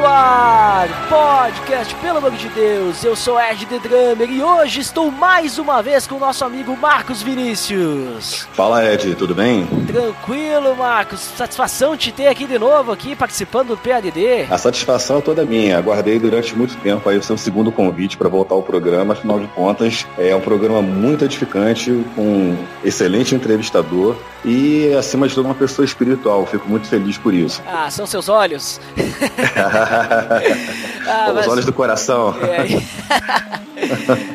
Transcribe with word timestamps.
No 0.00 0.06
ar, 0.06 0.88
podcast 1.10 1.94
Pelo 1.96 2.18
Amor 2.18 2.30
de 2.30 2.48
Deus, 2.48 3.04
eu 3.04 3.14
sou 3.14 3.38
Ed 3.38 3.66
The 3.66 3.78
Drummer 3.80 4.30
e 4.30 4.42
hoje 4.42 4.80
estou 4.80 5.10
mais 5.10 5.58
uma 5.58 5.82
vez 5.82 6.06
com 6.06 6.14
o 6.14 6.18
nosso 6.18 6.42
amigo 6.42 6.74
Marcos 6.74 7.22
Vinícius. 7.22 8.48
Fala 8.54 8.82
Ed, 8.82 9.14
tudo 9.16 9.34
bem? 9.34 9.66
Tranquilo, 9.86 10.74
Marcos, 10.74 11.20
satisfação 11.20 11.98
te 11.98 12.10
ter 12.12 12.28
aqui 12.28 12.46
de 12.46 12.58
novo, 12.58 12.92
aqui 12.92 13.14
participando 13.14 13.68
do 13.68 13.76
PADD. 13.76 14.46
A 14.50 14.56
satisfação 14.56 15.18
é 15.18 15.20
toda 15.20 15.44
minha, 15.44 15.76
aguardei 15.76 16.18
durante 16.18 16.56
muito 16.56 16.76
tempo 16.78 17.06
aí 17.06 17.18
o 17.18 17.22
seu 17.22 17.36
segundo 17.36 17.70
convite 17.70 18.16
para 18.16 18.28
voltar 18.28 18.54
ao 18.54 18.62
programa, 18.62 19.12
afinal 19.12 19.38
de 19.38 19.48
contas 19.48 20.06
é 20.16 20.34
um 20.34 20.40
programa 20.40 20.80
muito 20.80 21.26
edificante, 21.26 21.90
com 22.16 22.22
um 22.22 22.66
excelente 22.82 23.34
entrevistador 23.34 24.16
e 24.46 24.94
acima 24.94 25.28
de 25.28 25.34
tudo 25.34 25.44
uma 25.44 25.54
pessoa 25.54 25.84
espiritual, 25.84 26.46
fico 26.46 26.66
muito 26.66 26.88
feliz 26.88 27.18
por 27.18 27.34
isso. 27.34 27.62
Ah, 27.66 27.90
são 27.90 28.06
seus 28.06 28.30
olhos? 28.30 28.80
ah, 31.06 31.32
mas... 31.34 31.46
Os 31.46 31.52
olhos 31.52 31.64
do 31.64 31.72
coração. 31.72 32.34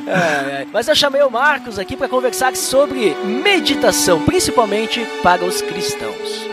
É. 0.08 0.66
mas 0.74 0.88
eu 0.88 0.96
chamei 0.96 1.22
o 1.22 1.30
Marcos 1.30 1.78
aqui 1.78 1.96
para 1.96 2.10
conversar 2.10 2.56
sobre 2.56 3.16
meditação, 3.24 4.24
principalmente 4.24 5.06
para 5.22 5.46
os 5.46 5.62
cristãos. 5.62 6.46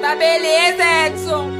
Tá 0.00 0.16
beleza, 0.16 0.82
Edson. 1.06 1.59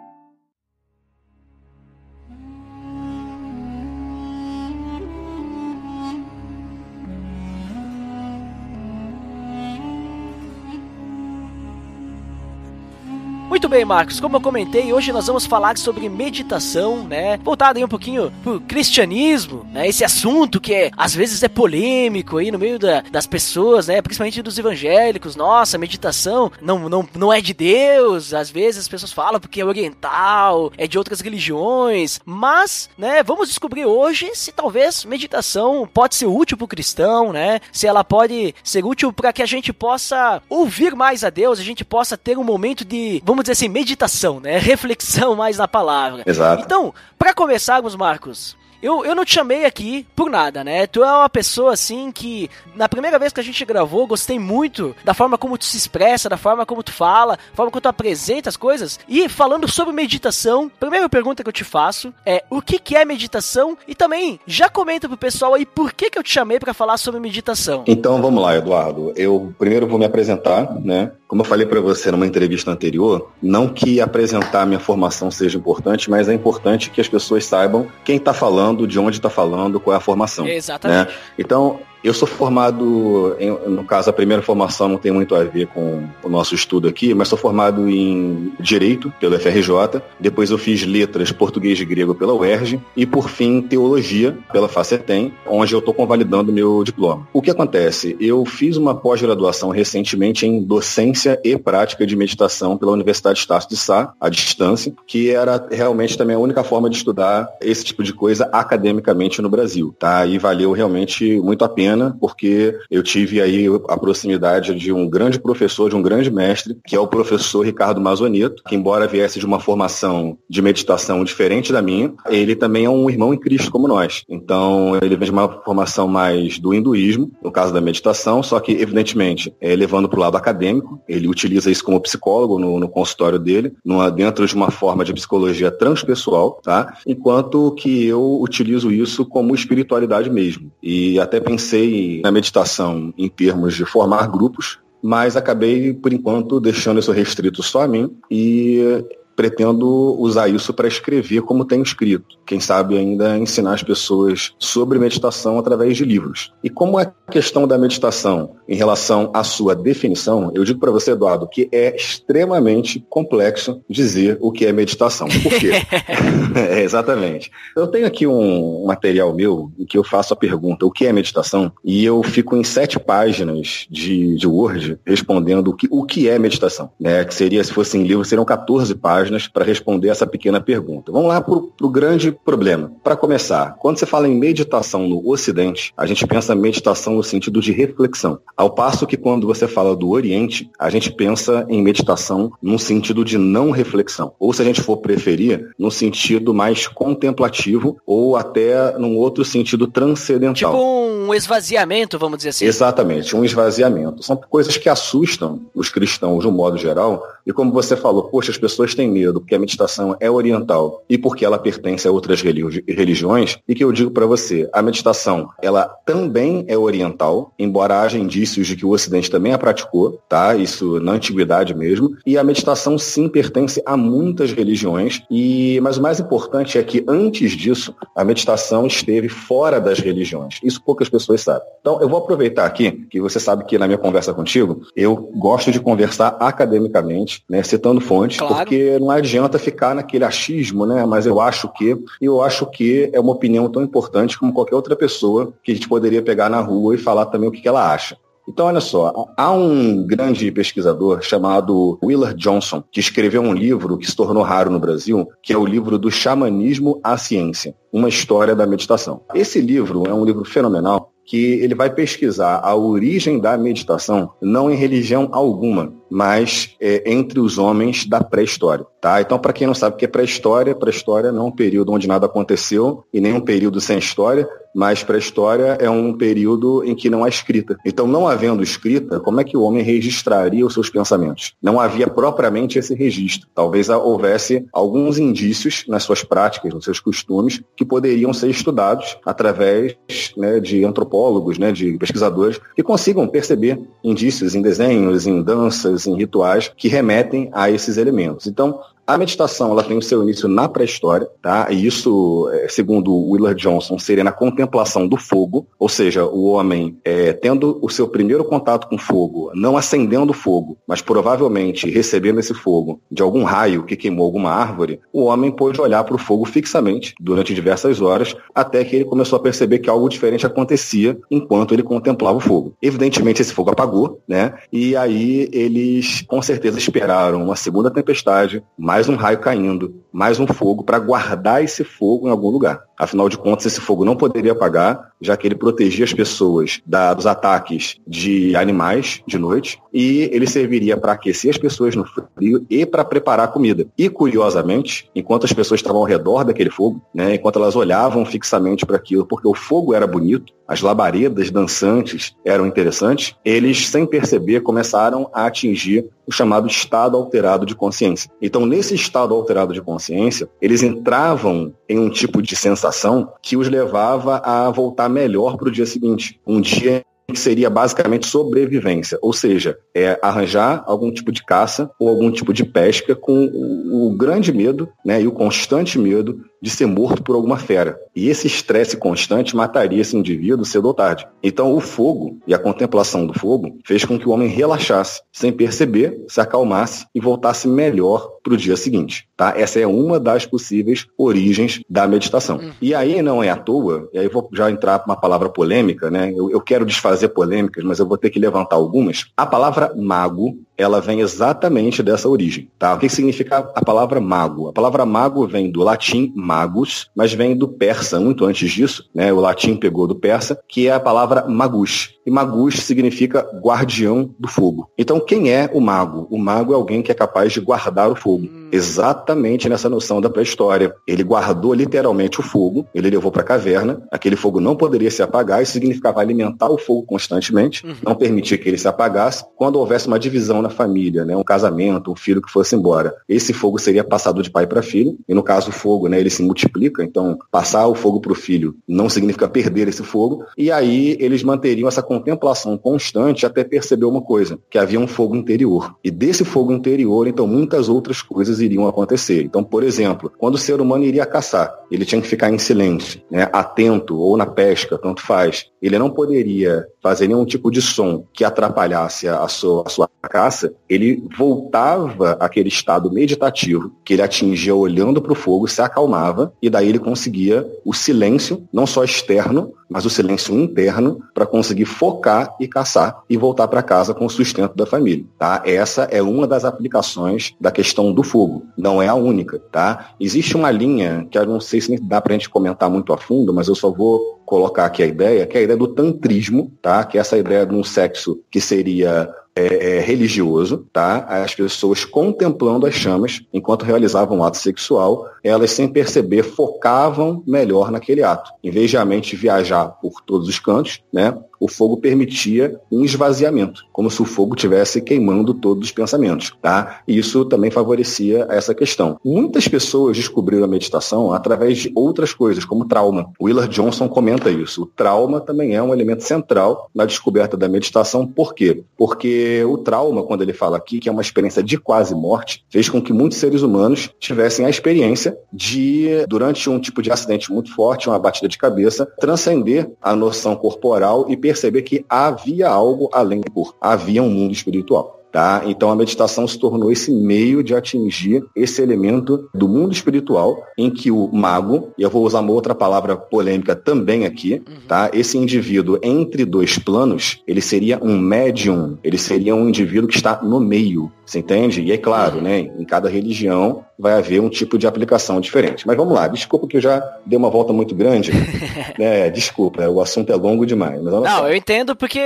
Muito 13.51 13.67
bem, 13.67 13.83
Marcos, 13.83 14.17
como 14.21 14.37
eu 14.37 14.41
comentei, 14.41 14.93
hoje 14.93 15.11
nós 15.11 15.27
vamos 15.27 15.45
falar 15.45 15.77
sobre 15.77 16.07
meditação, 16.07 17.03
né? 17.03 17.35
Voltado 17.43 17.77
aí 17.77 17.83
um 17.83 17.87
pouquinho 17.89 18.31
pro 18.41 18.61
cristianismo, 18.61 19.67
né? 19.73 19.89
Esse 19.89 20.05
assunto 20.05 20.61
que 20.61 20.73
é, 20.73 20.89
às 20.95 21.13
vezes 21.13 21.43
é 21.43 21.49
polêmico 21.49 22.37
aí 22.37 22.49
no 22.49 22.57
meio 22.57 22.79
da, 22.79 23.01
das 23.11 23.27
pessoas, 23.27 23.87
né? 23.87 24.01
Principalmente 24.01 24.41
dos 24.41 24.57
evangélicos. 24.57 25.35
Nossa, 25.35 25.77
meditação 25.77 26.49
não, 26.61 26.87
não, 26.87 27.05
não 27.13 27.33
é 27.33 27.41
de 27.41 27.53
Deus. 27.53 28.33
Às 28.33 28.49
vezes 28.49 28.83
as 28.83 28.87
pessoas 28.87 29.11
falam 29.11 29.41
porque 29.41 29.59
é 29.59 29.65
oriental, 29.65 30.71
é 30.77 30.87
de 30.87 30.97
outras 30.97 31.19
religiões. 31.19 32.21
Mas, 32.23 32.89
né, 32.97 33.21
vamos 33.21 33.49
descobrir 33.49 33.83
hoje 33.83 34.31
se 34.33 34.53
talvez 34.53 35.03
meditação 35.03 35.89
pode 35.93 36.15
ser 36.15 36.25
útil 36.25 36.55
pro 36.55 36.69
cristão, 36.69 37.33
né? 37.33 37.59
Se 37.73 37.85
ela 37.85 38.05
pode 38.05 38.55
ser 38.63 38.85
útil 38.85 39.11
para 39.11 39.33
que 39.33 39.43
a 39.43 39.45
gente 39.45 39.73
possa 39.73 40.41
ouvir 40.47 40.95
mais 40.95 41.25
a 41.25 41.29
Deus, 41.29 41.59
a 41.59 41.63
gente 41.63 41.83
possa 41.83 42.15
ter 42.15 42.37
um 42.37 42.45
momento 42.45 42.85
de, 42.85 43.21
vamos 43.25 43.40
dizer 43.43 43.53
assim, 43.53 43.67
meditação, 43.69 44.39
né? 44.39 44.57
Reflexão 44.57 45.35
mais 45.35 45.57
na 45.57 45.67
palavra. 45.67 46.23
Exato. 46.25 46.63
Então, 46.63 46.93
para 47.17 47.33
começarmos, 47.33 47.95
Marcos, 47.95 48.55
eu, 48.81 49.05
eu 49.05 49.15
não 49.15 49.25
te 49.25 49.33
chamei 49.33 49.65
aqui 49.65 50.05
por 50.15 50.29
nada, 50.29 50.63
né? 50.63 50.87
Tu 50.87 51.03
é 51.03 51.11
uma 51.11 51.29
pessoa 51.29 51.73
assim 51.73 52.11
que, 52.11 52.49
na 52.75 52.89
primeira 52.89 53.19
vez 53.19 53.31
que 53.31 53.39
a 53.39 53.43
gente 53.43 53.63
gravou, 53.65 54.07
gostei 54.07 54.39
muito 54.39 54.95
da 55.03 55.13
forma 55.13 55.37
como 55.37 55.57
tu 55.57 55.65
se 55.65 55.77
expressa, 55.77 56.29
da 56.29 56.37
forma 56.37 56.65
como 56.65 56.83
tu 56.83 56.91
fala, 56.91 57.35
da 57.35 57.55
forma 57.55 57.71
como 57.71 57.81
tu 57.81 57.89
apresenta 57.89 58.49
as 58.49 58.57
coisas. 58.57 58.99
E 59.07 59.29
falando 59.29 59.67
sobre 59.67 59.93
meditação, 59.93 60.69
primeira 60.79 61.07
pergunta 61.09 61.43
que 61.43 61.49
eu 61.49 61.53
te 61.53 61.63
faço 61.63 62.13
é: 62.25 62.43
o 62.49 62.61
que, 62.61 62.79
que 62.79 62.95
é 62.95 63.05
meditação? 63.05 63.77
E 63.87 63.95
também, 63.95 64.39
já 64.45 64.69
comenta 64.69 65.07
pro 65.07 65.17
pessoal 65.17 65.53
aí 65.53 65.65
por 65.65 65.93
que, 65.93 66.09
que 66.09 66.17
eu 66.17 66.23
te 66.23 66.31
chamei 66.31 66.59
para 66.59 66.73
falar 66.73 66.97
sobre 66.97 67.19
meditação. 67.19 67.83
Então 67.87 68.21
vamos 68.21 68.41
lá, 68.41 68.55
Eduardo. 68.55 69.13
Eu 69.15 69.53
primeiro 69.57 69.87
vou 69.87 69.99
me 69.99 70.05
apresentar, 70.05 70.73
né? 70.79 71.11
Como 71.27 71.43
eu 71.43 71.45
falei 71.45 71.65
para 71.65 71.79
você 71.79 72.11
numa 72.11 72.27
entrevista 72.27 72.71
anterior, 72.71 73.31
não 73.41 73.69
que 73.69 74.01
apresentar 74.01 74.65
minha 74.65 74.81
formação 74.81 75.31
seja 75.31 75.57
importante, 75.57 76.09
mas 76.09 76.27
é 76.27 76.33
importante 76.33 76.89
que 76.89 76.99
as 76.99 77.07
pessoas 77.07 77.45
saibam 77.45 77.87
quem 78.03 78.17
está 78.17 78.33
falando, 78.33 78.70
de 78.75 78.99
onde 78.99 79.17
está 79.17 79.29
falando, 79.29 79.79
qual 79.79 79.93
é 79.93 79.97
a 79.97 80.01
formação. 80.01 80.47
Exatamente. 80.47 81.09
Né? 81.09 81.15
Então, 81.37 81.79
eu 82.03 82.13
sou 82.13 82.27
formado, 82.27 83.35
em, 83.39 83.51
no 83.69 83.83
caso, 83.83 84.09
a 84.09 84.13
primeira 84.13 84.41
formação 84.41 84.89
não 84.89 84.97
tem 84.97 85.11
muito 85.11 85.35
a 85.35 85.43
ver 85.43 85.67
com 85.67 86.03
o 86.23 86.29
nosso 86.29 86.55
estudo 86.55 86.87
aqui, 86.87 87.13
mas 87.13 87.27
sou 87.27 87.37
formado 87.37 87.87
em 87.89 88.51
Direito 88.59 89.13
pelo 89.19 89.39
FRJ, 89.39 90.01
depois 90.19 90.49
eu 90.49 90.57
fiz 90.57 90.85
Letras, 90.85 91.31
Português 91.31 91.79
e 91.79 91.85
Grego 91.85 92.15
pela 92.15 92.33
UERJ 92.33 92.79
e, 92.95 93.05
por 93.05 93.29
fim, 93.29 93.61
Teologia 93.61 94.37
pela 94.51 94.67
FACETEM, 94.67 95.33
onde 95.45 95.73
eu 95.73 95.79
estou 95.79 95.93
convalidando 95.93 96.51
meu 96.51 96.83
diploma. 96.83 97.27
O 97.31 97.41
que 97.41 97.51
acontece? 97.51 98.15
Eu 98.19 98.45
fiz 98.45 98.77
uma 98.77 98.95
pós-graduação 98.95 99.69
recentemente 99.69 100.45
em 100.45 100.61
Docência 100.61 101.39
e 101.43 101.57
Prática 101.57 102.05
de 102.05 102.15
Meditação 102.15 102.77
pela 102.77 102.91
Universidade 102.91 103.39
Estácio 103.39 103.69
de 103.69 103.77
Sá, 103.77 104.13
à 104.19 104.29
distância, 104.29 104.93
que 105.05 105.29
era 105.29 105.67
realmente 105.71 106.17
também 106.17 106.35
a 106.35 106.39
única 106.39 106.63
forma 106.63 106.89
de 106.89 106.97
estudar 106.97 107.47
esse 107.61 107.83
tipo 107.83 108.03
de 108.03 108.13
coisa 108.13 108.49
academicamente 108.51 109.41
no 109.41 109.49
Brasil, 109.49 109.93
tá? 109.97 110.25
E 110.25 110.37
valeu 110.37 110.71
realmente 110.71 111.39
muito 111.39 111.63
a 111.63 111.69
pena 111.69 111.90
pena, 111.91 112.15
porque 112.19 112.77
eu 112.89 113.03
tive 113.03 113.41
aí 113.41 113.67
a 113.89 113.97
proximidade 113.97 114.73
de 114.75 114.91
um 114.91 115.09
grande 115.09 115.39
professor, 115.39 115.89
de 115.89 115.95
um 115.95 116.01
grande 116.01 116.31
mestre, 116.31 116.77
que 116.85 116.95
é 116.95 116.99
o 116.99 117.07
professor 117.07 117.65
Ricardo 117.65 118.01
Mazoneto, 118.01 118.63
que 118.63 118.75
embora 118.75 119.07
viesse 119.07 119.39
de 119.39 119.45
uma 119.45 119.59
formação 119.59 120.37
de 120.49 120.61
meditação 120.61 121.23
diferente 121.23 121.71
da 121.73 121.81
minha, 121.81 122.13
ele 122.29 122.55
também 122.55 122.85
é 122.85 122.89
um 122.89 123.09
irmão 123.09 123.33
em 123.33 123.37
Cristo 123.37 123.71
como 123.71 123.87
nós. 123.87 124.23
Então, 124.29 124.97
ele 125.01 125.15
vem 125.15 125.25
de 125.25 125.31
uma 125.31 125.47
formação 125.63 126.07
mais 126.07 126.57
do 126.59 126.73
hinduísmo, 126.73 127.31
no 127.43 127.51
caso 127.51 127.73
da 127.73 127.81
meditação, 127.81 128.41
só 128.41 128.59
que, 128.59 128.71
evidentemente, 128.71 129.53
é, 129.59 129.75
levando 129.75 130.07
para 130.07 130.17
o 130.17 130.21
lado 130.21 130.37
acadêmico, 130.37 131.01
ele 131.07 131.27
utiliza 131.27 131.69
isso 131.69 131.83
como 131.83 131.99
psicólogo 131.99 132.57
no, 132.57 132.79
no 132.79 132.89
consultório 132.89 133.39
dele, 133.39 133.73
numa, 133.83 134.09
dentro 134.09 134.45
de 134.45 134.55
uma 134.55 134.71
forma 134.71 135.03
de 135.03 135.13
psicologia 135.13 135.71
transpessoal, 135.71 136.59
tá? 136.63 136.97
Enquanto 137.05 137.71
que 137.71 138.05
eu 138.05 138.39
utilizo 138.41 138.91
isso 138.91 139.25
como 139.25 139.55
espiritualidade 139.55 140.29
mesmo. 140.29 140.71
E 140.81 141.19
até 141.19 141.39
pensei 141.39 141.80
pensei 141.81 142.21
na 142.23 142.31
meditação 142.31 143.13
em 143.17 143.27
termos 143.27 143.75
de 143.75 143.85
formar 143.85 144.27
grupos, 144.27 144.79
mas 145.01 145.35
acabei, 145.35 145.93
por 145.93 146.13
enquanto, 146.13 146.59
deixando 146.59 146.99
isso 146.99 147.11
restrito 147.11 147.63
só 147.63 147.81
a 147.83 147.87
mim. 147.87 148.15
E 148.29 149.03
pretendo 149.41 150.15
usar 150.19 150.49
isso 150.49 150.71
para 150.71 150.87
escrever 150.87 151.41
como 151.41 151.65
tenho 151.65 151.81
escrito. 151.81 152.37
Quem 152.45 152.59
sabe 152.59 152.95
ainda 152.95 153.39
ensinar 153.39 153.73
as 153.73 153.81
pessoas 153.81 154.53
sobre 154.59 154.99
meditação 154.99 155.57
através 155.57 155.97
de 155.97 156.05
livros. 156.05 156.53
E 156.63 156.69
como 156.69 156.99
é 156.99 157.05
a 157.05 157.31
questão 157.31 157.67
da 157.67 157.75
meditação 157.75 158.51
em 158.69 158.75
relação 158.75 159.31
à 159.33 159.43
sua 159.43 159.73
definição, 159.73 160.51
eu 160.53 160.63
digo 160.63 160.79
para 160.79 160.91
você, 160.91 161.11
Eduardo, 161.11 161.47
que 161.47 161.67
é 161.71 161.95
extremamente 161.95 163.03
complexo 163.09 163.81
dizer 163.89 164.37
o 164.39 164.51
que 164.51 164.63
é 164.63 164.71
meditação. 164.71 165.27
Por 165.27 165.53
quê? 165.53 165.71
é, 166.55 166.83
exatamente. 166.83 167.49
Eu 167.75 167.87
tenho 167.87 168.05
aqui 168.05 168.27
um 168.27 168.85
material 168.85 169.33
meu 169.33 169.71
em 169.79 169.85
que 169.85 169.97
eu 169.97 170.03
faço 170.03 170.35
a 170.35 170.37
pergunta, 170.37 170.85
o 170.85 170.91
que 170.91 171.07
é 171.07 171.11
meditação? 171.11 171.71
E 171.83 172.05
eu 172.05 172.21
fico 172.21 172.55
em 172.55 172.63
sete 172.63 172.99
páginas 172.99 173.87
de, 173.89 174.35
de 174.35 174.47
Word 174.47 174.99
respondendo 175.03 175.69
o 175.69 175.73
que, 175.73 175.87
o 175.89 176.05
que 176.05 176.29
é 176.29 176.37
meditação. 176.37 176.91
Né? 176.99 177.23
Que 177.25 177.33
seria, 177.33 177.63
se 177.63 177.73
fosse 177.73 177.97
em 177.97 178.03
livro, 178.03 178.23
seriam 178.23 178.45
14 178.45 178.93
páginas 178.95 179.30
páginas 179.31 179.47
para 179.47 179.63
responder 179.63 180.09
essa 180.09 180.27
pequena 180.27 180.59
pergunta. 180.59 181.11
Vamos 181.11 181.29
lá 181.29 181.41
para 181.41 181.53
o 181.53 181.89
grande 181.89 182.31
problema. 182.31 182.91
Para 183.03 183.15
começar, 183.15 183.75
quando 183.79 183.97
você 183.97 184.05
fala 184.05 184.27
em 184.27 184.35
meditação 184.35 185.07
no 185.07 185.27
Ocidente, 185.29 185.93
a 185.95 186.05
gente 186.05 186.27
pensa 186.27 186.53
meditação 186.53 187.15
no 187.15 187.23
sentido 187.23 187.61
de 187.61 187.71
reflexão. 187.71 188.39
Ao 188.55 188.69
passo 188.69 189.07
que 189.07 189.17
quando 189.17 189.47
você 189.47 189.67
fala 189.67 189.95
do 189.95 190.09
Oriente, 190.09 190.69
a 190.77 190.89
gente 190.89 191.11
pensa 191.11 191.65
em 191.69 191.81
meditação 191.81 192.51
no 192.61 192.77
sentido 192.77 193.23
de 193.23 193.37
não 193.37 193.71
reflexão. 193.71 194.33
Ou 194.39 194.51
se 194.53 194.61
a 194.61 194.65
gente 194.65 194.81
for 194.81 194.97
preferir, 194.97 195.71
no 195.79 195.89
sentido 195.89 196.53
mais 196.53 196.87
contemplativo 196.87 197.97
ou 198.05 198.35
até 198.35 198.97
num 198.97 199.15
outro 199.17 199.45
sentido 199.45 199.87
transcendental. 199.87 200.71
Tipo 200.71 200.77
um 200.77 201.11
um 201.31 201.33
esvaziamento, 201.33 202.19
vamos 202.19 202.37
dizer 202.37 202.49
assim. 202.49 202.65
Exatamente, 202.65 203.35
um 203.35 203.45
esvaziamento. 203.45 204.23
São 204.23 204.35
coisas 204.35 204.77
que 204.77 204.89
assustam 204.89 205.61
os 205.73 205.89
cristãos 205.89 206.41
de 206.41 206.47
um 206.47 206.51
modo 206.51 206.77
geral. 206.77 207.25
E 207.45 207.53
como 207.53 207.71
você 207.71 207.95
falou, 207.95 208.23
poxa, 208.23 208.51
as 208.51 208.57
pessoas 208.57 208.93
têm 208.93 209.09
medo 209.11 209.41
porque 209.41 209.55
a 209.55 209.59
meditação 209.59 210.15
é 210.19 210.29
oriental 210.29 211.03
e 211.09 211.17
porque 211.17 211.45
ela 211.45 211.59
pertence 211.59 212.07
a 212.07 212.11
outras 212.11 212.41
religiões. 212.41 213.59
E 213.67 213.75
que 213.75 213.83
eu 213.83 213.91
digo 213.91 214.11
para 214.11 214.25
você, 214.25 214.69
a 214.73 214.81
meditação, 214.81 215.49
ela 215.61 215.83
também 216.05 216.65
é 216.67 216.77
oriental, 216.77 217.53
embora 217.59 218.01
haja 218.01 218.17
indícios 218.17 218.67
de 218.67 218.75
que 218.75 218.85
o 218.85 218.89
Ocidente 218.89 219.29
também 219.29 219.53
a 219.53 219.57
praticou, 219.57 220.19
tá? 220.27 220.55
Isso 220.55 220.99
na 220.99 221.13
antiguidade 221.13 221.75
mesmo. 221.75 222.15
E 222.25 222.37
a 222.37 222.43
meditação 222.43 222.97
sim 222.97 223.27
pertence 223.27 223.81
a 223.85 223.95
muitas 223.95 224.51
religiões. 224.51 225.21
E 225.29 225.79
mas 225.81 225.97
o 225.97 226.01
mais 226.01 226.19
importante 226.19 226.77
é 226.77 226.83
que 226.83 227.03
antes 227.07 227.51
disso, 227.51 227.95
a 228.15 228.23
meditação 228.23 228.85
esteve 228.87 229.29
fora 229.29 229.79
das 229.79 229.99
religiões. 229.99 230.59
Isso 230.63 230.81
poucas 230.83 231.09
pessoas 231.09 231.41
sabem. 231.41 231.67
Então, 231.79 231.99
eu 232.01 232.07
vou 232.07 232.19
aproveitar 232.19 232.65
aqui, 232.65 232.91
que 233.09 233.19
você 233.19 233.39
sabe 233.39 233.65
que 233.65 233.77
na 233.77 233.87
minha 233.87 233.97
conversa 233.97 234.33
contigo, 234.33 234.81
eu 234.95 235.15
gosto 235.15 235.71
de 235.71 235.79
conversar 235.79 236.37
academicamente, 236.39 237.43
né, 237.49 237.63
citando 237.63 237.99
fontes, 238.01 238.37
claro. 238.37 238.55
porque 238.55 238.97
não 239.01 239.09
adianta 239.09 239.57
ficar 239.57 239.95
naquele 239.95 240.23
achismo, 240.23 240.85
né, 240.85 241.05
mas 241.05 241.25
eu 241.25 241.41
acho 241.41 241.67
que, 241.69 241.97
eu 242.21 242.41
acho 242.41 242.65
que 242.67 243.09
é 243.11 243.19
uma 243.19 243.33
opinião 243.33 243.67
tão 243.67 243.81
importante 243.81 244.37
como 244.37 244.53
qualquer 244.53 244.75
outra 244.75 244.95
pessoa 244.95 245.53
que 245.63 245.71
a 245.71 245.75
gente 245.75 245.89
poderia 245.89 246.21
pegar 246.21 246.49
na 246.49 246.61
rua 246.61 246.93
e 246.93 246.99
falar 246.99 247.25
também 247.25 247.49
o 247.49 247.51
que, 247.51 247.61
que 247.61 247.67
ela 247.67 247.91
acha. 247.91 248.15
Então, 248.47 248.65
olha 248.65 248.79
só, 248.81 249.27
há 249.37 249.51
um 249.51 250.05
grande 250.05 250.51
pesquisador 250.51 251.21
chamado 251.21 251.97
Willard 252.03 252.35
Johnson, 252.35 252.83
que 252.91 252.99
escreveu 252.99 253.41
um 253.41 253.53
livro 253.53 253.97
que 253.97 254.05
se 254.05 254.15
tornou 254.15 254.43
raro 254.43 254.69
no 254.69 254.79
Brasil, 254.79 255.27
que 255.43 255.53
é 255.53 255.57
o 255.57 255.65
livro 255.65 255.97
do 255.97 256.11
Xamanismo 256.11 256.99
à 257.03 257.17
Ciência, 257.17 257.75
uma 257.93 258.09
história 258.09 258.55
da 258.55 258.65
meditação. 258.65 259.21
Esse 259.33 259.61
livro 259.61 260.03
é 260.07 260.13
um 260.13 260.25
livro 260.25 260.43
fenomenal 260.43 261.11
que 261.25 261.37
ele 261.37 261.75
vai 261.75 261.89
pesquisar 261.89 262.59
a 262.63 262.75
origem 262.75 263.39
da 263.39 263.57
meditação, 263.57 264.31
não 264.41 264.69
em 264.69 264.75
religião 264.75 265.29
alguma, 265.31 265.93
mas 266.11 266.75
é, 266.81 267.09
entre 267.09 267.39
os 267.39 267.57
homens 267.57 268.05
da 268.05 268.21
pré-história. 268.21 268.85
Tá? 268.99 269.21
Então, 269.21 269.39
para 269.39 269.53
quem 269.53 269.65
não 269.65 269.73
sabe 269.73 269.95
o 269.95 269.97
que 269.97 270.05
é 270.05 270.07
pré-história, 270.07 270.75
pré-história 270.75 271.31
não 271.31 271.43
é 271.43 271.45
um 271.45 271.51
período 271.51 271.93
onde 271.93 272.07
nada 272.07 272.25
aconteceu 272.25 273.03
e 273.13 273.21
nem 273.21 273.33
um 273.33 273.39
período 273.39 273.79
sem 273.79 273.97
história, 273.97 274.47
mas 274.75 275.03
pré-história 275.03 275.77
é 275.79 275.89
um 275.89 276.13
período 276.13 276.83
em 276.83 276.95
que 276.95 277.09
não 277.09 277.23
há 277.23 277.29
escrita. 277.29 277.77
Então, 277.85 278.07
não 278.07 278.27
havendo 278.27 278.63
escrita, 278.63 279.19
como 279.19 279.41
é 279.41 279.43
que 279.43 279.57
o 279.57 279.61
homem 279.61 279.83
registraria 279.83 280.65
os 280.65 280.73
seus 280.73 280.89
pensamentos? 280.89 281.53
Não 281.61 281.79
havia 281.79 282.07
propriamente 282.07 282.79
esse 282.79 282.93
registro. 282.93 283.49
Talvez 283.53 283.89
houvesse 283.89 284.65
alguns 284.71 285.17
indícios 285.17 285.83
nas 285.87 286.03
suas 286.03 286.23
práticas, 286.23 286.73
nos 286.73 286.85
seus 286.85 286.99
costumes, 286.99 287.61
que 287.75 287.85
poderiam 287.85 288.33
ser 288.33 288.49
estudados 288.49 289.17
através 289.25 289.95
né, 290.37 290.59
de 290.59 290.85
antropólogos, 290.85 291.57
né, 291.57 291.71
de 291.71 291.97
pesquisadores, 291.97 292.59
que 292.75 292.83
consigam 292.83 293.27
perceber 293.27 293.81
indícios 294.03 294.55
em 294.55 294.61
desenhos, 294.61 295.27
em 295.27 295.41
danças, 295.41 296.00
em 296.07 296.15
rituais 296.15 296.71
que 296.75 296.87
remetem 296.87 297.49
a 297.53 297.69
esses 297.69 297.97
elementos. 297.97 298.47
Então, 298.47 298.81
a 299.13 299.17
meditação 299.17 299.71
ela 299.71 299.83
tem 299.83 299.97
o 299.97 300.01
seu 300.01 300.23
início 300.23 300.47
na 300.47 300.69
pré-história, 300.69 301.27
tá? 301.41 301.67
E 301.69 301.85
isso, 301.85 302.49
é, 302.53 302.67
segundo 302.69 303.13
Willard 303.13 303.61
Johnson, 303.61 303.99
seria 303.99 304.23
na 304.23 304.31
contemplação 304.31 305.07
do 305.07 305.17
fogo, 305.17 305.67
ou 305.77 305.89
seja, 305.89 306.25
o 306.25 306.45
homem 306.45 306.97
é, 307.03 307.33
tendo 307.33 307.77
o 307.81 307.89
seu 307.89 308.07
primeiro 308.07 308.43
contato 308.45 308.87
com 308.87 308.97
fogo, 308.97 309.51
não 309.53 309.75
acendendo 309.75 310.33
fogo, 310.33 310.77
mas 310.87 311.01
provavelmente 311.01 311.89
recebendo 311.89 312.39
esse 312.39 312.53
fogo 312.53 313.01
de 313.11 313.21
algum 313.21 313.43
raio 313.43 313.83
que 313.83 313.97
queimou 313.97 314.25
alguma 314.25 314.51
árvore, 314.51 314.99
o 315.11 315.23
homem 315.23 315.51
pôde 315.51 315.81
olhar 315.81 316.03
para 316.03 316.15
o 316.15 316.19
fogo 316.19 316.45
fixamente 316.45 317.13
durante 317.19 317.53
diversas 317.53 318.01
horas, 318.01 318.35
até 318.55 318.83
que 318.83 318.95
ele 318.95 319.05
começou 319.05 319.37
a 319.37 319.41
perceber 319.41 319.79
que 319.79 319.89
algo 319.89 320.07
diferente 320.07 320.45
acontecia 320.45 321.17
enquanto 321.29 321.73
ele 321.73 321.83
contemplava 321.83 322.37
o 322.37 322.41
fogo. 322.41 322.73
Evidentemente, 322.81 323.41
esse 323.41 323.53
fogo 323.53 323.71
apagou, 323.71 324.21
né? 324.27 324.53
E 324.71 324.95
aí 324.95 325.49
eles 325.51 326.23
com 326.27 326.41
certeza 326.41 326.77
esperaram 326.77 327.43
uma 327.43 327.55
segunda 327.55 327.91
tempestade, 327.91 328.63
mais 328.77 329.00
mais 329.01 329.09
um 329.09 329.15
raio 329.15 329.39
caindo, 329.39 330.03
mais 330.13 330.39
um 330.39 330.45
fogo 330.45 330.83
para 330.83 330.99
guardar 330.99 331.63
esse 331.63 331.83
fogo 331.83 332.27
em 332.27 332.29
algum 332.29 332.49
lugar. 332.51 332.83
Afinal 332.95 333.27
de 333.29 333.35
contas, 333.35 333.65
esse 333.65 333.81
fogo 333.81 334.05
não 334.05 334.15
poderia 334.15 334.51
apagar, 334.51 335.10
já 335.21 335.37
que 335.37 335.47
ele 335.47 335.55
protegia 335.55 336.03
as 336.03 336.13
pessoas 336.13 336.81
da, 336.85 337.13
dos 337.13 337.25
ataques 337.25 337.97
de 338.07 338.55
animais 338.55 339.21
de 339.27 339.37
noite, 339.37 339.79
e 339.93 340.29
ele 340.31 340.47
serviria 340.47 340.97
para 340.97 341.13
aquecer 341.13 341.51
as 341.51 341.57
pessoas 341.57 341.95
no 341.95 342.05
frio 342.05 342.65
e 342.69 342.85
para 342.85 343.05
preparar 343.05 343.51
comida. 343.51 343.87
E, 343.97 344.09
curiosamente, 344.09 345.09
enquanto 345.15 345.45
as 345.45 345.53
pessoas 345.53 345.79
estavam 345.79 346.01
ao 346.01 346.07
redor 346.07 346.43
daquele 346.43 346.69
fogo, 346.69 347.01
né, 347.13 347.35
enquanto 347.35 347.59
elas 347.59 347.75
olhavam 347.75 348.25
fixamente 348.25 348.85
para 348.85 348.97
aquilo, 348.97 349.25
porque 349.25 349.47
o 349.47 349.53
fogo 349.53 349.93
era 349.93 350.07
bonito, 350.07 350.53
as 350.67 350.81
labaredas 350.81 351.51
dançantes 351.51 352.33
eram 352.45 352.65
interessantes, 352.65 353.35
eles, 353.43 353.89
sem 353.89 354.05
perceber, 354.05 354.61
começaram 354.61 355.29
a 355.33 355.45
atingir 355.45 356.05
o 356.25 356.31
chamado 356.31 356.65
estado 356.65 357.17
alterado 357.17 357.65
de 357.65 357.75
consciência. 357.75 358.31
Então, 358.41 358.65
nesse 358.65 358.95
estado 358.95 359.33
alterado 359.33 359.73
de 359.73 359.81
consciência, 359.81 360.47
eles 360.61 360.81
entravam 360.81 361.73
em 361.91 361.99
um 361.99 362.09
tipo 362.09 362.41
de 362.41 362.55
sensação 362.55 363.33
que 363.41 363.57
os 363.57 363.67
levava 363.67 364.37
a 364.37 364.71
voltar 364.71 365.09
melhor 365.09 365.57
para 365.57 365.67
o 365.67 365.71
dia 365.71 365.85
seguinte. 365.85 366.39
Um 366.47 366.61
dia 366.61 367.03
que 367.27 367.37
seria 367.37 367.69
basicamente 367.69 368.27
sobrevivência, 368.27 369.17
ou 369.21 369.33
seja, 369.33 369.77
é 369.95 370.19
arranjar 370.21 370.83
algum 370.85 371.11
tipo 371.11 371.31
de 371.31 371.43
caça 371.43 371.89
ou 371.99 372.09
algum 372.09 372.31
tipo 372.31 372.53
de 372.53 372.65
pesca 372.65 373.15
com 373.15 373.45
o, 373.45 374.07
o 374.07 374.17
grande 374.17 374.53
medo 374.53 374.89
né, 375.05 375.21
e 375.21 375.27
o 375.27 375.31
constante 375.31 375.99
medo 375.99 376.43
de 376.61 376.69
ser 376.69 376.85
morto 376.85 377.23
por 377.23 377.35
alguma 377.35 377.57
fera. 377.57 377.99
E 378.15 378.29
esse 378.29 378.47
estresse 378.47 378.97
constante 378.97 379.55
mataria 379.55 380.01
esse 380.01 380.15
indivíduo 380.15 380.65
cedo 380.65 380.85
ou 380.85 380.93
tarde. 380.93 381.27
Então 381.41 381.73
o 381.73 381.79
fogo 381.79 382.37
e 382.45 382.53
a 382.53 382.59
contemplação 382.59 383.25
do 383.25 383.37
fogo 383.37 383.77
fez 383.85 384.05
com 384.05 384.19
que 384.19 384.27
o 384.27 384.31
homem 384.31 384.47
relaxasse, 384.47 385.21
sem 385.31 385.51
perceber, 385.51 386.23
se 386.27 386.39
acalmasse 386.39 387.05
e 387.15 387.19
voltasse 387.19 387.67
melhor 387.67 388.29
para 388.43 388.53
o 388.53 388.57
dia 388.57 388.75
seguinte. 388.75 389.27
Tá? 389.37 389.53
Essa 389.55 389.79
é 389.79 389.87
uma 389.87 390.19
das 390.19 390.45
possíveis 390.45 391.07
origens 391.17 391.81
da 391.89 392.07
meditação. 392.07 392.57
Uhum. 392.57 392.71
E 392.81 392.93
aí 392.93 393.21
não 393.21 393.43
é 393.43 393.49
à 393.49 393.55
toa, 393.55 394.09
e 394.13 394.19
aí 394.19 394.27
vou 394.27 394.49
já 394.53 394.69
entrar 394.69 394.99
para 394.99 395.11
uma 395.11 395.19
palavra 395.19 395.49
polêmica, 395.49 396.09
né? 396.09 396.31
Eu, 396.35 396.49
eu 396.49 396.61
quero 396.61 396.85
desfazer 396.85 397.29
polêmicas, 397.29 397.83
mas 397.83 397.99
eu 397.99 398.07
vou 398.07 398.17
ter 398.17 398.29
que 398.29 398.39
levantar 398.39 398.75
algumas. 398.75 399.25
A 399.35 399.45
palavra 399.45 399.93
mago 399.95 400.59
ela 400.77 400.99
vem 400.99 401.19
exatamente 401.19 402.01
dessa 402.01 402.27
origem. 402.27 402.69
Tá? 402.77 402.93
O 402.95 402.99
que 402.99 403.09
significa 403.09 403.57
a 403.75 403.83
palavra 403.83 404.19
mago? 404.19 404.69
A 404.69 404.73
palavra 404.73 405.05
mago 405.05 405.47
vem 405.47 405.71
do 405.71 405.83
latim 405.83 406.31
magus, 406.35 407.09
mas 407.15 407.33
vem 407.33 407.55
do 407.55 407.67
persa, 407.67 408.19
muito 408.19 408.45
antes 408.45 408.71
disso, 408.71 409.09
né? 409.13 409.31
o 409.31 409.39
latim 409.39 409.75
pegou 409.75 410.07
do 410.07 410.15
persa, 410.15 410.59
que 410.67 410.87
é 410.87 410.93
a 410.93 410.99
palavra 410.99 411.47
magus. 411.47 412.15
E 412.25 412.31
magus 412.31 412.75
significa 412.75 413.47
guardião 413.63 414.33
do 414.39 414.47
fogo. 414.47 414.89
Então, 414.97 415.19
quem 415.19 415.51
é 415.51 415.69
o 415.73 415.79
mago? 415.79 416.27
O 416.29 416.37
mago 416.37 416.73
é 416.73 416.75
alguém 416.75 417.01
que 417.01 417.11
é 417.11 417.15
capaz 417.15 417.51
de 417.51 417.59
guardar 417.59 418.09
o 418.09 418.15
fogo. 418.15 418.45
Hum. 418.45 418.69
Exatamente 418.71 419.67
nessa 419.67 419.89
noção 419.89 420.21
da 420.21 420.29
pré-história. 420.29 420.93
Ele 421.05 421.23
guardou 421.23 421.73
literalmente 421.73 422.39
o 422.39 422.43
fogo, 422.43 422.85
ele 422.93 423.09
levou 423.09 423.31
para 423.31 423.41
a 423.41 423.45
caverna, 423.45 424.01
aquele 424.11 424.35
fogo 424.35 424.59
não 424.59 424.75
poderia 424.75 425.11
se 425.11 425.21
apagar, 425.21 425.61
isso 425.61 425.73
significava 425.73 426.21
alimentar 426.21 426.69
o 426.69 426.77
fogo 426.77 427.03
constantemente, 427.03 427.85
uhum. 427.85 427.95
não 428.03 428.15
permitir 428.15 428.57
que 428.57 428.69
ele 428.69 428.77
se 428.77 428.87
apagasse. 428.87 429.43
Quando 429.55 429.77
houvesse 429.77 430.07
uma 430.07 430.19
divisão 430.19 430.61
na 430.61 430.69
família, 430.69 431.25
né, 431.25 431.35
um 431.35 431.43
casamento, 431.43 432.11
um 432.11 432.15
filho 432.15 432.41
que 432.41 432.51
fosse 432.51 432.75
embora, 432.75 433.13
esse 433.27 433.51
fogo 433.51 433.77
seria 433.77 434.03
passado 434.03 434.41
de 434.41 434.49
pai 434.49 434.65
para 434.65 434.81
filho, 434.81 435.17
e 435.27 435.33
no 435.33 435.43
caso 435.43 435.69
o 435.69 435.73
fogo, 435.73 436.07
né, 436.07 436.19
ele 436.19 436.29
se 436.29 436.41
multiplica, 436.41 437.03
então 437.03 437.37
passar 437.51 437.87
o 437.87 437.95
fogo 437.95 438.21
para 438.21 438.31
o 438.31 438.35
filho 438.35 438.75
não 438.87 439.09
significa 439.09 439.47
perder 439.47 439.87
esse 439.87 440.03
fogo, 440.03 440.45
e 440.57 440.71
aí 440.71 441.17
eles 441.19 441.43
manteriam 441.43 441.87
essa 441.87 442.01
contemplação 442.11 442.77
constante 442.77 443.45
até 443.45 443.63
perceber 443.63 444.05
uma 444.05 444.21
coisa, 444.21 444.59
que 444.69 444.77
havia 444.77 444.99
um 444.99 445.07
fogo 445.07 445.33
interior. 445.33 445.95
E 446.03 446.11
desse 446.11 446.43
fogo 446.43 446.73
interior, 446.73 447.25
então, 447.25 447.47
muitas 447.47 447.87
outras 447.87 448.21
coisas 448.21 448.59
iriam 448.59 448.85
acontecer. 448.85 449.43
Então, 449.43 449.63
por 449.63 449.81
exemplo, 449.81 450.29
quando 450.37 450.55
o 450.55 450.57
ser 450.57 450.81
humano 450.81 451.05
iria 451.05 451.25
caçar, 451.25 451.73
ele 451.89 452.03
tinha 452.03 452.21
que 452.21 452.27
ficar 452.27 452.51
em 452.51 452.57
silêncio, 452.57 453.21
né, 453.31 453.47
atento, 453.53 454.17
ou 454.17 454.35
na 454.35 454.45
pesca, 454.45 454.97
tanto 454.97 455.21
faz. 455.21 455.67
Ele 455.81 455.97
não 455.97 456.09
poderia 456.09 456.85
fazer 457.01 457.27
nenhum 457.27 457.45
tipo 457.45 457.71
de 457.71 457.81
som 457.81 458.25
que 458.33 458.43
atrapalhasse 458.43 459.27
a 459.27 459.47
sua, 459.47 459.83
a 459.85 459.89
sua 459.89 460.09
caça, 460.21 460.73
ele 460.89 461.23
voltava 461.37 462.37
àquele 462.39 462.69
estado 462.69 463.11
meditativo 463.11 463.91
que 464.03 464.13
ele 464.13 464.21
atingia 464.21 464.75
olhando 464.75 465.21
para 465.21 465.31
o 465.31 465.35
fogo, 465.35 465.67
se 465.67 465.81
acalmava, 465.81 466.53
e 466.61 466.69
daí 466.69 466.89
ele 466.89 466.99
conseguia 466.99 467.65
o 467.85 467.93
silêncio, 467.93 468.67
não 468.71 468.85
só 468.85 469.03
externo, 469.03 469.73
mas 469.91 470.05
o 470.05 470.09
silêncio 470.09 470.57
interno, 470.57 471.21
para 471.33 471.45
conseguir 471.45 471.83
focar 471.83 472.55
e 472.59 472.67
caçar 472.67 473.21
e 473.29 473.35
voltar 473.35 473.67
para 473.67 473.83
casa 473.83 474.13
com 474.13 474.25
o 474.25 474.29
sustento 474.29 474.73
da 474.73 474.85
família. 474.85 475.25
Tá? 475.37 475.61
Essa 475.65 476.03
é 476.03 476.21
uma 476.21 476.47
das 476.47 476.63
aplicações 476.63 477.53
da 477.59 477.69
questão 477.69 478.13
do 478.13 478.23
fogo. 478.23 478.65
Não 478.77 479.01
é 479.01 479.09
a 479.09 479.15
única. 479.15 479.59
Tá? 479.59 480.11
Existe 480.17 480.55
uma 480.55 480.71
linha 480.71 481.27
que 481.29 481.37
eu 481.37 481.45
não 481.45 481.59
sei 481.59 481.81
se 481.81 481.99
dá 481.99 482.21
para 482.21 482.33
a 482.33 482.37
gente 482.37 482.49
comentar 482.49 482.89
muito 482.89 483.11
a 483.11 483.17
fundo, 483.17 483.53
mas 483.53 483.67
eu 483.67 483.75
só 483.75 483.91
vou 483.91 484.41
colocar 484.45 484.85
aqui 484.85 485.03
a 485.03 485.07
ideia, 485.07 485.45
que 485.45 485.57
é 485.57 485.59
a 485.59 485.63
ideia 485.63 485.77
do 485.77 485.87
tantrismo, 485.87 486.71
tá? 486.81 487.03
que 487.03 487.17
é 487.17 487.21
essa 487.21 487.37
ideia 487.37 487.65
de 487.65 487.75
um 487.75 487.83
sexo 487.83 488.39
que 488.49 488.61
seria 488.61 489.29
é, 489.55 489.97
é, 489.97 489.99
religioso, 489.99 490.87
tá? 490.93 491.25
As 491.27 491.53
pessoas 491.53 492.05
contemplando 492.05 492.85
as 492.85 492.93
chamas 492.93 493.41
enquanto 493.53 493.83
realizavam 493.83 494.39
o 494.39 494.43
ato 494.43 494.57
sexual, 494.57 495.29
elas 495.43 495.71
sem 495.71 495.87
perceber 495.87 496.43
focavam 496.43 497.43
melhor 497.45 497.91
naquele 497.91 498.23
ato. 498.23 498.51
Em 498.63 498.71
vez 498.71 498.89
de 498.89 498.97
a 498.97 499.05
mente 499.05 499.35
viajar 499.35 499.87
por 500.01 500.21
todos 500.21 500.47
os 500.47 500.59
cantos, 500.59 501.01
né? 501.11 501.37
O 501.61 501.67
fogo 501.67 501.97
permitia 501.97 502.79
um 502.91 503.05
esvaziamento, 503.05 503.85
como 503.93 504.09
se 504.09 504.19
o 504.19 504.25
fogo 504.25 504.55
estivesse 504.55 504.99
queimando 504.99 505.53
todos 505.53 505.85
os 505.85 505.91
pensamentos, 505.91 506.51
tá? 506.59 507.01
E 507.07 507.19
isso 507.19 507.45
também 507.45 507.69
favorecia 507.69 508.47
essa 508.49 508.73
questão. 508.73 509.19
Muitas 509.23 509.67
pessoas 509.67 510.17
descobriram 510.17 510.63
a 510.63 510.67
meditação 510.67 511.31
através 511.31 511.77
de 511.77 511.91
outras 511.93 512.33
coisas, 512.33 512.65
como 512.65 512.87
trauma. 512.87 513.29
O 513.39 513.45
Willard 513.45 513.73
Johnson 513.73 514.09
comenta 514.09 514.49
isso. 514.49 514.83
O 514.83 514.85
trauma 514.87 515.39
também 515.39 515.75
é 515.75 515.83
um 515.83 515.93
elemento 515.93 516.23
central 516.23 516.89
na 516.95 517.05
descoberta 517.05 517.55
da 517.55 517.69
meditação. 517.69 518.25
Por 518.25 518.55
quê? 518.55 518.83
Porque 518.97 519.63
o 519.63 519.77
trauma, 519.77 520.23
quando 520.23 520.41
ele 520.41 520.53
fala 520.53 520.77
aqui, 520.77 520.99
que 520.99 521.09
é 521.09 521.11
uma 521.11 521.21
experiência 521.21 521.61
de 521.61 521.77
quase 521.77 522.15
morte, 522.15 522.65
fez 522.71 522.89
com 522.89 522.99
que 522.99 523.13
muitos 523.13 523.37
seres 523.37 523.61
humanos 523.61 524.09
tivessem 524.19 524.65
a 524.65 524.69
experiência 524.69 525.37
de, 525.53 526.25
durante 526.27 526.67
um 526.71 526.79
tipo 526.79 527.03
de 527.03 527.11
acidente 527.11 527.51
muito 527.51 527.71
forte, 527.75 528.09
uma 528.09 528.17
batida 528.17 528.47
de 528.47 528.57
cabeça, 528.57 529.05
transcender 529.19 529.91
a 530.01 530.15
noção 530.15 530.55
corporal 530.55 531.27
e 531.29 531.37
que 531.81 532.05
havia 532.09 532.69
algo 532.69 533.09
além 533.13 533.41
do 533.41 533.51
corpo, 533.51 533.75
havia 533.81 534.23
um 534.23 534.29
mundo 534.29 534.53
espiritual. 534.53 535.21
Tá? 535.31 535.61
Então 535.65 535.89
a 535.89 535.95
meditação 535.95 536.45
se 536.45 536.59
tornou 536.59 536.91
esse 536.91 537.09
meio 537.09 537.63
de 537.63 537.73
atingir 537.73 538.43
esse 538.53 538.81
elemento 538.81 539.49
do 539.53 539.65
mundo 539.65 539.93
espiritual 539.93 540.61
em 540.77 540.89
que 540.89 541.09
o 541.09 541.29
mago, 541.31 541.93
e 541.97 542.01
eu 542.01 542.09
vou 542.09 542.25
usar 542.25 542.41
uma 542.41 542.51
outra 542.51 542.75
palavra 542.75 543.15
polêmica 543.15 543.73
também 543.73 544.25
aqui, 544.25 544.55
uhum. 544.55 544.87
tá? 544.89 545.09
Esse 545.13 545.37
indivíduo 545.37 545.97
entre 546.03 546.43
dois 546.43 546.77
planos, 546.77 547.41
ele 547.47 547.61
seria 547.61 547.97
um 548.03 548.19
médium, 548.19 548.97
ele 549.01 549.17
seria 549.17 549.55
um 549.55 549.69
indivíduo 549.69 550.09
que 550.09 550.17
está 550.17 550.41
no 550.43 550.59
meio, 550.59 551.09
você 551.25 551.39
entende? 551.39 551.81
E 551.81 551.93
é 551.93 551.97
claro, 551.97 552.35
uhum. 552.35 552.43
né, 552.43 552.59
em 552.77 552.83
cada 552.83 553.07
religião 553.07 553.85
vai 554.01 554.13
haver 554.13 554.41
um 554.41 554.49
tipo 554.49 554.77
de 554.77 554.87
aplicação 554.87 555.39
diferente. 555.39 555.85
Mas 555.85 555.95
vamos 555.95 556.13
lá, 556.13 556.27
desculpa 556.27 556.67
que 556.67 556.77
eu 556.77 556.81
já 556.81 556.99
dei 557.25 557.37
uma 557.37 557.51
volta 557.51 557.71
muito 557.71 557.93
grande. 557.93 558.31
né? 558.97 559.29
Desculpa, 559.29 559.87
o 559.87 560.01
assunto 560.01 560.33
é 560.33 560.35
longo 560.35 560.65
demais. 560.65 561.01
Não, 561.01 561.23
só. 561.23 561.47
eu 561.47 561.55
entendo 561.55 561.95
porque 561.95 562.19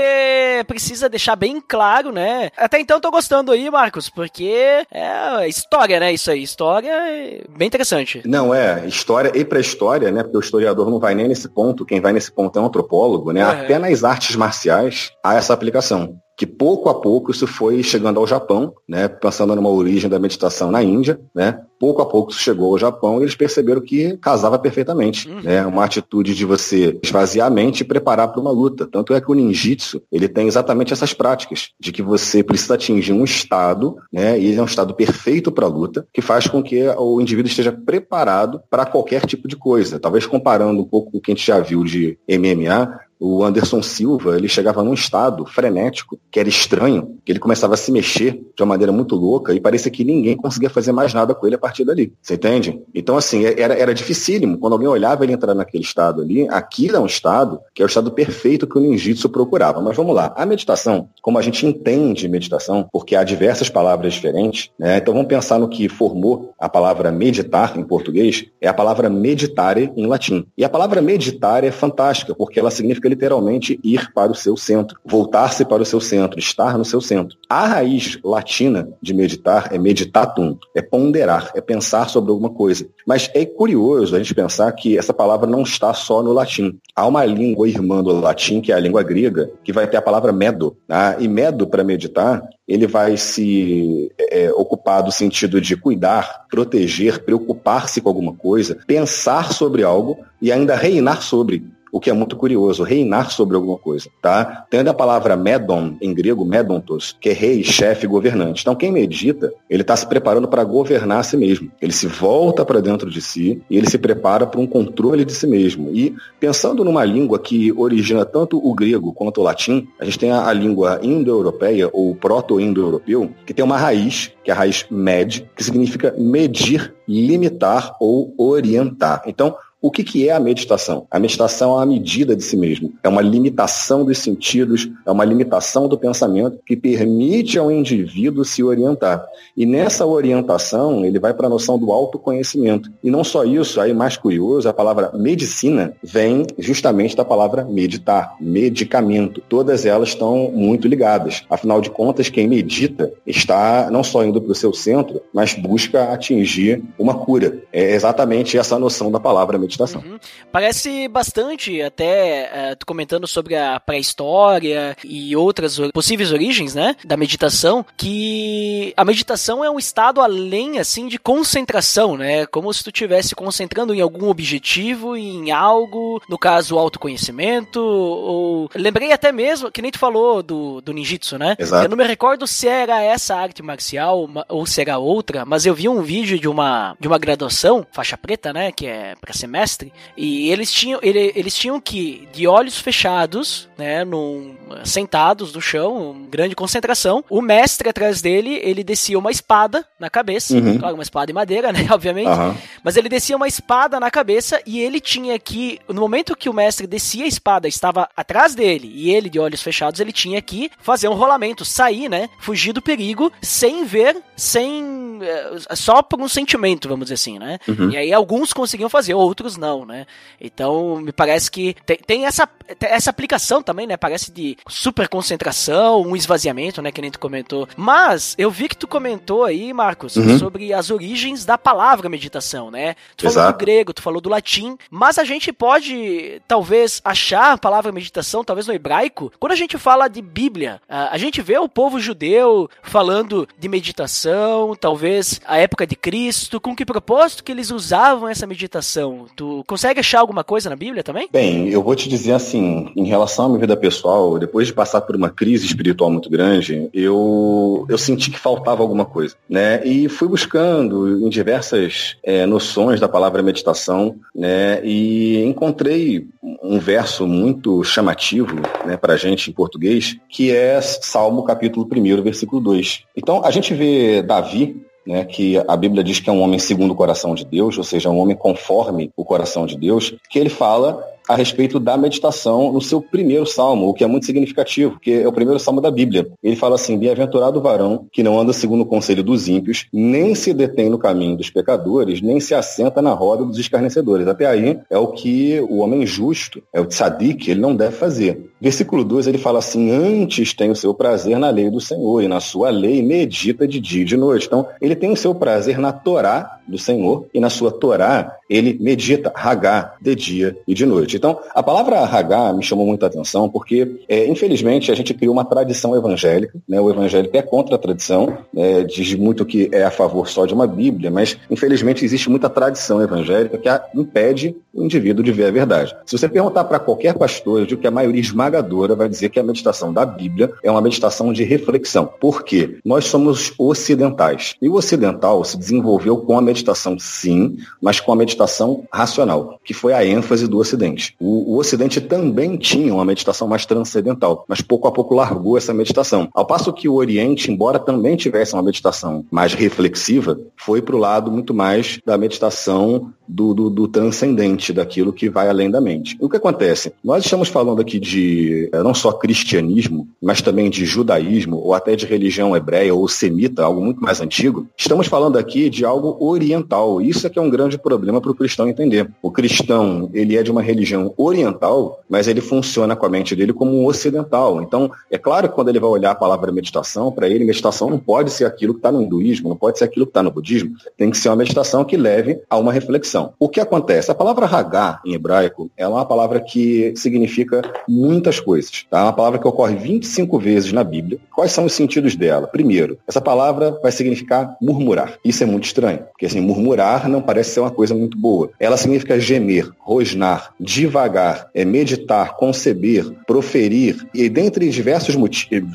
precisa 0.67 1.09
deixar 1.09 1.35
bem 1.35 1.61
claro, 1.61 2.11
né? 2.11 2.49
Até 2.55 2.79
então 2.79 2.99
tô 2.99 3.11
gostando 3.11 3.51
aí, 3.51 3.69
Marcos, 3.69 4.09
porque 4.09 4.85
é 4.89 5.47
história, 5.47 5.99
né? 5.99 6.13
Isso 6.13 6.31
aí, 6.31 6.41
história 6.41 6.91
é 6.91 7.41
bem 7.57 7.67
interessante. 7.67 8.21
Não, 8.25 8.53
é, 8.53 8.85
história 8.87 9.31
e 9.35 9.43
pré-história, 9.43 10.11
né? 10.11 10.23
Porque 10.23 10.37
o 10.37 10.39
historiador 10.39 10.89
não 10.89 10.99
vai 10.99 11.13
nem 11.13 11.27
nesse 11.27 11.49
ponto, 11.49 11.85
quem 11.85 11.99
vai 11.99 12.13
nesse 12.13 12.31
ponto 12.31 12.57
é 12.57 12.61
um 12.61 12.65
antropólogo, 12.65 13.33
né? 13.33 13.41
É. 13.41 13.43
Até 13.43 13.77
nas 13.77 14.03
artes 14.03 14.35
marciais 14.35 15.11
há 15.21 15.35
essa 15.35 15.53
aplicação 15.53 16.15
que 16.37 16.45
pouco 16.45 16.89
a 16.89 16.93
pouco 16.93 17.31
isso 17.31 17.47
foi 17.47 17.81
chegando 17.81 18.19
ao 18.19 18.27
Japão, 18.27 18.73
né, 18.87 19.07
pensando 19.07 19.55
numa 19.55 19.69
origem 19.69 20.09
da 20.09 20.19
meditação 20.19 20.69
na 20.69 20.83
Índia, 20.83 21.19
né, 21.33 21.61
pouco 21.79 22.01
a 22.01 22.05
pouco 22.05 22.31
isso 22.31 22.41
chegou 22.41 22.71
ao 22.71 22.77
Japão 22.77 23.19
e 23.19 23.23
eles 23.23 23.35
perceberam 23.35 23.81
que 23.81 24.17
casava 24.17 24.59
perfeitamente, 24.59 25.29
uhum. 25.29 25.41
né, 25.41 25.65
uma 25.65 25.85
atitude 25.85 26.35
de 26.35 26.45
você 26.45 26.99
esvaziar 27.03 27.47
a 27.47 27.49
mente 27.49 27.81
e 27.81 27.85
preparar 27.85 28.29
para 28.29 28.41
uma 28.41 28.51
luta. 28.51 28.87
Tanto 28.89 29.13
é 29.13 29.21
que 29.21 29.31
o 29.31 29.33
ninjitsu, 29.33 30.01
ele 30.11 30.27
tem 30.27 30.47
exatamente 30.47 30.93
essas 30.93 31.13
práticas, 31.13 31.69
de 31.79 31.91
que 31.91 32.01
você 32.01 32.43
precisa 32.43 32.75
atingir 32.75 33.13
um 33.13 33.23
estado, 33.23 33.95
né, 34.11 34.37
e 34.39 34.47
ele 34.47 34.59
é 34.59 34.61
um 34.61 34.65
estado 34.65 34.93
perfeito 34.93 35.51
para 35.51 35.65
a 35.65 35.69
luta, 35.69 36.07
que 36.13 36.21
faz 36.21 36.47
com 36.47 36.61
que 36.61 36.87
o 36.97 37.21
indivíduo 37.21 37.49
esteja 37.49 37.71
preparado 37.71 38.61
para 38.69 38.85
qualquer 38.85 39.25
tipo 39.25 39.47
de 39.47 39.55
coisa. 39.55 39.99
Talvez 39.99 40.25
comparando 40.25 40.81
um 40.81 40.85
pouco 40.85 41.11
com 41.11 41.17
o 41.17 41.21
que 41.21 41.31
a 41.31 41.35
gente 41.35 41.45
já 41.45 41.59
viu 41.59 41.83
de 41.83 42.17
MMA, 42.29 42.99
o 43.27 43.43
Anderson 43.43 43.81
Silva, 43.81 44.37
ele 44.37 44.47
chegava 44.47 44.83
num 44.83 44.93
estado 44.93 45.43
frenético, 45.47 46.19
que 46.29 46.39
era 46.39 46.47
estranho, 46.47 47.17
que 47.25 47.31
ele 47.31 47.39
começava 47.39 47.73
a 47.73 47.77
se 47.77 47.91
mexer 47.91 48.39
de 48.55 48.61
uma 48.61 48.67
maneira 48.67 48.91
muito 48.91 49.15
louca 49.15 49.51
e 49.51 49.59
parecia 49.59 49.91
que 49.91 50.03
ninguém 50.03 50.37
conseguia 50.37 50.69
fazer 50.69 50.91
mais 50.91 51.11
nada 51.11 51.33
com 51.33 51.47
ele 51.47 51.55
a 51.55 51.59
partir 51.59 51.83
dali. 51.83 52.13
Você 52.21 52.35
entende? 52.35 52.79
Então, 52.93 53.17
assim, 53.17 53.43
é, 53.43 53.59
era, 53.59 53.73
era 53.73 53.95
dificílimo. 53.95 54.59
Quando 54.59 54.73
alguém 54.73 54.87
olhava 54.87 55.23
ele 55.23 55.33
entrar 55.33 55.55
naquele 55.55 55.83
estado 55.83 56.21
ali, 56.21 56.47
aquilo 56.49 56.97
é 56.97 56.99
um 56.99 57.07
estado 57.07 57.59
que 57.73 57.81
é 57.81 57.85
o 57.85 57.87
estado 57.87 58.11
perfeito 58.11 58.67
que 58.67 58.77
o 58.77 58.81
ninjitsu 58.81 59.27
procurava. 59.27 59.81
Mas 59.81 59.97
vamos 59.97 60.13
lá. 60.13 60.31
A 60.37 60.45
meditação, 60.45 61.09
como 61.23 61.39
a 61.39 61.41
gente 61.41 61.65
entende 61.65 62.27
meditação, 62.27 62.87
porque 62.91 63.15
há 63.15 63.23
diversas 63.23 63.69
palavras 63.69 64.13
diferentes, 64.13 64.69
né? 64.77 64.97
Então 64.97 65.15
vamos 65.15 65.27
pensar 65.27 65.57
no 65.57 65.67
que 65.67 65.89
formou 65.89 66.53
a 66.59 66.69
palavra 66.69 67.11
meditar 67.11 67.75
em 67.75 67.83
português, 67.83 68.45
é 68.61 68.67
a 68.67 68.73
palavra 68.73 69.09
meditare 69.09 69.91
em 69.97 70.05
latim. 70.05 70.45
E 70.55 70.63
a 70.63 70.69
palavra 70.69 71.01
meditar 71.01 71.63
é 71.63 71.71
fantástica, 71.71 72.35
porque 72.35 72.59
ela 72.59 72.69
significa 72.69 73.14
literalmente 73.15 73.79
ir 73.81 74.11
para 74.13 74.31
o 74.31 74.35
seu 74.35 74.57
centro, 74.57 74.99
voltar-se 75.05 75.63
para 75.63 75.81
o 75.81 75.85
seu 75.85 76.01
centro, 76.01 76.37
estar 76.37 76.77
no 76.77 76.83
seu 76.83 76.99
centro. 76.99 77.37
A 77.49 77.65
raiz 77.65 78.19
latina 78.23 78.89
de 79.01 79.13
meditar 79.13 79.69
é 79.71 79.77
meditatum, 79.77 80.57
é 80.75 80.81
ponderar, 80.81 81.51
é 81.55 81.61
pensar 81.61 82.09
sobre 82.09 82.31
alguma 82.31 82.49
coisa. 82.49 82.85
Mas 83.07 83.29
é 83.33 83.45
curioso 83.45 84.15
a 84.15 84.19
gente 84.19 84.35
pensar 84.35 84.71
que 84.73 84.97
essa 84.97 85.13
palavra 85.13 85.47
não 85.49 85.63
está 85.63 85.93
só 85.93 86.21
no 86.21 86.33
latim. 86.33 86.77
Há 86.95 87.07
uma 87.07 87.23
língua 87.25 87.67
irmã 87.67 88.03
do 88.03 88.19
latim, 88.19 88.59
que 88.59 88.71
é 88.71 88.75
a 88.75 88.79
língua 88.79 89.01
grega, 89.01 89.49
que 89.63 89.71
vai 89.71 89.87
ter 89.87 89.97
a 89.97 90.01
palavra 90.01 90.33
medo. 90.33 90.75
Tá? 90.87 91.15
E 91.19 91.27
medo, 91.27 91.67
para 91.67 91.83
meditar, 91.83 92.43
ele 92.67 92.87
vai 92.87 93.15
se 93.15 94.11
é, 94.19 94.51
ocupar 94.51 95.03
do 95.03 95.11
sentido 95.11 95.61
de 95.61 95.77
cuidar, 95.77 96.45
proteger, 96.49 97.23
preocupar-se 97.23 98.01
com 98.01 98.09
alguma 98.09 98.33
coisa, 98.33 98.77
pensar 98.87 99.53
sobre 99.53 99.83
algo 99.83 100.17
e 100.41 100.51
ainda 100.51 100.75
reinar 100.75 101.21
sobre 101.21 101.63
o 101.95 101.99
que 102.01 102.09
é 102.09 102.13
muito 102.13 102.35
curioso, 102.35 102.83
reinar 102.83 103.31
sobre 103.31 103.55
alguma 103.55 103.77
coisa, 103.77 104.09
tá? 104.21 104.65
Tendo 104.69 104.89
a 104.89 104.93
palavra 104.93 105.37
medon, 105.37 105.95
em 106.01 106.13
grego, 106.13 106.43
medontos, 106.43 107.15
que 107.21 107.29
é 107.29 107.31
rei, 107.31 107.63
chefe, 107.63 108.05
governante. 108.05 108.59
Então, 108.59 108.75
quem 108.75 108.91
medita, 108.91 109.53
ele 109.69 109.81
está 109.81 109.95
se 109.95 110.05
preparando 110.05 110.45
para 110.45 110.61
governar 110.65 111.19
a 111.19 111.23
si 111.23 111.37
mesmo. 111.37 111.71
Ele 111.81 111.93
se 111.93 112.05
volta 112.05 112.65
para 112.65 112.81
dentro 112.81 113.09
de 113.09 113.21
si 113.21 113.61
e 113.69 113.77
ele 113.77 113.89
se 113.89 113.97
prepara 113.97 114.45
para 114.45 114.59
um 114.59 114.67
controle 114.67 115.23
de 115.23 115.31
si 115.31 115.47
mesmo. 115.47 115.89
E 115.93 116.13
pensando 116.37 116.83
numa 116.83 117.05
língua 117.05 117.39
que 117.39 117.71
origina 117.71 118.25
tanto 118.25 118.57
o 118.57 118.75
grego 118.75 119.13
quanto 119.13 119.39
o 119.39 119.43
latim, 119.45 119.87
a 119.97 120.03
gente 120.03 120.19
tem 120.19 120.31
a, 120.31 120.49
a 120.49 120.51
língua 120.51 120.99
indo-europeia 121.01 121.89
ou 121.93 122.13
proto-indo-europeu, 122.13 123.31
que 123.45 123.53
tem 123.53 123.63
uma 123.63 123.77
raiz, 123.77 124.33
que 124.43 124.51
é 124.51 124.53
a 124.53 124.57
raiz 124.57 124.85
med, 124.91 125.49
que 125.55 125.63
significa 125.63 126.13
medir, 126.17 126.93
limitar 127.07 127.95
ou 128.01 128.33
orientar. 128.37 129.23
Então, 129.25 129.55
o 129.85 129.91
que, 129.91 130.03
que 130.03 130.27
é 130.27 130.31
a 130.31 130.39
meditação? 130.39 131.05
A 131.11 131.19
meditação 131.19 131.79
é 131.79 131.83
a 131.83 131.85
medida 131.85 132.35
de 132.35 132.43
si 132.43 132.57
mesmo, 132.57 132.91
é 133.03 133.07
uma 133.07 133.21
limitação 133.21 134.03
dos 134.03 134.17
sentidos, 134.17 134.89
é 135.05 135.11
uma 135.11 135.23
limitação 135.23 135.87
do 135.87 135.95
pensamento 135.95 136.57
que 136.65 136.75
permite 136.75 137.59
ao 137.59 137.71
indivíduo 137.71 138.43
se 138.43 138.63
orientar. 138.63 139.23
E 139.55 139.63
nessa 139.63 140.03
orientação, 140.03 141.05
ele 141.05 141.19
vai 141.19 141.35
para 141.35 141.45
a 141.45 141.49
noção 141.51 141.77
do 141.77 141.91
autoconhecimento. 141.91 142.91
E 143.03 143.11
não 143.11 143.23
só 143.23 143.43
isso, 143.43 143.79
aí 143.79 143.93
mais 143.93 144.17
curioso, 144.17 144.67
a 144.67 144.73
palavra 144.73 145.11
medicina 145.13 145.93
vem 146.01 146.47
justamente 146.57 147.15
da 147.15 147.23
palavra 147.23 147.63
meditar, 147.63 148.37
medicamento. 148.41 149.39
Todas 149.47 149.85
elas 149.85 150.09
estão 150.09 150.49
muito 150.51 150.87
ligadas. 150.87 151.43
Afinal 151.47 151.79
de 151.79 151.91
contas, 151.91 152.27
quem 152.27 152.47
medita 152.47 153.13
está 153.23 153.91
não 153.91 154.03
só 154.03 154.25
indo 154.25 154.41
para 154.41 154.51
o 154.51 154.55
seu 154.55 154.73
centro, 154.73 155.21
mas 155.31 155.53
busca 155.53 156.11
atingir 156.11 156.83
uma 156.97 157.13
cura. 157.13 157.59
É 157.71 157.93
exatamente 157.93 158.57
essa 158.57 158.79
noção 158.79 159.11
da 159.11 159.19
palavra 159.19 159.59
meditação 159.59 159.74
meditação. 159.75 160.01
Uhum. 160.01 160.19
Parece 160.51 161.07
bastante, 161.07 161.81
até 161.81 162.73
uh, 162.73 162.85
comentando 162.85 163.27
sobre 163.27 163.55
a 163.55 163.79
pré-história 163.79 164.95
e 165.03 165.35
outras 165.35 165.79
possíveis 165.93 166.31
origens, 166.31 166.73
né, 166.73 166.95
da 167.03 167.17
meditação, 167.17 167.85
que 167.97 168.93
a 168.95 169.03
meditação 169.03 169.63
é 169.63 169.69
um 169.69 169.77
estado 169.77 170.21
além, 170.21 170.79
assim, 170.79 171.07
de 171.07 171.19
concentração, 171.19 172.17
né, 172.17 172.45
como 172.45 172.73
se 172.73 172.83
tu 172.83 172.89
estivesse 172.89 173.35
concentrando 173.35 173.93
em 173.93 174.01
algum 174.01 174.29
objetivo, 174.29 175.15
em 175.15 175.51
algo, 175.51 176.21
no 176.29 176.37
caso, 176.37 176.77
autoconhecimento, 176.77 177.79
ou... 177.79 178.69
Lembrei 178.75 179.11
até 179.11 179.31
mesmo, 179.31 179.71
que 179.71 179.81
nem 179.81 179.91
tu 179.91 179.99
falou 179.99 180.41
do, 180.41 180.81
do 180.81 180.93
ninjitsu, 180.93 181.37
né? 181.37 181.55
Exato. 181.59 181.85
Eu 181.85 181.89
não 181.89 181.97
me 181.97 182.03
recordo 182.03 182.47
se 182.47 182.67
era 182.67 183.01
essa 183.01 183.35
arte 183.35 183.61
marcial 183.61 184.29
ou 184.49 184.65
se 184.65 184.81
era 184.81 184.97
outra, 184.97 185.45
mas 185.45 185.65
eu 185.65 185.73
vi 185.73 185.89
um 185.89 186.01
vídeo 186.01 186.39
de 186.39 186.47
uma, 186.47 186.95
de 186.99 187.07
uma 187.07 187.17
graduação, 187.17 187.85
faixa 187.91 188.17
preta, 188.17 188.53
né, 188.53 188.71
que 188.71 188.85
é 188.85 189.15
pra 189.19 189.33
ser 189.33 189.47
mestre, 189.65 189.91
e 190.15 190.51
eles 190.51 190.71
tinham, 190.71 190.99
ele, 191.01 191.31
eles 191.35 191.55
tinham 191.55 191.81
que, 191.81 192.27
de 192.31 192.47
olhos 192.47 192.77
fechados, 192.77 193.67
né, 193.75 194.05
num, 194.05 194.55
sentados 194.83 195.53
no 195.53 195.61
chão, 195.61 196.27
grande 196.29 196.55
concentração, 196.55 197.23
o 197.29 197.41
mestre 197.41 197.89
atrás 197.89 198.21
dele, 198.21 198.59
ele 198.63 198.83
descia 198.83 199.17
uma 199.17 199.31
espada 199.31 199.83
na 199.99 200.09
cabeça, 200.09 200.55
uhum. 200.55 200.77
claro, 200.77 200.93
uma 200.95 201.03
espada 201.03 201.31
em 201.31 201.33
madeira, 201.33 201.73
né, 201.73 201.87
obviamente, 201.91 202.27
uhum. 202.27 202.55
mas 202.83 202.95
ele 202.95 203.09
descia 203.09 203.35
uma 203.35 203.47
espada 203.47 203.99
na 203.99 204.11
cabeça 204.11 204.61
e 204.65 204.79
ele 204.79 204.99
tinha 204.99 205.37
que, 205.39 205.79
no 205.89 206.01
momento 206.01 206.35
que 206.35 206.49
o 206.49 206.53
mestre 206.53 206.85
descia 206.85 207.25
a 207.25 207.27
espada, 207.27 207.67
estava 207.67 208.07
atrás 208.15 208.53
dele, 208.53 208.91
e 208.93 209.09
ele, 209.09 209.29
de 209.29 209.39
olhos 209.39 209.61
fechados, 209.61 209.99
ele 209.99 210.11
tinha 210.11 210.41
que 210.41 210.69
fazer 210.79 211.07
um 211.07 211.15
rolamento, 211.15 211.65
sair, 211.65 212.07
né, 212.07 212.29
fugir 212.39 212.71
do 212.71 212.81
perigo, 212.81 213.31
sem 213.41 213.83
ver, 213.83 214.21
sem, 214.35 215.19
eh, 215.21 215.75
só 215.75 216.03
por 216.03 216.21
um 216.21 216.27
sentimento, 216.27 216.87
vamos 216.87 217.05
dizer 217.05 217.15
assim, 217.15 217.39
né, 217.39 217.57
uhum. 217.67 217.89
e 217.89 217.97
aí 217.97 218.13
alguns 218.13 218.53
conseguiam 218.53 218.89
fazer, 218.89 219.15
outros 219.15 219.54
outras 219.55 219.57
não, 219.57 219.85
né? 219.85 220.05
Então, 220.39 220.97
me 220.97 221.11
parece 221.11 221.49
que 221.49 221.75
tem, 221.85 221.97
tem 221.97 222.25
essa, 222.25 222.47
essa 222.81 223.09
aplicação 223.09 223.63
também, 223.63 223.87
né? 223.87 223.97
Parece 223.97 224.31
de 224.31 224.57
super 224.67 225.07
concentração, 225.07 226.01
um 226.01 226.15
esvaziamento, 226.15 226.81
né? 226.81 226.91
Que 226.91 227.01
nem 227.01 227.11
tu 227.11 227.19
comentou. 227.19 227.67
Mas, 227.75 228.35
eu 228.37 228.51
vi 228.51 228.69
que 228.69 228.77
tu 228.77 228.87
comentou 228.87 229.43
aí, 229.43 229.73
Marcos, 229.73 230.15
uhum. 230.15 230.37
sobre 230.37 230.73
as 230.73 230.91
origens 230.91 231.45
da 231.45 231.57
palavra 231.57 232.09
meditação, 232.09 232.69
né? 232.69 232.95
Tu 233.15 233.25
Exato. 233.25 233.35
falou 233.35 233.51
do 233.53 233.57
grego, 233.57 233.93
tu 233.93 234.01
falou 234.01 234.21
do 234.21 234.29
latim, 234.29 234.77
mas 234.89 235.17
a 235.17 235.23
gente 235.23 235.51
pode, 235.51 236.41
talvez, 236.47 237.01
achar 237.03 237.53
a 237.53 237.57
palavra 237.57 237.91
meditação, 237.91 238.43
talvez 238.43 238.67
no 238.67 238.73
hebraico, 238.73 239.31
quando 239.39 239.53
a 239.53 239.57
gente 239.57 239.77
fala 239.77 240.07
de 240.07 240.21
Bíblia, 240.21 240.81
a 240.87 241.17
gente 241.17 241.41
vê 241.41 241.57
o 241.57 241.69
povo 241.69 241.99
judeu 241.99 242.69
falando 242.83 243.47
de 243.57 243.67
meditação, 243.67 244.75
talvez 244.75 245.39
a 245.45 245.57
época 245.57 245.87
de 245.87 245.95
Cristo, 245.95 246.59
com 246.59 246.75
que 246.75 246.85
propósito 246.85 247.43
que 247.43 247.51
eles 247.51 247.71
usavam 247.71 248.27
essa 248.27 248.45
meditação? 248.45 249.27
Tu 249.35 249.63
consegue 249.67 249.99
achar 249.99 250.19
alguma 250.19 250.43
coisa 250.43 250.69
na 250.69 250.75
Bíblia 250.75 251.03
também? 251.03 251.27
Bem, 251.31 251.67
eu 251.69 251.83
vou 251.83 251.95
te 251.95 252.07
dizer 252.07 252.31
assim, 252.31 252.91
em 252.95 253.05
relação 253.05 253.45
à 253.45 253.47
minha 253.49 253.59
vida 253.59 253.75
pessoal, 253.75 254.39
depois 254.39 254.67
de 254.67 254.73
passar 254.73 255.01
por 255.01 255.15
uma 255.15 255.29
crise 255.29 255.65
espiritual 255.65 256.09
muito 256.09 256.29
grande, 256.29 256.89
eu, 256.93 257.85
eu 257.89 257.97
senti 257.97 258.31
que 258.31 258.39
faltava 258.39 258.81
alguma 258.81 259.05
coisa, 259.05 259.35
né? 259.49 259.85
E 259.85 260.07
fui 260.07 260.27
buscando 260.27 261.19
em 261.19 261.29
diversas 261.29 262.15
é, 262.23 262.45
noções 262.45 262.99
da 262.99 263.09
palavra 263.09 263.43
meditação, 263.43 264.15
né? 264.33 264.81
E 264.85 265.43
encontrei 265.43 266.27
um 266.63 266.79
verso 266.79 267.27
muito 267.27 267.83
chamativo, 267.83 268.55
né, 268.85 268.97
pra 268.97 269.17
gente 269.17 269.49
em 269.49 269.53
português, 269.53 270.17
que 270.29 270.51
é 270.51 270.79
Salmo 270.81 271.43
capítulo 271.43 271.87
1, 271.91 272.21
versículo 272.21 272.61
2. 272.61 273.03
Então, 273.15 273.43
a 273.43 273.51
gente 273.51 273.73
vê 273.73 274.21
Davi, 274.21 274.85
né, 275.05 275.23
que 275.23 275.57
a 275.67 275.75
Bíblia 275.75 276.03
diz 276.03 276.19
que 276.19 276.29
é 276.29 276.33
um 276.33 276.41
homem 276.41 276.59
segundo 276.59 276.91
o 276.91 276.95
coração 276.95 277.35
de 277.35 277.45
Deus, 277.45 277.77
ou 277.77 277.83
seja, 277.83 278.09
um 278.09 278.19
homem 278.19 278.35
conforme 278.35 279.11
o 279.15 279.23
coração 279.23 279.65
de 279.65 279.77
Deus, 279.77 280.15
que 280.29 280.39
ele 280.39 280.49
fala 280.49 281.14
a 281.27 281.35
respeito 281.35 281.79
da 281.79 281.97
meditação 281.97 282.71
no 282.71 282.81
seu 282.81 283.01
primeiro 283.01 283.45
salmo, 283.45 283.89
o 283.89 283.93
que 283.93 284.03
é 284.03 284.07
muito 284.07 284.25
significativo, 284.25 284.91
porque 284.91 285.11
é 285.11 285.27
o 285.27 285.33
primeiro 285.33 285.59
salmo 285.59 285.81
da 285.81 285.91
Bíblia. 285.91 286.27
Ele 286.43 286.55
fala 286.55 286.75
assim: 286.75 286.97
Bem-aventurado 286.97 287.59
o 287.59 287.61
varão 287.61 288.05
que 288.11 288.23
não 288.23 288.39
anda 288.39 288.53
segundo 288.53 288.81
o 288.81 288.85
conselho 288.85 289.23
dos 289.23 289.47
ímpios, 289.47 289.87
nem 289.91 290.35
se 290.35 290.53
detém 290.53 290.89
no 290.89 290.97
caminho 290.97 291.37
dos 291.37 291.49
pecadores, 291.49 292.21
nem 292.21 292.39
se 292.39 292.53
assenta 292.53 293.01
na 293.01 293.13
roda 293.13 293.43
dos 293.43 293.57
escarnecedores. 293.57 294.27
Até 294.27 294.45
aí 294.45 294.79
é 294.89 294.97
o 294.97 295.07
que 295.07 295.59
o 295.69 295.77
homem 295.77 296.05
justo, 296.05 296.61
é 296.73 296.79
o 296.79 296.85
tzadik, 296.85 297.49
ele 297.49 297.61
não 297.61 297.75
deve 297.75 297.95
fazer. 297.95 298.51
Versículo 298.59 299.03
2 299.03 299.27
ele 299.27 299.37
fala 299.37 299.59
assim: 299.59 299.91
Antes 299.91 300.53
tem 300.53 300.71
o 300.71 300.75
seu 300.75 300.93
prazer 300.93 301.37
na 301.37 301.49
lei 301.49 301.69
do 301.69 301.79
Senhor, 301.79 302.23
e 302.23 302.27
na 302.27 302.39
sua 302.39 302.69
lei 302.69 303.01
medita 303.01 303.67
de 303.67 303.79
dia 303.79 304.01
e 304.01 304.05
de 304.05 304.17
noite. 304.17 304.47
Então, 304.47 304.67
ele 304.81 304.95
tem 304.95 305.11
o 305.11 305.15
seu 305.15 305.35
prazer 305.35 305.77
na 305.77 305.91
Torá 305.91 306.59
do 306.67 306.77
Senhor, 306.77 307.27
e 307.33 307.39
na 307.39 307.49
sua 307.49 307.71
Torá 307.71 308.35
ele 308.49 308.77
medita, 308.79 309.31
Hagá, 309.35 309.95
de 310.01 310.15
dia 310.15 310.57
e 310.67 310.73
de 310.73 310.85
noite. 310.85 311.14
Então, 311.17 311.39
a 311.53 311.63
palavra 311.63 311.99
Hagá 311.99 312.53
me 312.53 312.63
chamou 312.63 312.85
muita 312.85 313.05
atenção 313.05 313.49
porque, 313.49 314.01
é, 314.07 314.27
infelizmente, 314.27 314.91
a 314.91 314.95
gente 314.95 315.13
criou 315.13 315.33
uma 315.33 315.45
tradição 315.45 315.95
evangélica. 315.95 316.59
Né? 316.67 316.79
O 316.79 316.89
evangélico 316.89 317.35
é 317.35 317.41
contra 317.41 317.75
a 317.75 317.77
tradição, 317.77 318.37
é, 318.55 318.83
diz 318.83 319.13
muito 319.15 319.45
que 319.45 319.69
é 319.71 319.83
a 319.83 319.91
favor 319.91 320.27
só 320.27 320.45
de 320.45 320.53
uma 320.53 320.67
Bíblia, 320.67 321.09
mas, 321.09 321.37
infelizmente, 321.49 322.03
existe 322.03 322.29
muita 322.29 322.49
tradição 322.49 323.01
evangélica 323.01 323.57
que 323.57 323.99
impede 323.99 324.55
o 324.73 324.83
indivíduo 324.83 325.23
de 325.23 325.31
ver 325.31 325.45
a 325.45 325.51
verdade. 325.51 325.95
Se 326.05 326.17
você 326.17 326.27
perguntar 326.27 326.65
para 326.65 326.79
qualquer 326.79 327.13
pastor, 327.17 327.59
eu 327.59 327.65
digo 327.65 327.79
que 327.79 327.87
a 327.87 327.91
maioria 327.91 328.19
esmagadora 328.19 328.93
vai 328.93 329.07
dizer 329.07 329.29
que 329.29 329.39
a 329.39 329.43
meditação 329.43 329.93
da 329.93 330.05
Bíblia 330.05 330.51
é 330.61 330.69
uma 330.69 330.81
meditação 330.81 331.31
de 331.31 331.43
reflexão. 331.43 332.09
Por 332.19 332.43
quê? 332.43 332.77
Nós 332.83 333.05
somos 333.05 333.53
ocidentais. 333.57 334.55
E 334.61 334.67
o 334.67 334.73
ocidental 334.73 335.43
se 335.45 335.57
desenvolveu 335.57 336.17
com 336.17 336.37
a 336.37 336.41
meditação, 336.41 336.99
sim, 336.99 337.57
mas 337.81 338.01
com 338.01 338.11
a 338.11 338.15
meditação 338.15 338.83
racional, 338.91 339.59
que 339.63 339.73
foi 339.73 339.93
a 339.93 340.05
ênfase 340.05 340.47
do 340.47 340.57
Ocidente. 340.57 341.04
O, 341.19 341.53
o, 341.53 341.59
Ocidente 341.59 342.01
também 342.01 342.57
tinha 342.57 342.93
uma 342.93 343.05
meditação 343.05 343.47
mais 343.47 343.65
transcendental, 343.65 344.45
mas 344.47 344.61
pouco 344.61 344.87
a 344.87 344.91
pouco 344.91 345.13
largou 345.13 345.57
essa 345.57 345.73
meditação. 345.73 346.29
Ao 346.33 346.45
passo 346.45 346.73
que 346.73 346.87
o 346.87 346.95
Oriente, 346.95 347.51
embora 347.51 347.79
também 347.79 348.15
tivesse 348.15 348.53
uma 348.53 348.63
meditação 348.63 349.25
mais 349.29 349.53
reflexiva, 349.53 350.39
foi 350.55 350.81
para 350.81 350.95
o 350.95 350.99
lado 350.99 351.31
muito 351.31 351.53
mais 351.53 351.99
da 352.05 352.17
meditação 352.17 353.13
do, 353.27 353.53
do, 353.53 353.69
do, 353.69 353.87
transcendente, 353.87 354.71
daquilo 354.71 355.13
que 355.13 355.29
vai 355.29 355.49
além 355.49 355.69
da 355.69 355.81
mente. 355.81 356.17
E 356.19 356.25
o 356.25 356.29
que 356.29 356.37
acontece? 356.37 356.93
Nós 357.03 357.23
estamos 357.23 357.49
falando 357.49 357.81
aqui 357.81 357.99
de 357.99 358.69
eh, 358.71 358.83
não 358.83 358.93
só 358.93 359.11
cristianismo, 359.11 360.07
mas 360.21 360.41
também 360.41 360.69
de 360.69 360.85
judaísmo, 360.85 361.57
ou 361.57 361.73
até 361.73 361.95
de 361.95 362.05
religião 362.05 362.55
hebreia 362.55 362.93
ou 362.93 363.07
semita, 363.07 363.63
algo 363.63 363.81
muito 363.81 364.01
mais 364.01 364.21
antigo. 364.21 364.67
Estamos 364.77 365.07
falando 365.07 365.37
aqui 365.37 365.69
de 365.69 365.83
algo 365.83 366.17
oriental. 366.19 367.01
Isso 367.01 367.25
é 367.25 367.29
que 367.29 367.39
é 367.39 367.41
um 367.41 367.49
grande 367.49 367.77
problema 367.77 368.21
para 368.21 368.31
o 368.31 368.35
cristão 368.35 368.67
entender. 368.67 369.09
O 369.21 369.31
cristão, 369.31 370.09
ele 370.13 370.37
é 370.37 370.43
de 370.43 370.51
uma 370.51 370.61
religião 370.61 370.94
oriental, 371.17 372.01
mas 372.09 372.27
ele 372.27 372.41
funciona 372.41 372.95
com 372.95 373.05
a 373.05 373.09
mente 373.09 373.35
dele 373.35 373.53
como 373.53 373.71
um 373.71 373.85
ocidental. 373.85 374.61
Então, 374.61 374.91
é 375.09 375.17
claro 375.17 375.49
que 375.49 375.55
quando 375.55 375.69
ele 375.69 375.79
vai 375.79 375.89
olhar 375.89 376.11
a 376.11 376.15
palavra 376.15 376.51
meditação, 376.51 377.11
para 377.11 377.27
ele, 377.27 377.45
meditação 377.45 377.89
não 377.89 377.99
pode 377.99 378.31
ser 378.31 378.45
aquilo 378.45 378.73
que 378.73 378.79
está 378.79 378.91
no 378.91 379.01
hinduísmo, 379.01 379.49
não 379.49 379.55
pode 379.55 379.77
ser 379.77 379.85
aquilo 379.85 380.05
que 380.05 380.11
está 380.11 380.23
no 380.23 380.31
budismo. 380.31 380.75
Tem 380.97 381.09
que 381.09 381.17
ser 381.17 381.29
uma 381.29 381.35
meditação 381.35 381.83
que 381.83 381.97
leve 381.97 382.39
a 382.49 382.57
uma 382.57 382.71
reflexão 382.71 383.33
o 383.39 383.49
que 383.49 383.59
acontece? 383.59 384.11
A 384.11 384.15
palavra 384.15 384.45
Hagá, 384.45 384.99
em 385.05 385.13
hebraico, 385.13 385.69
é 385.77 385.87
uma 385.87 386.05
palavra 386.05 386.39
que 386.39 386.93
significa 386.95 387.61
muitas 387.87 388.39
coisas. 388.39 388.85
Tá? 388.89 388.99
É 388.99 389.03
uma 389.03 389.13
palavra 389.13 389.39
que 389.39 389.47
ocorre 389.47 389.75
25 389.75 390.39
vezes 390.39 390.71
na 390.71 390.83
Bíblia. 390.83 391.19
Quais 391.33 391.51
são 391.51 391.65
os 391.65 391.73
sentidos 391.73 392.15
dela? 392.15 392.47
Primeiro, 392.47 392.97
essa 393.07 393.21
palavra 393.21 393.77
vai 393.81 393.91
significar 393.91 394.55
murmurar. 394.61 395.13
Isso 395.23 395.43
é 395.43 395.45
muito 395.45 395.65
estranho, 395.65 395.99
porque 396.11 396.25
assim, 396.25 396.41
murmurar 396.41 397.07
não 397.09 397.21
parece 397.21 397.51
ser 397.51 397.59
uma 397.59 397.71
coisa 397.71 397.93
muito 397.93 398.17
boa. 398.17 398.49
Ela 398.59 398.77
significa 398.77 399.19
gemer, 399.19 399.69
rosnar, 399.79 400.53
devagar, 400.85 401.49
é, 401.53 401.65
meditar, 401.65 402.35
conceber, 402.35 403.11
proferir, 403.25 404.07
e 404.13 404.29
dentre 404.29 404.69
diversos, 404.69 405.15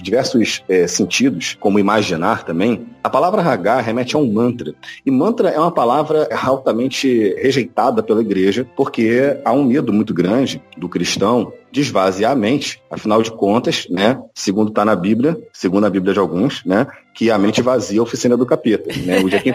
diversos 0.02 0.62
é, 0.68 0.86
sentidos, 0.86 1.56
como 1.58 1.78
imaginar 1.78 2.44
também, 2.44 2.86
a 3.02 3.10
palavra 3.10 3.42
Hagá 3.42 3.80
remete 3.80 4.14
a 4.14 4.18
um 4.18 4.32
mantra. 4.32 4.74
E 5.04 5.10
mantra 5.10 5.48
é 5.48 5.58
uma 5.58 5.72
palavra 5.72 6.28
altamente 6.42 7.34
rejeitada 7.38 8.02
pela 8.02 8.20
igreja, 8.20 8.66
porque 8.76 9.38
há 9.44 9.52
um 9.52 9.64
medo 9.64 9.92
muito 9.92 10.14
grande 10.14 10.62
do 10.76 10.88
cristão 10.88 11.52
de 11.70 11.80
esvaziar 11.80 12.32
a 12.32 12.36
mente. 12.36 12.82
Afinal 12.90 13.22
de 13.22 13.30
contas, 13.30 13.86
né, 13.88 14.20
segundo 14.34 14.68
está 14.68 14.84
na 14.84 14.96
Bíblia, 14.96 15.38
segundo 15.52 15.86
a 15.86 15.90
Bíblia 15.90 16.12
de 16.12 16.18
alguns, 16.18 16.64
né, 16.64 16.86
que 17.14 17.30
a 17.30 17.38
mente 17.38 17.60
vazia 17.60 17.98
é 17.98 18.00
a 18.00 18.02
oficina 18.02 18.36
do 18.36 18.46
capeta. 18.46 18.90
Né? 19.04 19.20
O, 19.20 19.28
dia 19.28 19.40
que 19.40 19.52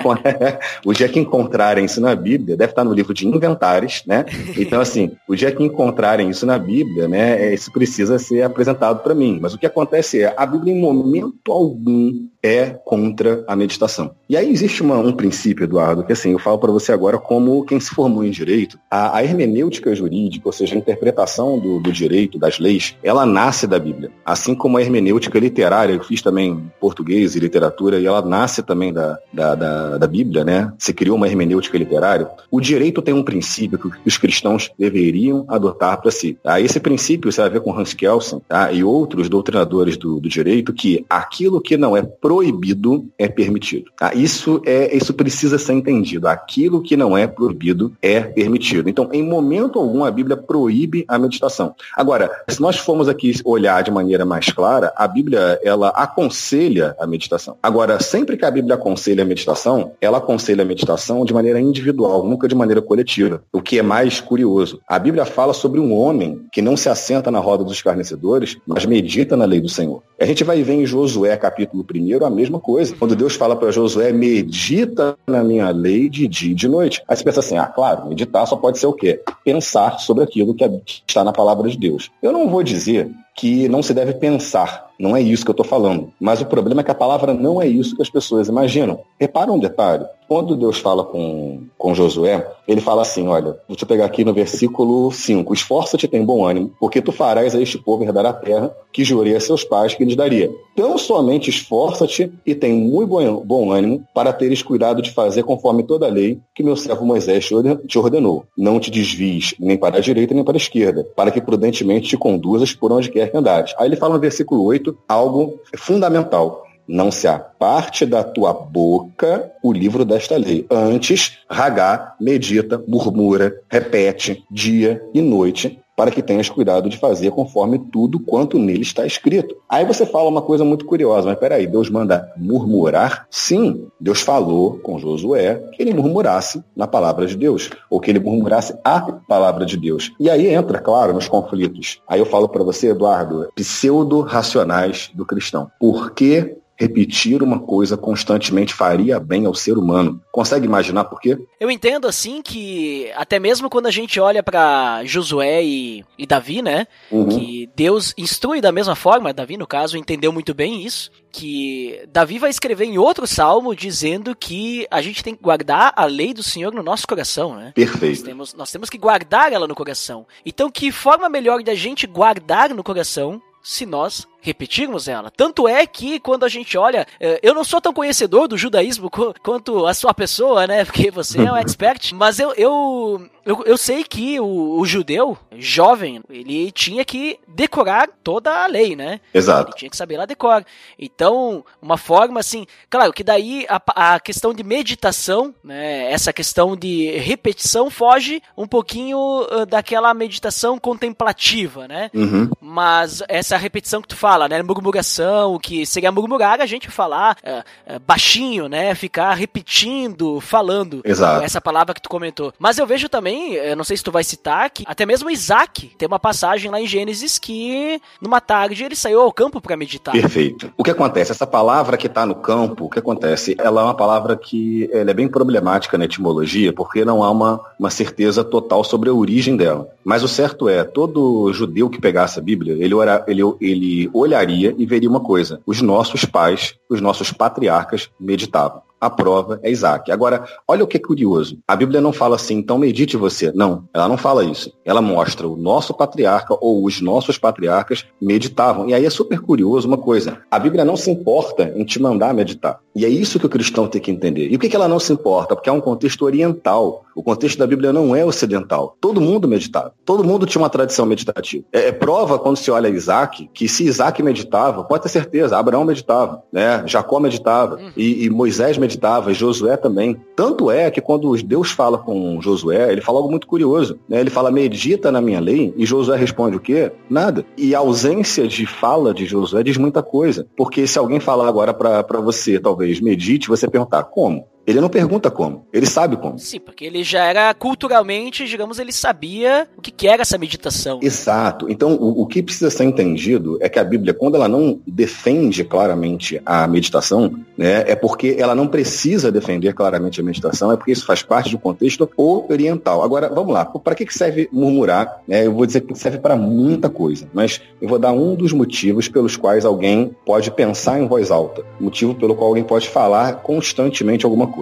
o 0.86 0.94
dia 0.94 1.08
que 1.10 1.20
encontrarem 1.20 1.86
isso 1.86 2.00
na 2.02 2.16
Bíblia, 2.16 2.56
deve 2.56 2.72
estar 2.72 2.84
no 2.84 2.94
livro 2.94 3.14
de 3.14 3.28
inventares, 3.28 4.04
né? 4.06 4.26
Então, 4.58 4.80
assim, 4.82 5.12
o 5.28 5.36
dia 5.36 5.52
que 5.52 5.64
encontrarem 5.64 6.30
isso 6.30 6.46
na 6.46 6.58
Bíblia, 6.58 7.08
né, 7.08 7.48
é, 7.48 7.54
isso 7.54 7.72
precisa 7.72 8.20
ser 8.20 8.44
apresentado 8.44 9.02
para 9.02 9.16
mim. 9.16 9.40
Mas 9.42 9.54
o 9.54 9.58
que 9.58 9.66
acontece 9.66 10.22
é, 10.22 10.34
a 10.38 10.46
Bíblia, 10.46 10.74
em 10.74 10.80
momento 10.80 11.52
algum, 11.52 12.28
é 12.44 12.70
contra 12.86 13.44
a 13.48 13.56
meditação. 13.56 14.12
E 14.28 14.36
aí 14.36 14.50
existe 14.50 14.82
uma, 14.82 14.98
um 14.98 15.14
princípio, 15.14 15.66
Eduardo, 15.66 16.04
que 16.04 16.14
assim, 16.14 16.32
eu 16.32 16.40
falo 16.40 16.58
para 16.58 16.72
você 16.72 16.92
agora 16.92 17.20
como 17.20 17.64
quem 17.64 17.80
se 17.80 17.92
formou 17.92 18.24
em 18.24 18.32
direito, 18.32 18.80
a, 18.90 19.18
a 19.18 19.24
hermenêutica 19.24 19.94
jurídica, 19.94 20.48
ou 20.48 20.52
seja, 20.52 20.74
a 20.74 20.78
interpretação 20.78 21.60
do, 21.60 21.80
do 21.80 21.92
direito, 21.92 22.40
das 22.40 22.58
leis, 22.58 22.96
ela 23.04 23.26
nasce 23.26 23.68
da 23.68 23.78
Bíblia. 23.78 24.12
Assim 24.26 24.56
como 24.56 24.78
a 24.78 24.82
hermenêutica 24.82 25.38
literária, 25.38 25.94
eu 25.94 26.04
fiz 26.04 26.24
também 26.24 26.72
português 26.80 27.36
e 27.36 27.40
literatura, 27.40 28.00
e 28.00 28.08
ela 28.08 28.22
nasce 28.22 28.64
também 28.64 28.92
da, 28.92 29.20
da, 29.32 29.54
da, 29.54 29.98
da 30.00 30.08
Bíblia, 30.08 30.44
né? 30.44 30.74
Se 30.80 30.92
criou 30.92 31.18
uma 31.18 31.28
hermenêutica 31.28 31.78
literária. 31.78 32.28
O 32.50 32.60
direito 32.60 33.04
tem 33.04 33.14
um 33.14 33.24
princípio 33.24 33.78
que 33.78 33.90
os 34.06 34.18
cristãos 34.18 34.72
deveriam 34.78 35.46
adotar 35.48 36.02
para 36.02 36.10
si. 36.10 36.38
Tá? 36.42 36.60
Esse 36.60 36.80
princípio 36.80 37.32
você 37.32 37.42
vai 37.42 37.50
ver 37.52 37.62
com 37.62 37.78
Hans 37.78 37.94
Kelsen 37.94 38.42
tá? 38.48 38.72
e 38.72 38.84
outros 38.84 39.30
doutrinadores 39.30 39.98
do, 39.98 40.20
do 40.20 40.28
direito 40.28 40.74
que 40.74 41.06
aquilo 41.08 41.62
que 41.62 41.78
não 41.78 41.96
é 41.96 42.02
proibido 42.02 43.08
é 43.20 43.28
permitido. 43.28 43.92
Tá? 43.98 44.15
Isso, 44.16 44.62
é, 44.66 44.96
isso 44.96 45.14
precisa 45.14 45.60
ser 45.60 45.74
entendido. 45.74 46.28
Aquilo 46.28 46.82
que 46.82 46.96
não 46.96 47.18
é 47.18 47.28
proibido 47.28 47.94
é 48.02 48.22
permitido. 48.22 48.90
Então, 48.90 49.10
em 49.12 49.22
momento 49.22 49.78
algum, 49.78 50.04
a 50.04 50.12
Bíblia 50.12 50.38
proíbe 50.38 51.04
a 51.08 51.20
meditação. 51.20 51.76
Agora, 51.96 52.32
se 52.48 52.62
nós 52.62 52.78
formos 52.78 53.10
aqui 53.10 53.34
olhar 53.44 53.84
de 53.84 53.92
maneira 53.92 54.26
mais 54.26 54.52
clara, 54.52 54.94
a 54.96 55.08
Bíblia 55.08 55.60
ela 55.64 55.90
aconselha 55.90 56.96
a 57.00 57.06
meditação. 57.06 57.58
Agora, 57.62 58.00
sempre 58.00 58.38
que 58.38 58.46
a 58.46 58.52
Bíblia 58.52 58.76
aconselha 58.76 59.24
a 59.24 59.26
meditação, 59.26 59.92
ela 60.00 60.20
aconselha 60.20 60.62
a 60.62 60.66
meditação 60.66 61.26
de 61.26 61.34
maneira 61.34 61.60
individual, 61.60 62.24
nunca 62.24 62.48
de 62.48 62.56
maneira 62.56 62.82
coletiva. 62.82 63.44
O 63.52 63.62
que 63.62 63.80
é 63.80 63.82
mais 63.82 64.22
curioso. 64.22 64.80
A 64.88 64.98
Bíblia 64.98 65.26
fala 65.26 65.54
sobre 65.54 65.80
um 65.80 65.94
homem 65.94 66.42
que 66.52 66.62
não 66.62 66.78
se 66.78 66.88
assenta 66.88 67.30
na 67.30 67.40
roda 67.40 67.64
dos 67.64 67.74
escarnecedores, 67.74 68.58
mas 68.66 68.86
medita 68.86 69.36
na 69.36 69.46
lei 69.46 69.60
do 69.60 69.70
Senhor. 69.70 70.02
A 70.20 70.26
gente 70.26 70.44
vai 70.44 70.64
ver 70.64 70.74
em 70.74 70.86
Josué, 70.86 71.36
capítulo 71.36 71.86
1, 71.94 72.26
a 72.26 72.30
mesma 72.30 72.60
coisa. 72.60 72.96
Quando 72.98 73.16
Deus 73.16 73.36
fala 73.36 73.56
para 73.56 73.72
Josué, 73.72 74.05
medita 74.12 75.18
na 75.28 75.44
minha 75.44 75.70
lei 75.70 76.10
de 76.10 76.28
dia 76.28 76.52
e 76.52 76.56
de 76.56 76.68
noite. 76.68 77.04
Aí 77.08 77.16
você 77.16 77.24
pensa 77.24 77.40
assim, 77.40 77.58
ah, 77.58 77.68
claro, 77.68 78.08
meditar 78.08 78.46
só 78.46 78.56
pode 78.56 78.78
ser 78.78 78.88
o 78.88 78.94
quê? 78.94 79.22
Pensar 79.44 80.00
sobre 80.00 80.24
aquilo 80.24 80.54
que 80.54 81.04
está 81.08 81.24
na 81.24 81.32
palavra 81.32 81.70
de 81.70 81.78
Deus. 81.78 82.12
Eu 82.22 82.32
não 82.32 82.50
vou 82.50 82.64
dizer 82.64 83.10
que 83.36 83.68
não 83.68 83.84
se 83.84 83.94
deve 83.94 84.14
pensar. 84.14 84.86
Não 84.98 85.16
é 85.16 85.22
isso 85.22 85.44
que 85.44 85.52
eu 85.52 85.54
estou 85.54 85.66
falando. 85.66 86.12
Mas 86.20 86.42
o 86.42 86.46
problema 86.46 86.82
é 86.82 86.84
que 86.84 86.92
a 86.92 86.96
palavra 86.96 87.34
não 87.34 87.62
é 87.62 87.68
isso 87.68 87.96
que 87.96 88.02
as 88.02 88.10
pessoas 88.10 88.48
imaginam. 88.48 89.00
Repara 89.20 89.52
um 89.52 89.60
detalhe. 89.60 90.06
Quando 90.28 90.56
Deus 90.56 90.80
fala 90.80 91.04
com, 91.04 91.62
com 91.78 91.94
Josué, 91.94 92.48
ele 92.68 92.82
fala 92.82 93.04
assim: 93.04 93.28
olha, 93.28 93.58
deixa 93.68 93.84
eu 93.84 93.88
pegar 93.88 94.06
aqui 94.06 94.24
no 94.24 94.34
versículo 94.34 95.12
5: 95.12 95.54
Esforça-te, 95.54 96.08
tem 96.08 96.26
bom 96.26 96.44
ânimo, 96.44 96.74
porque 96.80 97.02
tu 97.02 97.12
farás 97.12 97.54
a 97.54 97.62
este 97.62 97.78
povo 97.78 98.04
herdar 98.04 98.26
a 98.26 98.34
terra 98.34 98.76
que 98.92 99.04
jurei 99.04 99.36
a 99.36 99.40
seus 99.40 99.64
pais 99.64 99.94
que 99.94 100.04
lhes 100.04 100.16
daria. 100.16 100.50
Tão 100.76 100.98
somente 100.98 101.50
esforça-te 101.50 102.32
e 102.46 102.56
tem 102.56 102.74
muito 102.74 103.10
bom, 103.10 103.44
bom 103.46 103.72
ânimo 103.72 104.04
para 104.14 104.34
teres 104.34 104.64
cuidado 104.64 105.02
de 105.02 105.12
fazer 105.12 105.44
conforme 105.44 105.84
toda 105.84 106.08
a 106.08 106.10
lei 106.10 106.40
que 106.56 106.64
meu 106.64 106.76
servo 106.76 107.06
Moisés 107.06 107.48
te 107.88 108.00
ordenou. 108.00 108.46
Não 108.58 108.80
te 108.80 108.90
desvies 108.90 109.54
nem 109.60 109.78
para 109.78 109.98
a 109.98 110.02
direita 110.02 110.34
nem 110.34 110.44
para 110.44 110.56
a 110.56 110.58
esquerda, 110.58 111.06
para 111.16 111.30
que 111.30 111.42
prudentemente 111.42 112.10
te 112.10 112.18
conduzas 112.18 112.74
por 112.74 112.92
onde 112.92 113.12
quer 113.12 113.25
andares. 113.34 113.74
Aí 113.78 113.88
ele 113.88 113.96
fala 113.96 114.16
no 114.16 114.20
versículo 114.20 114.64
8 114.64 114.98
algo 115.08 115.60
fundamental 115.78 116.66
não 116.88 117.12
se 117.12 117.28
aparte 117.28 118.06
da 118.06 118.24
tua 118.24 118.54
boca 118.54 119.52
o 119.64 119.74
livro 119.74 120.06
desta 120.06 120.38
lei. 120.38 120.66
Antes, 120.70 121.40
ragá, 121.50 122.16
medita, 122.20 122.82
murmura, 122.88 123.60
repete 123.70 124.44
dia 124.52 125.02
e 125.14 125.22
noite, 125.22 125.80
para 125.96 126.12
que 126.12 126.22
tenhas 126.22 126.50
cuidado 126.50 126.90
de 126.90 126.98
fazer 126.98 127.32
conforme 127.32 127.80
tudo 127.80 128.20
quanto 128.20 128.60
nele 128.60 128.82
está 128.82 129.06
escrito. 129.06 129.56
Aí 129.70 129.86
você 129.86 130.06
fala 130.06 130.30
uma 130.30 130.42
coisa 130.42 130.64
muito 130.66 130.86
curiosa, 130.86 131.28
mas 131.28 131.40
peraí, 131.40 131.66
Deus 131.66 131.90
manda 131.90 132.32
murmurar? 132.38 133.26
Sim, 133.30 133.88
Deus 134.00 134.22
falou 134.22 134.78
com 134.80 135.00
Josué 135.00 135.56
que 135.74 135.82
ele 135.82 135.94
murmurasse 135.94 136.64
na 136.76 136.88
palavra 136.88 137.26
de 137.26 137.38
Deus, 137.38 137.70
ou 137.90 138.00
que 138.00 138.12
ele 138.12 138.20
murmurasse 138.20 138.76
a 138.84 139.02
palavra 139.02 139.66
de 139.66 139.78
Deus. 139.78 140.12
E 140.20 140.30
aí 140.30 140.48
entra, 140.48 140.80
claro, 140.80 141.14
nos 141.14 141.28
conflitos. 141.28 142.02
Aí 142.08 142.20
eu 142.20 142.26
falo 142.26 142.50
para 142.50 142.64
você, 142.64 142.90
Eduardo, 142.90 143.50
pseudo-racionais 143.56 145.12
do 145.14 145.26
cristão. 145.26 145.70
Por 145.80 146.12
que 146.12 146.58
repetir 146.78 147.42
uma 147.42 147.60
coisa 147.60 147.96
constantemente 147.96 148.74
faria 148.74 149.20
bem 149.20 149.46
ao 149.46 149.54
ser 149.54 149.78
humano. 149.78 150.22
Consegue 150.32 150.66
imaginar 150.66 151.06
por 151.06 151.20
quê? 151.20 151.38
Eu 151.60 151.72
entendo 151.72 152.08
assim 152.08 152.42
que 152.42 153.10
até 153.16 153.40
mesmo 153.40 153.70
quando 153.70 153.88
a 153.88 153.92
gente 153.92 154.20
olha 154.20 154.44
para 154.44 155.04
Josué 155.06 155.64
e, 155.64 156.04
e, 156.18 156.26
Davi, 156.26 156.62
né, 156.62 156.86
uhum. 157.10 157.30
que 157.30 157.70
Deus 157.76 158.14
instrui 158.18 158.60
da 158.60 158.72
mesma 158.72 158.96
forma, 158.96 159.34
Davi 159.34 159.58
no 159.58 159.66
caso 159.68 159.98
entendeu 159.98 160.32
muito 160.32 160.54
bem 160.54 160.86
isso, 160.86 161.10
que 161.32 162.02
Davi 162.12 162.40
vai 162.40 162.50
escrever 162.50 162.86
em 162.86 162.98
outro 162.98 163.26
salmo 163.26 163.76
dizendo 163.76 164.36
que 164.36 164.86
a 164.92 165.02
gente 165.02 165.24
tem 165.24 165.36
que 165.36 165.44
guardar 165.44 165.94
a 165.96 166.06
lei 166.06 166.34
do 166.34 166.44
Senhor 166.44 166.74
no 166.74 166.84
nosso 166.84 167.08
coração, 167.08 167.56
né? 167.56 167.72
Perfeito. 167.74 168.18
Nós 168.18 168.24
temos, 168.24 168.54
nós 168.54 168.72
temos 168.72 168.90
que 168.90 168.98
guardar 168.98 169.52
ela 169.52 169.68
no 169.68 169.76
coração. 169.76 170.26
Então, 170.46 170.72
que 170.72 170.92
forma 170.92 171.30
melhor 171.30 171.62
de 171.62 171.72
a 171.72 171.76
gente 171.76 172.08
guardar 172.08 172.74
no 172.74 172.84
coração 172.84 173.42
se 173.66 173.86
nós 173.86 174.28
repetirmos 174.46 175.08
ela. 175.08 175.32
Tanto 175.32 175.68
é 175.68 175.86
que 175.88 176.20
quando 176.20 176.46
a 176.46 176.50
gente 176.50 176.78
olha, 176.78 177.08
eh, 177.20 177.40
eu 177.42 177.54
não 177.54 177.64
sou 177.64 177.82
tão 177.82 177.92
conhecedor 177.92 178.48
do 178.48 178.58
judaísmo 178.58 179.10
quanto 179.42 179.88
a 179.88 179.94
sua 179.94 180.14
pessoa, 180.14 180.68
né? 180.68 180.86
Porque 180.86 181.10
você 181.10 181.42
é 181.42 181.52
um 181.52 181.58
expert, 181.58 182.14
mas 182.14 182.40
eu, 182.40 182.54
eu, 182.54 183.28
eu, 183.46 183.64
eu 183.66 183.78
sei 183.78 184.04
que 184.04 184.40
o, 184.40 184.80
o, 184.80 184.86
judeu, 184.86 185.38
jovem, 185.58 186.22
ele 186.30 186.72
tinha 186.72 187.04
que 187.04 187.40
decorar 187.48 188.08
toda 188.24 188.64
a 188.64 188.68
lei, 188.68 188.96
né? 188.96 189.20
Exato. 189.34 189.72
Ele 189.72 189.78
tinha 189.78 189.90
que 189.90 189.98
saber 189.98 190.18
lá 190.18 190.26
decorar. 190.26 190.66
Então, 191.00 191.66
uma 191.82 191.98
forma 191.98 192.40
assim, 192.40 192.68
claro 192.90 193.12
que 193.12 193.24
daí 193.24 193.66
a, 193.70 194.14
a 194.16 194.20
questão 194.20 194.54
de 194.54 194.64
meditação, 194.64 195.56
né? 195.64 196.12
Essa 196.12 196.32
questão 196.32 196.76
de 196.76 197.18
repetição 197.18 197.90
foge 197.90 198.44
um 198.56 198.68
pouquinho 198.68 199.18
uh, 199.18 199.66
daquela 199.66 200.14
meditação 200.14 200.78
contemplativa, 200.78 201.88
né? 201.88 202.12
Uhum. 202.14 202.50
Mas 202.62 203.24
essa 203.28 203.58
repetição 203.58 204.02
que 204.02 204.10
tu 204.10 204.16
fala, 204.16 204.35
fala, 204.36 204.50
né? 204.50 204.62
Murmuração, 204.62 205.58
que 205.58 205.86
seria 205.86 206.12
murmurar 206.12 206.60
a 206.60 206.66
gente 206.66 206.92
falar 206.92 207.38
é, 207.42 207.64
é, 207.86 208.00
baixinho, 208.00 208.68
né? 208.68 208.94
Ficar 208.94 209.34
repetindo, 209.34 210.42
falando. 210.42 211.02
Exato. 211.06 211.46
Essa 211.46 211.62
palavra 211.62 211.94
que 211.94 212.02
tu 212.02 212.10
comentou. 212.10 212.54
Mas 212.60 212.78
eu 212.78 212.86
vejo 212.86 213.08
também, 213.08 213.54
eu 213.54 213.78
não 213.78 213.86
sei 213.86 213.96
se 213.96 214.04
tu 214.04 214.12
vai 214.12 214.26
citar, 214.26 214.70
que 214.70 214.84
até 214.86 215.06
mesmo 215.06 215.30
Isaac 215.30 215.88
tem 215.98 216.06
uma 216.06 216.20
passagem 216.20 216.70
lá 216.70 216.82
em 216.82 216.86
Gênesis 216.86 217.40
que 217.40 218.02
numa 218.20 218.42
tarde 218.42 218.84
ele 218.84 218.96
saiu 218.96 219.22
ao 219.22 219.32
campo 219.32 219.62
para 219.62 219.78
meditar. 219.78 220.12
Perfeito. 220.12 220.70
O 220.78 220.84
que 220.84 220.92
acontece? 220.92 221.32
Essa 221.32 221.48
palavra 221.48 221.96
que 221.96 222.08
está 222.08 222.26
no 222.26 222.36
campo, 222.36 222.86
o 222.86 222.90
que 222.90 223.00
acontece? 223.00 223.56
Ela 223.58 223.82
é 223.82 223.84
uma 223.86 223.96
palavra 223.96 224.36
que 224.36 224.90
é 224.92 225.14
bem 225.14 225.30
problemática 225.30 225.98
na 225.98 226.06
etimologia, 226.06 226.74
porque 226.74 227.06
não 227.06 227.24
há 227.24 227.32
uma, 227.32 227.62
uma 227.80 227.90
certeza 227.90 228.44
total 228.44 228.84
sobre 228.84 229.10
a 229.10 229.14
origem 229.14 229.56
dela. 229.56 229.88
Mas 230.04 230.24
o 230.24 230.28
certo 230.28 230.68
é, 230.68 230.84
todo 230.84 231.54
judeu 231.54 231.90
que 231.90 232.02
pegasse 232.02 232.38
a 232.38 232.42
Bíblia, 232.42 232.74
ele, 232.74 232.94
ora, 232.94 233.24
ele, 233.28 233.42
ele 233.62 234.10
olharia 234.26 234.76
e 234.78 234.86
veria 234.86 235.10
uma 235.10 235.20
coisa: 235.20 235.62
os 235.66 235.82
nossos 235.82 236.26
pais, 236.26 236.76
os 236.90 237.00
nossos 237.00 237.32
patriarcas 237.32 238.10
meditavam 238.20 238.82
a 239.06 239.10
prova 239.10 239.60
é 239.62 239.70
Isaac. 239.70 240.12
Agora, 240.12 240.46
olha 240.68 240.84
o 240.84 240.88
que 240.88 240.98
é 240.98 241.00
curioso. 241.00 241.60
A 241.68 241.76
Bíblia 241.76 242.02
não 242.02 242.12
fala 242.12 242.36
assim, 242.36 242.56
então 242.56 242.78
medite 242.78 243.18
você. 243.18 243.52
Não, 243.54 243.88
ela 243.94 244.08
não 244.08 244.18
fala 244.18 244.44
isso. 244.44 244.74
Ela 244.84 245.02
mostra 245.02 245.48
o 245.48 245.56
nosso 245.56 245.94
patriarca 245.94 246.58
ou 246.60 246.84
os 246.84 247.02
nossos 247.02 247.38
patriarcas 247.38 248.06
meditavam. 248.22 248.90
E 248.90 248.94
aí 248.94 249.06
é 249.06 249.10
super 249.10 249.40
curioso 249.40 249.88
uma 249.88 249.98
coisa. 249.98 250.40
A 250.50 250.58
Bíblia 250.58 250.84
não 250.84 250.98
se 250.98 251.12
importa 251.12 251.72
em 251.76 251.84
te 251.84 252.02
mandar 252.02 252.34
meditar. 252.34 252.80
E 252.96 253.06
é 253.06 253.10
isso 253.10 253.40
que 253.40 253.46
o 253.46 253.50
cristão 253.50 253.88
tem 253.88 254.02
que 254.02 254.12
entender. 254.12 254.48
E 254.52 254.58
por 254.58 254.70
que 254.70 254.76
ela 254.76 254.88
não 254.88 255.00
se 255.00 255.14
importa? 255.14 255.56
Porque 255.56 255.70
é 255.70 255.74
um 255.74 255.82
contexto 255.82 256.24
oriental. 256.24 257.06
O 257.16 257.24
contexto 257.24 257.58
da 257.58 257.68
Bíblia 257.68 257.94
não 257.94 258.16
é 258.16 258.26
ocidental. 258.26 258.98
Todo 259.00 259.22
mundo 259.22 259.48
meditava. 259.48 259.94
Todo 260.04 260.24
mundo 260.24 260.46
tinha 260.46 260.62
uma 260.62 260.70
tradição 260.70 261.06
meditativa. 261.06 261.64
É, 261.72 261.88
é 261.88 261.92
prova 261.92 262.38
quando 262.40 262.58
se 262.58 262.72
olha 262.72 262.90
Isaac, 262.90 263.50
que 263.54 263.68
se 263.68 263.86
Isaac 263.86 264.22
meditava, 264.22 264.84
pode 264.84 265.04
ter 265.04 265.10
certeza, 265.10 265.58
Abraão 265.58 265.86
meditava, 265.86 266.44
né? 266.52 266.84
Jacó 266.86 267.20
meditava 267.20 267.76
uhum. 267.76 267.92
e, 267.96 268.26
e 268.26 268.30
Moisés 268.30 268.78
meditava 268.78 268.96
meditava, 268.96 269.34
Josué 269.34 269.78
também. 269.78 270.18
Tanto 270.36 270.72
é 270.72 270.90
que 270.90 271.02
quando 271.02 271.36
Deus 271.44 271.72
fala 271.72 271.98
com 271.98 272.42
Josué, 272.42 272.92
ele 272.92 273.02
fala 273.02 273.20
algo 273.20 273.30
muito 273.30 273.48
curioso. 273.48 274.00
Né? 274.08 274.20
Ele 274.20 274.30
fala, 274.30 274.52
medita 274.52 275.12
na 275.12 275.22
minha 275.22 275.40
lei, 275.40 275.74
e 275.78 275.86
Josué 275.86 276.18
responde 276.18 276.58
o 276.58 276.60
quê? 276.60 276.92
Nada. 277.10 277.46
E 277.58 277.76
a 277.76 277.80
ausência 277.80 278.48
de 278.48 278.66
fala 278.66 279.14
de 279.14 279.26
Josué 279.26 279.64
diz 279.64 279.78
muita 279.78 280.02
coisa. 280.02 280.48
Porque 280.56 280.88
se 280.88 280.98
alguém 280.98 281.20
falar 281.20 281.48
agora 281.48 281.74
para 281.74 282.20
você, 282.20 282.60
talvez, 282.60 282.85
medite, 283.02 283.48
você 283.48 283.68
perguntar, 283.68 284.04
como? 284.04 284.48
Ele 284.66 284.82
não 284.82 284.90
pergunta 284.90 285.30
como, 285.30 285.66
ele 285.72 285.86
sabe 285.86 286.18
como. 286.18 286.40
Sim, 286.40 286.60
porque 286.60 286.86
ele 286.86 287.04
já 287.04 287.24
era 287.26 287.54
culturalmente, 287.54 288.46
digamos, 288.48 288.80
ele 288.80 288.92
sabia 288.92 289.68
o 289.78 289.82
que 289.82 290.08
era 290.08 290.24
essa 290.24 290.38
meditação. 290.38 291.00
Exato. 291.02 291.70
Então, 291.70 291.94
o, 291.96 292.24
o, 292.24 292.26
que 292.26 292.42
precisa 292.42 292.70
ser 292.70 292.84
entendido 292.84 293.58
é 293.62 293.70
que 293.70 293.78
a 293.78 293.84
Bíblia, 293.84 294.14
quando 294.14 294.36
ela 294.36 294.48
não 294.48 294.80
defende 294.88 295.64
claramente 295.64 296.42
a 296.46 296.68
meditação, 296.68 297.32
né, 297.58 297.84
é 297.88 297.96
porque 297.96 298.36
ela 298.40 298.56
não 298.56 298.68
precisa 298.68 299.32
defender 299.32 299.74
claramente 299.74 300.20
a 300.20 300.24
meditação, 300.24 300.72
é 300.72 300.78
porque 300.78 300.92
isso 300.92 301.06
faz 301.06 301.22
parte 301.22 301.52
do 301.52 301.60
contexto 301.60 302.10
oriental. 302.18 303.04
Agora, 303.04 303.30
vamos 303.30 303.54
lá, 303.54 303.66
para 303.66 303.94
que 303.94 304.12
serve 304.12 304.50
murmurar? 304.52 305.22
É, 305.30 305.46
eu 305.46 305.54
vou 305.54 305.66
dizer 305.66 305.82
que 305.82 305.94
serve 305.96 306.18
para 306.18 306.36
muita 306.36 306.90
coisa, 306.90 307.28
mas 307.34 307.62
eu 307.82 307.88
vou 307.88 308.00
dar 308.00 308.12
um 308.12 308.36
dos 308.36 308.52
motivos 308.52 309.08
pelos 309.08 309.36
quais 309.36 309.66
alguém 309.66 310.16
pode 310.26 310.50
pensar 310.52 311.00
em 311.00 311.08
voz 311.08 311.30
alta, 311.30 311.64
motivo 311.80 312.16
pelo 312.16 312.36
qual 312.36 312.50
alguém 312.50 312.64
pode 312.64 312.90
falar 312.90 313.42
constantemente 313.42 314.26
alguma 314.26 314.48
coisa. 314.48 314.55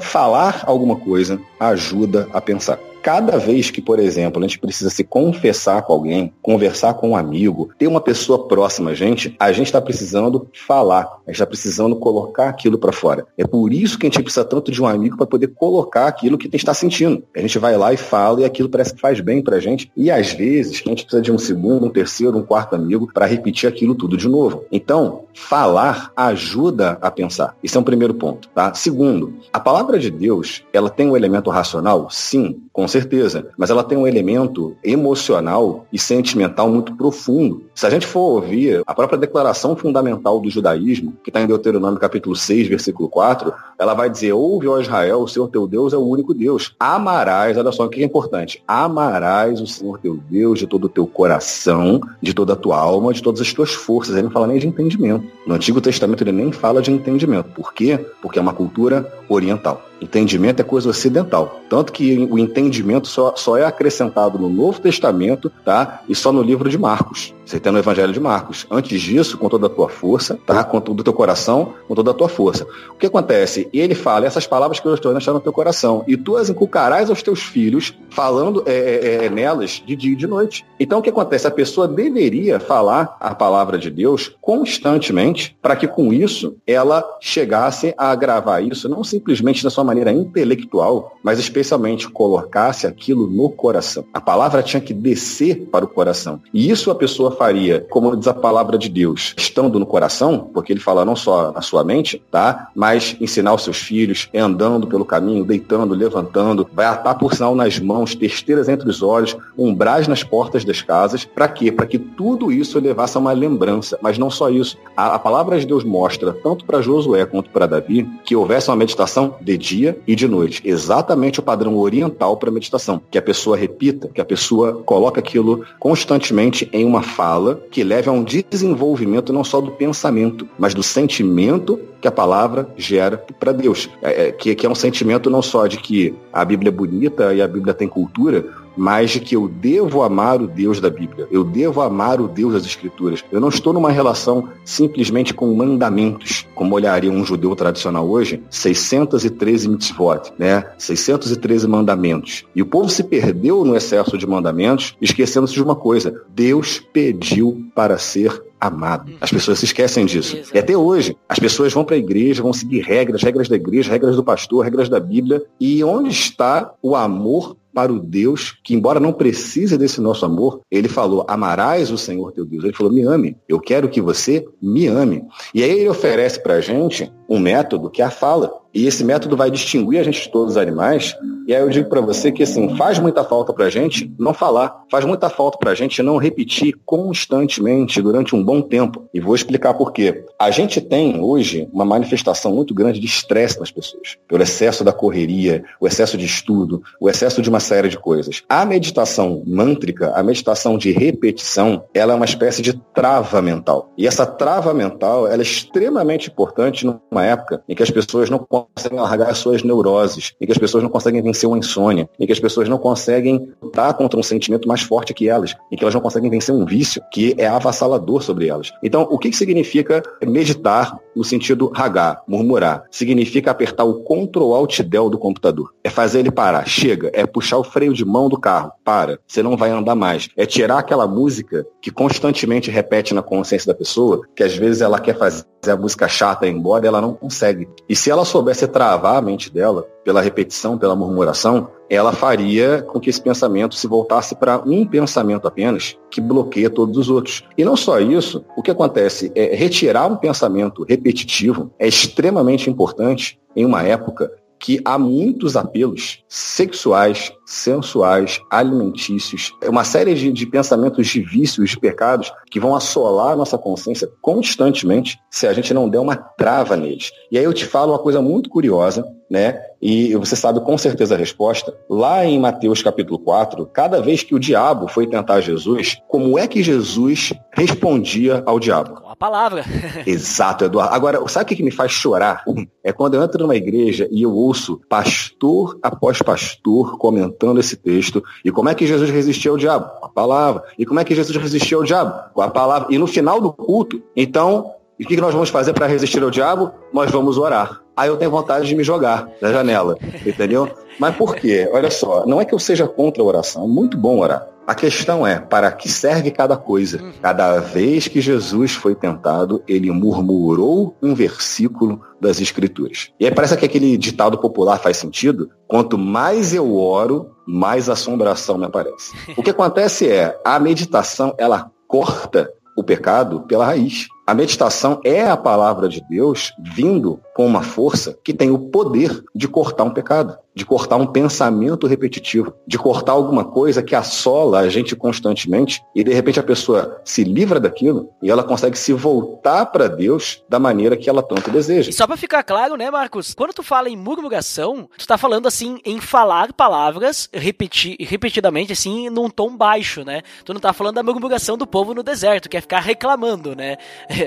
Falar 0.00 0.64
alguma 0.66 0.96
coisa 0.96 1.40
ajuda 1.58 2.28
a 2.32 2.40
pensar. 2.40 2.78
Cada 3.02 3.38
vez 3.38 3.70
que, 3.70 3.80
por 3.80 3.98
exemplo, 3.98 4.42
a 4.42 4.46
gente 4.46 4.58
precisa 4.58 4.90
se 4.90 5.02
confessar 5.02 5.82
com 5.82 5.92
alguém, 5.92 6.32
conversar 6.42 6.94
com 6.94 7.10
um 7.10 7.16
amigo, 7.16 7.70
ter 7.78 7.86
uma 7.86 8.00
pessoa 8.00 8.46
próxima 8.46 8.90
a 8.90 8.94
gente, 8.94 9.34
a 9.38 9.52
gente 9.52 9.66
está 9.66 9.80
precisando 9.80 10.46
falar, 10.66 11.02
a 11.26 11.30
gente 11.30 11.36
está 11.36 11.46
precisando 11.46 11.96
colocar 11.96 12.48
aquilo 12.48 12.78
para 12.78 12.92
fora. 12.92 13.26
É 13.38 13.46
por 13.46 13.72
isso 13.72 13.98
que 13.98 14.06
a 14.06 14.10
gente 14.10 14.22
precisa 14.22 14.44
tanto 14.44 14.70
de 14.70 14.82
um 14.82 14.86
amigo 14.86 15.16
para 15.16 15.26
poder 15.26 15.48
colocar 15.48 16.06
aquilo 16.06 16.36
que 16.36 16.46
a 16.46 16.50
gente 16.50 16.56
está 16.56 16.74
sentindo. 16.74 17.22
A 17.34 17.40
gente 17.40 17.58
vai 17.58 17.76
lá 17.76 17.92
e 17.92 17.96
fala 17.96 18.42
e 18.42 18.44
aquilo 18.44 18.68
parece 18.68 18.94
que 18.94 19.00
faz 19.00 19.20
bem 19.20 19.42
para 19.42 19.56
a 19.56 19.60
gente. 19.60 19.90
E 19.96 20.10
às 20.10 20.32
vezes 20.32 20.82
a 20.84 20.88
gente 20.88 21.04
precisa 21.04 21.22
de 21.22 21.32
um 21.32 21.38
segundo, 21.38 21.86
um 21.86 21.90
terceiro, 21.90 22.36
um 22.36 22.42
quarto 22.42 22.74
amigo 22.74 23.10
para 23.12 23.24
repetir 23.24 23.68
aquilo 23.68 23.94
tudo 23.94 24.16
de 24.16 24.28
novo. 24.28 24.64
Então, 24.70 25.24
falar 25.32 26.12
ajuda 26.14 26.98
a 27.00 27.10
pensar. 27.10 27.56
Isso 27.62 27.78
é 27.78 27.80
um 27.80 27.84
primeiro 27.84 28.12
ponto. 28.12 28.48
Tá? 28.48 28.74
Segundo, 28.74 29.34
a 29.52 29.58
palavra 29.60 29.98
de 29.98 30.10
Deus, 30.10 30.62
ela 30.72 30.90
tem 30.90 31.08
um 31.08 31.16
elemento 31.16 31.50
racional? 31.50 32.08
Sim, 32.10 32.62
com 32.72 32.86
certeza. 32.90 33.48
Mas 33.56 33.70
ela 33.70 33.84
tem 33.84 33.96
um 33.96 34.06
elemento 34.06 34.76
emocional 34.82 35.86
e 35.92 35.98
sentimental 35.98 36.68
muito 36.68 36.94
profundo. 36.96 37.64
Se 37.74 37.86
a 37.86 37.90
gente 37.90 38.06
for 38.06 38.20
ouvir 38.20 38.82
a 38.86 38.94
própria 38.94 39.18
declaração 39.18 39.74
fundamental 39.74 40.40
do 40.40 40.50
judaísmo, 40.50 41.14
que 41.22 41.30
está 41.30 41.40
em 41.40 41.46
Deuteronômio 41.46 41.98
capítulo 41.98 42.36
6, 42.36 42.68
versículo 42.68 43.08
4, 43.08 43.52
ela 43.78 43.94
vai 43.94 44.10
dizer, 44.10 44.32
ouve, 44.32 44.68
ó 44.68 44.78
Israel, 44.78 45.20
o 45.20 45.28
Senhor 45.28 45.48
teu 45.48 45.66
Deus 45.66 45.92
é 45.92 45.96
o 45.96 46.06
único 46.06 46.34
Deus. 46.34 46.74
Amarás, 46.78 47.56
olha 47.56 47.72
só 47.72 47.86
o 47.86 47.88
que 47.88 48.02
é 48.02 48.04
importante, 48.04 48.62
amarás 48.66 49.60
o 49.60 49.66
Senhor 49.66 49.98
teu 49.98 50.18
Deus 50.28 50.58
de 50.58 50.66
todo 50.66 50.84
o 50.84 50.88
teu 50.88 51.06
coração, 51.06 52.00
de 52.20 52.34
toda 52.34 52.52
a 52.52 52.56
tua 52.56 52.76
alma, 52.76 53.12
de 53.12 53.22
todas 53.22 53.40
as 53.40 53.52
tuas 53.52 53.72
forças. 53.72 54.14
Ele 54.14 54.24
não 54.24 54.30
fala 54.30 54.46
nem 54.46 54.58
de 54.58 54.66
entendimento. 54.66 55.26
No 55.46 55.54
Antigo 55.54 55.80
Testamento 55.80 56.22
ele 56.22 56.32
nem 56.32 56.52
fala 56.52 56.82
de 56.82 56.90
entendimento. 56.90 57.50
Por 57.50 57.72
quê? 57.72 57.98
Porque 58.20 58.38
é 58.38 58.42
uma 58.42 58.52
cultura 58.52 59.10
oriental. 59.28 59.89
Entendimento 60.00 60.60
é 60.60 60.64
coisa 60.64 60.88
ocidental. 60.88 61.60
Tanto 61.68 61.92
que 61.92 62.26
o 62.30 62.38
entendimento 62.38 63.06
só, 63.06 63.34
só 63.36 63.56
é 63.56 63.64
acrescentado 63.64 64.38
no 64.38 64.48
Novo 64.48 64.80
Testamento, 64.80 65.50
tá? 65.64 66.02
E 66.08 66.14
só 66.14 66.32
no 66.32 66.42
livro 66.42 66.68
de 66.70 66.78
Marcos. 66.78 67.34
Você 67.50 67.58
tem 67.58 67.72
no 67.72 67.80
Evangelho 67.80 68.12
de 68.12 68.20
Marcos. 68.20 68.64
Antes 68.70 69.02
disso, 69.02 69.36
com 69.36 69.48
toda 69.48 69.66
a 69.66 69.68
tua 69.68 69.88
força, 69.88 70.38
tá? 70.46 70.62
Com 70.62 70.80
todo 70.80 71.00
o 71.00 71.02
teu 71.02 71.12
coração, 71.12 71.74
com 71.88 71.96
toda 71.96 72.12
a 72.12 72.14
tua 72.14 72.28
força. 72.28 72.64
O 72.90 72.94
que 72.94 73.06
acontece? 73.06 73.68
Ele 73.72 73.92
fala, 73.96 74.24
essas 74.24 74.46
palavras 74.46 74.78
que 74.78 74.86
eu 74.86 74.94
estou 74.94 75.10
deixando 75.10 75.34
no 75.34 75.40
teu 75.40 75.52
coração, 75.52 76.04
e 76.06 76.16
tu 76.16 76.36
as 76.36 76.48
inculcarás 76.48 77.10
aos 77.10 77.24
teus 77.24 77.42
filhos, 77.42 77.92
falando 78.08 78.62
é, 78.66 78.72
é, 78.72 79.24
é, 79.24 79.28
nelas 79.28 79.82
de 79.84 79.96
dia 79.96 80.12
e 80.12 80.16
de 80.16 80.28
noite. 80.28 80.64
Então 80.78 81.00
o 81.00 81.02
que 81.02 81.10
acontece? 81.10 81.44
A 81.44 81.50
pessoa 81.50 81.88
deveria 81.88 82.60
falar 82.60 83.16
a 83.18 83.34
palavra 83.34 83.76
de 83.76 83.90
Deus 83.90 84.32
constantemente, 84.40 85.58
para 85.60 85.74
que 85.74 85.88
com 85.88 86.12
isso 86.12 86.54
ela 86.64 87.04
chegasse 87.20 87.92
a 87.98 88.14
gravar 88.14 88.60
isso, 88.60 88.88
não 88.88 89.02
simplesmente 89.02 89.64
da 89.64 89.70
sua 89.70 89.82
maneira 89.82 90.12
intelectual, 90.12 91.16
mas 91.20 91.40
especialmente 91.40 92.08
colocasse 92.08 92.86
aquilo 92.86 93.26
no 93.26 93.50
coração. 93.50 94.04
A 94.14 94.20
palavra 94.20 94.62
tinha 94.62 94.80
que 94.80 94.94
descer 94.94 95.68
para 95.68 95.84
o 95.84 95.88
coração. 95.88 96.40
E 96.54 96.70
isso 96.70 96.92
a 96.92 96.94
pessoa 96.94 97.39
faria, 97.40 97.86
como 97.88 98.14
diz 98.14 98.28
a 98.28 98.34
palavra 98.34 98.76
de 98.76 98.90
Deus, 98.90 99.34
estando 99.34 99.78
no 99.78 99.86
coração, 99.86 100.50
porque 100.52 100.74
ele 100.74 100.78
fala 100.78 101.06
não 101.06 101.16
só 101.16 101.50
na 101.52 101.62
sua 101.62 101.82
mente, 101.82 102.22
tá? 102.30 102.68
Mas 102.74 103.16
ensinar 103.18 103.54
os 103.54 103.64
seus 103.64 103.78
filhos, 103.78 104.28
é 104.30 104.38
andando 104.38 104.86
pelo 104.86 105.06
caminho, 105.06 105.42
deitando, 105.42 105.94
levantando, 105.94 106.68
vai 106.70 106.84
atar 106.84 107.16
por 107.16 107.32
sinal 107.32 107.54
nas 107.54 107.78
mãos, 107.78 108.14
testeiras 108.14 108.68
entre 108.68 108.90
os 108.90 109.02
olhos, 109.02 109.38
umbrais 109.56 110.06
nas 110.06 110.22
portas 110.22 110.66
das 110.66 110.82
casas. 110.82 111.24
Para 111.24 111.48
quê? 111.48 111.72
Para 111.72 111.86
que 111.86 111.98
tudo 111.98 112.52
isso 112.52 112.78
levasse 112.78 113.16
a 113.16 113.20
uma 113.20 113.32
lembrança. 113.32 113.98
Mas 114.02 114.18
não 114.18 114.28
só 114.28 114.50
isso. 114.50 114.76
A, 114.94 115.14
a 115.14 115.18
palavra 115.18 115.58
de 115.58 115.66
Deus 115.66 115.82
mostra, 115.82 116.34
tanto 116.34 116.66
para 116.66 116.82
Josué 116.82 117.24
quanto 117.24 117.48
para 117.48 117.66
Davi, 117.66 118.06
que 118.22 118.36
houvesse 118.36 118.68
uma 118.68 118.76
meditação 118.76 119.36
de 119.40 119.56
dia 119.56 119.98
e 120.06 120.14
de 120.14 120.28
noite. 120.28 120.60
Exatamente 120.62 121.40
o 121.40 121.42
padrão 121.42 121.78
oriental 121.78 122.36
para 122.36 122.50
meditação. 122.50 123.00
Que 123.10 123.16
a 123.16 123.22
pessoa 123.22 123.56
repita, 123.56 124.08
que 124.08 124.20
a 124.20 124.26
pessoa 124.26 124.82
coloque 124.84 125.18
aquilo 125.18 125.64
constantemente 125.78 126.68
em 126.70 126.84
uma 126.84 127.02
fala 127.20 127.60
que 127.70 127.84
leve 127.84 128.08
a 128.08 128.12
um 128.12 128.24
desenvolvimento 128.24 129.30
não 129.30 129.44
só 129.44 129.60
do 129.60 129.70
pensamento, 129.72 130.48
mas 130.58 130.72
do 130.72 130.82
sentimento 130.82 131.78
que 132.00 132.08
a 132.08 132.10
palavra 132.10 132.66
gera 132.78 133.22
para 133.38 133.52
Deus. 133.52 133.90
É, 134.00 134.28
é, 134.28 134.32
que, 134.32 134.54
que 134.54 134.64
é 134.64 134.70
um 134.70 134.74
sentimento 134.74 135.28
não 135.28 135.42
só 135.42 135.66
de 135.66 135.76
que 135.76 136.14
a 136.32 136.42
Bíblia 136.46 136.70
é 136.70 136.72
bonita 136.72 137.34
e 137.34 137.42
a 137.42 137.46
Bíblia 137.46 137.74
tem 137.74 137.86
cultura, 137.86 138.46
mas 138.76 139.10
de 139.10 139.20
que 139.20 139.36
eu 139.36 139.48
devo 139.48 140.02
amar 140.02 140.40
o 140.40 140.46
Deus 140.46 140.80
da 140.80 140.90
Bíblia, 140.90 141.26
eu 141.30 141.44
devo 141.44 141.80
amar 141.80 142.20
o 142.20 142.28
Deus 142.28 142.52
das 142.52 142.64
Escrituras. 142.64 143.24
Eu 143.30 143.40
não 143.40 143.48
estou 143.48 143.72
numa 143.72 143.90
relação 143.90 144.48
simplesmente 144.64 145.34
com 145.34 145.54
mandamentos, 145.54 146.46
como 146.54 146.74
olharia 146.74 147.10
um 147.10 147.24
judeu 147.24 147.54
tradicional 147.54 148.08
hoje, 148.08 148.42
613 148.50 149.68
mitzvot, 149.68 150.32
né? 150.38 150.64
613 150.78 151.66
mandamentos. 151.66 152.44
E 152.54 152.62
o 152.62 152.66
povo 152.66 152.88
se 152.88 153.04
perdeu 153.04 153.64
no 153.64 153.76
excesso 153.76 154.16
de 154.16 154.26
mandamentos, 154.26 154.96
esquecendo-se 155.00 155.54
de 155.54 155.62
uma 155.62 155.76
coisa: 155.76 156.22
Deus 156.28 156.80
pediu 156.92 157.64
para 157.74 157.98
ser 157.98 158.42
amado. 158.60 159.12
As 159.20 159.30
pessoas 159.30 159.58
se 159.58 159.64
esquecem 159.64 160.04
disso. 160.04 160.38
E 160.52 160.58
até 160.58 160.76
hoje, 160.76 161.16
as 161.28 161.38
pessoas 161.38 161.72
vão 161.72 161.84
para 161.84 161.96
a 161.96 161.98
igreja, 161.98 162.42
vão 162.42 162.52
seguir 162.52 162.80
regras, 162.80 163.22
regras 163.22 163.48
da 163.48 163.56
igreja, 163.56 163.90
regras 163.90 164.16
do 164.16 164.22
pastor, 164.22 164.64
regras 164.64 164.88
da 164.88 165.00
Bíblia. 165.00 165.42
E 165.58 165.82
onde 165.82 166.10
está 166.10 166.72
o 166.82 166.94
amor 166.94 167.56
para 167.72 167.92
o 167.92 168.00
Deus 168.00 168.58
que, 168.62 168.74
embora 168.74 169.00
não 169.00 169.12
precise 169.12 169.76
desse 169.78 170.00
nosso 170.00 170.24
amor, 170.24 170.60
ele 170.70 170.88
falou: 170.88 171.24
amarás 171.28 171.90
o 171.90 171.98
Senhor 171.98 172.32
teu 172.32 172.44
Deus. 172.44 172.64
Ele 172.64 172.72
falou: 172.72 172.92
me 172.92 173.02
ame. 173.02 173.36
Eu 173.48 173.60
quero 173.60 173.88
que 173.88 174.00
você 174.00 174.46
me 174.60 174.86
ame. 174.86 175.24
E 175.54 175.62
aí 175.62 175.70
ele 175.70 175.88
oferece 175.88 176.42
para 176.42 176.54
a 176.54 176.60
gente 176.60 177.10
um 177.30 177.38
método 177.38 177.88
que 177.88 178.02
é 178.02 178.04
a 178.04 178.10
fala. 178.10 178.52
E 178.72 178.86
esse 178.86 179.04
método 179.04 179.36
vai 179.36 179.50
distinguir 179.50 180.00
a 180.00 180.02
gente 180.02 180.22
de 180.22 180.28
todos 180.28 180.52
os 180.52 180.56
animais. 180.56 181.16
E 181.46 181.54
aí 181.54 181.60
eu 181.60 181.68
digo 181.68 181.88
para 181.88 182.00
você 182.00 182.30
que 182.30 182.44
assim, 182.44 182.76
faz 182.76 182.98
muita 183.00 183.24
falta 183.24 183.52
para 183.52 183.64
a 183.64 183.70
gente 183.70 184.12
não 184.18 184.32
falar. 184.32 184.84
Faz 184.88 185.04
muita 185.04 185.28
falta 185.28 185.58
para 185.58 185.72
a 185.72 185.74
gente 185.74 186.02
não 186.02 186.16
repetir 186.16 186.74
constantemente 186.84 188.00
durante 188.00 188.36
um 188.36 188.44
bom 188.44 188.60
tempo. 188.60 189.08
E 189.12 189.20
vou 189.20 189.34
explicar 189.34 189.74
por 189.74 189.92
quê. 189.92 190.24
A 190.38 190.50
gente 190.52 190.80
tem 190.80 191.20
hoje 191.20 191.68
uma 191.72 191.84
manifestação 191.84 192.52
muito 192.52 192.72
grande 192.72 193.00
de 193.00 193.06
estresse 193.06 193.58
nas 193.58 193.72
pessoas. 193.72 194.16
Pelo 194.28 194.42
excesso 194.42 194.84
da 194.84 194.92
correria, 194.92 195.64
o 195.80 195.86
excesso 195.86 196.16
de 196.16 196.24
estudo, 196.24 196.80
o 197.00 197.10
excesso 197.10 197.42
de 197.42 197.48
uma 197.48 197.60
série 197.60 197.88
de 197.88 197.98
coisas. 197.98 198.42
A 198.48 198.64
meditação 198.64 199.42
mântrica, 199.44 200.12
a 200.14 200.22
meditação 200.22 200.78
de 200.78 200.92
repetição, 200.92 201.84
ela 201.92 202.12
é 202.12 202.16
uma 202.16 202.24
espécie 202.24 202.62
de 202.62 202.80
trava 202.94 203.42
mental. 203.42 203.92
E 203.98 204.06
essa 204.06 204.24
trava 204.24 204.72
mental, 204.72 205.26
ela 205.26 205.42
é 205.42 205.42
extremamente 205.42 206.30
importante 206.30 206.86
numa 206.86 207.19
época 207.24 207.62
em 207.68 207.74
que 207.74 207.82
as 207.82 207.90
pessoas 207.90 208.30
não 208.30 208.38
conseguem 208.38 208.98
largar 208.98 209.30
as 209.30 209.38
suas 209.38 209.62
neuroses, 209.62 210.32
em 210.40 210.46
que 210.46 210.52
as 210.52 210.58
pessoas 210.58 210.82
não 210.82 210.90
conseguem 210.90 211.22
vencer 211.22 211.48
uma 211.48 211.58
insônia, 211.58 212.08
em 212.18 212.26
que 212.26 212.32
as 212.32 212.40
pessoas 212.40 212.68
não 212.68 212.78
conseguem 212.78 213.52
lutar 213.62 213.94
contra 213.94 214.18
um 214.18 214.22
sentimento 214.22 214.68
mais 214.68 214.82
forte 214.82 215.14
que 215.14 215.28
elas, 215.28 215.54
em 215.70 215.76
que 215.76 215.84
elas 215.84 215.94
não 215.94 216.00
conseguem 216.00 216.30
vencer 216.30 216.54
um 216.54 216.64
vício 216.64 217.02
que 217.12 217.34
é 217.38 217.46
avassalador 217.46 218.22
sobre 218.22 218.48
elas. 218.48 218.72
Então, 218.82 219.06
o 219.10 219.18
que 219.18 219.32
significa 219.32 220.02
meditar 220.22 220.98
no 221.20 221.24
sentido 221.24 221.70
ragar, 221.74 222.22
murmurar? 222.26 222.84
Significa 222.90 223.50
apertar 223.50 223.84
o 223.84 224.02
Ctrl 224.02 224.54
Alt 224.54 224.80
Del 224.80 225.10
do 225.10 225.18
computador. 225.18 225.74
É 225.84 225.90
fazer 225.90 226.20
ele 226.20 226.30
parar. 226.30 226.66
Chega. 226.66 227.10
É 227.12 227.26
puxar 227.26 227.58
o 227.58 227.64
freio 227.64 227.92
de 227.92 228.06
mão 228.06 228.26
do 228.26 228.40
carro. 228.40 228.72
Para. 228.82 229.18
Você 229.26 229.42
não 229.42 229.54
vai 229.54 229.70
andar 229.70 229.94
mais. 229.94 230.30
É 230.34 230.46
tirar 230.46 230.78
aquela 230.78 231.06
música 231.06 231.66
que 231.82 231.90
constantemente 231.90 232.70
repete 232.70 233.12
na 233.12 233.20
consciência 233.20 233.70
da 233.70 233.78
pessoa, 233.78 234.22
que 234.34 234.42
às 234.42 234.56
vezes 234.56 234.80
ela 234.80 234.98
quer 234.98 235.18
fazer 235.18 235.44
a 235.68 235.76
música 235.76 236.08
chata 236.08 236.48
embora, 236.48 236.86
ela 236.86 237.02
não 237.02 237.12
consegue. 237.12 237.68
E 237.86 237.94
se 237.94 238.10
ela 238.10 238.24
soubesse 238.24 238.66
travar 238.66 239.16
a 239.16 239.20
mente 239.20 239.52
dela 239.52 239.86
pela 240.04 240.20
repetição, 240.20 240.78
pela 240.78 240.96
murmuração, 240.96 241.68
ela 241.88 242.12
faria 242.12 242.82
com 242.82 243.00
que 243.00 243.10
esse 243.10 243.20
pensamento 243.20 243.74
se 243.74 243.86
voltasse 243.86 244.34
para 244.34 244.58
um 244.58 244.86
pensamento 244.86 245.46
apenas, 245.46 245.98
que 246.10 246.20
bloqueia 246.20 246.70
todos 246.70 246.96
os 246.96 247.10
outros. 247.10 247.44
E 247.58 247.64
não 247.64 247.76
só 247.76 247.98
isso, 248.00 248.44
o 248.56 248.62
que 248.62 248.70
acontece 248.70 249.32
é 249.34 249.54
retirar 249.54 250.06
um 250.06 250.16
pensamento 250.16 250.84
repetitivo 250.88 251.70
é 251.78 251.88
extremamente 251.88 252.70
importante 252.70 253.38
em 253.54 253.64
uma 253.64 253.82
época 253.82 254.30
que 254.60 254.78
há 254.84 254.98
muitos 254.98 255.56
apelos 255.56 256.22
sexuais, 256.28 257.32
sensuais, 257.46 258.38
alimentícios, 258.50 259.52
uma 259.64 259.82
série 259.82 260.14
de, 260.14 260.30
de, 260.30 260.46
pensamentos 260.46 261.08
de 261.08 261.20
vícios, 261.22 261.70
de 261.70 261.80
pecados, 261.80 262.30
que 262.50 262.60
vão 262.60 262.76
assolar 262.76 263.32
a 263.32 263.36
nossa 263.36 263.56
consciência 263.56 264.08
constantemente 264.20 265.18
se 265.30 265.46
a 265.46 265.52
gente 265.52 265.72
não 265.72 265.88
der 265.88 265.98
uma 265.98 266.14
trava 266.14 266.76
neles. 266.76 267.10
E 267.32 267.38
aí 267.38 267.44
eu 267.44 267.54
te 267.54 267.64
falo 267.64 267.92
uma 267.92 267.98
coisa 267.98 268.20
muito 268.20 268.50
curiosa, 268.50 269.04
né? 269.30 269.58
E 269.80 270.14
você 270.14 270.36
sabe 270.36 270.60
com 270.60 270.76
certeza 270.76 271.14
a 271.14 271.18
resposta. 271.18 271.74
Lá 271.88 272.24
em 272.26 272.38
Mateus 272.38 272.82
capítulo 272.82 273.18
4, 273.18 273.64
cada 273.66 274.02
vez 274.02 274.22
que 274.22 274.34
o 274.34 274.38
diabo 274.38 274.88
foi 274.88 275.06
tentar 275.06 275.40
Jesus, 275.40 275.96
como 276.06 276.38
é 276.38 276.46
que 276.46 276.62
Jesus 276.62 277.32
respondia 277.56 278.42
ao 278.44 278.60
diabo? 278.60 279.09
Palavra. 279.20 279.66
Exato, 280.06 280.64
Eduardo. 280.64 280.94
Agora, 280.94 281.28
sabe 281.28 281.52
o 281.52 281.56
que 281.56 281.62
me 281.62 281.70
faz 281.70 281.92
chorar? 281.92 282.42
É 282.82 282.90
quando 282.90 283.16
eu 283.16 283.22
entro 283.22 283.42
numa 283.42 283.54
igreja 283.54 284.08
e 284.10 284.22
eu 284.22 284.32
ouço 284.32 284.80
pastor 284.88 285.78
após 285.82 286.22
pastor 286.22 286.96
comentando 286.96 287.60
esse 287.60 287.76
texto. 287.76 288.24
E 288.42 288.50
como 288.50 288.70
é 288.70 288.74
que 288.74 288.86
Jesus 288.86 289.10
resistiu 289.10 289.52
ao 289.52 289.58
diabo? 289.58 289.90
Com 290.00 290.06
a 290.06 290.08
palavra. 290.08 290.64
E 290.78 290.86
como 290.86 291.00
é 291.00 291.04
que 291.04 291.14
Jesus 291.14 291.36
resistiu 291.36 291.80
ao 291.80 291.84
diabo? 291.84 292.32
Com 292.32 292.40
a 292.40 292.48
palavra. 292.48 292.88
E 292.90 292.96
no 292.96 293.06
final 293.06 293.42
do 293.42 293.52
culto, 293.52 294.02
então, 294.16 294.72
o 294.98 295.04
que 295.04 295.20
nós 295.20 295.34
vamos 295.34 295.50
fazer 295.50 295.74
para 295.74 295.86
resistir 295.86 296.22
ao 296.22 296.30
diabo? 296.30 296.72
Nós 296.90 297.10
vamos 297.10 297.36
orar 297.36 297.82
aí 297.96 298.08
eu 298.08 298.16
tenho 298.16 298.30
vontade 298.30 298.66
de 298.66 298.74
me 298.74 298.82
jogar 298.82 299.28
da 299.40 299.52
janela, 299.52 299.96
entendeu? 300.24 300.68
Mas 300.98 301.16
por 301.16 301.34
quê? 301.34 301.68
Olha 301.72 301.90
só, 301.90 302.26
não 302.26 302.40
é 302.40 302.44
que 302.44 302.54
eu 302.54 302.58
seja 302.58 302.86
contra 302.86 303.22
a 303.22 303.26
oração, 303.26 303.64
é 303.64 303.68
muito 303.68 303.96
bom 303.96 304.18
orar. 304.18 304.46
A 304.66 304.74
questão 304.74 305.26
é, 305.26 305.40
para 305.40 305.72
que 305.72 305.88
serve 305.88 306.30
cada 306.30 306.56
coisa? 306.56 307.00
Cada 307.20 307.58
vez 307.58 308.06
que 308.06 308.20
Jesus 308.20 308.72
foi 308.72 308.94
tentado, 308.94 309.64
ele 309.66 309.90
murmurou 309.90 310.96
um 311.02 311.12
versículo 311.12 312.00
das 312.20 312.40
Escrituras. 312.40 313.10
E 313.18 313.24
aí 313.24 313.34
parece 313.34 313.56
que 313.56 313.64
aquele 313.64 313.96
ditado 313.96 314.38
popular 314.38 314.78
faz 314.78 314.96
sentido. 314.98 315.50
Quanto 315.66 315.98
mais 315.98 316.54
eu 316.54 316.76
oro, 316.76 317.32
mais 317.44 317.88
assombração 317.88 318.56
me 318.58 318.66
aparece. 318.66 319.12
O 319.36 319.42
que 319.42 319.50
acontece 319.50 320.08
é, 320.08 320.38
a 320.44 320.60
meditação, 320.60 321.34
ela 321.36 321.72
corta 321.88 322.52
o 322.76 322.84
pecado 322.84 323.40
pela 323.40 323.66
raiz. 323.66 324.06
A 324.30 324.34
meditação 324.34 325.00
é 325.02 325.28
a 325.28 325.36
palavra 325.36 325.88
de 325.88 326.00
Deus 326.08 326.54
vindo 326.56 327.20
com 327.34 327.44
uma 327.44 327.64
força 327.64 328.16
que 328.22 328.32
tem 328.32 328.48
o 328.48 328.60
poder 328.60 329.24
de 329.34 329.48
cortar 329.48 329.82
um 329.82 329.90
pecado, 329.90 330.38
de 330.54 330.64
cortar 330.64 330.96
um 330.96 331.06
pensamento 331.06 331.86
repetitivo, 331.86 332.52
de 332.64 332.78
cortar 332.78 333.12
alguma 333.12 333.44
coisa 333.44 333.82
que 333.82 333.94
assola 333.94 334.60
a 334.60 334.68
gente 334.68 334.94
constantemente 334.94 335.82
e 335.96 336.04
de 336.04 336.12
repente 336.12 336.38
a 336.38 336.44
pessoa 336.44 337.00
se 337.04 337.24
livra 337.24 337.58
daquilo 337.58 338.10
e 338.22 338.30
ela 338.30 338.44
consegue 338.44 338.78
se 338.78 338.92
voltar 338.92 339.66
para 339.66 339.88
Deus 339.88 340.44
da 340.48 340.60
maneira 340.60 340.96
que 340.96 341.10
ela 341.10 341.22
tanto 341.22 341.50
deseja. 341.50 341.90
E 341.90 341.92
só 341.92 342.06
para 342.06 342.16
ficar 342.16 342.44
claro, 342.44 342.76
né, 342.76 342.88
Marcos? 342.88 343.34
Quando 343.34 343.52
tu 343.52 343.64
fala 343.64 343.88
em 343.88 343.96
murmuração, 343.96 344.88
tu 344.96 345.08
tá 345.08 345.18
falando 345.18 345.48
assim 345.48 345.78
em 345.84 346.00
falar 346.00 346.52
palavras 346.52 347.28
repeti 347.32 347.96
repetidamente 347.98 348.72
assim 348.72 349.08
num 349.10 349.28
tom 349.28 349.56
baixo, 349.56 350.04
né? 350.04 350.22
Tu 350.44 350.52
não 350.52 350.60
tá 350.60 350.72
falando 350.72 350.96
da 350.96 351.02
murmuração 351.02 351.56
do 351.56 351.66
povo 351.66 351.94
no 351.94 352.02
deserto, 352.02 352.48
que 352.48 352.56
é 352.56 352.60
ficar 352.60 352.80
reclamando, 352.80 353.56
né? 353.56 353.76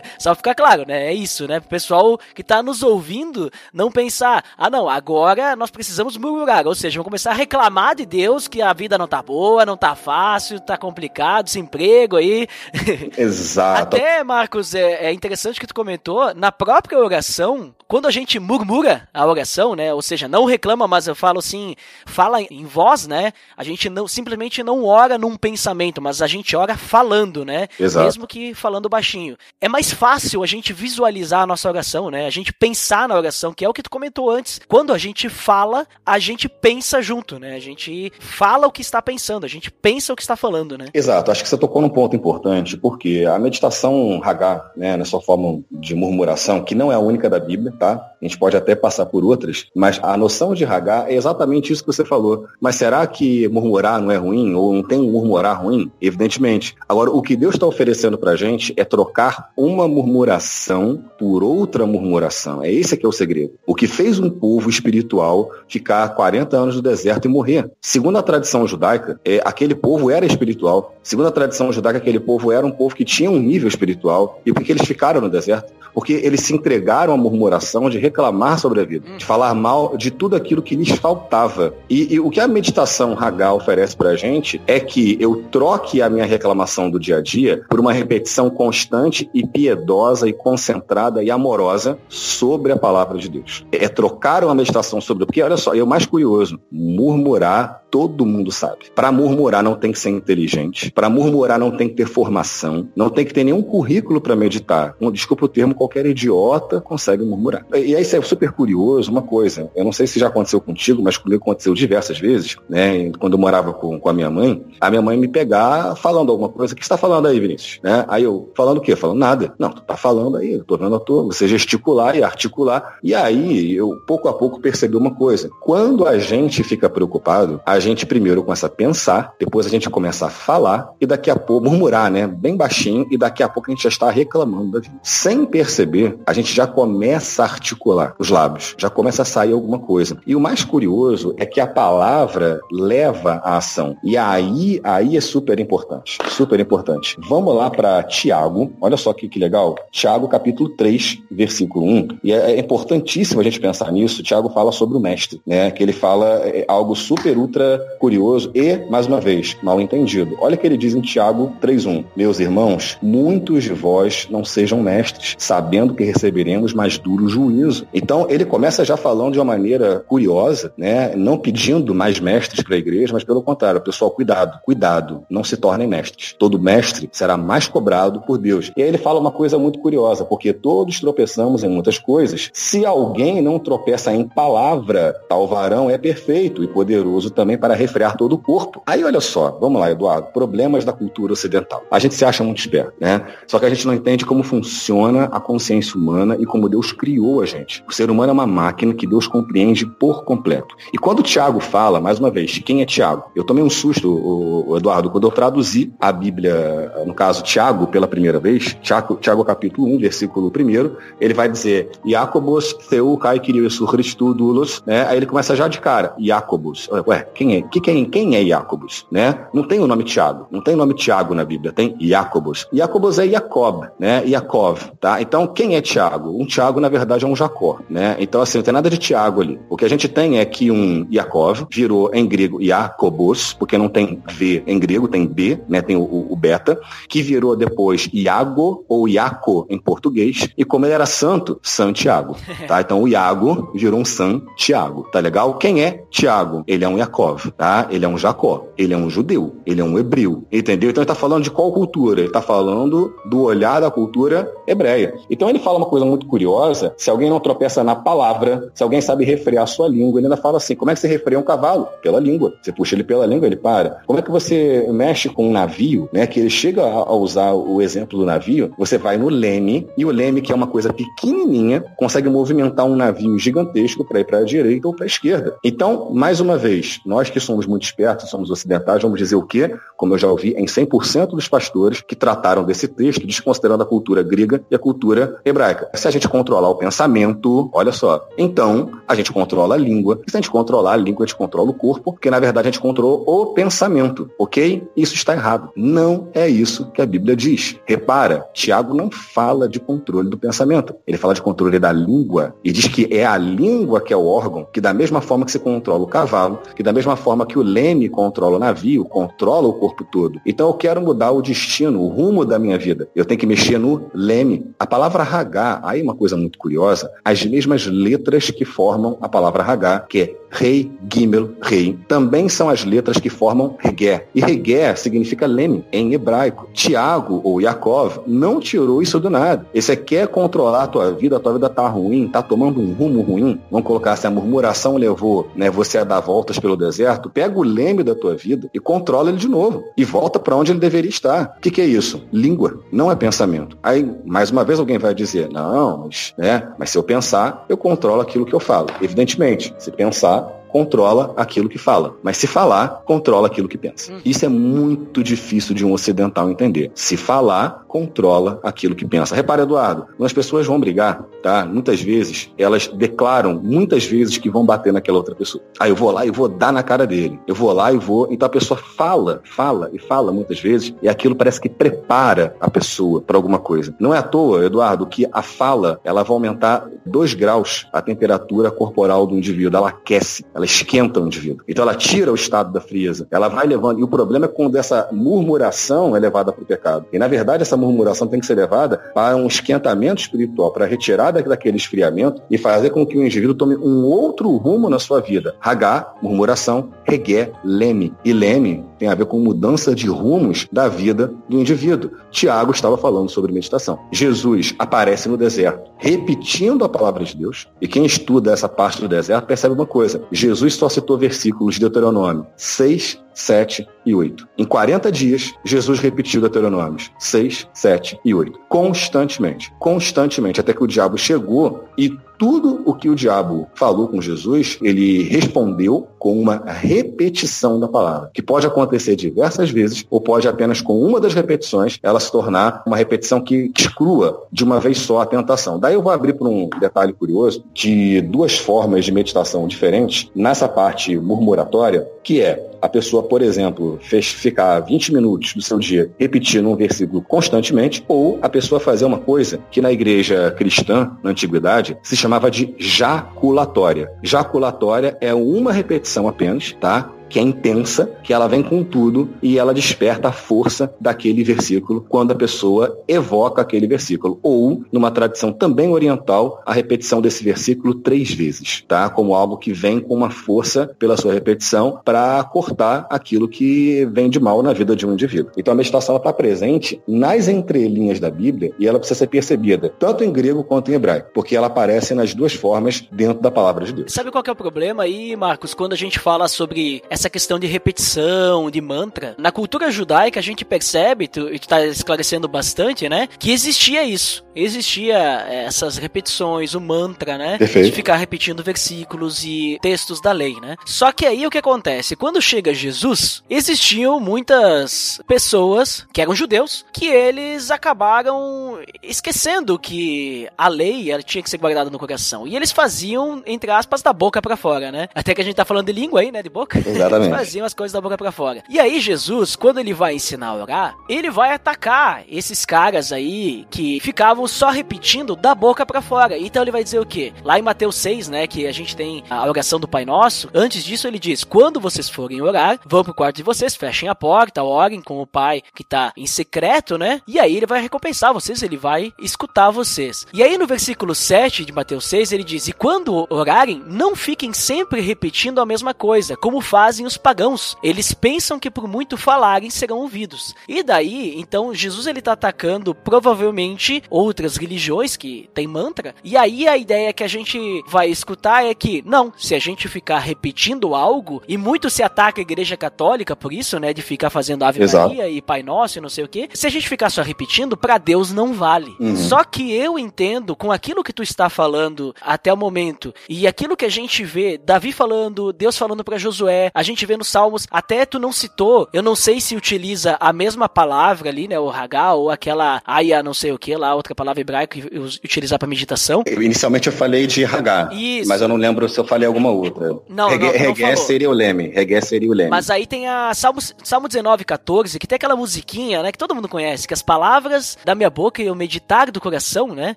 Só 0.18 0.36
ficar 0.36 0.56
claro, 0.56 0.86
né? 0.88 1.08
É 1.08 1.14
isso, 1.14 1.48
né? 1.48 1.58
O 1.58 1.62
pessoal 1.62 2.20
que 2.34 2.44
tá 2.44 2.62
nos 2.64 2.84
ouvindo 2.84 3.52
não 3.74 3.92
pensar, 3.92 4.44
ah, 4.58 4.70
não, 4.70 4.90
agora 4.90 5.56
nós 5.56 5.72
precisamos 5.72 6.18
murmurar. 6.18 6.68
Ou 6.68 6.76
seja, 6.76 6.98
vão 6.98 7.04
começar 7.04 7.32
a 7.32 7.36
reclamar 7.36 7.96
de 7.96 8.06
Deus 8.06 8.48
que 8.48 8.62
a 8.62 8.74
vida 8.74 8.98
não 8.98 9.08
tá 9.08 9.22
boa, 9.22 9.66
não 9.66 9.78
tá 9.78 9.96
fácil, 9.96 10.60
tá 10.60 10.78
complicado, 10.78 11.46
desemprego 11.46 12.18
aí. 12.18 12.48
Exato. 13.18 13.96
Até, 13.96 14.24
Marcos, 14.24 14.74
é, 14.76 15.06
é 15.06 15.14
interessante 15.14 15.60
que 15.60 15.68
tu 15.68 15.74
comentou, 15.74 16.34
na 16.36 16.52
própria 16.52 17.00
oração, 17.00 17.74
quando 17.88 18.08
a 18.08 18.12
gente 18.12 18.40
murmura 18.40 19.08
a 19.14 19.26
oração, 19.26 19.76
né? 19.76 19.94
Ou 19.94 20.02
seja, 20.02 20.28
não 20.28 20.46
reclama, 20.46 20.88
mas 20.88 21.08
eu 21.08 21.16
falo 21.16 21.40
assim, 21.40 21.76
fala 22.06 22.42
em 22.42 22.66
voz, 22.66 23.08
né? 23.08 23.34
A 23.56 23.64
gente 23.64 23.90
não 23.90 24.08
simplesmente 24.08 24.64
não 24.64 24.84
ora 24.84 25.18
num 25.18 25.36
pensamento, 25.36 26.02
mas 26.02 26.22
a 26.22 26.28
gente 26.28 26.56
ora 26.56 26.76
falando, 26.76 27.46
né? 27.46 27.68
Exato. 27.80 28.06
Mesmo 28.06 28.28
que 28.28 28.54
falando 28.54 28.90
baixinho. 28.90 29.38
É 29.62 29.68
mais 29.74 29.92
fácil 29.92 30.44
a 30.44 30.46
gente 30.46 30.72
visualizar 30.72 31.42
a 31.42 31.48
nossa 31.48 31.68
oração, 31.68 32.12
né? 32.12 32.28
A 32.28 32.30
gente 32.30 32.54
pensar 32.54 33.10
na 33.10 33.18
oração, 33.18 33.52
que 33.52 33.66
é 33.66 33.68
o 33.68 33.74
que 33.74 33.82
tu 33.82 33.90
comentou 33.90 34.30
antes. 34.30 34.62
Quando 34.68 34.94
a 34.94 35.00
gente 35.00 35.28
fala, 35.30 35.88
a 36.06 36.20
gente 36.20 36.48
pensa 36.48 37.02
junto, 37.02 37.40
né? 37.40 37.56
A 37.56 37.60
gente 37.60 38.14
fala 38.20 38.68
o 38.68 38.72
que 38.72 38.84
está 38.84 39.02
pensando, 39.02 39.48
a 39.48 39.50
gente 39.50 39.72
pensa 39.72 40.14
o 40.14 40.16
que 40.16 40.22
está 40.22 40.36
falando, 40.36 40.78
né? 40.78 40.90
Exato, 40.94 41.32
acho 41.32 41.42
que 41.42 41.50
você 41.50 41.58
tocou 41.58 41.82
num 41.82 41.90
ponto 41.90 42.16
importante, 42.16 42.78
porque 42.78 43.26
a 43.28 43.40
meditação 43.40 44.22
Hagá, 44.24 44.64
né, 44.78 44.96
na 44.96 45.06
sua 45.06 45.20
forma 45.20 45.64
de 45.72 45.96
murmuração, 45.96 46.64
que 46.64 46.76
não 46.76 46.92
é 46.92 46.96
a 46.96 47.00
única 47.00 47.28
da 47.28 47.40
Bíblia, 47.40 47.72
tá? 47.72 48.14
A 48.22 48.26
gente 48.26 48.38
pode 48.38 48.56
até 48.56 48.76
passar 48.76 49.08
por 49.08 49.26
outras, 49.26 49.66
mas 49.76 50.00
a 50.04 50.16
noção 50.16 50.54
de 50.54 50.64
Hagá 50.66 51.08
é 51.10 51.16
exatamente 51.16 51.74
isso 51.74 51.82
que 51.84 51.92
você 51.92 52.06
falou. 52.06 52.46
Mas 52.62 52.76
será 52.76 53.06
que 53.08 53.48
murmurar 53.48 54.00
não 54.00 54.12
é 54.12 54.18
ruim? 54.18 54.54
Ou 54.54 54.72
não 54.72 54.84
tem 54.84 55.00
um 55.00 55.12
murmurar 55.12 55.62
ruim? 55.62 55.92
Evidentemente. 56.00 56.76
Agora, 56.88 57.10
o 57.10 57.24
que 57.24 57.36
Deus 57.36 57.56
está 57.56 57.66
oferecendo 57.66 58.20
pra 58.20 58.36
gente 58.36 58.72
é 58.78 58.86
trocar 58.86 59.52
uma 59.66 59.88
murmuração 59.88 61.04
por 61.18 61.44
outra 61.44 61.86
murmuração. 61.86 62.64
É 62.64 62.72
esse 62.72 62.98
que 62.98 63.06
é 63.06 63.10
o 63.10 63.14
segredo. 63.14 63.54
O 63.66 63.74
que 63.74 63.88
fez 63.88 64.20
um 64.20 64.30
povo 64.30 64.70
espiritual 64.70 65.52
ficar 65.68 66.08
40 66.10 66.58
anos 66.58 66.76
no 66.76 66.82
deserto 66.82 67.26
e 67.26 67.30
morrer. 67.30 67.72
Segundo 67.82 68.18
a 68.18 68.24
tradição 68.24 68.68
judaica, 68.68 69.20
é, 69.24 69.42
aquele 69.46 69.74
povo 69.74 70.12
era 70.12 70.26
espiritual. 70.26 70.96
Segundo 71.02 71.28
a 71.28 71.32
tradição 71.32 71.72
judaica, 71.72 71.98
aquele 71.98 72.20
povo 72.20 72.52
era 72.52 72.66
um 72.66 72.72
povo 72.72 72.96
que 72.96 73.06
tinha 73.06 73.32
um 73.32 73.40
nível 73.40 73.68
espiritual. 73.68 74.42
E 74.46 74.52
por 74.52 74.64
que 74.64 74.72
eles 74.72 74.86
ficaram 74.86 75.22
no 75.22 75.30
deserto? 75.30 75.72
Porque 75.94 76.14
eles 76.14 76.42
se 76.42 76.54
entregaram 76.54 77.14
à 77.14 77.18
murmuração 77.18 77.90
de 77.90 78.00
reclamar 78.00 78.60
sobre 78.60 78.82
a 78.82 78.84
vida, 78.84 79.06
de 79.18 79.24
falar 79.24 79.54
mal 79.54 79.96
de 79.96 80.10
tudo 80.10 80.36
aquilo 80.36 80.62
que 80.62 80.76
lhes 80.76 80.90
faltava. 80.90 81.74
E, 81.90 82.16
e 82.16 82.20
o 82.20 82.30
que 82.30 82.40
a 82.40 82.48
meditação 82.48 83.16
Hagá 83.18 83.54
oferece 83.54 83.96
pra 83.96 84.16
gente 84.16 84.60
é 84.66 84.80
que 84.80 85.16
eu 85.20 85.44
troque 85.52 86.02
a 86.02 86.10
minha 86.10 86.26
reclamação 86.26 86.90
do 86.90 87.00
dia 87.00 87.18
a 87.18 87.22
dia 87.22 87.64
por 87.70 87.80
uma 87.80 87.94
repetição 87.94 88.50
constante 88.50 89.30
e 89.34 89.46
piedosa 89.54 90.28
e 90.28 90.34
concentrada 90.34 91.24
e 91.24 91.30
amorosa 91.30 92.00
sobre 92.10 92.72
a 92.72 92.78
palavra 92.78 93.18
de 93.18 93.30
Deus. 93.30 93.66
É 93.72 93.88
trocar 93.88 94.44
uma 94.44 94.56
meditação 94.56 95.00
sobre. 95.00 95.26
Porque 95.26 95.42
olha 95.42 95.58
só, 95.58 95.74
o 95.74 95.88
mais 95.88 96.06
curioso: 96.06 96.60
murmurar 96.72 97.83
todo 97.94 98.26
mundo 98.26 98.52
sabe. 98.52 98.86
Para 98.96 99.12
murmurar 99.12 99.62
não 99.62 99.76
tem 99.76 99.92
que 99.92 100.00
ser 100.00 100.10
inteligente. 100.10 100.92
Para 100.92 101.12
murmurar 101.12 101.60
não 101.60 101.70
tem 101.70 101.88
que 101.88 101.94
ter 101.94 102.08
formação. 102.08 102.90
Não 102.96 103.08
tem 103.08 103.24
que 103.24 103.32
ter 103.32 103.44
nenhum 103.44 103.62
currículo 103.62 104.20
para 104.20 104.36
meditar. 104.36 104.96
Um, 105.00 105.12
desculpa 105.12 105.46
o 105.46 105.48
termo, 105.48 105.76
qualquer 105.76 106.04
idiota 106.08 106.82
consegue 106.82 107.24
murmurar. 107.24 107.64
E 107.72 107.96
aí 107.96 108.02
é 108.02 108.22
super 108.24 108.52
curioso, 108.52 109.12
uma 109.12 109.22
coisa. 109.22 109.70
Eu 109.76 109.86
não 109.86 109.92
sei 109.92 110.08
se 110.08 110.18
já 110.18 110.26
aconteceu 110.26 110.60
contigo, 110.60 111.04
mas 111.04 111.18
comigo 111.18 111.44
aconteceu 111.44 111.72
diversas 111.76 112.18
vezes, 112.18 112.56
né? 112.68 113.12
Quando 113.20 113.34
eu 113.34 113.40
morava 113.40 113.72
com, 113.72 114.00
com 114.00 114.10
a 114.10 114.14
minha 114.14 114.30
mãe, 114.32 114.66
a 114.82 114.90
minha 114.90 115.02
mãe 115.02 115.16
me 115.16 115.28
pegar 115.28 115.96
falando 115.96 116.32
alguma 116.32 116.50
coisa. 116.50 116.74
O 116.74 116.76
que 116.76 116.82
está 116.82 116.98
falando 116.98 117.28
aí, 117.28 117.40
Vinícius? 117.40 117.80
Né? 117.84 118.06
Aí 118.08 118.24
eu, 118.24 118.52
falando 118.56 118.80
o 118.80 118.82
quê? 118.82 118.96
Falando 118.96 119.20
nada. 119.20 119.54
Não, 119.60 119.70
tu 119.70 119.84
tá 119.84 119.96
falando 119.96 120.38
aí, 120.38 120.54
eu 120.54 120.64
tô 120.64 120.78
vendo 120.78 120.96
a 120.96 121.00
tua, 121.00 121.26
você 121.26 121.48
gesticular 121.48 122.16
e 122.16 122.24
articular. 122.24 122.98
E 123.04 123.14
aí 123.14 123.76
eu, 123.76 124.02
pouco 124.08 124.28
a 124.28 124.34
pouco, 124.34 124.60
percebi 124.60 124.98
uma 124.98 125.14
coisa. 125.14 125.52
Quando 125.62 126.08
a 126.08 126.18
gente 126.18 126.64
fica 126.64 126.90
preocupado, 126.90 127.62
a 127.64 127.83
gente 127.84 128.06
primeiro 128.06 128.44
começa 128.44 128.68
a 128.68 128.70
pensar, 128.70 129.34
depois 129.40 129.66
a 129.66 129.70
gente 129.70 129.90
começa 129.90 130.28
a 130.28 130.30
falar 130.30 130.92
e 131.00 131.06
daqui 131.06 131.30
a 131.30 131.36
pouco, 131.36 131.70
murmurar, 131.70 132.12
né? 132.12 132.28
Bem 132.28 132.56
baixinho 132.56 133.06
e 133.12 133.18
daqui 133.18 133.44
a 133.44 133.50
pouco 133.50 133.70
a 133.70 133.74
gente 133.74 133.84
já 133.84 133.90
está 133.90 134.10
reclamando 134.10 134.72
da 134.72 134.80
vida. 134.80 134.96
Sem 135.02 135.46
perceber, 135.46 136.18
a 136.26 136.34
gente 136.34 136.54
já 136.54 136.68
começa 136.68 137.44
a 137.44 137.46
articular 137.46 138.16
os 138.20 138.30
lábios, 138.30 138.76
já 138.78 138.90
começa 138.90 139.22
a 139.22 139.26
sair 139.26 139.54
alguma 139.54 139.80
coisa. 139.80 140.18
E 140.26 140.36
o 140.36 140.40
mais 140.40 140.64
curioso 140.64 141.34
é 141.38 141.46
que 141.46 141.60
a 141.60 141.68
palavra 141.68 142.60
leva 142.72 143.42
à 143.44 143.58
ação. 143.58 143.96
E 144.04 144.18
aí, 144.18 144.80
aí 144.84 145.18
é 145.18 145.22
super 145.22 145.60
importante, 145.60 146.18
super 146.30 146.60
importante. 146.60 147.18
Vamos 147.28 147.56
lá 147.56 147.70
para 147.70 148.04
Tiago, 148.04 148.72
olha 148.82 148.98
só 148.98 149.14
que, 149.14 149.28
que 149.28 149.40
legal. 149.40 149.76
Tiago 149.92 150.28
capítulo 150.28 150.70
3, 150.70 151.20
versículo 151.32 151.86
1. 151.86 152.08
E 152.24 152.32
é, 152.32 152.52
é 152.52 152.60
importantíssimo 152.60 153.42
a 153.42 153.44
gente 153.44 153.60
pensar 153.60 153.92
nisso. 153.92 154.24
Tiago 154.24 154.50
fala 154.50 154.72
sobre 154.72 154.98
o 154.98 155.00
mestre, 155.00 155.42
né? 155.46 155.72
Que 155.72 155.84
ele 155.84 155.94
fala 155.94 156.42
é, 156.44 156.66
algo 156.68 156.96
super 156.96 157.38
ultra 157.38 157.73
curioso 158.00 158.52
e, 158.54 158.78
mais 158.90 159.08
uma 159.08 159.20
vez, 159.20 159.58
mal 159.62 159.80
entendido. 159.80 160.38
Olha 160.40 160.56
o 160.56 160.58
que 160.58 160.66
ele 160.66 160.78
diz 160.78 160.94
em 160.94 161.02
Tiago 161.02 161.54
3.1. 161.62 162.06
Meus 162.16 162.40
irmãos, 162.40 162.98
muitos 163.02 163.64
de 163.64 163.74
vós 163.74 164.28
não 164.30 164.44
sejam 164.44 164.82
mestres, 164.82 165.36
sabendo 165.38 165.94
que 165.94 166.04
receberemos 166.04 166.74
mais 166.74 166.98
duro 166.98 167.28
juízo. 167.28 167.88
Então, 167.94 168.28
ele 168.30 168.46
começa 168.46 168.86
já 168.86 168.98
falando 168.98 169.34
de 169.34 169.40
uma 169.40 169.46
maneira 169.46 170.04
curiosa, 170.08 170.74
né? 170.78 171.16
Não 171.16 171.38
pedindo 171.38 171.94
mais 171.94 172.20
mestres 172.20 172.64
para 172.64 172.76
a 172.76 172.80
igreja, 172.80 173.14
mas 173.14 173.24
pelo 173.24 173.42
contrário, 173.42 173.82
pessoal, 173.82 174.12
cuidado, 174.12 174.60
cuidado, 174.64 175.24
não 175.30 175.44
se 175.44 175.58
tornem 175.58 175.88
mestres. 175.88 176.36
Todo 176.38 176.60
mestre 176.60 177.10
será 177.12 177.38
mais 177.38 177.68
cobrado 177.68 178.22
por 178.22 178.38
Deus. 178.38 178.72
E 178.76 178.82
aí 178.82 178.88
ele 178.88 178.98
fala 178.98 179.20
uma 179.20 179.32
coisa 179.32 179.58
muito 179.58 179.80
curiosa, 179.80 180.26
porque 180.26 180.54
todos 180.54 181.00
tropeçamos 181.00 181.64
em 181.64 181.70
muitas 181.70 181.98
coisas. 181.98 182.50
Se 182.54 182.86
alguém 182.86 183.42
não 183.42 183.60
tropeça 183.60 184.14
em 184.14 184.28
palavra, 184.28 185.16
tal 185.28 185.48
varão 185.48 185.90
é 185.90 185.98
perfeito 185.98 186.64
e 186.64 186.68
poderoso 186.68 187.30
também 187.30 187.58
para 187.64 187.76
refrear 187.76 188.18
todo 188.18 188.34
o 188.34 188.38
corpo. 188.38 188.84
Aí 188.86 189.06
olha 189.06 189.22
só, 189.22 189.58
vamos 189.58 189.80
lá, 189.80 189.90
Eduardo, 189.90 190.28
problemas 190.34 190.84
da 190.84 190.92
cultura 190.92 191.32
ocidental. 191.32 191.82
A 191.90 191.98
gente 191.98 192.14
se 192.14 192.26
acha 192.26 192.44
muito 192.44 192.58
esperto, 192.58 192.92
né? 193.00 193.26
Só 193.48 193.58
que 193.58 193.66
a 193.66 193.70
gente 193.70 193.88
não 193.88 193.94
entende 193.94 194.26
como 194.26 194.44
funciona 194.44 195.30
a 195.32 195.40
consciência 195.40 195.98
humana 195.98 196.36
e 196.38 196.46
como 196.46 196.68
Deus 196.68 196.92
criou 196.92 197.42
a 197.42 197.46
gente. 197.46 197.82
O 197.88 197.94
ser 197.94 198.12
humano 198.12 198.32
é 198.32 198.34
uma 198.34 198.46
máquina 198.46 198.94
que 198.94 199.08
Deus 199.08 199.28
compreende 199.28 199.86
por 199.86 200.26
completo. 200.26 200.76
E 200.94 200.98
quando 200.98 201.20
o 201.20 201.24
Tiago 201.24 201.62
fala, 201.62 202.02
mais 202.02 202.20
uma 202.20 202.30
vez, 202.30 202.60
quem 202.60 202.82
é 202.82 202.86
Tiago? 202.86 203.32
Eu 203.34 203.46
tomei 203.46 203.64
um 203.64 203.70
susto, 203.70 204.12
o, 204.12 204.76
Eduardo, 204.76 205.10
quando 205.10 205.26
eu 205.26 205.32
traduzi 205.32 205.94
a 206.02 206.12
Bíblia, 206.12 206.92
no 207.08 207.14
caso 207.14 207.44
Tiago, 207.44 207.88
pela 207.88 208.10
primeira 208.10 208.42
vez, 208.42 208.78
Tiago, 208.82 209.16
Tiago 209.16 209.46
capítulo 209.46 209.88
1, 209.88 210.00
versículo 210.00 210.52
1, 210.54 210.98
ele 211.22 211.34
vai 211.34 211.48
dizer, 211.48 211.92
Jacobos 212.06 212.74
Theu 212.90 213.18
Kai 213.18 213.40
Kyrios 213.40 213.80
Christu 213.80 214.34
Dulos, 214.34 214.84
né? 214.86 215.08
Aí 215.08 215.16
ele 215.16 215.26
começa 215.26 215.56
já 215.56 215.70
de 215.70 215.80
cara, 215.80 216.14
Jacobos. 216.20 216.90
Ué, 217.08 217.26
quem 217.34 217.53
é? 217.53 217.53
Que, 217.62 217.80
quem, 217.80 218.06
quem 218.06 218.36
é 218.36 218.46
Jacobos? 218.46 219.06
Né? 219.12 219.48
Não 219.54 219.64
tem 219.64 219.80
o 219.80 219.88
nome 219.88 220.04
Tiago, 220.04 220.48
não 220.52 220.62
tem 220.62 220.74
o 220.74 220.78
nome 220.78 220.94
Tiago 220.94 221.34
na 221.34 221.46
Bíblia, 221.46 221.72
tem 221.72 221.96
Jacobos. 222.00 222.68
Jacobos 222.72 223.20
é 223.20 223.28
Jacob, 223.28 223.86
né? 224.00 224.24
Jacob, 224.26 224.78
tá? 225.00 225.22
Então, 225.22 225.48
quem 225.48 225.76
é 225.76 225.82
Tiago? 225.82 226.30
Um 226.30 226.46
Tiago, 226.46 226.80
na 226.80 226.90
verdade, 226.90 227.26
é 227.26 227.28
um 227.28 227.36
Jacó, 227.36 227.80
né? 227.90 228.16
Então, 228.20 228.42
assim, 228.42 228.58
não 228.58 228.66
tem 228.66 228.74
nada 228.74 228.90
de 228.90 228.98
Tiago 228.98 229.42
ali. 229.42 229.60
O 229.70 229.78
que 229.78 229.86
a 229.86 229.90
gente 229.90 230.08
tem 230.08 230.40
é 230.40 230.46
que 230.46 230.72
um 230.72 231.08
Jacob 231.12 231.68
virou 231.72 232.10
em 232.14 232.26
grego 232.26 232.64
Jacobos, 232.64 233.54
porque 233.54 233.78
não 233.78 233.90
tem 233.90 234.22
V 234.32 234.64
em 234.66 234.80
grego, 234.80 235.08
tem 235.08 235.26
B, 235.26 235.60
né? 235.68 235.82
Tem 235.82 235.96
o, 235.96 236.28
o, 236.30 236.36
beta, 236.36 236.80
que 237.08 237.22
virou 237.22 237.56
depois 237.56 238.10
Iago 238.14 238.86
ou 238.88 239.08
Iaco 239.08 239.66
em 239.70 239.78
português, 239.78 240.50
e 240.58 240.66
como 240.66 240.86
ele 240.86 240.94
era 240.94 241.06
santo, 241.06 241.60
Santiago, 241.62 242.36
tá? 242.68 242.82
Então, 242.84 243.02
o 243.02 243.08
Iago 243.08 243.72
virou 243.74 244.00
um 244.00 244.06
Santiago, 244.06 245.04
tá 245.12 245.20
legal? 245.20 245.54
Quem 245.58 245.82
é 245.82 246.04
Tiago? 246.10 246.64
Ele 246.68 246.84
é 246.84 246.90
um 246.90 246.98
Jacob, 246.98 247.33
tá? 247.58 247.88
Ele 247.90 248.06
é 248.06 248.08
um 248.08 248.18
Jacó, 248.18 248.68
ele 248.78 248.94
é 248.94 248.98
um 248.98 249.10
judeu, 249.10 249.56
ele 249.66 249.82
é 249.82 249.84
um 249.84 249.98
hebreu, 249.98 250.44
entendeu? 250.52 250.90
Então 250.90 251.02
ele 251.02 251.12
está 251.12 251.16
falando 251.16 251.44
de 251.44 251.52
qual 251.52 251.72
cultura? 251.72 252.22
Ele 252.22 252.28
está 252.28 252.42
falando 252.42 253.14
do 253.30 253.44
olhar 253.44 253.80
da 253.80 253.92
cultura 253.92 254.52
hebreia. 254.68 255.14
Então 255.30 255.50
ele 255.50 255.60
fala 255.60 255.78
uma 255.78 255.86
coisa 255.86 256.06
muito 256.06 256.26
curiosa, 256.26 256.94
se 256.98 257.10
alguém 257.10 257.30
não 257.30 257.40
tropeça 257.40 257.84
na 257.84 257.96
palavra, 257.96 258.72
se 258.74 258.84
alguém 258.84 259.02
sabe 259.02 259.26
refrear 259.26 259.64
a 259.64 259.68
sua 259.68 259.88
língua, 259.88 260.20
ele 260.20 260.28
ainda 260.28 260.38
fala 260.38 260.58
assim, 260.58 260.76
como 260.76 260.92
é 260.92 260.94
que 260.94 261.00
você 261.00 261.08
refreia 261.08 261.40
um 261.40 261.44
cavalo? 261.44 261.88
Pela 262.02 262.20
língua. 262.20 262.54
Você 262.62 262.72
puxa 262.72 262.96
ele 262.96 263.04
pela 263.04 263.26
língua, 263.26 263.48
ele 263.48 263.56
para. 263.56 264.02
Como 264.06 264.20
é 264.20 264.22
que 264.22 264.32
você 264.32 264.88
mexe 264.92 265.30
com 265.30 265.48
um 265.48 265.52
navio, 265.52 266.10
né? 266.12 266.28
Que 266.28 266.40
ele 266.40 266.50
chega 266.50 266.84
a 266.84 267.14
usar 267.14 267.54
o 267.54 267.82
exemplo 267.82 268.18
do 268.18 268.26
navio, 268.26 268.72
você 268.78 268.98
vai 268.98 269.18
no 269.18 269.30
leme, 269.30 269.88
e 269.98 270.06
o 270.06 270.12
leme, 270.12 270.42
que 270.42 270.52
é 270.52 270.56
uma 270.56 270.68
coisa 270.68 270.92
pequenininha, 270.94 271.84
consegue 271.98 272.30
movimentar 272.30 272.86
um 272.86 272.96
navio 272.96 273.38
gigantesco 273.38 274.06
para 274.06 274.20
ir 274.20 274.26
para 274.26 274.40
a 274.40 274.44
direita 274.44 274.88
ou 274.88 274.96
para 274.96 275.06
a 275.06 275.08
esquerda. 275.08 275.56
Então, 275.64 276.12
mais 276.14 276.40
uma 276.40 276.58
vez, 276.58 277.00
nós 277.06 277.23
nós 277.24 277.30
que 277.30 277.40
somos 277.40 277.66
muito 277.66 277.84
espertos, 277.84 278.30
somos 278.30 278.52
ocidentais, 278.52 279.02
vamos 279.02 279.18
dizer 279.18 279.38
o 279.38 279.44
quê? 279.44 279.74
Como 279.96 280.14
eu 280.14 280.18
já 280.18 280.28
ouvi 280.28 280.54
em 280.58 280.66
100% 280.66 281.28
dos 281.28 281.48
pastores 281.48 282.02
que 282.02 282.16
trataram 282.16 282.66
desse 282.66 282.86
texto, 282.86 283.26
desconsiderando 283.26 283.82
a 283.82 283.86
cultura 283.86 284.22
grega 284.22 284.62
e 284.70 284.76
a 284.76 284.80
cultura 284.80 285.40
hebraica. 285.46 285.90
Se 285.94 286.06
a 286.06 286.12
gente 286.12 286.28
controlar 286.28 286.70
o 286.70 286.76
pensamento, 286.76 287.70
olha 287.74 287.94
só, 287.94 288.28
então 288.38 288.92
a 289.08 289.16
gente 289.16 289.32
controla 289.32 289.76
a 289.76 289.78
língua. 289.78 290.20
E 290.28 290.32
se 290.32 290.36
a 290.36 290.42
gente 290.42 290.52
controlar 290.52 290.94
a 290.94 290.98
língua, 290.98 291.24
a 291.24 291.28
gente 291.28 291.38
controla 291.38 291.70
o 291.70 291.74
corpo, 291.74 292.12
porque 292.12 292.30
na 292.30 292.40
verdade 292.40 292.68
a 292.68 292.72
gente 292.72 292.82
controla 292.82 293.24
o 293.26 293.54
pensamento, 293.54 294.30
ok? 294.38 294.86
Isso 294.98 295.16
está 295.16 295.34
errado. 295.34 295.70
Não 295.78 296.28
é 296.34 296.50
isso 296.50 296.92
que 296.92 297.02
a 297.02 297.06
Bíblia 297.06 297.38
diz. 297.38 297.78
Repara, 297.86 298.46
Tiago 298.54 298.94
não 298.94 299.10
fala 299.10 299.70
de 299.70 299.80
controle 299.80 300.30
do 300.30 300.38
pensamento. 300.38 300.94
Ele 301.08 301.18
fala 301.18 301.34
de 301.34 301.42
controle 301.42 301.80
da 301.80 301.92
língua 301.94 302.54
e 302.62 302.72
diz 302.72 302.90
que 302.90 303.08
é 303.12 303.26
a 303.26 303.38
língua 303.38 304.02
que 304.02 304.12
é 304.12 304.18
o 304.18 304.26
órgão 304.26 304.68
que 304.74 304.82
da 304.82 304.94
mesma 304.94 305.22
forma 305.22 305.46
que 305.46 305.52
se 305.52 305.60
controla 305.60 306.04
o 306.04 306.08
cavalo, 306.08 306.60
que 306.76 306.84
da 306.84 306.92
mesma 306.92 307.13
forma 307.16 307.46
que 307.46 307.58
o 307.58 307.64
leme 307.64 308.10
controla 308.10 308.58
o 308.58 308.60
navio, 308.60 309.06
controla 309.06 309.68
o 309.68 309.74
corpo 309.74 310.04
todo. 310.04 310.40
Então 310.46 310.68
eu 310.68 310.74
quero 310.74 311.02
mudar 311.02 311.32
o 311.32 311.42
destino, 311.42 312.02
o 312.02 312.08
rumo 312.08 312.46
da 312.46 312.60
minha 312.60 312.78
vida. 312.78 313.08
Eu 313.16 313.26
tenho 313.26 313.40
que 313.40 313.46
mexer 313.46 313.78
no 313.78 314.10
leme. 314.14 314.72
A 314.80 314.86
palavra 314.86 315.24
Hagá, 315.24 315.80
aí 315.84 316.02
uma 316.02 316.16
coisa 316.16 316.38
muito 316.38 316.58
curiosa, 316.58 317.12
as 317.24 317.46
mesmas 317.46 317.86
letras 317.86 318.50
que 318.50 318.66
formam 318.66 319.18
a 319.22 319.30
palavra 319.30 319.64
Hagá, 319.64 320.00
que 320.00 320.20
é 320.20 320.36
rei, 320.54 320.92
gimel, 321.12 321.50
rei, 321.62 321.98
também 322.08 322.48
são 322.48 322.70
as 322.70 322.86
letras 322.86 323.18
que 323.18 323.30
formam 323.30 323.76
Regé. 323.80 324.28
E 324.34 324.40
Regé 324.40 324.96
significa 324.96 325.48
leme 325.48 325.84
em 325.92 326.14
hebraico. 326.14 326.70
Tiago 326.74 327.42
ou 327.44 327.60
Yaakov 327.60 328.20
não 328.28 328.60
tirou 328.60 329.02
isso 329.02 329.20
do 329.20 329.30
nada. 329.30 329.66
Esse 329.74 329.96
quer 329.98 330.28
controlar 330.28 330.84
a 330.84 330.88
tua 330.88 331.12
vida, 331.12 331.38
a 331.38 331.40
tua 331.40 331.54
vida 331.54 331.70
tá 331.70 331.88
ruim, 331.88 332.28
tá 332.28 332.42
tomando 332.42 332.80
um 332.80 332.94
rumo 332.94 333.22
ruim. 333.22 333.60
Vamos 333.72 333.88
colocar 333.88 334.16
se 334.16 334.28
a 334.28 334.32
murmuração 334.32 334.96
levou 334.96 335.48
né, 335.56 335.70
você 335.70 335.98
a 335.98 336.04
dar 336.04 336.20
voltas 336.20 336.60
pelo 336.60 336.78
deserto, 336.78 337.30
pega 337.30 337.58
o 337.58 337.64
leme 337.64 338.04
da 338.04 338.14
tua 338.14 338.36
vida 338.36 338.70
e 338.74 338.80
controla 338.80 339.30
ele 339.30 339.38
de 339.38 339.48
novo. 339.48 339.84
E 339.98 340.06
volta 340.06 340.40
para 340.40 340.56
onde 340.56 340.72
ele 340.72 340.80
deveria 340.80 341.10
estar. 341.10 341.56
O 341.58 341.62
que, 341.62 341.72
que 341.72 341.82
é 341.82 341.86
isso? 341.86 342.24
Língua, 342.32 342.80
não 342.92 343.12
é 343.12 343.16
pensamento. 343.16 343.78
Aí, 343.82 344.10
mais 344.26 344.52
uma 344.52 344.64
vez, 344.64 344.80
alguém 344.80 344.98
vai 344.98 345.16
dizer, 345.16 345.50
não, 345.50 346.06
mas, 346.06 346.34
né, 346.38 346.72
mas 346.78 346.90
se 346.90 346.98
eu 346.98 347.04
pensar, 347.04 347.66
eu 347.68 347.78
controlo 347.78 348.22
aquilo 348.22 348.46
que 348.46 348.54
eu 348.54 348.60
falo. 348.60 348.88
Evidentemente, 349.02 349.74
se 349.78 349.92
pensar, 349.92 350.43
controla 350.74 351.36
aquilo 351.38 351.70
que 351.70 351.78
fala. 351.78 352.16
Mas 352.24 352.38
se 352.38 352.48
falar, 352.48 353.04
controla 353.06 353.46
aquilo 353.46 353.68
que 353.68 353.78
pensa. 353.78 354.12
Uhum. 354.12 354.20
Isso 354.26 354.44
é 354.44 354.50
muito 354.50 355.24
difícil 355.24 355.76
de 355.76 355.86
um 355.86 355.94
ocidental 355.94 356.50
entender. 356.50 356.92
Se 356.96 357.16
falar, 357.16 357.86
controla 357.88 358.60
aquilo 358.64 358.96
que 358.96 359.06
pensa. 359.06 359.36
Repara, 359.36 359.62
Eduardo, 359.62 360.08
quando 360.18 360.26
as 360.26 360.34
pessoas 360.34 360.66
vão 360.66 360.80
brigar, 360.80 361.24
tá? 361.44 361.64
Muitas 361.64 362.02
vezes, 362.02 362.50
elas 362.58 362.88
declaram, 362.88 363.62
muitas 363.62 364.04
vezes, 364.04 364.40
que 364.40 364.50
vão 364.50 364.66
bater 364.66 364.92
naquela 364.92 365.20
outra 365.20 365.36
pessoa. 365.36 365.64
Aí 365.80 365.92
eu 365.92 365.96
vou 365.96 366.10
lá 366.10 366.26
e 366.26 366.32
vou 366.32 366.48
dar 366.48 366.74
na 366.74 366.82
cara 366.82 367.06
dele. 367.06 367.40
Eu 367.46 367.54
vou 367.54 367.72
lá 367.72 367.94
e 367.94 367.98
vou. 367.98 368.28
Então 368.32 368.48
a 368.48 368.50
pessoa 368.50 368.80
fala, 368.80 369.42
fala 369.44 369.92
e 369.94 370.00
fala 370.00 370.32
muitas 370.32 370.60
vezes, 370.60 370.92
e 371.04 371.08
aquilo 371.08 371.36
parece 371.36 371.62
que 371.62 371.70
prepara 371.70 372.56
a 372.60 372.68
pessoa 372.68 373.22
para 373.22 373.38
alguma 373.38 373.60
coisa. 373.60 373.94
Não 374.00 374.12
é 374.12 374.18
à 374.18 374.24
toa, 374.24 374.66
Eduardo, 374.66 375.06
que 375.06 375.28
a 375.32 375.44
fala 375.44 376.00
ela 376.04 376.24
vai 376.24 376.34
aumentar 376.34 376.90
2 377.06 377.36
graus 377.36 377.86
a 377.94 378.02
temperatura 378.02 378.72
corporal 378.72 379.28
do 379.28 379.38
indivíduo. 379.38 379.78
Ela 379.78 379.90
aquece, 379.90 380.44
ela 380.56 380.63
ela 380.64 380.66
esquenta 380.66 381.20
o 381.20 381.26
indivíduo. 381.28 381.64
Então 381.68 381.84
ela 381.84 381.94
tira 381.94 382.32
o 382.32 382.36
estado 382.36 382.72
da 382.72 382.80
frieza. 382.80 383.28
Ela 383.30 383.50
vai 383.50 383.68
levando. 383.68 384.00
E 384.00 384.04
o 384.04 384.08
problema 384.08 384.46
é 384.46 384.48
quando 384.48 384.78
essa 384.78 385.10
murmuração 385.12 386.16
é 386.16 386.20
levada 386.20 386.52
para 386.52 386.64
o 386.64 386.66
pecado. 386.66 387.06
E 387.12 387.20
na 387.20 387.28
verdade 387.28 387.64
essa 387.64 387.76
murmuração 387.76 388.28
tem 388.28 388.40
que 388.40 388.46
ser 388.46 388.56
levada 388.56 388.98
para 389.14 389.36
um 389.36 389.46
esquentamento 389.46 390.22
espiritual, 390.22 390.72
para 390.72 390.86
retirar 390.86 391.32
daquele 391.32 391.78
esfriamento 391.78 392.42
e 392.50 392.58
fazer 392.58 392.92
com 392.92 393.06
que 393.06 393.18
o 393.18 393.26
indivíduo 393.26 393.56
tome 393.56 393.76
um 393.76 394.06
outro 394.06 394.56
rumo 394.56 394.90
na 394.90 395.00
sua 395.00 395.20
vida. 395.20 395.56
Hagá, 395.62 396.14
murmuração, 396.22 396.90
regué, 397.04 397.52
leme. 397.64 398.14
E 398.24 398.32
leme 398.32 398.86
tem 398.98 399.10
a 399.10 399.16
ver 399.16 399.26
com 399.26 399.40
mudança 399.40 399.94
de 399.94 400.08
rumos 400.08 400.68
da 400.72 400.88
vida 400.88 401.34
do 401.50 401.60
indivíduo. 401.60 402.12
Tiago 402.32 402.72
estava 402.72 402.98
falando 402.98 403.30
sobre 403.30 403.52
meditação. 403.52 404.00
Jesus 404.12 404.74
aparece 404.80 405.28
no 405.28 405.36
deserto, 405.36 405.92
repetindo 405.98 406.86
a 406.86 406.90
palavra 406.90 407.24
de 407.26 407.36
Deus. 407.36 407.68
E 407.82 407.88
quem 407.88 408.06
estuda 408.06 408.54
essa 408.54 408.70
parte 408.70 409.02
do 409.02 409.08
deserto 409.08 409.46
percebe 409.46 409.76
uma 409.76 409.86
coisa: 409.86 410.24
Jesus 410.32 410.53
só 410.76 410.90
citou 410.90 411.18
versículos 411.18 411.76
de 411.76 411.82
Deuteronômio 411.82 412.46
6, 412.56 413.23
7 413.34 413.88
e 414.06 414.14
8. 414.14 414.48
Em 414.58 414.66
40 414.66 415.12
dias, 415.12 415.54
Jesus 415.64 416.00
repetiu 416.00 416.42
Deuteronômios 416.42 417.12
6, 417.20 417.68
7 417.74 418.20
e 418.24 418.34
8. 418.34 418.60
Constantemente. 418.70 419.74
Constantemente. 419.80 420.60
Até 420.60 420.74
que 420.74 420.84
o 420.84 420.88
diabo 420.88 421.18
chegou 421.18 421.86
e 421.98 422.16
tudo 422.38 422.82
o 422.86 422.94
que 422.94 423.10
o 423.10 423.16
diabo 423.16 423.68
falou 423.74 424.08
com 424.08 424.22
Jesus, 424.22 424.78
ele 424.82 425.24
respondeu 425.24 426.08
com 426.20 426.38
uma 426.38 426.62
repetição 426.66 427.80
da 427.80 427.88
palavra, 427.88 428.32
que 428.34 428.42
pode 428.42 428.66
acontecer 428.66 429.16
diversas 429.16 429.70
vezes 429.70 430.06
ou 430.10 430.20
pode 430.20 430.48
apenas 430.48 430.82
com 430.82 431.02
uma 431.02 431.20
das 431.20 431.34
repetições 431.34 432.00
ela 432.02 432.20
se 432.20 432.32
tornar 432.32 432.84
uma 432.86 432.98
repetição 432.98 433.40
que 433.40 433.72
exclua 433.78 434.46
de 434.52 434.64
uma 434.64 434.80
vez 434.80 434.98
só 434.98 435.22
a 435.22 435.26
tentação. 435.26 435.80
Daí 435.80 435.94
eu 435.94 436.02
vou 436.02 436.12
abrir 436.12 436.34
para 436.34 436.48
um 436.48 436.70
detalhe 436.80 437.14
curioso 437.14 437.64
de 437.74 438.22
duas 438.22 438.58
formas 438.58 439.06
de 439.06 439.12
meditação 439.12 439.68
diferentes 439.68 440.30
nessa 440.36 440.68
parte 440.68 441.18
murmuratória, 441.18 442.08
que 442.24 442.42
é 442.42 442.72
a 442.82 442.90
pessoa, 442.90 443.23
por 443.24 443.42
exemplo, 443.42 444.00
ficar 444.02 444.80
20 444.82 445.14
minutos 445.14 445.54
do 445.54 445.62
seu 445.62 445.80
dia 445.80 446.12
repetindo 446.20 446.70
um 446.70 446.76
versículo 446.76 447.22
constantemente, 447.22 448.04
ou 448.08 448.40
a 448.42 448.50
pessoa 448.50 448.80
fazer 448.80 449.06
uma 449.06 449.20
coisa 449.20 449.60
que 449.72 449.82
na 449.82 449.92
igreja 449.92 450.52
cristã, 450.52 451.12
na 451.24 451.32
antiguidade, 451.32 451.98
se 452.04 452.16
chamava 452.16 452.50
de 452.50 452.76
jaculatória. 452.78 454.12
Jaculatória 454.22 455.18
é 455.20 455.34
uma 455.34 455.72
repetição 455.72 456.28
apenas, 456.28 456.76
tá? 456.80 457.12
Que 457.34 457.40
é 457.40 457.42
intensa, 457.42 458.16
que 458.22 458.32
ela 458.32 458.48
vem 458.48 458.62
com 458.62 458.84
tudo 458.84 459.28
e 459.42 459.58
ela 459.58 459.74
desperta 459.74 460.28
a 460.28 460.32
força 460.32 460.94
daquele 461.02 461.44
versículo 461.44 462.06
quando 462.08 462.32
a 462.32 462.36
pessoa 462.36 462.96
evoca 463.08 463.60
aquele 463.60 463.88
versículo. 463.88 464.38
Ou, 464.44 464.84
numa 464.92 465.10
tradição 465.10 465.52
também 465.52 465.90
oriental, 465.90 466.62
a 466.64 466.72
repetição 466.72 467.20
desse 467.20 467.44
versículo 467.44 467.96
três 467.96 468.32
vezes, 468.32 468.86
tá? 468.88 469.10
Como 469.10 469.34
algo 469.34 469.58
que 469.58 469.74
vem 469.74 470.00
com 470.00 470.14
uma 470.14 470.30
força 470.30 470.96
pela 471.00 471.18
sua 471.18 471.34
repetição 471.34 472.00
para 472.06 472.44
cortar 472.44 473.08
aquilo 473.10 473.48
que 473.48 474.06
vem 474.12 474.30
de 474.30 474.40
mal 474.40 474.62
na 474.62 474.72
vida 474.72 474.96
de 474.96 475.04
um 475.08 475.14
indivíduo. 475.14 475.54
Então 475.58 475.74
a 475.74 475.78
meditação 475.78 476.18
está 476.18 476.32
presente 476.32 477.02
nas 477.08 477.48
entrelinhas 477.48 478.20
da 478.20 478.30
Bíblia 478.30 478.76
e 478.78 478.88
ela 478.88 479.00
precisa 479.00 479.18
ser 479.18 479.28
percebida 479.28 479.90
tanto 479.98 480.24
em 480.24 480.32
grego 480.32 480.64
quanto 480.64 480.92
em 480.92 480.94
hebraico, 480.94 481.32
porque 481.34 481.56
ela 481.56 481.66
aparece 481.66 482.14
nas 482.14 482.36
duas 482.36 482.54
formas 482.54 483.08
dentro 483.12 483.42
da 483.42 483.50
palavra 483.50 483.86
de 483.86 483.94
Deus. 483.94 484.14
Sabe 484.14 484.30
qual 484.30 484.44
é 484.46 484.52
o 484.52 484.56
problema 484.56 485.02
aí, 485.02 485.36
Marcos, 485.36 485.74
quando 485.74 485.94
a 485.94 485.98
gente 485.98 486.20
fala 486.20 486.48
sobre 486.48 487.02
essa 487.10 487.23
essa 487.24 487.30
questão 487.30 487.58
de 487.58 487.68
repetição, 487.68 488.70
de 488.70 488.82
mantra. 488.82 489.34
Na 489.38 489.52
cultura 489.52 489.90
judaica 489.90 490.40
a 490.40 490.44
gente 490.44 490.66
percebe, 490.66 491.28
tu, 491.28 491.50
tu 491.58 491.68
tá 491.68 491.86
esclarecendo 491.86 492.48
bastante, 492.48 493.08
né? 493.08 493.30
Que 493.40 493.52
existia 493.52 494.04
isso. 494.04 494.44
Existia 494.56 495.46
eh, 495.48 495.66
essas 495.66 495.98
repetições, 495.98 496.74
o 496.74 496.82
mantra, 496.82 497.38
né? 497.38 497.58
Perfeito. 497.58 497.86
De 497.86 497.92
ficar 497.92 498.18
repetindo 498.18 498.62
versículos 498.62 499.44
e 499.46 499.80
textos 499.82 500.22
da 500.22 500.32
lei, 500.32 500.56
né? 500.60 500.76
Só 500.86 501.12
que 501.12 501.26
aí 501.26 501.48
o 501.48 501.50
que 501.50 501.58
acontece? 501.58 502.16
Quando 502.16 502.42
chega 502.42 502.74
Jesus, 502.74 503.42
existiam 503.50 504.20
muitas 504.20 505.22
pessoas 505.26 506.06
que 506.14 506.22
eram 506.22 506.36
judeus 506.36 506.86
que 506.92 507.08
eles 507.08 507.72
acabaram 507.72 508.80
esquecendo 509.02 509.80
que 509.80 510.48
a 510.58 510.68
lei 510.68 511.10
ela 511.10 511.24
tinha 511.24 511.42
que 511.42 511.50
ser 511.50 511.58
guardada 511.58 511.90
no 511.90 511.98
coração. 511.98 512.46
E 512.46 512.56
eles 512.56 512.72
faziam, 512.72 513.42
entre 513.46 513.72
aspas, 513.72 514.02
da 514.02 514.12
boca 514.12 514.42
para 514.42 514.58
fora, 514.58 514.92
né? 514.92 515.08
Até 515.16 515.34
que 515.34 515.42
a 515.42 515.44
gente 515.44 515.56
tá 515.56 515.64
falando 515.64 515.86
de 515.86 515.94
língua 515.94 516.20
aí, 516.20 516.32
né? 516.32 516.44
De 516.44 516.50
boca. 516.50 516.80
Exatamente. 517.14 517.34
Exatamente. 517.34 517.46
faziam 517.46 517.66
as 517.66 517.74
coisas 517.74 517.94
da 517.94 518.02
boca 518.02 518.18
para 518.18 518.32
fora. 518.32 518.64
E 518.70 518.80
aí 518.80 519.00
Jesus, 519.00 519.56
quando 519.56 519.80
ele 519.80 519.94
vai 519.94 520.16
ensinar 520.16 520.48
a 520.48 520.56
orar, 520.56 520.96
ele 521.08 521.30
vai 521.30 521.54
atacar 521.54 522.24
esses 522.30 522.66
caras 522.66 523.12
aí 523.12 523.66
que 523.70 524.00
ficavam 524.00 524.48
só 524.48 524.70
repetindo 524.70 525.36
da 525.36 525.54
boca 525.56 525.86
para 525.86 526.02
fora. 526.02 526.38
Então 526.38 526.62
ele 526.62 526.72
vai 526.72 526.84
dizer 526.84 527.00
o 527.00 527.06
quê? 527.06 527.34
Lá 527.44 527.58
em 527.60 527.62
Mateus 527.62 527.96
6, 527.96 528.30
né, 528.30 528.48
que 528.48 528.66
a 528.68 528.72
gente 528.72 528.96
tem 528.96 529.24
a 529.30 529.48
oração 529.48 529.80
do 529.80 529.88
Pai 529.88 530.06
Nosso, 530.06 530.50
antes 530.54 530.84
disso 530.84 531.08
ele 531.08 531.20
diz: 531.20 531.44
"Quando 531.44 531.80
vocês 531.80 532.10
forem 532.10 532.42
orar, 532.42 532.80
vão 532.86 533.04
pro 533.04 533.14
quarto 533.14 533.38
de 533.38 533.44
vocês, 533.44 533.76
fechem 533.76 534.10
a 534.10 534.16
porta, 534.16 534.64
orem 534.64 535.02
com 535.02 535.22
o 535.22 535.28
Pai 535.28 535.62
que 535.76 535.84
tá 535.84 536.12
em 536.18 536.28
secreto, 536.28 536.98
né? 536.98 537.22
E 537.28 537.40
aí 537.40 537.56
ele 537.56 537.66
vai 537.66 537.82
recompensar 537.82 538.34
vocês, 538.34 538.62
ele 538.62 538.78
vai 538.78 539.14
escutar 539.20 539.70
vocês". 539.70 540.26
E 540.34 540.42
aí 540.44 540.58
no 540.58 540.68
versículo 540.68 541.14
7 541.16 541.66
de 541.66 541.72
Mateus 541.72 542.06
6, 542.06 542.32
ele 542.32 542.44
diz: 542.44 542.68
"E 542.68 542.74
quando 542.74 543.26
orarem, 543.30 543.84
não 543.88 544.16
fiquem 544.16 544.54
sempre 544.54 545.02
repetindo 545.02 545.60
a 545.60 545.66
mesma 545.66 545.94
coisa, 545.94 546.36
como 546.36 546.62
fazem 546.62 547.03
os 547.06 547.18
pagãos. 547.18 547.78
Eles 547.84 548.14
pensam 548.14 548.60
que 548.60 548.72
por 548.72 548.88
muito 548.88 549.18
falarem 549.18 549.70
serão 549.70 550.00
ouvidos. 550.00 550.56
E 550.68 550.84
daí, 550.84 551.34
então, 551.38 551.74
Jesus 551.74 552.08
ele 552.08 552.22
tá 552.22 552.34
atacando 552.34 552.94
provavelmente 552.96 554.04
outras 554.10 554.58
religiões 554.58 555.16
que 555.16 555.50
tem 555.54 555.68
mantra. 555.68 556.16
E 556.24 556.38
aí 556.38 556.68
a 556.68 556.78
ideia 556.78 557.14
que 557.14 557.24
a 557.24 557.28
gente 557.28 557.58
vai 557.88 558.10
escutar 558.10 558.66
é 558.66 558.74
que, 558.74 559.04
não, 559.06 559.34
se 559.38 559.56
a 559.56 559.60
gente 559.60 559.88
ficar 559.88 560.20
repetindo 560.20 560.96
algo, 560.96 561.42
e 561.48 561.58
muito 561.58 561.90
se 561.90 562.04
ataca 562.04 562.42
a 562.42 562.44
igreja 562.44 562.78
católica 562.78 563.36
por 563.36 563.52
isso, 563.54 563.80
né, 563.80 563.94
de 563.94 564.02
ficar 564.02 564.30
fazendo 564.30 564.64
Ave 564.64 564.84
Exato. 564.84 565.10
Maria 565.10 565.30
e 565.30 565.42
Pai 565.42 565.64
Nosso 565.64 565.98
e 565.98 566.02
não 566.02 566.10
sei 566.10 566.24
o 566.24 566.28
que, 566.28 566.50
se 566.54 566.68
a 566.68 566.70
gente 566.70 566.88
ficar 566.88 567.10
só 567.10 567.22
repetindo, 567.22 567.78
para 567.78 567.98
Deus 567.98 568.32
não 568.32 568.54
vale. 568.54 568.96
Uhum. 569.00 569.16
Só 569.16 569.44
que 569.44 569.74
eu 569.74 569.98
entendo 569.98 570.56
com 570.56 570.72
aquilo 570.72 571.04
que 571.04 571.14
tu 571.14 571.24
está 571.24 571.50
falando 571.50 572.16
até 572.22 572.52
o 572.54 572.58
momento, 572.58 573.14
e 573.28 573.48
aquilo 573.48 573.78
que 573.78 573.86
a 573.86 573.90
gente 573.90 574.24
vê, 574.24 574.58
Davi 574.58 574.92
falando, 574.92 575.52
Deus 575.52 575.78
falando 575.78 576.04
para 576.04 576.18
Josué, 576.18 576.72
a 576.74 576.83
a 576.84 576.86
gente 576.86 577.06
vê 577.06 577.16
nos 577.16 577.30
Salmos, 577.30 577.66
até 577.72 578.06
tu 578.06 578.20
não 578.20 578.32
citou, 578.32 578.90
eu 578.92 579.02
não 579.02 579.16
sei 579.16 579.40
se 579.40 579.56
utiliza 579.56 580.18
a 580.20 580.34
mesma 580.34 580.68
palavra 580.68 581.30
ali, 581.30 581.48
né, 581.48 581.58
o 581.58 581.70
Hagá, 581.70 582.14
ou 582.14 582.30
aquela 582.30 582.82
Aya 582.86 583.24
não 583.24 583.34
sei 583.34 583.52
o 583.54 583.58
que 583.58 583.76
lá, 583.76 583.96
outra 583.96 584.14
palavra 584.14 584.42
hebraica 584.42 584.80
que 584.80 584.98
utilizar 585.24 585.58
para 585.58 585.68
meditação. 585.68 586.24
Eu, 586.26 586.42
inicialmente 586.42 586.88
eu 586.88 586.94
falei 586.94 587.26
de 587.26 587.46
Hagá, 587.46 587.90
Isso. 587.94 588.28
mas 588.28 588.42
eu 588.42 588.48
não 588.48 588.58
lembro 588.58 588.88
se 588.90 589.00
eu 589.00 589.06
falei 589.06 589.26
alguma 589.26 589.50
outra. 589.50 589.98
Não, 590.10 590.30
Regue, 590.30 590.82
não, 590.82 590.90
não 590.90 590.98
seria 590.98 591.30
o 591.30 591.34
leme, 591.34 591.74
seria 592.02 592.30
o 592.30 592.34
leme. 592.34 592.50
Mas 592.50 592.70
aí 592.70 592.86
tem 592.86 593.08
a 593.08 593.34
Salmo, 593.34 593.60
Salmo 593.62 594.08
19, 594.10 594.44
14, 594.44 595.00
que 595.00 595.08
tem 595.08 595.16
aquela 595.16 595.36
musiquinha, 595.36 596.04
né, 596.04 596.12
que 596.12 596.18
todo 596.18 596.36
mundo 596.36 596.50
conhece, 596.50 596.88
que 596.88 596.94
as 596.94 597.02
palavras 597.02 597.78
da 597.86 597.96
minha 597.96 598.10
boca 598.10 598.44
e 598.44 598.50
o 598.50 598.56
meditar 598.56 599.10
do 599.10 599.22
coração, 599.22 599.70
né, 599.70 599.96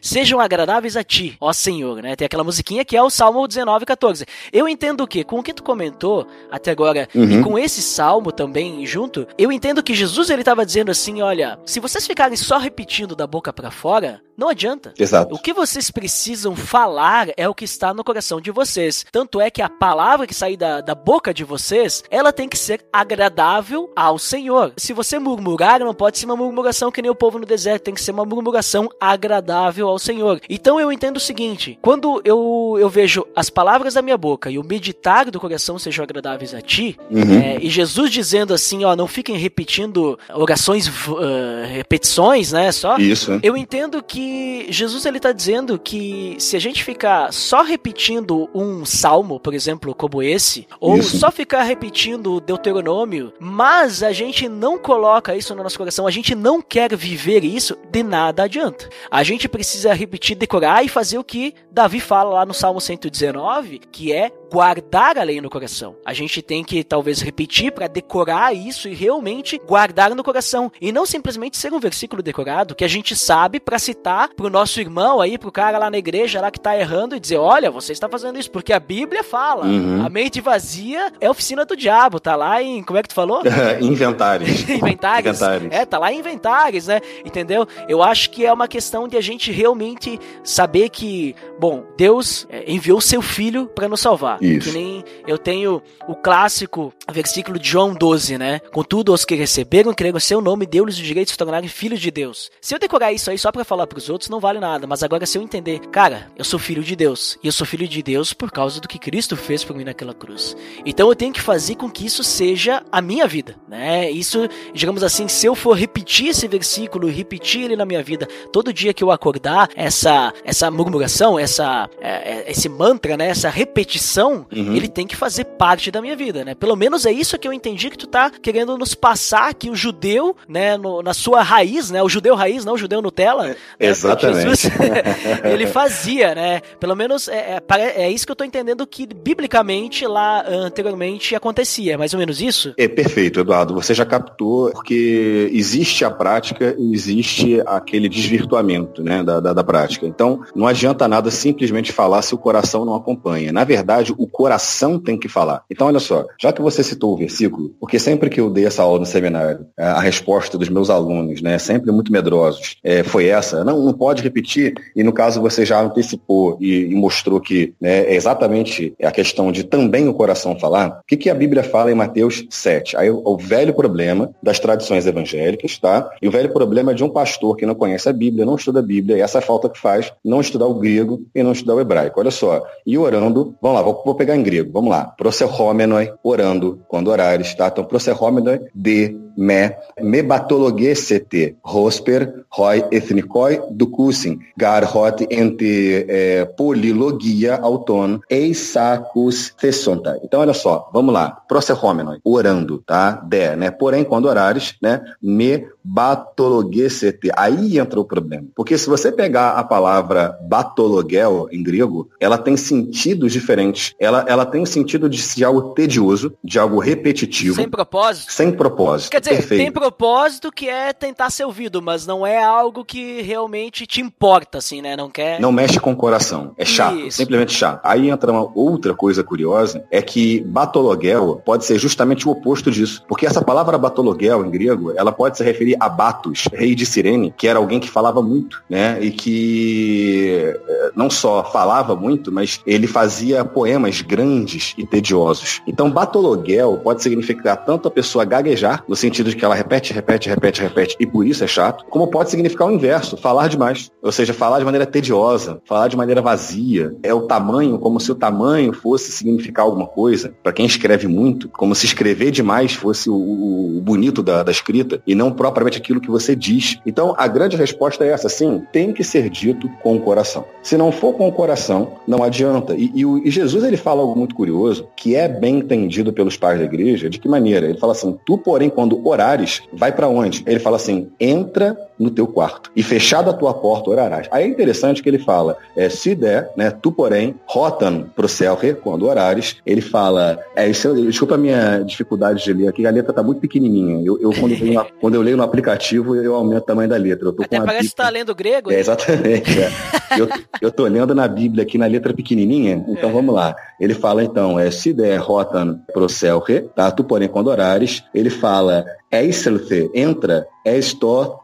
sejam 0.00 0.40
agradáveis 0.40 0.96
a 0.96 1.04
ti, 1.04 1.36
ó 1.38 1.52
Senhor, 1.52 2.02
né, 2.02 2.16
tem 2.16 2.24
aquela 2.24 2.42
musiquinha 2.42 2.84
que 2.84 2.96
é 2.96 3.02
o 3.02 3.10
Salmo 3.10 3.46
19, 3.46 3.84
14. 3.84 4.24
Eu 4.50 4.66
entendo 4.66 5.02
o 5.02 5.06
que, 5.06 5.22
com 5.22 5.40
o 5.40 5.42
que 5.42 5.52
tu 5.52 5.62
comentou 5.62 6.26
até 6.50 6.69
agora, 6.70 7.08
uhum. 7.14 7.40
e 7.40 7.42
com 7.42 7.58
esse 7.58 7.82
Salmo 7.82 8.32
também 8.32 8.84
junto, 8.86 9.26
eu 9.38 9.50
entendo 9.52 9.82
que 9.82 9.94
Jesus 9.94 10.30
ele 10.30 10.42
estava 10.42 10.64
dizendo 10.64 10.90
assim, 10.90 11.22
olha, 11.22 11.58
se 11.64 11.80
vocês 11.80 12.06
ficarem 12.06 12.36
só 12.36 12.58
repetindo 12.58 13.14
da 13.14 13.26
boca 13.26 13.52
para 13.52 13.70
fora, 13.70 14.20
não 14.40 14.48
adianta. 14.48 14.94
Exato. 14.98 15.34
O 15.34 15.38
que 15.38 15.52
vocês 15.52 15.90
precisam 15.90 16.56
falar 16.56 17.28
é 17.36 17.46
o 17.46 17.54
que 17.54 17.66
está 17.66 17.92
no 17.92 18.02
coração 18.02 18.40
de 18.40 18.50
vocês. 18.50 19.04
Tanto 19.12 19.38
é 19.38 19.50
que 19.50 19.60
a 19.60 19.68
palavra 19.68 20.26
que 20.26 20.34
sair 20.34 20.56
da, 20.56 20.80
da 20.80 20.94
boca 20.94 21.34
de 21.34 21.44
vocês, 21.44 22.02
ela 22.10 22.32
tem 22.32 22.48
que 22.48 22.56
ser 22.56 22.80
agradável 22.90 23.92
ao 23.94 24.18
Senhor. 24.18 24.72
Se 24.78 24.94
você 24.94 25.18
murmurar, 25.18 25.80
não 25.80 25.92
pode 25.92 26.18
ser 26.18 26.24
uma 26.24 26.36
murmuração 26.36 26.90
que 26.90 27.02
nem 27.02 27.10
o 27.10 27.14
povo 27.14 27.38
no 27.38 27.44
deserto, 27.44 27.82
tem 27.82 27.94
que 27.94 28.00
ser 28.00 28.12
uma 28.12 28.24
murmuração 28.24 28.88
agradável 28.98 29.86
ao 29.86 29.98
Senhor. 29.98 30.40
Então 30.48 30.80
eu 30.80 30.90
entendo 30.90 31.18
o 31.18 31.20
seguinte: 31.20 31.78
quando 31.82 32.22
eu, 32.24 32.78
eu 32.80 32.88
vejo 32.88 33.26
as 33.36 33.50
palavras 33.50 33.92
da 33.92 34.00
minha 34.00 34.16
boca 34.16 34.50
e 34.50 34.58
o 34.58 34.64
meditar 34.64 35.30
do 35.30 35.38
coração 35.38 35.78
sejam 35.78 36.02
agradáveis 36.02 36.54
a 36.54 36.62
ti, 36.62 36.98
uhum. 37.10 37.40
é, 37.42 37.58
e 37.60 37.68
Jesus 37.68 38.10
dizendo 38.10 38.54
assim, 38.54 38.84
ó, 38.84 38.96
não 38.96 39.06
fiquem 39.06 39.36
repetindo 39.36 40.18
orações, 40.32 40.88
uh, 40.88 41.66
repetições, 41.70 42.52
né? 42.52 42.72
Só. 42.72 42.96
Isso. 42.96 43.38
Eu 43.42 43.54
entendo 43.54 44.02
que 44.02 44.29
Jesus 44.68 45.04
ele 45.04 45.16
está 45.16 45.32
dizendo 45.32 45.78
que 45.78 46.36
se 46.38 46.56
a 46.56 46.60
gente 46.60 46.84
ficar 46.84 47.32
só 47.32 47.62
repetindo 47.62 48.48
um 48.54 48.84
salmo, 48.84 49.40
por 49.40 49.54
exemplo, 49.54 49.94
como 49.94 50.22
esse, 50.22 50.66
ou 50.80 50.98
isso. 50.98 51.18
só 51.18 51.30
ficar 51.30 51.62
repetindo 51.62 52.34
o 52.34 52.40
Deuteronômio, 52.40 53.32
mas 53.38 54.02
a 54.02 54.12
gente 54.12 54.48
não 54.48 54.78
coloca 54.78 55.34
isso 55.34 55.54
no 55.54 55.62
nosso 55.62 55.78
coração, 55.78 56.06
a 56.06 56.10
gente 56.10 56.34
não 56.34 56.60
quer 56.60 56.96
viver 56.96 57.44
isso, 57.44 57.76
de 57.90 58.02
nada 58.02 58.44
adianta. 58.44 58.88
A 59.10 59.22
gente 59.22 59.48
precisa 59.48 59.92
repetir, 59.92 60.36
decorar 60.36 60.84
e 60.84 60.88
fazer 60.88 61.18
o 61.18 61.24
que 61.24 61.54
Davi 61.70 62.00
fala 62.00 62.30
lá 62.30 62.46
no 62.46 62.54
Salmo 62.54 62.80
119, 62.80 63.80
que 63.90 64.12
é 64.12 64.30
guardar 64.50 65.16
a 65.16 65.22
lei 65.22 65.40
no 65.40 65.48
coração. 65.48 65.96
A 66.04 66.12
gente 66.12 66.42
tem 66.42 66.64
que 66.64 66.82
talvez 66.82 67.20
repetir 67.20 67.72
para 67.72 67.86
decorar 67.86 68.52
isso 68.52 68.88
e 68.88 68.94
realmente 68.94 69.58
guardar 69.58 70.14
no 70.14 70.24
coração 70.24 70.72
e 70.80 70.90
não 70.90 71.06
simplesmente 71.06 71.56
ser 71.56 71.72
um 71.72 71.78
versículo 71.78 72.22
decorado 72.22 72.74
que 72.74 72.84
a 72.84 72.88
gente 72.88 73.14
sabe 73.14 73.60
para 73.60 73.78
citar 73.78 74.19
pro 74.28 74.50
nosso 74.50 74.80
irmão 74.80 75.20
aí, 75.20 75.38
pro 75.38 75.52
cara 75.52 75.78
lá 75.78 75.90
na 75.90 75.98
igreja 75.98 76.40
lá 76.40 76.50
que 76.50 76.60
tá 76.60 76.76
errando 76.78 77.16
e 77.16 77.20
dizer, 77.20 77.38
olha, 77.38 77.70
você 77.70 77.92
está 77.92 78.08
fazendo 78.08 78.38
isso 78.38 78.50
porque 78.50 78.72
a 78.72 78.80
Bíblia 78.80 79.22
fala. 79.22 79.64
Uhum. 79.64 80.04
A 80.04 80.08
mente 80.08 80.40
vazia 80.40 81.12
é 81.20 81.30
oficina 81.30 81.64
do 81.64 81.76
diabo, 81.76 82.20
tá 82.20 82.36
lá 82.36 82.62
em, 82.62 82.82
como 82.82 82.98
é 82.98 83.02
que 83.02 83.08
tu 83.08 83.14
falou? 83.14 83.42
inventários. 83.80 84.62
inventários. 84.68 85.40
inventários. 85.40 85.72
É, 85.72 85.84
tá 85.84 85.98
lá 85.98 86.12
em 86.12 86.18
inventários, 86.18 86.86
né? 86.86 87.00
Entendeu? 87.24 87.66
Eu 87.88 88.02
acho 88.02 88.30
que 88.30 88.44
é 88.46 88.52
uma 88.52 88.68
questão 88.68 89.08
de 89.08 89.16
a 89.16 89.20
gente 89.20 89.50
realmente 89.50 90.18
saber 90.44 90.88
que, 90.88 91.34
bom, 91.58 91.84
Deus 91.96 92.46
é, 92.50 92.70
enviou 92.70 93.00
seu 93.00 93.22
filho 93.22 93.66
para 93.66 93.88
nos 93.88 94.00
salvar. 94.00 94.42
Isso. 94.42 94.70
Que 94.70 94.76
nem 94.76 95.04
eu 95.26 95.38
tenho 95.38 95.82
o 96.06 96.14
clássico 96.14 96.92
versículo 97.10 97.58
de 97.58 97.68
João 97.68 97.94
12, 97.94 98.38
né? 98.38 98.60
Contudo, 98.72 99.12
os 99.12 99.24
que 99.24 99.34
receberam, 99.34 99.92
creram 99.92 100.20
seu 100.20 100.40
nome, 100.40 100.66
deu-lhes 100.66 100.98
o 100.98 101.02
direito 101.02 101.28
de 101.28 101.32
se 101.32 101.38
tornarem 101.38 101.68
filhos 101.68 102.00
de 102.00 102.10
Deus. 102.10 102.50
Se 102.60 102.74
eu 102.74 102.78
decorar 102.78 103.12
isso 103.12 103.30
aí 103.30 103.38
só 103.38 103.50
para 103.50 103.64
falar 103.64 103.86
pros 104.00 104.08
outros, 104.08 104.30
não 104.30 104.40
vale 104.40 104.58
nada. 104.58 104.86
Mas 104.86 105.02
agora, 105.02 105.26
se 105.26 105.36
eu 105.36 105.42
entender, 105.42 105.78
cara, 105.90 106.28
eu 106.36 106.44
sou 106.44 106.58
filho 106.58 106.82
de 106.82 106.96
Deus. 106.96 107.38
E 107.42 107.46
eu 107.46 107.52
sou 107.52 107.66
filho 107.66 107.86
de 107.86 108.02
Deus 108.02 108.32
por 108.32 108.50
causa 108.50 108.80
do 108.80 108.88
que 108.88 108.98
Cristo 108.98 109.36
fez 109.36 109.62
por 109.62 109.76
mim 109.76 109.84
naquela 109.84 110.14
cruz. 110.14 110.56
Então 110.84 111.08
eu 111.08 111.14
tenho 111.14 111.32
que 111.32 111.40
fazer 111.40 111.74
com 111.74 111.90
que 111.90 112.06
isso 112.06 112.24
seja 112.24 112.82
a 112.90 113.02
minha 113.02 113.26
vida, 113.26 113.56
né? 113.68 114.10
Isso, 114.10 114.48
digamos 114.72 115.02
assim, 115.02 115.28
se 115.28 115.46
eu 115.46 115.54
for 115.54 115.74
repetir 115.74 116.28
esse 116.28 116.48
versículo, 116.48 117.08
repetir 117.08 117.64
ele 117.64 117.76
na 117.76 117.84
minha 117.84 118.02
vida, 118.02 118.26
todo 118.50 118.72
dia 118.72 118.94
que 118.94 119.04
eu 119.04 119.10
acordar, 119.10 119.68
essa, 119.76 120.32
essa 120.44 120.70
murmuração, 120.70 121.38
essa, 121.38 121.88
é, 122.00 122.44
é 122.48 122.50
esse 122.50 122.68
mantra, 122.68 123.16
né? 123.16 123.28
Essa 123.28 123.50
repetição 123.50 124.46
uhum. 124.50 124.74
ele 124.74 124.88
tem 124.88 125.06
que 125.06 125.16
fazer 125.16 125.44
parte 125.44 125.90
da 125.90 126.00
minha 126.00 126.16
vida, 126.16 126.44
né? 126.44 126.54
Pelo 126.54 126.76
menos 126.76 127.04
é 127.04 127.12
isso 127.12 127.38
que 127.38 127.46
eu 127.46 127.52
entendi 127.52 127.90
que 127.90 127.98
tu 127.98 128.06
tá 128.06 128.30
querendo 128.30 128.78
nos 128.78 128.94
passar 128.94 129.52
que 129.54 129.68
o 129.68 129.76
judeu, 129.76 130.36
né, 130.48 130.76
no, 130.76 131.02
na 131.02 131.12
sua 131.12 131.42
raiz, 131.42 131.90
né? 131.90 132.02
O 132.02 132.08
judeu 132.08 132.34
raiz, 132.34 132.64
não 132.64 132.74
o 132.74 132.78
judeu 132.78 133.02
Nutella. 133.02 133.56
É, 133.78 133.88
né, 133.88 133.89
exatamente. 133.90 134.42
Jesus, 134.42 134.70
ele 135.44 135.66
fazia, 135.66 136.34
né? 136.34 136.60
Pelo 136.78 136.94
menos 136.94 137.28
é, 137.28 137.60
é, 137.76 138.02
é, 138.02 138.10
isso 138.10 138.26
que 138.26 138.32
eu 138.32 138.36
tô 138.36 138.44
entendendo 138.44 138.86
que 138.86 139.06
biblicamente 139.06 140.06
lá 140.06 140.44
anteriormente 140.46 141.34
acontecia. 141.34 141.94
É 141.94 141.96
mais 141.96 142.12
ou 142.12 142.18
menos 142.18 142.40
isso? 142.40 142.74
É 142.76 142.88
perfeito, 142.88 143.40
Eduardo. 143.40 143.74
Você 143.74 143.94
já 143.94 144.04
captou 144.04 144.70
porque 144.70 145.50
existe 145.52 146.04
a 146.04 146.10
prática 146.10 146.74
e 146.78 146.92
existe 146.92 147.62
aquele 147.66 148.08
desvirtuamento, 148.08 149.02
né, 149.02 149.22
da, 149.22 149.40
da, 149.40 149.52
da 149.52 149.64
prática. 149.64 150.06
Então, 150.06 150.40
não 150.54 150.66
adianta 150.66 151.06
nada 151.08 151.30
simplesmente 151.30 151.92
falar 151.92 152.22
se 152.22 152.34
o 152.34 152.38
coração 152.38 152.84
não 152.84 152.94
acompanha. 152.94 153.52
Na 153.52 153.64
verdade, 153.64 154.14
o 154.16 154.26
coração 154.26 154.98
tem 154.98 155.18
que 155.18 155.28
falar. 155.28 155.62
Então, 155.70 155.86
olha 155.86 156.00
só, 156.00 156.26
já 156.38 156.52
que 156.52 156.62
você 156.62 156.82
citou 156.82 157.14
o 157.14 157.16
versículo, 157.16 157.74
porque 157.80 157.98
sempre 157.98 158.30
que 158.30 158.40
eu 158.40 158.50
dei 158.50 158.66
essa 158.66 158.82
aula 158.82 159.00
no 159.00 159.06
seminário, 159.06 159.66
a 159.76 160.00
resposta 160.00 160.58
dos 160.58 160.68
meus 160.68 160.90
alunos, 160.90 161.40
né, 161.42 161.58
sempre 161.58 161.90
muito 161.92 162.12
medrosos, 162.12 162.76
é, 162.82 163.02
foi 163.02 163.26
essa, 163.26 163.64
não, 163.64 163.79
não 163.84 163.92
pode 163.92 164.22
repetir, 164.22 164.74
e 164.94 165.02
no 165.02 165.12
caso 165.12 165.40
você 165.40 165.64
já 165.64 165.80
antecipou 165.80 166.58
e, 166.60 166.86
e 166.86 166.94
mostrou 166.94 167.40
que 167.40 167.72
né, 167.80 168.00
é 168.04 168.14
exatamente 168.14 168.94
a 169.02 169.10
questão 169.10 169.50
de 169.50 169.64
também 169.64 170.08
o 170.08 170.14
coração 170.14 170.58
falar, 170.58 171.00
o 171.00 171.06
que, 171.06 171.16
que 171.16 171.30
a 171.30 171.34
Bíblia 171.34 171.62
fala 171.62 171.90
em 171.90 171.94
Mateus 171.94 172.44
7? 172.50 172.96
Aí 172.96 173.10
o, 173.10 173.22
o 173.24 173.36
velho 173.36 173.74
problema 173.74 174.30
das 174.42 174.58
tradições 174.58 175.06
evangélicas, 175.06 175.78
tá? 175.78 176.10
E 176.20 176.28
o 176.28 176.30
velho 176.30 176.52
problema 176.52 176.94
de 176.94 177.04
um 177.04 177.08
pastor 177.08 177.56
que 177.56 177.66
não 177.66 177.74
conhece 177.74 178.08
a 178.08 178.12
Bíblia, 178.12 178.44
não 178.44 178.56
estuda 178.56 178.80
a 178.80 178.82
Bíblia, 178.82 179.16
e 179.16 179.20
essa 179.20 179.38
é 179.38 179.40
falta 179.40 179.68
que 179.68 179.78
faz 179.78 180.12
não 180.24 180.40
estudar 180.40 180.66
o 180.66 180.74
grego 180.74 181.22
e 181.34 181.42
não 181.42 181.52
estudar 181.52 181.74
o 181.74 181.80
hebraico. 181.80 182.20
Olha 182.20 182.30
só, 182.30 182.62
e 182.86 182.98
orando, 182.98 183.54
vamos 183.60 183.76
lá, 183.76 183.82
vou 183.82 184.02
vou 184.04 184.14
pegar 184.14 184.36
em 184.36 184.42
grego, 184.42 184.72
vamos 184.72 184.90
lá. 184.90 185.04
Proserhomenoi, 185.16 186.12
orando, 186.22 186.80
quando 186.88 187.08
orares, 187.08 187.54
tá? 187.54 187.68
Então, 187.68 187.84
proserhomenoi, 187.84 188.60
de, 188.74 189.16
me, 189.36 189.76
mebatologesete, 190.00 191.56
rosper, 191.62 192.44
roi, 192.50 192.84
ethnikoi, 192.90 193.60
ducusin, 193.70 194.38
gar, 194.56 194.84
hot, 194.84 195.26
ente, 195.30 196.06
é, 196.08 196.44
polilogia, 196.44 197.56
auton, 197.56 198.20
eisacus, 198.28 199.54
thesonta. 199.60 200.18
Então, 200.22 200.40
olha 200.40 200.54
só, 200.54 200.90
vamos 200.92 201.14
lá. 201.14 201.30
Proserhomenoi, 201.48 202.18
orando, 202.24 202.82
tá? 202.86 203.12
De, 203.12 203.56
né? 203.56 203.70
Porém, 203.70 204.04
quando 204.04 204.26
orares, 204.26 204.74
né? 204.82 205.02
Me 205.22 205.66
batologesete. 205.82 207.30
Aí 207.36 207.78
entra 207.78 208.00
o 208.00 208.04
problema. 208.04 208.46
Porque 208.54 208.76
se 208.76 208.88
você 208.88 209.10
pegar 209.10 209.52
a 209.52 209.64
palavra 209.64 210.38
batologel 210.42 211.48
em 211.50 211.62
grego, 211.62 212.10
ela 212.20 212.38
tem 212.38 212.56
sentidos 212.56 213.32
diferentes. 213.32 213.94
Ela, 213.98 214.24
ela 214.28 214.44
tem 214.44 214.62
o 214.62 214.66
sentido 214.66 215.08
de 215.08 215.20
ser 215.20 215.44
algo 215.44 215.74
tedioso, 215.74 216.32
de 216.44 216.58
algo 216.58 216.78
repetitivo. 216.78 217.54
Sem 217.54 217.68
propósito. 217.68 218.32
Sem 218.32 218.52
propósito. 218.52 219.10
Quer 219.10 219.19
dizer, 219.20 219.36
Perfeito. 219.36 219.62
tem 219.62 219.72
propósito 219.72 220.50
que 220.50 220.68
é 220.68 220.92
tentar 220.92 221.30
ser 221.30 221.44
ouvido, 221.44 221.80
mas 221.80 222.06
não 222.06 222.26
é 222.26 222.42
algo 222.42 222.84
que 222.84 223.22
realmente 223.22 223.86
te 223.86 224.00
importa, 224.00 224.58
assim, 224.58 224.80
né? 224.82 224.96
Não 224.96 225.10
quer. 225.10 225.40
Não 225.40 225.52
mexe 225.52 225.78
com 225.78 225.92
o 225.92 225.96
coração. 225.96 226.52
É 226.56 226.64
chato. 226.64 226.96
Isso. 226.96 227.18
Simplesmente 227.18 227.52
chato. 227.52 227.80
Aí 227.84 228.08
entra 228.08 228.32
uma 228.32 228.50
outra 228.54 228.94
coisa 228.94 229.22
curiosa, 229.22 229.84
é 229.90 230.00
que 230.00 230.40
batologel 230.40 231.42
pode 231.44 231.64
ser 231.64 231.78
justamente 231.78 232.26
o 232.26 232.30
oposto 232.30 232.70
disso. 232.70 233.04
Porque 233.08 233.26
essa 233.26 233.42
palavra 233.42 233.78
batologel 233.78 234.44
em 234.44 234.50
grego, 234.50 234.92
ela 234.96 235.12
pode 235.12 235.36
se 235.36 235.44
referir 235.44 235.76
a 235.78 235.88
Batos, 235.88 236.48
rei 236.52 236.74
de 236.74 236.86
Cirene, 236.86 237.34
que 237.36 237.46
era 237.46 237.58
alguém 237.58 237.80
que 237.80 237.90
falava 237.90 238.22
muito, 238.22 238.62
né? 238.68 238.98
E 239.00 239.10
que 239.10 240.54
eh, 240.68 240.90
não 240.94 241.10
só 241.10 241.44
falava 241.44 241.94
muito, 241.94 242.32
mas 242.32 242.60
ele 242.66 242.86
fazia 242.86 243.44
poemas 243.44 244.00
grandes 244.00 244.74
e 244.78 244.86
tediosos. 244.86 245.60
Então, 245.66 245.90
batologuel 245.90 246.80
pode 246.82 247.02
significar 247.02 247.64
tanto 247.64 247.88
a 247.88 247.90
pessoa 247.90 248.24
gaguejar, 248.24 248.84
no 248.88 248.96
sentido 248.96 249.09
sentido 249.10 249.30
de 249.30 249.36
que 249.36 249.44
ela 249.44 249.54
repete, 249.54 249.92
repete, 249.92 250.28
repete, 250.28 250.62
repete, 250.62 250.96
e 251.00 251.06
por 251.06 251.26
isso 251.26 251.42
é 251.42 251.46
chato, 251.46 251.84
como 251.90 252.06
pode 252.06 252.30
significar 252.30 252.68
o 252.68 252.72
inverso, 252.72 253.16
falar 253.16 253.48
demais. 253.48 253.90
Ou 254.02 254.12
seja, 254.12 254.32
falar 254.32 254.58
de 254.60 254.64
maneira 254.64 254.86
tediosa, 254.86 255.60
falar 255.64 255.88
de 255.88 255.96
maneira 255.96 256.22
vazia. 256.22 256.94
É 257.02 257.12
o 257.12 257.22
tamanho, 257.22 257.78
como 257.78 258.00
se 258.00 258.10
o 258.12 258.14
tamanho 258.14 258.72
fosse 258.72 259.10
significar 259.12 259.64
alguma 259.64 259.86
coisa. 259.86 260.32
Para 260.42 260.52
quem 260.52 260.64
escreve 260.64 261.06
muito, 261.06 261.48
como 261.48 261.74
se 261.74 261.86
escrever 261.86 262.30
demais 262.30 262.72
fosse 262.72 263.10
o, 263.10 263.14
o 263.14 263.80
bonito 263.82 264.22
da, 264.22 264.42
da 264.42 264.52
escrita, 264.52 265.02
e 265.06 265.14
não 265.14 265.32
propriamente 265.32 265.78
aquilo 265.78 266.00
que 266.00 266.10
você 266.10 266.36
diz. 266.36 266.78
Então, 266.86 267.14
a 267.18 267.26
grande 267.26 267.56
resposta 267.56 268.04
é 268.04 268.08
essa, 268.08 268.28
sim, 268.28 268.62
tem 268.72 268.92
que 268.92 269.02
ser 269.02 269.28
dito 269.28 269.68
com 269.82 269.96
o 269.96 270.00
coração. 270.00 270.44
Se 270.62 270.76
não 270.76 270.92
for 270.92 271.14
com 271.14 271.28
o 271.28 271.32
coração, 271.32 271.94
não 272.06 272.22
adianta. 272.22 272.74
E, 272.74 272.92
e, 272.94 273.28
e 273.28 273.30
Jesus, 273.30 273.64
ele 273.64 273.76
fala 273.76 274.00
algo 274.00 274.16
muito 274.16 274.34
curioso, 274.34 274.88
que 274.96 275.16
é 275.16 275.28
bem 275.28 275.58
entendido 275.58 276.12
pelos 276.12 276.36
pais 276.36 276.58
da 276.58 276.64
igreja. 276.64 277.10
De 277.10 277.18
que 277.18 277.28
maneira? 277.28 277.66
Ele 277.66 277.78
fala 277.78 277.92
assim, 277.92 278.16
tu, 278.24 278.38
porém, 278.38 278.70
quando 278.70 278.99
orares, 279.04 279.62
vai 279.72 279.92
para 279.92 280.08
onde? 280.08 280.42
Ele 280.46 280.58
fala 280.58 280.76
assim, 280.76 281.10
entra 281.18 281.76
no 282.00 282.10
teu 282.10 282.26
quarto 282.26 282.70
e 282.74 282.82
fechada 282.82 283.30
a 283.30 283.34
tua 283.34 283.52
porta 283.52 283.90
orarás. 283.90 284.26
Aí 284.30 284.44
é 284.44 284.46
interessante 284.46 285.02
que 285.02 285.08
ele 285.08 285.18
fala, 285.18 285.58
é, 285.76 285.88
se 285.90 286.14
der, 286.14 286.50
né, 286.56 286.70
tu 286.70 286.90
porém, 286.90 287.34
rotan 287.44 288.04
pro 288.16 288.26
céu, 288.26 288.58
quando 288.82 289.06
orares, 289.06 289.56
ele 289.64 289.80
fala, 289.80 290.38
é, 290.56 290.68
isso, 290.68 290.94
desculpa 291.06 291.34
a 291.34 291.38
minha 291.38 291.80
dificuldade 291.80 292.42
de 292.42 292.52
ler 292.52 292.68
aqui, 292.68 292.86
a 292.86 292.90
letra 292.90 293.12
tá 293.12 293.22
muito 293.22 293.40
pequenininha. 293.40 294.02
Eu, 294.04 294.18
eu 294.20 294.32
quando, 294.32 294.52
eu 294.52 294.64
leio, 294.64 294.86
quando 295.00 295.14
eu 295.14 295.22
leio 295.22 295.36
no 295.36 295.42
aplicativo, 295.42 296.16
eu 296.16 296.34
aumento 296.34 296.62
o 296.62 296.66
tamanho 296.66 296.88
da 296.88 296.96
letra. 296.96 297.28
Eu 297.28 297.32
tô 297.32 297.42
Até 297.42 297.58
com 297.58 297.66
parece 297.66 297.90
que 297.90 297.94
tá 297.94 298.08
lendo 298.08 298.34
grego. 298.34 298.72
É, 298.72 298.80
exatamente. 298.80 299.60
É. 299.60 299.70
eu, 300.18 300.28
eu 300.60 300.72
tô 300.72 300.84
lendo 300.84 301.14
na 301.14 301.28
Bíblia 301.28 301.62
aqui 301.62 301.76
na 301.76 301.86
letra 301.86 302.14
pequenininha, 302.14 302.84
então 302.88 303.10
é. 303.10 303.12
vamos 303.12 303.34
lá. 303.34 303.54
Ele 303.78 303.94
fala 303.94 304.24
então, 304.24 304.58
é, 304.58 304.70
se 304.70 304.92
der, 304.92 305.18
rotan 305.18 305.80
pro 305.92 306.08
céu, 306.08 306.42
tá? 306.74 306.90
Tu 306.90 307.04
porém, 307.04 307.28
quando 307.28 307.48
orares, 307.48 308.02
ele 308.14 308.30
fala, 308.30 308.84
Eiselfe, 309.10 309.90
entra, 309.92 310.46
Esto 310.64 311.40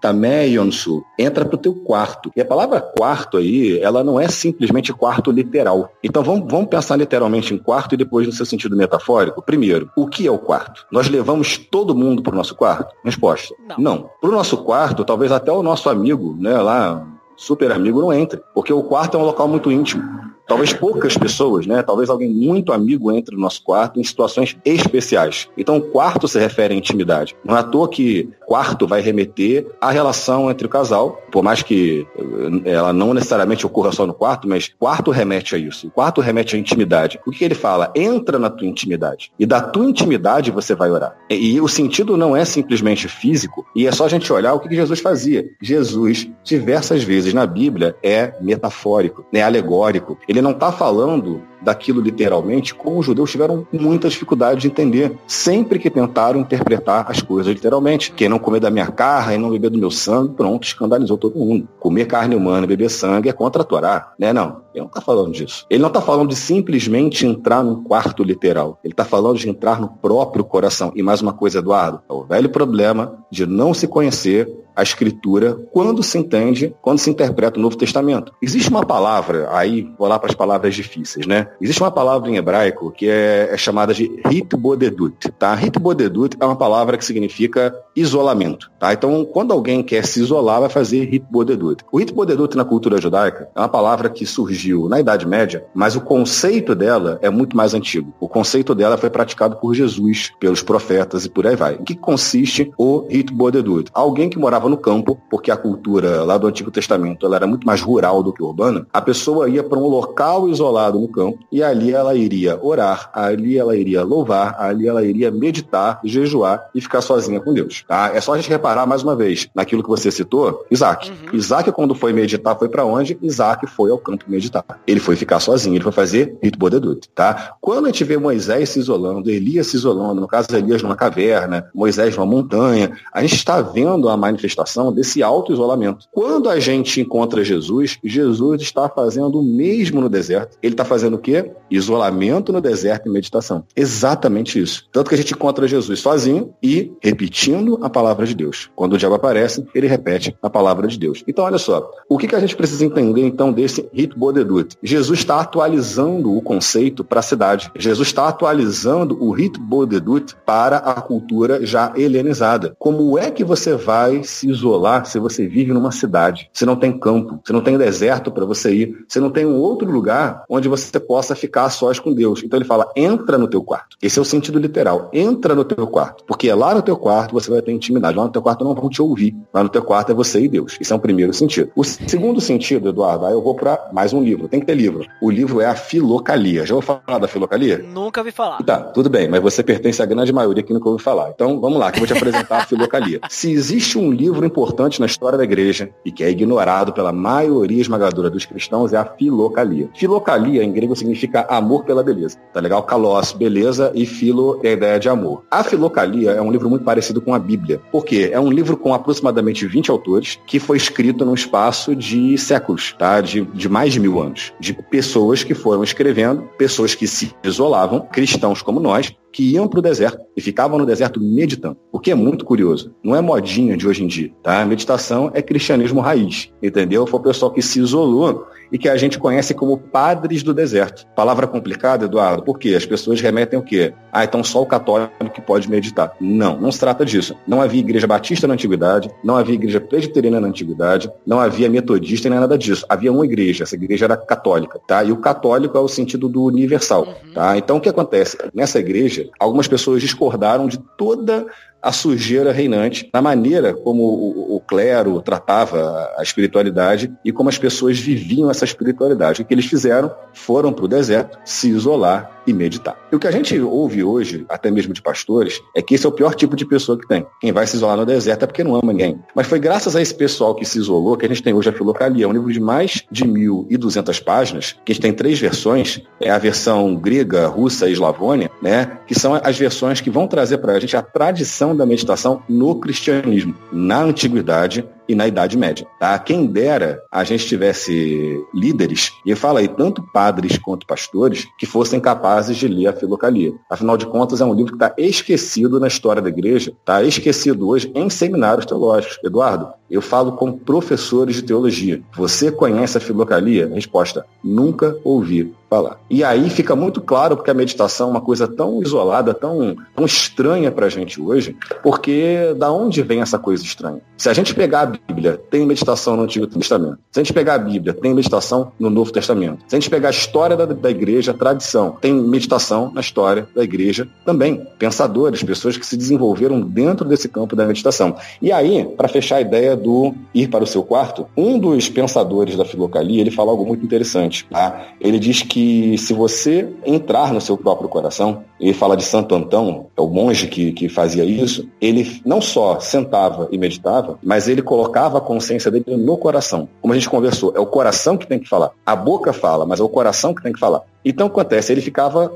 Tameyonsu, 0.46 1.04
entra 1.18 1.44
para 1.44 1.56
o 1.56 1.58
teu 1.58 1.74
quarto. 1.74 2.30
E 2.36 2.40
a 2.40 2.44
palavra 2.44 2.80
quarto 2.80 3.36
aí, 3.36 3.78
ela 3.80 4.04
não 4.04 4.18
é 4.18 4.28
simplesmente 4.28 4.92
quarto 4.92 5.30
literal. 5.30 5.90
Então 6.02 6.22
vamos, 6.22 6.50
vamos 6.50 6.68
pensar 6.68 6.96
literalmente 6.96 7.52
em 7.52 7.58
quarto 7.58 7.94
e 7.94 7.98
depois 7.98 8.26
no 8.26 8.32
seu 8.32 8.46
sentido 8.46 8.76
metafórico. 8.76 9.42
Primeiro, 9.42 9.90
o 9.96 10.06
que 10.06 10.26
é 10.26 10.30
o 10.30 10.38
quarto? 10.38 10.86
Nós 10.90 11.08
levamos 11.08 11.58
todo 11.58 11.94
mundo 11.94 12.22
para 12.22 12.32
o 12.32 12.36
nosso 12.36 12.54
quarto? 12.54 12.94
Resposta: 13.04 13.54
não. 13.68 13.76
não. 13.78 14.10
Para 14.20 14.30
o 14.30 14.32
nosso 14.32 14.58
quarto, 14.58 15.04
talvez 15.04 15.32
até 15.32 15.50
o 15.50 15.62
nosso 15.62 15.88
amigo, 15.88 16.36
né, 16.38 16.56
lá, 16.60 17.04
super 17.36 17.72
amigo, 17.72 18.00
não 18.00 18.12
entre. 18.12 18.40
Porque 18.54 18.72
o 18.72 18.82
quarto 18.82 19.16
é 19.16 19.20
um 19.20 19.24
local 19.24 19.48
muito 19.48 19.70
íntimo. 19.70 20.02
Talvez 20.46 20.72
poucas 20.72 21.16
pessoas, 21.16 21.66
né? 21.66 21.82
Talvez 21.82 22.08
alguém 22.08 22.32
muito 22.32 22.72
amigo 22.72 23.10
entre 23.12 23.34
no 23.34 23.42
nosso 23.42 23.62
quarto 23.62 24.00
em 24.00 24.04
situações 24.04 24.56
especiais. 24.64 25.48
Então, 25.56 25.80
quarto 25.80 26.28
se 26.28 26.38
refere 26.38 26.74
à 26.74 26.76
intimidade. 26.76 27.36
Não 27.44 27.56
é 27.56 27.60
à 27.60 27.62
toa 27.62 27.88
que 27.88 28.28
quarto 28.46 28.86
vai 28.86 29.00
remeter 29.00 29.66
à 29.80 29.90
relação 29.90 30.50
entre 30.50 30.66
o 30.66 30.70
casal, 30.70 31.20
por 31.32 31.42
mais 31.42 31.62
que 31.62 32.06
eh, 32.16 32.70
ela 32.70 32.92
não 32.92 33.12
necessariamente 33.12 33.66
ocorra 33.66 33.90
só 33.90 34.06
no 34.06 34.14
quarto, 34.14 34.48
mas 34.48 34.72
quarto 34.78 35.10
remete 35.10 35.54
a 35.54 35.58
isso. 35.58 35.90
quarto 35.90 36.20
remete 36.20 36.54
à 36.54 36.58
intimidade. 36.58 37.18
O 37.26 37.30
que 37.30 37.44
ele 37.44 37.54
fala? 37.54 37.92
Entra 37.94 38.38
na 38.38 38.48
tua 38.48 38.66
intimidade. 38.66 39.32
E 39.38 39.44
da 39.44 39.60
tua 39.60 39.84
intimidade 39.84 40.50
você 40.50 40.74
vai 40.74 40.90
orar. 40.90 41.16
E, 41.28 41.60
o 41.60 41.68
sentido 41.68 42.16
não 42.16 42.36
é 42.36 42.44
simplesmente 42.44 43.08
físico, 43.08 43.66
e 43.74 43.86
é 43.86 43.92
só 43.92 44.04
a 44.04 44.08
gente 44.08 44.32
olhar 44.32 44.54
o 44.54 44.60
que 44.60 44.74
Jesus 44.74 45.00
fazia. 45.00 45.44
Jesus, 45.60 46.30
diversas 46.44 47.02
vezes 47.02 47.34
na 47.34 47.46
Bíblia, 47.46 47.96
é 48.02 48.32
metafórico, 48.40 49.26
é 49.32 49.42
alegórico. 49.42 50.18
Ele 50.28 50.35
ele 50.36 50.42
não 50.42 50.50
está 50.52 50.70
falando 50.70 51.42
daquilo 51.62 52.00
literalmente, 52.00 52.74
como 52.74 52.98
os 52.98 53.06
judeus 53.06 53.30
tiveram 53.30 53.66
muita 53.72 54.08
dificuldade 54.08 54.60
de 54.60 54.66
entender, 54.66 55.18
sempre 55.26 55.78
que 55.78 55.90
tentaram 55.90 56.40
interpretar 56.40 57.06
as 57.08 57.22
coisas 57.22 57.52
literalmente. 57.52 58.12
Quem 58.12 58.28
não 58.28 58.38
comer 58.38 58.60
da 58.60 58.70
minha 58.70 58.86
carne 58.86 59.34
e 59.34 59.38
não 59.38 59.50
beber 59.50 59.70
do 59.70 59.78
meu 59.78 59.90
sangue, 59.90 60.34
pronto, 60.34 60.64
escandalizou 60.64 61.18
todo 61.18 61.38
mundo. 61.38 61.68
Comer 61.78 62.06
carne 62.06 62.34
humana 62.34 62.64
e 62.64 62.68
beber 62.68 62.90
sangue 62.90 63.28
é 63.28 63.32
contra 63.32 63.62
a 63.62 63.64
Torá, 63.64 64.12
né? 64.18 64.32
Não, 64.32 64.62
ele 64.74 64.82
não 64.82 64.86
está 64.86 65.00
falando 65.00 65.32
disso. 65.32 65.66
Ele 65.70 65.80
não 65.80 65.88
está 65.88 66.00
falando 66.00 66.28
de 66.28 66.36
simplesmente 66.36 67.26
entrar 67.26 67.62
num 67.62 67.82
quarto 67.82 68.22
literal. 68.22 68.78
Ele 68.84 68.92
está 68.92 69.04
falando 69.04 69.38
de 69.38 69.48
entrar 69.48 69.80
no 69.80 69.88
próprio 69.88 70.44
coração. 70.44 70.92
E 70.94 71.02
mais 71.02 71.22
uma 71.22 71.32
coisa, 71.32 71.58
Eduardo, 71.58 72.00
é 72.08 72.12
o 72.12 72.24
velho 72.24 72.48
problema 72.48 73.18
de 73.30 73.46
não 73.46 73.72
se 73.72 73.88
conhecer 73.88 74.48
a 74.76 74.82
escritura 74.82 75.54
quando 75.72 76.02
se 76.02 76.18
entende, 76.18 76.76
quando 76.82 76.98
se 76.98 77.08
interpreta 77.08 77.58
o 77.58 77.62
Novo 77.62 77.76
Testamento. 77.76 78.32
Existe 78.42 78.68
uma 78.68 78.84
palavra, 78.84 79.48
aí 79.50 79.90
vou 79.98 80.06
lá 80.06 80.18
para 80.18 80.28
as 80.28 80.36
palavras 80.36 80.74
difíceis, 80.74 81.26
né? 81.26 81.45
Existe 81.60 81.82
uma 81.82 81.90
palavra 81.90 82.30
em 82.30 82.36
hebraico 82.36 82.90
que 82.90 83.08
é, 83.08 83.48
é 83.52 83.56
chamada 83.56 83.94
de 83.94 84.04
hitbodedut, 84.30 85.30
tá? 85.32 85.54
Hitbodedut 85.60 86.36
é 86.40 86.44
uma 86.44 86.56
palavra 86.56 86.96
que 86.96 87.04
significa 87.04 87.74
isolamento, 87.96 88.70
tá? 88.78 88.92
Então, 88.92 89.24
quando 89.24 89.52
alguém 89.52 89.82
quer 89.82 90.04
se 90.04 90.20
isolar, 90.20 90.60
vai 90.60 90.68
fazer 90.68 91.12
hitbodedut. 91.12 91.82
O 91.90 92.00
hitbodedut 92.00 92.56
na 92.56 92.64
cultura 92.64 93.00
judaica 93.00 93.48
é 93.54 93.60
uma 93.60 93.68
palavra 93.68 94.10
que 94.10 94.26
surgiu 94.26 94.88
na 94.88 95.00
Idade 95.00 95.26
Média, 95.26 95.64
mas 95.74 95.96
o 95.96 96.00
conceito 96.00 96.74
dela 96.74 97.18
é 97.22 97.30
muito 97.30 97.56
mais 97.56 97.72
antigo. 97.72 98.12
O 98.20 98.28
conceito 98.28 98.74
dela 98.74 98.96
foi 98.96 99.08
praticado 99.08 99.56
por 99.56 99.74
Jesus, 99.74 100.30
pelos 100.38 100.62
profetas 100.62 101.24
e 101.24 101.30
por 101.30 101.46
aí 101.46 101.56
vai. 101.56 101.76
Em 101.76 101.84
que 101.84 101.94
consiste 101.94 102.70
o 102.76 103.06
hitbodedut? 103.08 103.90
Alguém 103.94 104.28
que 104.28 104.38
morava 104.38 104.68
no 104.68 104.76
campo, 104.76 105.18
porque 105.30 105.50
a 105.50 105.56
cultura 105.56 106.22
lá 106.22 106.36
do 106.36 106.46
Antigo 106.46 106.70
Testamento 106.70 107.24
ela 107.24 107.36
era 107.36 107.46
muito 107.46 107.66
mais 107.66 107.80
rural 107.80 108.22
do 108.22 108.32
que 108.32 108.42
urbana, 108.42 108.86
a 108.92 109.00
pessoa 109.00 109.48
ia 109.48 109.64
para 109.64 109.78
um 109.78 109.88
local 109.88 110.48
isolado 110.48 111.00
no 111.00 111.08
campo 111.08 111.38
e 111.50 111.62
ali 111.62 111.92
ela 111.92 112.14
iria 112.14 112.58
orar, 112.62 113.10
ali 113.12 113.56
ela 113.56 113.76
iria 113.76 114.02
louvar, 114.04 114.56
ali 114.58 114.86
ela 114.86 115.04
iria 115.04 115.30
meditar, 115.30 116.00
jejuar 116.04 116.68
e 116.74 116.80
ficar 116.80 117.00
sozinha 117.00 117.40
com 117.40 117.54
Deus. 117.54 117.85
Tá? 117.86 118.10
É 118.14 118.20
só 118.20 118.32
a 118.32 118.36
gente 118.36 118.48
reparar 118.48 118.86
mais 118.86 119.02
uma 119.02 119.14
vez 119.14 119.48
naquilo 119.54 119.82
que 119.82 119.88
você 119.88 120.10
citou, 120.10 120.64
Isaac. 120.70 121.10
Uhum. 121.10 121.34
Isaac, 121.34 121.70
quando 121.72 121.94
foi 121.94 122.12
meditar, 122.12 122.58
foi 122.58 122.68
para 122.68 122.84
onde? 122.84 123.16
Isaac 123.22 123.66
foi 123.66 123.90
ao 123.90 123.98
campo 123.98 124.24
meditar. 124.26 124.64
Ele 124.86 124.98
foi 124.98 125.14
ficar 125.14 125.38
sozinho, 125.38 125.76
ele 125.76 125.84
foi 125.84 125.92
fazer 125.92 126.36
rito 126.42 126.58
bodedut, 126.58 127.08
tá? 127.14 127.54
Quando 127.60 127.84
a 127.84 127.88
gente 127.88 128.02
vê 128.04 128.16
Moisés 128.16 128.70
se 128.70 128.80
isolando, 128.80 129.30
Elias 129.30 129.68
se 129.68 129.76
isolando, 129.76 130.20
no 130.20 130.26
caso 130.26 130.48
Elias 130.56 130.82
numa 130.82 130.96
caverna, 130.96 131.70
Moisés 131.74 132.16
numa 132.16 132.26
montanha, 132.26 132.96
a 133.12 133.20
gente 133.22 133.36
está 133.36 133.60
vendo 133.62 134.08
a 134.08 134.16
manifestação 134.16 134.92
desse 134.92 135.22
auto-isolamento. 135.22 136.06
Quando 136.10 136.48
a 136.50 136.58
gente 136.58 137.00
encontra 137.00 137.44
Jesus, 137.44 137.98
Jesus 138.02 138.62
está 138.62 138.88
fazendo 138.88 139.38
o 139.38 139.42
mesmo 139.42 140.00
no 140.00 140.08
deserto. 140.08 140.58
Ele 140.62 140.74
está 140.74 140.84
fazendo 140.84 141.14
o 141.14 141.18
quê? 141.18 141.52
Isolamento 141.70 142.52
no 142.52 142.60
deserto 142.60 143.08
e 143.08 143.12
meditação. 143.12 143.64
Exatamente 143.76 144.60
isso. 144.60 144.88
Tanto 144.90 145.08
que 145.08 145.14
a 145.14 145.18
gente 145.18 145.34
encontra 145.34 145.68
Jesus 145.68 146.00
sozinho 146.00 146.54
e 146.62 146.92
repetindo 147.00 147.75
a 147.82 147.90
palavra 147.90 148.26
de 148.26 148.34
Deus. 148.34 148.70
Quando 148.74 148.94
o 148.94 148.98
diabo 148.98 149.14
aparece, 149.14 149.66
ele 149.74 149.86
repete 149.86 150.36
a 150.42 150.50
palavra 150.50 150.86
de 150.86 150.98
Deus. 150.98 151.22
Então, 151.26 151.44
olha 151.44 151.58
só. 151.58 151.90
O 152.08 152.18
que, 152.18 152.28
que 152.28 152.34
a 152.34 152.40
gente 152.40 152.56
precisa 152.56 152.84
entender, 152.84 153.26
então, 153.26 153.52
desse 153.52 153.88
rito 153.92 154.18
bodedut? 154.18 154.76
Jesus 154.82 155.20
está 155.20 155.40
atualizando 155.40 156.36
o 156.36 156.42
conceito 156.42 157.04
para 157.04 157.20
a 157.20 157.22
cidade. 157.22 157.70
Jesus 157.76 158.08
está 158.08 158.28
atualizando 158.28 159.22
o 159.22 159.30
rito 159.30 159.60
bodedut 159.60 160.36
para 160.44 160.78
a 160.78 161.00
cultura 161.00 161.64
já 161.64 161.92
helenizada. 161.96 162.74
Como 162.78 163.18
é 163.18 163.30
que 163.30 163.44
você 163.44 163.74
vai 163.74 164.22
se 164.22 164.48
isolar 164.48 165.06
se 165.06 165.18
você 165.18 165.46
vive 165.46 165.72
numa 165.72 165.90
cidade? 165.90 166.48
Se 166.52 166.64
não 166.64 166.76
tem 166.76 166.98
campo, 166.98 167.40
se 167.44 167.52
não 167.52 167.60
tem 167.60 167.76
deserto 167.76 168.30
para 168.30 168.44
você 168.44 168.74
ir, 168.74 169.04
se 169.08 169.20
não 169.20 169.30
tem 169.30 169.46
um 169.46 169.56
outro 169.56 169.90
lugar 169.90 170.44
onde 170.48 170.68
você 170.68 170.98
possa 170.98 171.34
ficar 171.34 171.68
sós 171.70 171.98
com 171.98 172.12
Deus. 172.12 172.42
Então 172.44 172.58
ele 172.58 172.66
fala, 172.66 172.90
entra 172.96 173.38
no 173.38 173.48
teu 173.48 173.62
quarto. 173.62 173.96
Esse 174.00 174.18
é 174.18 174.22
o 174.22 174.24
sentido 174.24 174.58
literal. 174.58 175.10
Entra 175.12 175.54
no 175.54 175.64
teu 175.64 175.86
quarto. 175.86 176.24
Porque 176.24 176.52
lá 176.52 176.74
no 176.74 176.82
teu 176.82 176.96
quarto 176.96 177.32
você 177.32 177.50
vai 177.50 177.62
ter 177.66 177.72
intimidade. 177.72 178.16
Lá 178.16 178.24
no 178.24 178.30
teu 178.30 178.40
quarto 178.40 178.64
não 178.64 178.74
vão 178.74 178.88
te 178.88 179.02
ouvir. 179.02 179.36
Lá 179.52 179.62
no 179.62 179.68
teu 179.68 179.82
quarto 179.82 180.12
é 180.12 180.14
você 180.14 180.40
e 180.40 180.48
Deus. 180.48 180.78
Esse 180.80 180.92
é 180.92 180.96
o 180.96 180.98
primeiro 180.98 181.32
sentido. 181.32 181.70
O 181.74 181.84
segundo 181.84 182.40
sentido, 182.40 182.88
Eduardo, 182.88 183.26
aí 183.26 183.32
eu 183.32 183.42
vou 183.42 183.54
para 183.54 183.88
mais 183.92 184.12
um 184.12 184.22
livro. 184.22 184.48
Tem 184.48 184.60
que 184.60 184.66
ter 184.66 184.74
livro. 184.74 185.04
O 185.20 185.30
livro 185.30 185.60
é 185.60 185.66
a 185.66 185.74
Filocalia. 185.74 186.64
Já 186.64 186.74
vou 186.74 186.82
falar 186.82 187.18
da 187.18 187.28
Filocalia? 187.28 187.78
Nunca 187.78 188.22
vi 188.22 188.30
falar. 188.30 188.62
Tá, 188.62 188.78
tudo 188.78 189.10
bem, 189.10 189.28
mas 189.28 189.42
você 189.42 189.62
pertence 189.62 190.00
à 190.00 190.06
grande 190.06 190.32
maioria 190.32 190.62
que 190.62 190.72
nunca 190.72 190.88
ouviu 190.88 191.04
falar. 191.04 191.30
Então 191.30 191.60
vamos 191.60 191.78
lá, 191.78 191.90
que 191.90 191.98
eu 191.98 192.06
vou 192.06 192.06
te 192.06 192.16
apresentar 192.16 192.58
a 192.58 192.64
Filocalia. 192.66 193.20
Se 193.28 193.50
existe 193.50 193.98
um 193.98 194.10
livro 194.12 194.46
importante 194.46 195.00
na 195.00 195.06
história 195.06 195.36
da 195.36 195.44
igreja 195.44 195.90
e 196.04 196.12
que 196.12 196.22
é 196.22 196.30
ignorado 196.30 196.92
pela 196.92 197.12
maioria 197.12 197.80
esmagadora 197.80 198.30
dos 198.30 198.44
cristãos, 198.44 198.92
é 198.92 198.96
a 198.96 199.04
Filocalia. 199.04 199.90
Filocalia 199.94 200.62
em 200.62 200.72
grego 200.72 200.94
significa 200.94 201.46
amor 201.48 201.84
pela 201.84 202.02
beleza. 202.02 202.38
Tá 202.52 202.60
legal? 202.60 202.82
Kalos, 202.82 203.32
beleza, 203.32 203.90
e 203.94 204.06
filo 204.06 204.60
é 204.62 204.68
a 204.68 204.72
ideia 204.72 204.98
de 204.98 205.08
amor. 205.08 205.44
A 205.50 205.64
Filocalia 205.64 206.32
é 206.32 206.40
um 206.40 206.50
livro 206.50 206.68
muito 206.68 206.84
parecido 206.84 207.20
com 207.20 207.34
a 207.34 207.38
Bíblia. 207.38 207.55
Por 207.90 208.04
quê? 208.04 208.30
É 208.32 208.40
um 208.40 208.50
livro 208.50 208.76
com 208.76 208.94
aproximadamente 208.94 209.66
20 209.66 209.90
autores 209.90 210.38
que 210.46 210.58
foi 210.58 210.76
escrito 210.76 211.24
num 211.24 211.34
espaço 211.34 211.94
de 211.94 212.36
séculos, 212.38 212.94
tá? 212.98 213.20
De, 213.20 213.42
de 213.42 213.68
mais 213.68 213.92
de 213.92 214.00
mil 214.00 214.20
anos. 214.20 214.52
De 214.60 214.72
pessoas 214.72 215.42
que 215.42 215.54
foram 215.54 215.82
escrevendo, 215.82 216.42
pessoas 216.58 216.94
que 216.94 217.06
se 217.06 217.32
isolavam, 217.42 218.00
cristãos 218.00 218.62
como 218.62 218.80
nós, 218.80 219.14
que 219.36 219.52
iam 219.52 219.68
para 219.68 219.80
o 219.80 219.82
deserto 219.82 220.24
e 220.34 220.40
ficavam 220.40 220.78
no 220.78 220.86
deserto 220.86 221.20
meditando. 221.20 221.76
O 221.92 222.00
que 222.00 222.10
é 222.10 222.14
muito 222.14 222.42
curioso. 222.42 222.94
Não 223.04 223.14
é 223.14 223.20
modinha 223.20 223.76
de 223.76 223.86
hoje 223.86 224.02
em 224.02 224.06
dia, 224.06 224.32
tá? 224.42 224.62
A 224.62 224.64
meditação 224.64 225.30
é 225.34 225.42
cristianismo 225.42 226.00
raiz, 226.00 226.50
entendeu? 226.62 227.06
Foi 227.06 227.20
o 227.20 227.22
pessoal 227.22 227.50
que 227.50 227.60
se 227.60 227.78
isolou 227.78 228.46
e 228.72 228.78
que 228.78 228.88
a 228.88 228.96
gente 228.96 229.18
conhece 229.18 229.52
como 229.52 229.76
padres 229.76 230.42
do 230.42 230.54
deserto. 230.54 231.06
Palavra 231.14 231.46
complicada, 231.46 232.06
Eduardo, 232.06 232.42
porque 232.42 232.74
as 232.74 232.86
pessoas 232.86 233.20
remetem 233.20 233.58
o 233.58 233.62
quê? 233.62 233.92
Ah, 234.10 234.24
então 234.24 234.42
só 234.42 234.62
o 234.62 234.66
católico 234.66 235.12
que 235.32 235.40
pode 235.40 235.68
meditar. 235.68 236.14
Não, 236.20 236.58
não 236.58 236.72
se 236.72 236.80
trata 236.80 237.04
disso. 237.04 237.36
Não 237.46 237.60
havia 237.60 237.80
igreja 237.80 238.06
batista 238.06 238.46
na 238.46 238.54
antiguidade, 238.54 239.10
não 239.22 239.36
havia 239.36 239.54
igreja 239.54 239.80
presbiteriana 239.80 240.40
na 240.40 240.48
antiguidade, 240.48 241.10
não 241.26 241.38
havia 241.38 241.68
metodista 241.68 242.30
nem 242.30 242.40
nada 242.40 242.56
disso. 242.56 242.86
Havia 242.88 243.12
uma 243.12 243.24
igreja, 243.24 243.64
essa 243.64 243.74
igreja 243.74 244.06
era 244.06 244.16
católica, 244.16 244.80
tá? 244.86 245.04
E 245.04 245.12
o 245.12 245.18
católico 245.18 245.76
é 245.76 245.80
o 245.80 245.88
sentido 245.88 246.28
do 246.28 246.44
universal, 246.44 247.06
uhum. 247.06 247.32
tá? 247.34 247.58
Então 247.58 247.76
o 247.76 247.80
que 247.80 247.88
acontece? 247.88 248.38
Nessa 248.54 248.78
igreja, 248.78 249.25
algumas 249.38 249.68
pessoas 249.68 250.00
discordaram 250.00 250.66
de 250.66 250.78
toda 250.78 251.46
a 251.86 251.92
sujeira 251.92 252.50
reinante 252.50 253.08
na 253.14 253.22
maneira 253.22 253.72
como 253.72 254.02
o, 254.02 254.56
o, 254.56 254.60
clero 254.60 255.22
tratava 255.22 256.12
a 256.18 256.22
espiritualidade 256.22 257.12
e 257.24 257.30
como 257.30 257.48
as 257.48 257.56
pessoas 257.56 257.96
viviam 257.96 258.50
essa 258.50 258.64
espiritualidade. 258.64 259.40
O 259.40 259.44
que 259.44 259.54
eles 259.54 259.66
fizeram? 259.66 260.12
Foram 260.32 260.72
para 260.72 260.84
o 260.84 260.88
deserto 260.88 261.38
se 261.44 261.68
isolar 261.68 262.42
e 262.44 262.52
meditar. 262.52 262.96
E 263.10 263.16
o 263.16 263.18
que 263.18 263.26
a 263.26 263.30
gente 263.30 263.58
ouve 263.60 264.02
hoje, 264.02 264.44
até 264.48 264.70
mesmo 264.70 264.92
de 264.92 265.02
pastores, 265.02 265.60
é 265.76 265.82
que 265.82 265.94
esse 265.94 266.06
é 266.06 266.08
o 266.08 266.12
pior 266.12 266.34
tipo 266.34 266.56
de 266.56 266.64
pessoa 266.64 266.98
que 266.98 267.06
tem. 267.06 267.26
Quem 267.40 267.52
vai 267.52 267.66
se 267.66 267.76
isolar 267.76 267.96
no 267.96 268.06
deserto 268.06 268.44
é 268.44 268.46
porque 268.46 268.64
não 268.64 268.74
ama 268.74 268.92
ninguém. 268.92 269.18
Mas 269.34 269.46
foi 269.46 269.58
graças 269.58 269.96
a 269.96 270.02
esse 270.02 270.14
pessoal 270.14 270.54
que 270.54 270.64
se 270.64 270.78
isolou 270.78 271.16
que 271.16 271.26
a 271.26 271.28
gente 271.28 271.42
tem 271.42 271.54
hoje 271.54 271.68
a 271.68 271.72
Filocalia, 271.72 272.28
um 272.28 272.32
livro 272.32 272.52
de 272.52 272.60
mais 272.60 273.04
de 273.10 273.24
1.200 273.24 274.22
páginas, 274.22 274.76
que 274.84 274.92
a 274.92 274.94
gente 274.94 275.02
tem 275.02 275.12
três 275.12 275.38
versões, 275.38 276.00
é 276.20 276.30
a 276.30 276.38
versão 276.38 276.94
grega, 276.96 277.46
russa 277.46 277.88
e 277.88 277.92
eslavônia, 277.92 278.50
né, 278.62 278.98
que 279.06 279.14
são 279.14 279.34
as 279.34 279.58
versões 279.58 280.00
que 280.00 280.10
vão 280.10 280.26
trazer 280.26 280.58
para 280.58 280.72
a 280.72 280.80
gente 280.80 280.96
a 280.96 281.02
tradição 281.02 281.75
da 281.76 281.86
meditação 281.86 282.42
no 282.48 282.74
cristianismo, 282.76 283.54
na 283.72 284.02
antiguidade 284.02 284.84
e 285.08 285.14
na 285.14 285.26
Idade 285.26 285.56
Média. 285.56 285.86
Tá? 285.98 286.18
Quem 286.18 286.46
dera 286.46 287.02
a 287.10 287.24
gente 287.24 287.46
tivesse 287.46 288.40
líderes, 288.54 289.12
e 289.24 289.30
eu 289.30 289.36
falo 289.36 289.58
aí, 289.58 289.68
tanto 289.68 290.02
padres 290.12 290.58
quanto 290.58 290.86
pastores, 290.86 291.46
que 291.58 291.66
fossem 291.66 292.00
capazes 292.00 292.56
de 292.56 292.68
ler 292.68 292.88
a 292.88 292.92
Filocalia. 292.92 293.52
Afinal 293.70 293.96
de 293.96 294.06
contas, 294.06 294.40
é 294.40 294.44
um 294.44 294.54
livro 294.54 294.76
que 294.76 294.84
está 294.84 294.94
esquecido 294.98 295.80
na 295.80 295.88
história 295.88 296.22
da 296.22 296.28
igreja, 296.28 296.72
está 296.78 297.02
esquecido 297.02 297.68
hoje 297.68 297.90
em 297.94 298.08
seminários 298.10 298.66
teológicos. 298.66 299.18
Eduardo, 299.24 299.72
eu 299.90 300.02
falo 300.02 300.32
com 300.32 300.52
professores 300.52 301.36
de 301.36 301.42
teologia. 301.42 302.02
Você 302.16 302.50
conhece 302.50 302.98
a 302.98 303.00
Filocalia? 303.00 303.70
Resposta: 303.72 304.26
nunca 304.42 304.96
ouvi 305.04 305.54
falar. 305.68 305.98
E 306.08 306.22
aí 306.22 306.48
fica 306.50 306.76
muito 306.76 307.00
claro 307.00 307.36
porque 307.36 307.50
a 307.50 307.54
meditação 307.54 308.08
é 308.08 308.10
uma 308.12 308.20
coisa 308.20 308.46
tão 308.46 308.82
isolada, 308.82 309.34
tão, 309.34 309.76
tão 309.94 310.04
estranha 310.04 310.70
para 310.70 310.86
a 310.86 310.88
gente 310.88 311.20
hoje, 311.20 311.56
porque 311.82 312.54
da 312.56 312.70
onde 312.70 313.02
vem 313.02 313.20
essa 313.20 313.38
coisa 313.38 313.64
estranha? 313.64 314.00
Se 314.16 314.28
a 314.28 314.32
gente 314.32 314.54
pegar 314.54 314.82
a 314.82 314.95
Bíblia, 315.06 315.40
tem 315.50 315.66
meditação 315.66 316.16
no 316.16 316.22
Antigo 316.22 316.46
Testamento. 316.46 316.98
Se 317.10 317.20
a 317.20 317.22
gente 317.22 317.32
pegar 317.32 317.54
a 317.54 317.58
Bíblia, 317.58 317.94
tem 317.94 318.14
meditação 318.14 318.72
no 318.78 318.90
Novo 318.90 319.12
Testamento. 319.12 319.64
Se 319.66 319.76
a 319.76 319.80
gente 319.80 319.90
pegar 319.90 320.08
a 320.08 320.10
história 320.10 320.56
da, 320.56 320.66
da 320.66 320.90
igreja, 320.90 321.32
a 321.32 321.34
tradição, 321.34 321.96
tem 322.00 322.12
meditação 322.12 322.90
na 322.92 323.00
história 323.00 323.48
da 323.54 323.62
igreja 323.62 324.08
também. 324.24 324.66
Pensadores, 324.78 325.42
pessoas 325.42 325.76
que 325.76 325.86
se 325.86 325.96
desenvolveram 325.96 326.60
dentro 326.60 327.08
desse 327.08 327.28
campo 327.28 327.56
da 327.56 327.66
meditação. 327.66 328.16
E 328.40 328.52
aí, 328.52 328.84
para 328.96 329.08
fechar 329.08 329.36
a 329.36 329.40
ideia 329.40 329.76
do 329.76 330.14
ir 330.34 330.48
para 330.48 330.64
o 330.64 330.66
seu 330.66 330.82
quarto, 330.82 331.26
um 331.36 331.58
dos 331.58 331.88
pensadores 331.88 332.56
da 332.56 332.64
Filocalia, 332.64 333.20
ele 333.20 333.30
fala 333.30 333.50
algo 333.50 333.64
muito 333.66 333.84
interessante. 333.84 334.46
Tá? 334.50 334.88
Ele 335.00 335.18
diz 335.18 335.42
que 335.42 335.96
se 335.98 336.12
você 336.12 336.68
entrar 336.84 337.32
no 337.32 337.40
seu 337.40 337.56
próprio 337.56 337.88
coração, 337.88 338.44
ele 338.58 338.72
fala 338.72 338.96
de 338.96 339.04
Santo 339.04 339.34
Antão, 339.34 339.86
é 339.96 340.00
o 340.00 340.08
monge 340.08 340.46
que, 340.46 340.72
que 340.72 340.88
fazia 340.88 341.24
isso, 341.24 341.68
ele 341.80 342.20
não 342.24 342.40
só 342.40 342.80
sentava 342.80 343.48
e 343.50 343.58
meditava, 343.58 344.18
mas 344.22 344.48
ele 344.48 344.62
colocava 344.62 344.85
a 344.94 345.20
consciência 345.20 345.70
dele 345.70 345.96
no 345.96 346.16
coração. 346.16 346.68
Como 346.80 346.92
a 346.92 346.96
gente 346.96 347.08
conversou, 347.08 347.52
é 347.56 347.60
o 347.60 347.66
coração 347.66 348.16
que 348.16 348.26
tem 348.26 348.38
que 348.38 348.48
falar. 348.48 348.70
A 348.84 348.96
boca 348.96 349.32
fala, 349.32 349.66
mas 349.66 349.80
é 349.80 349.82
o 349.82 349.88
coração 349.88 350.34
que 350.34 350.42
tem 350.42 350.52
que 350.52 350.58
falar. 350.58 350.82
Então, 351.04 351.28
acontece, 351.28 351.72
ele 351.72 351.80
ficava 351.80 352.32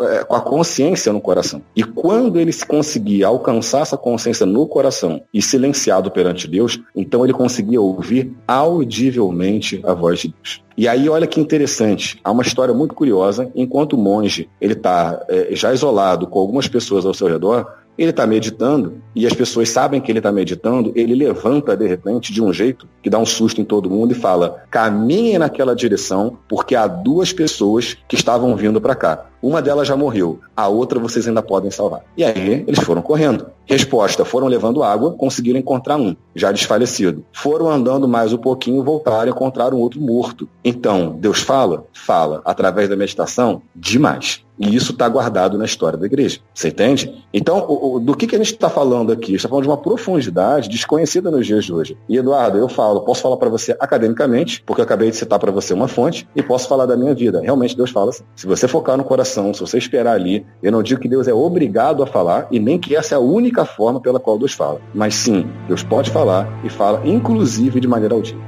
é, 0.00 0.22
com 0.22 0.36
a 0.36 0.40
consciência 0.40 1.12
no 1.12 1.20
coração. 1.20 1.60
E 1.74 1.82
quando 1.82 2.38
ele 2.38 2.52
conseguia 2.68 3.26
alcançar 3.26 3.80
essa 3.80 3.96
consciência 3.96 4.46
no 4.46 4.64
coração 4.64 5.22
e 5.34 5.42
silenciado 5.42 6.08
perante 6.08 6.46
Deus, 6.46 6.80
então 6.94 7.24
ele 7.24 7.32
conseguia 7.32 7.80
ouvir 7.80 8.32
audivelmente 8.46 9.80
a 9.84 9.92
voz 9.92 10.20
de 10.20 10.28
Deus. 10.28 10.62
E 10.76 10.88
aí, 10.88 11.08
olha 11.08 11.26
que 11.26 11.40
interessante, 11.40 12.20
há 12.24 12.30
uma 12.30 12.42
história 12.42 12.72
muito 12.72 12.94
curiosa. 12.94 13.50
Enquanto 13.54 13.94
o 13.94 13.98
monge 13.98 14.48
ele 14.60 14.72
está 14.72 15.24
é, 15.28 15.48
já 15.50 15.72
isolado 15.72 16.26
com 16.26 16.38
algumas 16.38 16.68
pessoas 16.68 17.04
ao 17.04 17.12
seu 17.12 17.26
redor, 17.26 17.66
ele 17.96 18.10
está 18.10 18.26
meditando 18.26 19.02
e 19.14 19.26
as 19.26 19.34
pessoas 19.34 19.68
sabem 19.68 20.00
que 20.00 20.10
ele 20.10 20.18
está 20.18 20.32
meditando, 20.32 20.92
ele 20.94 21.14
levanta 21.14 21.76
de 21.76 21.86
repente 21.86 22.32
de 22.32 22.42
um 22.42 22.52
jeito 22.52 22.88
que 23.02 23.10
dá 23.10 23.18
um 23.18 23.26
susto 23.26 23.60
em 23.60 23.64
todo 23.64 23.90
mundo 23.90 24.12
e 24.12 24.14
fala: 24.14 24.64
caminhem 24.70 25.38
naquela 25.38 25.74
direção, 25.74 26.38
porque 26.48 26.74
há 26.74 26.86
duas 26.86 27.32
pessoas 27.32 27.96
que 28.08 28.16
estavam 28.16 28.56
vindo 28.56 28.80
para 28.80 28.94
cá. 28.94 29.26
Uma 29.42 29.60
delas 29.60 29.88
já 29.88 29.96
morreu, 29.96 30.38
a 30.56 30.68
outra 30.68 31.00
vocês 31.00 31.26
ainda 31.26 31.42
podem 31.42 31.70
salvar. 31.70 32.04
E 32.16 32.22
aí 32.22 32.64
eles 32.66 32.78
foram 32.78 33.02
correndo. 33.02 33.46
Resposta: 33.66 34.24
foram 34.24 34.46
levando 34.46 34.82
água, 34.82 35.12
conseguiram 35.12 35.58
encontrar 35.58 35.96
um, 35.96 36.14
já 36.34 36.52
desfalecido. 36.52 37.24
Foram 37.32 37.68
andando 37.68 38.06
mais 38.06 38.32
um 38.32 38.38
pouquinho, 38.38 38.84
voltaram 38.84 39.28
e 39.28 39.30
encontraram 39.30 39.78
outro 39.78 40.00
morto. 40.00 40.48
Então, 40.64 41.16
Deus 41.18 41.42
fala? 41.42 41.84
Fala. 41.92 42.40
Através 42.44 42.88
da 42.88 42.96
meditação? 42.96 43.62
Demais. 43.74 44.44
E 44.58 44.76
isso 44.76 44.92
está 44.92 45.08
guardado 45.08 45.58
na 45.58 45.64
história 45.64 45.98
da 45.98 46.06
igreja. 46.06 46.38
Você 46.54 46.68
entende? 46.68 47.24
Então, 47.34 47.66
o, 47.68 47.96
o, 47.96 48.00
do 48.00 48.14
que, 48.14 48.28
que 48.28 48.36
a 48.36 48.38
gente 48.38 48.52
está 48.52 48.68
falando 48.70 49.10
aqui? 49.10 49.34
Está 49.34 49.48
falando 49.48 49.64
de 49.64 49.70
uma 49.70 49.76
profundidade 49.76 50.68
desconhecida 50.68 51.30
nos 51.30 51.46
dias 51.46 51.64
de 51.64 51.72
hoje. 51.72 51.96
E, 52.08 52.16
Eduardo, 52.16 52.58
eu 52.58 52.68
falo, 52.68 53.00
posso 53.00 53.22
falar 53.22 53.36
para 53.38 53.48
você 53.48 53.74
academicamente, 53.80 54.62
porque 54.64 54.80
eu 54.80 54.84
acabei 54.84 55.10
de 55.10 55.16
citar 55.16 55.38
para 55.38 55.50
você 55.50 55.74
uma 55.74 55.88
fonte, 55.88 56.28
e 56.36 56.42
posso 56.42 56.68
falar 56.68 56.86
da 56.86 56.96
minha 56.96 57.14
vida. 57.14 57.40
Realmente, 57.40 57.76
Deus 57.76 57.90
fala 57.90 58.10
assim. 58.10 58.22
Se 58.36 58.46
você 58.46 58.68
focar 58.68 58.96
no 58.96 59.04
coração, 59.04 59.31
se 59.32 59.60
você 59.60 59.78
esperar 59.78 60.14
ali, 60.14 60.44
eu 60.62 60.70
não 60.70 60.82
digo 60.82 61.00
que 61.00 61.08
Deus 61.08 61.26
é 61.26 61.32
obrigado 61.32 62.02
a 62.02 62.06
falar 62.06 62.46
e 62.50 62.58
nem 62.58 62.78
que 62.78 62.94
essa 62.94 63.14
é 63.14 63.18
a 63.18 63.20
única 63.20 63.64
forma 63.64 64.00
pela 64.00 64.20
qual 64.20 64.38
Deus 64.38 64.52
fala. 64.52 64.80
Mas 64.94 65.14
sim, 65.14 65.46
Deus 65.68 65.82
pode 65.82 66.10
falar 66.10 66.48
e 66.64 66.68
fala, 66.68 67.00
inclusive 67.06 67.80
de 67.80 67.88
maneira 67.88 68.14
audível. 68.14 68.42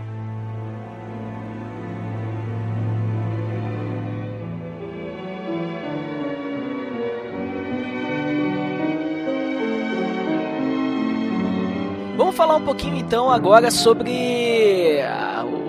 Vamos 12.17 12.37
falar 12.37 12.57
um 12.57 12.65
pouquinho 12.65 12.97
então 12.97 13.31
agora 13.31 13.71
sobre 13.71 15.01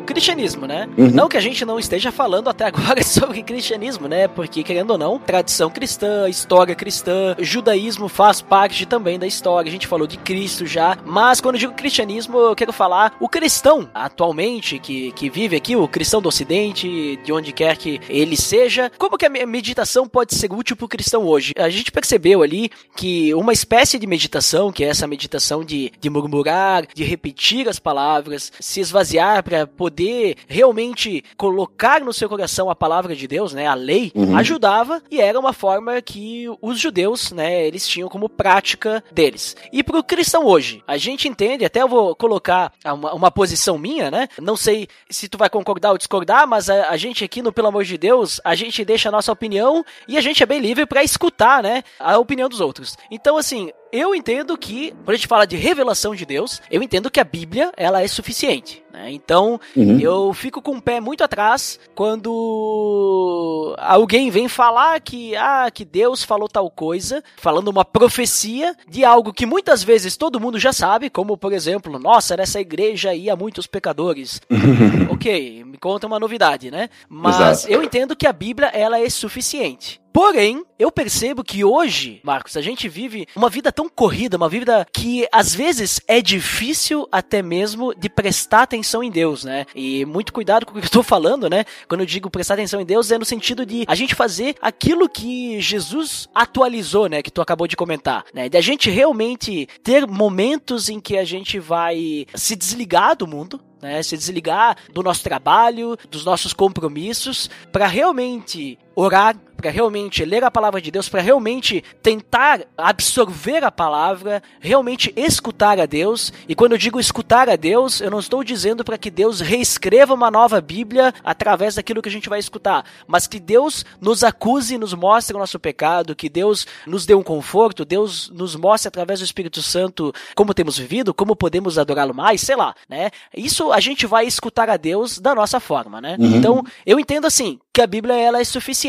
cristianismo, 0.05 0.65
né? 0.65 0.87
Uhum. 0.97 1.09
Não 1.09 1.27
que 1.27 1.37
a 1.37 1.41
gente 1.41 1.65
não 1.65 1.79
esteja 1.79 2.11
falando 2.11 2.49
até 2.49 2.65
agora 2.65 3.01
sobre 3.03 3.43
cristianismo, 3.43 4.07
né? 4.07 4.27
Porque, 4.27 4.63
querendo 4.63 4.91
ou 4.91 4.97
não, 4.97 5.19
tradição 5.19 5.69
cristã, 5.69 6.29
história 6.29 6.75
cristã, 6.75 7.35
judaísmo 7.39 8.07
faz 8.07 8.41
parte 8.41 8.85
também 8.85 9.19
da 9.19 9.27
história. 9.27 9.69
A 9.69 9.71
gente 9.71 9.87
falou 9.87 10.07
de 10.07 10.17
Cristo 10.17 10.65
já. 10.65 10.97
Mas 11.05 11.41
quando 11.41 11.55
eu 11.55 11.59
digo 11.59 11.73
cristianismo, 11.73 12.37
eu 12.37 12.55
quero 12.55 12.71
falar 12.71 13.15
o 13.19 13.27
cristão 13.27 13.89
atualmente 13.93 14.79
que, 14.79 15.11
que 15.13 15.29
vive 15.29 15.55
aqui, 15.55 15.75
o 15.75 15.87
cristão 15.87 16.21
do 16.21 16.29
ocidente, 16.29 17.19
de 17.23 17.33
onde 17.33 17.51
quer 17.51 17.77
que 17.77 17.99
ele 18.09 18.37
seja. 18.37 18.91
Como 18.97 19.17
que 19.17 19.25
a 19.25 19.29
meditação 19.29 20.07
pode 20.07 20.35
ser 20.35 20.51
útil 20.51 20.75
para 20.75 20.85
o 20.85 20.89
cristão 20.89 21.25
hoje? 21.25 21.53
A 21.57 21.69
gente 21.69 21.91
percebeu 21.91 22.41
ali 22.41 22.69
que 22.95 23.33
uma 23.33 23.53
espécie 23.53 23.97
de 23.97 24.07
meditação, 24.07 24.71
que 24.71 24.83
é 24.83 24.87
essa 24.87 25.07
meditação 25.07 25.63
de, 25.63 25.91
de 25.99 26.09
murmurar, 26.09 26.85
de 26.93 27.03
repetir 27.03 27.67
as 27.67 27.79
palavras, 27.79 28.51
se 28.59 28.79
esvaziar 28.79 29.43
para 29.43 29.65
poder 29.65 29.94
poder 29.95 30.35
realmente 30.47 31.23
colocar 31.37 32.01
no 32.01 32.11
seu 32.11 32.27
coração 32.27 32.69
a 32.69 32.75
palavra 32.75 33.15
de 33.15 33.27
Deus, 33.27 33.53
né, 33.53 33.65
a 33.65 33.73
lei, 33.73 34.11
uhum. 34.13 34.35
ajudava 34.37 35.01
e 35.09 35.21
era 35.21 35.39
uma 35.39 35.53
forma 35.53 36.01
que 36.01 36.47
os 36.61 36.77
judeus, 36.77 37.31
né, 37.31 37.65
eles 37.65 37.87
tinham 37.87 38.09
como 38.09 38.27
prática 38.27 39.01
deles. 39.11 39.55
E 39.71 39.81
para 39.81 39.97
o 39.97 40.03
cristão 40.03 40.45
hoje, 40.45 40.83
a 40.85 40.97
gente 40.97 41.29
entende, 41.29 41.63
até 41.63 41.81
eu 41.81 41.87
vou 41.87 42.13
colocar 42.13 42.73
uma, 42.83 43.13
uma, 43.13 43.31
posição 43.31 43.77
minha, 43.77 44.11
né, 44.11 44.27
não 44.41 44.57
sei 44.57 44.87
se 45.09 45.29
tu 45.29 45.37
vai 45.37 45.49
concordar 45.49 45.91
ou 45.91 45.97
discordar, 45.97 46.45
mas 46.45 46.69
a, 46.69 46.89
a 46.89 46.97
gente 46.97 47.23
aqui 47.23 47.41
no 47.41 47.53
Pelo 47.53 47.69
Amor 47.69 47.85
de 47.85 47.97
Deus, 47.97 48.41
a 48.43 48.53
gente 48.53 48.83
deixa 48.83 49.07
a 49.07 49.11
nossa 49.11 49.31
opinião 49.31 49.85
e 50.07 50.17
a 50.17 50.21
gente 50.21 50.43
é 50.43 50.45
bem 50.45 50.59
livre 50.59 50.85
para 50.85 51.03
escutar, 51.03 51.63
né, 51.63 51.83
a 51.97 52.17
opinião 52.17 52.49
dos 52.49 52.59
outros. 52.59 52.97
Então, 53.09 53.37
assim, 53.37 53.71
eu 53.95 54.13
entendo 54.13 54.57
que, 54.57 54.91
quando 55.03 55.11
a 55.11 55.15
gente 55.15 55.27
fala 55.27 55.47
de 55.47 55.55
revelação 55.55 56.15
de 56.15 56.25
Deus, 56.25 56.61
eu 56.69 56.83
entendo 56.83 57.09
que 57.09 57.19
a 57.19 57.23
Bíblia 57.23 57.71
ela 57.77 58.01
é 58.01 58.07
suficiente. 58.07 58.83
Né? 58.91 59.11
Então, 59.11 59.59
uhum. 59.75 59.99
eu 59.99 60.33
fico 60.33 60.61
com 60.61 60.77
o 60.77 60.81
pé 60.81 60.99
muito 60.99 61.23
atrás 61.23 61.79
quando 61.93 63.75
alguém 63.77 64.29
vem 64.29 64.47
falar 64.47 64.99
que, 65.01 65.35
ah, 65.35 65.69
que 65.69 65.83
Deus 65.83 66.23
falou 66.23 66.47
tal 66.47 66.69
coisa, 66.69 67.23
falando 67.37 67.67
uma 67.67 67.83
profecia 67.83 68.75
de 68.87 69.03
algo 69.03 69.33
que 69.33 69.45
muitas 69.45 69.83
vezes 69.83 70.15
todo 70.15 70.39
mundo 70.39 70.57
já 70.57 70.71
sabe, 70.71 71.09
como 71.09 71.37
por 71.37 71.51
exemplo, 71.51 71.99
nossa, 71.99 72.37
nessa 72.37 72.59
igreja 72.59 73.13
ia 73.13 73.35
muitos 73.35 73.67
pecadores. 73.67 74.41
ok, 75.11 75.63
me 75.65 75.77
conta 75.77 76.07
uma 76.07 76.19
novidade, 76.19 76.71
né? 76.71 76.89
Mas 77.09 77.63
Exato. 77.63 77.73
eu 77.73 77.83
entendo 77.83 78.15
que 78.15 78.27
a 78.27 78.33
Bíblia 78.33 78.67
ela 78.67 78.99
é 78.99 79.09
suficiente. 79.09 80.04
Porém, 80.15 80.63
eu 80.79 80.89
percebo 80.89 81.43
que 81.43 81.65
hoje, 81.65 82.21
Marcos, 82.23 82.55
a 82.55 82.61
gente 82.61 82.87
vive 82.87 83.27
uma 83.35 83.49
vida 83.49 83.69
tão 83.69 83.89
corrida, 83.89 84.37
uma 84.37 84.47
vida 84.47 84.87
que 84.93 85.27
às 85.29 85.53
vezes 85.53 85.99
é 86.07 86.21
difícil 86.21 87.05
até 87.11 87.41
mesmo 87.41 87.93
de 87.93 88.07
prestar 88.07 88.61
atenção 88.61 89.03
em 89.03 89.11
Deus, 89.11 89.43
né? 89.43 89.65
E 89.75 90.05
muito 90.05 90.31
cuidado 90.31 90.65
com 90.65 90.71
o 90.71 90.79
que 90.79 90.87
eu 90.87 90.89
tô 90.89 91.03
falando, 91.03 91.49
né? 91.49 91.65
Quando 91.89 91.99
eu 91.99 92.05
digo 92.05 92.29
prestar 92.29 92.53
atenção 92.53 92.79
em 92.79 92.85
Deus, 92.85 93.11
é 93.11 93.17
no 93.17 93.25
sentido 93.25 93.65
de 93.65 93.83
a 93.89 93.93
gente 93.93 94.15
fazer 94.15 94.55
aquilo 94.61 95.09
que 95.09 95.59
Jesus 95.59 96.29
atualizou, 96.33 97.09
né? 97.09 97.21
Que 97.21 97.29
tu 97.29 97.41
acabou 97.41 97.67
de 97.67 97.75
comentar, 97.75 98.23
né? 98.33 98.47
De 98.47 98.57
a 98.57 98.61
gente 98.61 98.89
realmente 98.89 99.67
ter 99.83 100.07
momentos 100.07 100.87
em 100.87 101.01
que 101.01 101.17
a 101.17 101.25
gente 101.25 101.59
vai 101.59 102.25
se 102.33 102.55
desligar 102.55 103.17
do 103.17 103.27
mundo, 103.27 103.59
né? 103.81 104.01
Se 104.01 104.15
desligar 104.15 104.77
do 104.93 105.03
nosso 105.03 105.23
trabalho, 105.23 105.97
dos 106.09 106.23
nossos 106.23 106.53
compromissos, 106.53 107.49
para 107.69 107.85
realmente 107.85 108.79
orar, 108.95 109.35
para 109.55 109.71
realmente 109.71 110.23
ler 110.23 110.43
a 110.43 110.51
palavra 110.51 110.81
de 110.81 110.91
Deus, 110.91 111.09
para 111.09 111.21
realmente 111.21 111.83
tentar 112.03 112.61
absorver 112.77 113.63
a 113.63 113.71
palavra, 113.71 114.43
realmente 114.59 115.13
escutar 115.15 115.79
a 115.79 115.85
Deus. 115.85 116.31
E 116.47 116.53
quando 116.53 116.73
eu 116.73 116.77
digo 116.77 116.99
escutar 116.99 117.49
a 117.49 117.55
Deus, 117.55 118.01
eu 118.01 118.11
não 118.11 118.19
estou 118.19 118.43
dizendo 118.43 118.83
para 118.83 118.97
que 118.97 119.09
Deus 119.09 119.39
reescreva 119.39 120.13
uma 120.13 120.29
nova 120.29 120.59
Bíblia 120.61 121.13
através 121.23 121.75
daquilo 121.75 122.01
que 122.01 122.09
a 122.09 122.11
gente 122.11 122.29
vai 122.29 122.39
escutar, 122.39 122.85
mas 123.07 123.27
que 123.27 123.39
Deus 123.39 123.85
nos 123.99 124.23
acuse 124.23 124.75
e 124.75 124.77
nos 124.77 124.93
mostre 124.93 125.35
o 125.35 125.39
nosso 125.39 125.59
pecado, 125.59 126.15
que 126.15 126.29
Deus 126.29 126.67
nos 126.85 127.05
dê 127.05 127.15
um 127.15 127.23
conforto, 127.23 127.85
Deus 127.85 128.29
nos 128.29 128.55
mostre 128.55 128.87
através 128.87 129.19
do 129.19 129.25
Espírito 129.25 129.61
Santo 129.61 130.13
como 130.35 130.53
temos 130.53 130.77
vivido, 130.77 131.13
como 131.13 131.35
podemos 131.35 131.79
adorá-lo 131.79 132.13
mais, 132.13 132.41
sei 132.41 132.55
lá, 132.55 132.75
né? 132.89 133.09
Isso 133.35 133.71
a 133.71 133.79
gente 133.79 134.05
vai 134.05 134.25
escutar 134.25 134.69
a 134.69 134.77
Deus 134.77 135.17
da 135.17 135.33
nossa 135.33 135.59
forma, 135.59 136.01
né? 136.01 136.17
Uhum. 136.19 136.35
Então, 136.35 136.63
eu 136.85 136.99
entendo 136.99 137.25
assim, 137.25 137.59
que 137.75 137.81
a 137.81 137.87
Bíblia 137.87 138.15
ela 138.15 138.39
é 138.39 138.43
suficiente. 138.45 138.84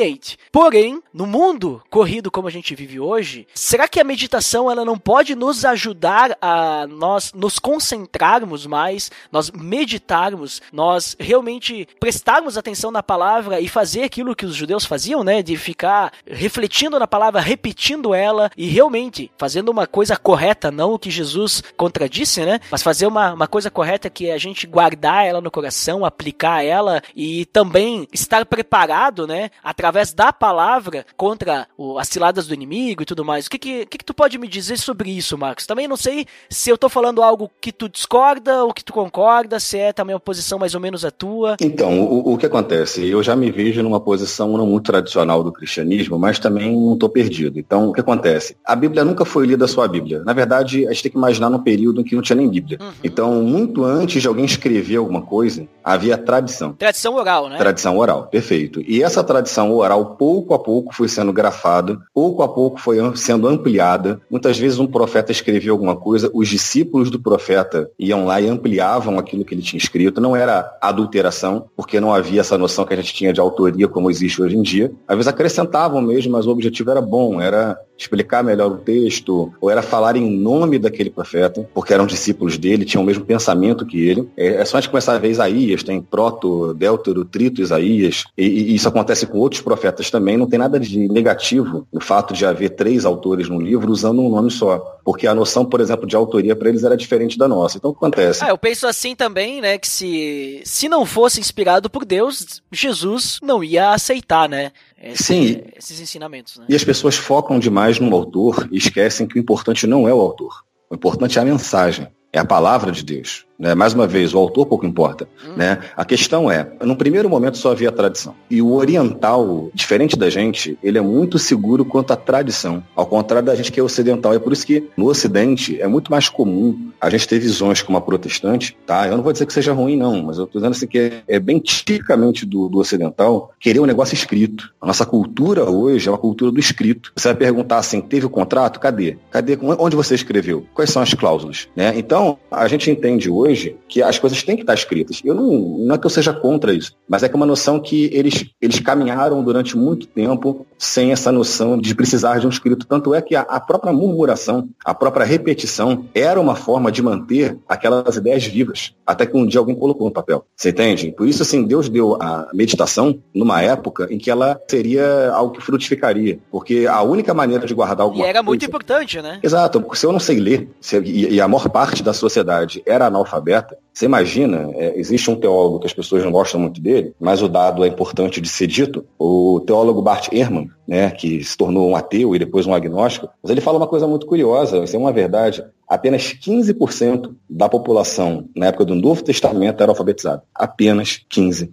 Porém, 0.53 1.03
no 1.12 1.26
mundo 1.26 1.82
corrido 1.90 2.30
como 2.30 2.49
a 2.49 2.51
gente 2.51 2.74
vive 2.74 3.01
hoje, 3.01 3.47
será 3.55 3.88
que 3.88 4.01
a 4.01 4.05
meditação 4.05 4.70
ela 4.70 4.84
não 4.84 4.99
pode 4.99 5.34
nos 5.34 5.64
ajudar 5.64 6.36
a 6.40 6.86
nós 6.86 7.32
nos 7.34 7.59
concentrarmos 7.59 8.66
mais, 8.66 9.11
nós 9.32 9.51
meditarmos, 9.51 10.61
nós 10.72 11.16
realmente 11.18 11.88
prestarmos 11.99 12.57
atenção 12.57 12.90
na 12.90 13.03
palavra 13.03 13.61
e 13.61 13.68
fazer 13.68 14.05
aquilo 14.05 14.36
que 14.36 14.47
os 14.47 14.55
judeus 14.55 14.84
faziam, 14.84 15.24
né, 15.24 15.42
de 15.42 15.57
ficar 15.57 16.12
refletindo 16.26 16.99
na 16.99 17.07
palavra, 17.07 17.40
repetindo 17.40 18.14
ela 18.14 18.51
e 18.57 18.66
realmente 18.66 19.30
fazendo 19.38 19.70
uma 19.70 19.86
coisa 19.86 20.16
correta, 20.16 20.70
não 20.70 20.92
o 20.92 20.99
que 20.99 21.11
Jesus 21.11 21.62
contradisse, 21.76 22.44
né, 22.44 22.61
mas 22.70 22.82
fazer 22.82 23.07
uma, 23.07 23.32
uma 23.32 23.47
coisa 23.47 23.70
correta 23.70 24.11
que 24.11 24.28
é 24.28 24.32
a 24.32 24.38
gente 24.38 24.66
guardar 24.66 25.26
ela 25.26 25.40
no 25.40 25.51
coração, 25.51 26.05
aplicar 26.05 26.64
ela 26.64 27.03
e 27.14 27.47
também 27.47 28.07
estar 28.12 28.44
preparado 28.44 28.66
preparado, 28.76 29.26
né, 29.26 29.51
através 29.62 29.86
da 30.14 30.32
palavra 30.32 31.05
contra 31.16 31.66
o, 31.76 31.99
as 31.99 32.09
ciladas 32.09 32.47
do 32.47 32.55
inimigo 32.55 33.03
e 33.03 33.07
tudo 33.07 33.24
mais. 33.24 33.47
O 33.47 33.51
que 33.51 33.59
que, 33.59 33.87
que 33.87 33.99
que 33.99 34.05
tu 34.05 34.14
pode 34.14 34.39
me 34.39 34.49
dizer 34.49 34.78
sobre 34.78 35.11
isso, 35.11 35.37
Marcos? 35.37 35.66
Também 35.66 35.89
não 35.89 35.97
sei 35.97 36.26
se 36.49 36.70
eu 36.70 36.78
tô 36.78 36.89
falando 36.89 37.22
algo 37.22 37.51
que 37.61 37.72
tu 37.72 37.89
discorda 37.89 38.64
ou 38.64 38.72
que 38.72 38.84
tu 38.84 38.93
concorda, 38.93 39.59
se 39.61 39.78
é 39.78 39.93
também 39.93 40.14
uma 40.14 40.20
posição 40.20 40.59
mais 40.59 40.74
ou 40.74 40.80
menos 40.80 41.05
a 41.05 41.11
tua. 41.11 41.57
Então, 41.61 42.01
o, 42.01 42.34
o 42.34 42.39
que 42.39 42.47
acontece? 42.47 43.07
Eu 43.09 43.22
já 43.22 43.34
me 43.34 43.51
vejo 43.51 43.82
numa 43.82 44.01
posição 44.01 44.57
não 44.57 44.66
muito 44.66 44.87
tradicional 44.87 45.43
do 45.43 45.53
cristianismo, 45.53 46.18
mas 46.18 46.39
também 46.39 46.72
não 46.72 46.97
tô 46.97 47.09
perdido. 47.09 47.59
Então, 47.59 47.89
o 47.89 47.93
que 47.93 48.01
acontece? 48.01 48.57
A 48.64 48.76
Bíblia 48.76 49.05
nunca 49.05 49.24
foi 49.24 49.47
lida 49.47 49.66
só 49.66 49.82
a 49.82 49.89
Bíblia. 49.89 50.22
Na 50.24 50.32
verdade, 50.32 50.87
a 50.87 50.93
gente 50.93 51.05
tem 51.05 51.12
que 51.12 51.18
imaginar 51.18 51.51
num 51.51 51.59
período 51.59 52.01
em 52.01 52.05
que 52.05 52.14
não 52.14 52.22
tinha 52.22 52.37
nem 52.37 52.49
Bíblia. 52.49 52.78
Uhum. 52.80 52.93
Então, 53.03 53.43
muito 53.43 53.84
antes 53.84 54.20
de 54.20 54.28
alguém 54.28 54.45
escrever 54.45 54.97
alguma 54.97 55.22
coisa, 55.22 55.66
havia 55.82 56.16
tradição. 56.18 56.72
Tradição 56.72 57.14
oral, 57.14 57.49
né? 57.49 57.59
Tradição 57.59 57.99
oral, 57.99 58.26
perfeito. 58.26 58.80
E 58.87 59.03
essa 59.03 59.22
tradição 59.22 59.75
oral, 59.76 60.16
pouco 60.16 60.54
a 60.54 60.58
pouco, 60.58 60.94
foi 60.94 61.08
sendo 61.08 61.32
grafada, 61.32 61.98
pouco 62.14 62.42
a 62.42 62.48
pouco 62.48 62.80
foi 62.80 62.98
sendo 63.16 63.48
ampliada. 63.48 64.20
Muitas 64.30 64.58
vezes 64.58 64.78
um 64.78 64.86
profeta 64.86 65.32
escrevia 65.32 65.70
alguma 65.70 65.96
coisa, 65.96 66.30
os 66.32 66.48
discípulos 66.48 67.10
do 67.10 67.20
profeta 67.20 67.90
iam 67.98 68.26
lá 68.26 68.40
e 68.40 68.48
ampliavam 68.48 69.18
aquilo 69.18 69.44
que 69.44 69.54
ele 69.54 69.62
tinha 69.62 69.78
escrito. 69.78 70.20
Não 70.20 70.36
era 70.36 70.76
adulteração, 70.80 71.66
porque 71.76 72.00
não 72.00 72.12
havia 72.12 72.40
essa 72.40 72.58
noção 72.58 72.84
que 72.84 72.94
a 72.94 72.96
gente 72.96 73.14
tinha 73.14 73.32
de 73.32 73.40
autoria 73.40 73.88
como 73.88 74.10
existe 74.10 74.42
hoje 74.42 74.56
em 74.56 74.62
dia. 74.62 74.92
Às 75.06 75.16
vezes 75.16 75.28
acrescentavam 75.28 76.00
mesmo, 76.00 76.32
mas 76.32 76.46
o 76.46 76.50
objetivo 76.50 76.90
era 76.90 77.00
bom, 77.00 77.40
era 77.40 77.78
explicar 77.98 78.44
melhor 78.44 78.70
o 78.70 78.76
texto, 78.76 79.52
ou 79.60 79.70
era 79.70 79.82
falar 79.82 80.16
em 80.16 80.30
nome 80.30 80.78
daquele 80.78 81.10
profeta, 81.10 81.68
porque 81.72 81.94
eram 81.94 82.06
discípulos 82.06 82.58
dele, 82.58 82.84
tinham 82.84 83.02
o 83.02 83.06
mesmo 83.06 83.24
pensamento 83.24 83.86
que 83.86 84.06
ele. 84.06 84.28
É, 84.36 84.56
é 84.56 84.64
só 84.64 84.76
a 84.76 84.80
gente 84.80 84.90
começar 84.90 85.14
a 85.14 85.18
ver 85.18 85.30
Isaías, 85.30 85.82
tem 85.82 86.00
proto, 86.02 86.74
deltero, 86.74 87.24
trito 87.24 87.62
Isaías, 87.62 88.24
e, 88.36 88.44
e, 88.46 88.74
isso 88.74 88.88
acontece 88.88 89.26
com 89.26 89.38
outros 89.38 89.62
profetas 89.66 90.12
também, 90.12 90.36
não 90.36 90.46
tem 90.46 90.60
nada 90.60 90.78
de 90.78 91.08
negativo 91.08 91.88
no 91.92 92.00
fato 92.00 92.32
de 92.32 92.46
haver 92.46 92.70
três 92.70 93.04
autores 93.04 93.48
no 93.48 93.60
livro 93.60 93.90
usando 93.90 94.22
um 94.22 94.28
nome 94.28 94.48
só, 94.48 94.78
porque 95.04 95.26
a 95.26 95.34
noção, 95.34 95.64
por 95.64 95.80
exemplo, 95.80 96.06
de 96.06 96.14
autoria 96.14 96.54
para 96.54 96.68
eles 96.68 96.84
era 96.84 96.96
diferente 96.96 97.36
da 97.36 97.48
nossa. 97.48 97.76
Então, 97.76 97.90
o 97.90 97.92
que 97.92 97.98
acontece? 97.98 98.44
Ah, 98.44 98.50
eu 98.50 98.56
penso 98.56 98.86
assim 98.86 99.16
também, 99.16 99.60
né, 99.60 99.76
que 99.76 99.88
se, 99.88 100.62
se 100.64 100.88
não 100.88 101.04
fosse 101.04 101.40
inspirado 101.40 101.90
por 101.90 102.04
Deus, 102.04 102.62
Jesus 102.70 103.40
não 103.42 103.64
ia 103.64 103.90
aceitar, 103.90 104.48
né? 104.48 104.70
Esse, 105.02 105.24
Sim. 105.24 105.62
esses 105.76 105.98
ensinamentos. 105.98 106.58
Né? 106.58 106.66
E 106.68 106.76
as 106.76 106.84
pessoas 106.84 107.16
focam 107.16 107.58
demais 107.58 107.98
no 107.98 108.14
autor 108.14 108.68
e 108.70 108.78
esquecem 108.78 109.26
que 109.26 109.36
o 109.36 109.40
importante 109.40 109.84
não 109.84 110.06
é 110.06 110.14
o 110.14 110.20
autor. 110.20 110.62
O 110.88 110.94
importante 110.94 111.40
é 111.40 111.42
a 111.42 111.44
mensagem, 111.44 112.06
é 112.32 112.38
a 112.38 112.44
palavra 112.44 112.92
de 112.92 113.02
Deus. 113.02 113.45
Né? 113.59 113.74
Mais 113.74 113.94
uma 113.94 114.07
vez, 114.07 114.34
o 114.34 114.38
autor 114.38 114.66
pouco 114.66 114.86
importa. 114.86 115.28
Hum. 115.46 115.54
Né? 115.57 115.78
A 115.96 116.04
questão 116.04 116.50
é, 116.50 116.68
no 116.82 116.96
primeiro 116.96 117.28
momento 117.28 117.57
só 117.59 117.72
havia 117.72 117.90
tradição. 117.90 118.34
E 118.50 118.61
o 118.61 118.72
oriental, 118.72 119.70
diferente 119.74 120.16
da 120.16 120.28
gente, 120.30 120.78
ele 120.82 120.98
é 120.98 121.00
muito 121.00 121.38
seguro 121.38 121.84
quanto 121.84 122.12
à 122.12 122.16
tradição. 122.16 122.82
Ao 122.94 123.07
contrário 123.07 123.46
da 123.46 123.54
gente 123.54 123.72
que 123.72 123.80
é 123.80 123.82
ocidental. 123.82 124.34
É 124.34 124.38
por 124.38 124.52
isso 124.52 124.66
que 124.66 124.88
no 124.96 125.07
ocidente 125.07 125.80
é 125.80 125.86
muito 125.86 126.11
mais 126.11 126.28
comum 126.28 126.90
a 127.00 127.11
gente 127.11 127.28
ter 127.28 127.38
visões 127.38 127.82
como 127.82 127.98
a 127.98 128.00
protestante. 128.00 128.76
Tá? 128.86 129.07
Eu 129.07 129.16
não 129.16 129.22
vou 129.22 129.32
dizer 129.32 129.46
que 129.46 129.52
seja 129.52 129.72
ruim, 129.72 129.96
não, 129.96 130.22
mas 130.22 130.38
eu 130.38 130.44
estou 130.44 130.61
dizendo 130.61 130.72
assim 130.72 130.86
que 130.86 131.12
é, 131.26 131.38
bem 131.38 131.59
tipicamente 131.59 132.44
do, 132.44 132.68
do, 132.68 132.78
ocidental 132.78 133.52
querer 133.59 133.80
um 133.80 133.86
negócio 133.86 134.14
escrito. 134.14 134.72
A 134.80 134.86
nossa 134.86 135.07
cultura 135.07 135.64
hoje 135.68 136.09
é 136.09 136.11
uma 136.11 136.18
cultura 136.18 136.50
do 136.50 136.61
escrito. 136.61 137.12
Você 137.16 137.28
vai 137.28 137.36
perguntar 137.36 137.78
assim, 137.78 138.00
teve 138.00 138.26
o 138.26 138.30
contrato? 138.30 138.80
Cadê? 138.80 139.16
Cadê? 139.30 139.59
Onde 139.61 139.96
você 139.96 140.14
escreveu? 140.14 140.66
Quais 140.74 140.90
são 140.90 141.02
as 141.02 141.14
cláusulas? 141.14 141.68
Né? 141.74 141.92
Então, 141.96 142.38
a 142.50 142.66
gente 142.68 142.90
entende 142.90 143.30
hoje 143.30 143.45
hoje 143.47 143.76
que 143.88 144.03
as 144.03 144.18
coisas 144.18 144.42
têm 144.42 144.57
que 144.57 144.62
estar 144.62 144.74
escritas. 144.74 145.20
Eu 145.24 145.34
não, 145.34 145.78
não 145.78 145.94
é 145.94 145.99
que 145.99 146.07
eu 146.07 146.11
seja 146.11 146.32
contra 146.32 146.72
isso, 146.72 146.92
mas 147.09 147.22
é 147.22 147.28
que 147.28 147.34
é 147.34 147.36
uma 147.36 147.47
noção 147.47 147.80
que 147.80 148.11
eles, 148.12 148.47
eles 148.61 148.80
caminharam 148.80 149.42
durante 149.42 149.76
muito 149.76 150.07
tempo 150.07 150.66
sem 150.78 151.12
essa 151.12 151.32
noção 151.32 151.78
de 151.78 151.94
precisar 151.94 152.38
de 152.38 152.47
um 152.47 152.51
escrito. 152.51 152.86
Tanto 152.86 153.14
é 153.14 153.22
que 153.22 153.34
a, 153.34 153.42
a 153.42 153.61
própria 153.61 153.92
murmuração, 153.92 154.68
a 154.84 154.94
própria 154.94 155.24
repetição, 155.24 156.07
era 156.14 156.40
uma 156.40 156.55
forma 156.55 156.90
de 156.92 157.03
manter 157.03 157.59
aquelas 157.68 158.16
ideias 158.16 158.44
vivas, 158.44 158.94
até 159.07 159.26
que 159.26 159.36
um 159.36 159.47
dia 159.47 159.61
alguém 159.61 159.74
colocou 159.74 160.07
no 160.07 160.12
papel. 160.12 160.44
Você 160.55 160.70
entende? 160.70 161.12
Por 161.12 161.26
isso, 161.26 161.42
assim, 161.42 161.64
Deus 161.64 161.88
deu 161.88 162.16
a 162.20 162.49
meditação 162.53 163.18
numa 163.34 163.62
época 163.62 164.09
em 164.11 164.18
que 164.18 164.30
ela 164.30 164.61
seria 164.68 165.30
algo 165.32 165.55
que 165.55 165.62
frutificaria. 165.62 166.38
Porque 166.51 166.86
a 166.88 167.03
única 167.03 167.32
maneira 167.32 167.66
de 167.66 167.74
guardar 167.74 168.01
alguma 168.01 168.22
coisa... 168.22 168.28
E 168.28 168.30
era 168.30 168.42
muito 168.42 168.64
importante, 168.64 169.20
né? 169.20 169.38
Exato. 169.42 169.80
Porque 169.80 169.97
se 169.97 170.07
eu 170.07 170.12
não 170.12 170.20
sei 170.20 170.38
ler, 170.38 170.68
se, 170.80 170.99
e, 171.01 171.34
e 171.34 171.40
a 171.40 171.49
maior 171.49 171.68
parte 171.68 172.03
da 172.03 172.12
sociedade 172.12 172.82
era 172.86 173.07
analfabeta, 173.07 173.36
analfabeta, 173.37 173.76
você 173.97 174.05
imagina, 174.05 174.70
é, 174.74 174.92
existe 175.01 175.30
um 175.30 175.36
teólogo 175.36 175.80
que 175.80 175.86
as 175.86 175.94
pessoas 175.94 176.22
não 176.22 176.30
gostam 176.30 176.61
muito 176.61 176.82
dele, 176.82 177.14
mas 177.18 177.40
o 177.40 177.49
dado 177.49 177.82
é 177.82 177.88
importante 177.88 178.42
de 178.42 178.49
ser 178.51 178.66
dito, 178.66 179.07
o 179.18 179.59
teólogo 179.66 180.03
Bart 180.03 180.28
Ehrman, 180.30 180.68
né, 180.86 181.11
que 181.11 181.42
se 181.42 181.57
tornou 181.57 181.88
um 181.88 181.97
ateu 181.97 182.36
e 182.36 182.38
depois 182.38 182.66
um 182.66 182.74
agnóstico, 182.74 183.30
mas 183.42 183.51
ele 183.51 183.62
fala 183.62 183.78
uma 183.78 183.86
coisa 183.86 184.07
muito 184.07 184.26
curiosa, 184.26 184.84
isso 184.84 184.94
é 184.94 184.99
uma 184.99 185.12
verdade 185.12 185.64
apenas 185.88 186.34
15% 186.34 187.34
da 187.49 187.68
população 187.68 188.49
na 188.55 188.66
época 188.66 188.84
do 188.84 188.94
Novo 188.94 189.22
Testamento 189.22 189.82
era 189.82 189.92
alfabetizada. 189.92 190.42
Apenas 190.55 191.20
15%. 191.30 191.70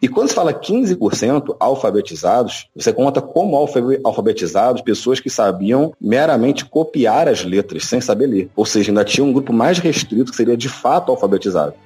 E 0.00 0.08
quando 0.08 0.28
se 0.28 0.34
fala 0.34 0.52
15% 0.52 1.56
alfabetizados, 1.60 2.68
você 2.74 2.92
conta 2.92 3.20
como 3.20 3.56
alfabetizados 4.04 4.82
pessoas 4.82 5.20
que 5.20 5.30
sabiam 5.30 5.92
meramente 6.00 6.64
copiar 6.64 7.28
as 7.28 7.44
letras 7.44 7.84
sem 7.84 8.00
saber 8.00 8.26
ler. 8.26 8.50
Ou 8.56 8.66
seja, 8.66 8.90
ainda 8.90 9.04
tinha 9.04 9.24
um 9.24 9.32
grupo 9.32 9.52
mais 9.52 9.78
restrito 9.78 10.30
que 10.30 10.36
seria 10.36 10.56
de 10.56 10.68
fato 10.68 11.12
alfabetizado, 11.12 11.21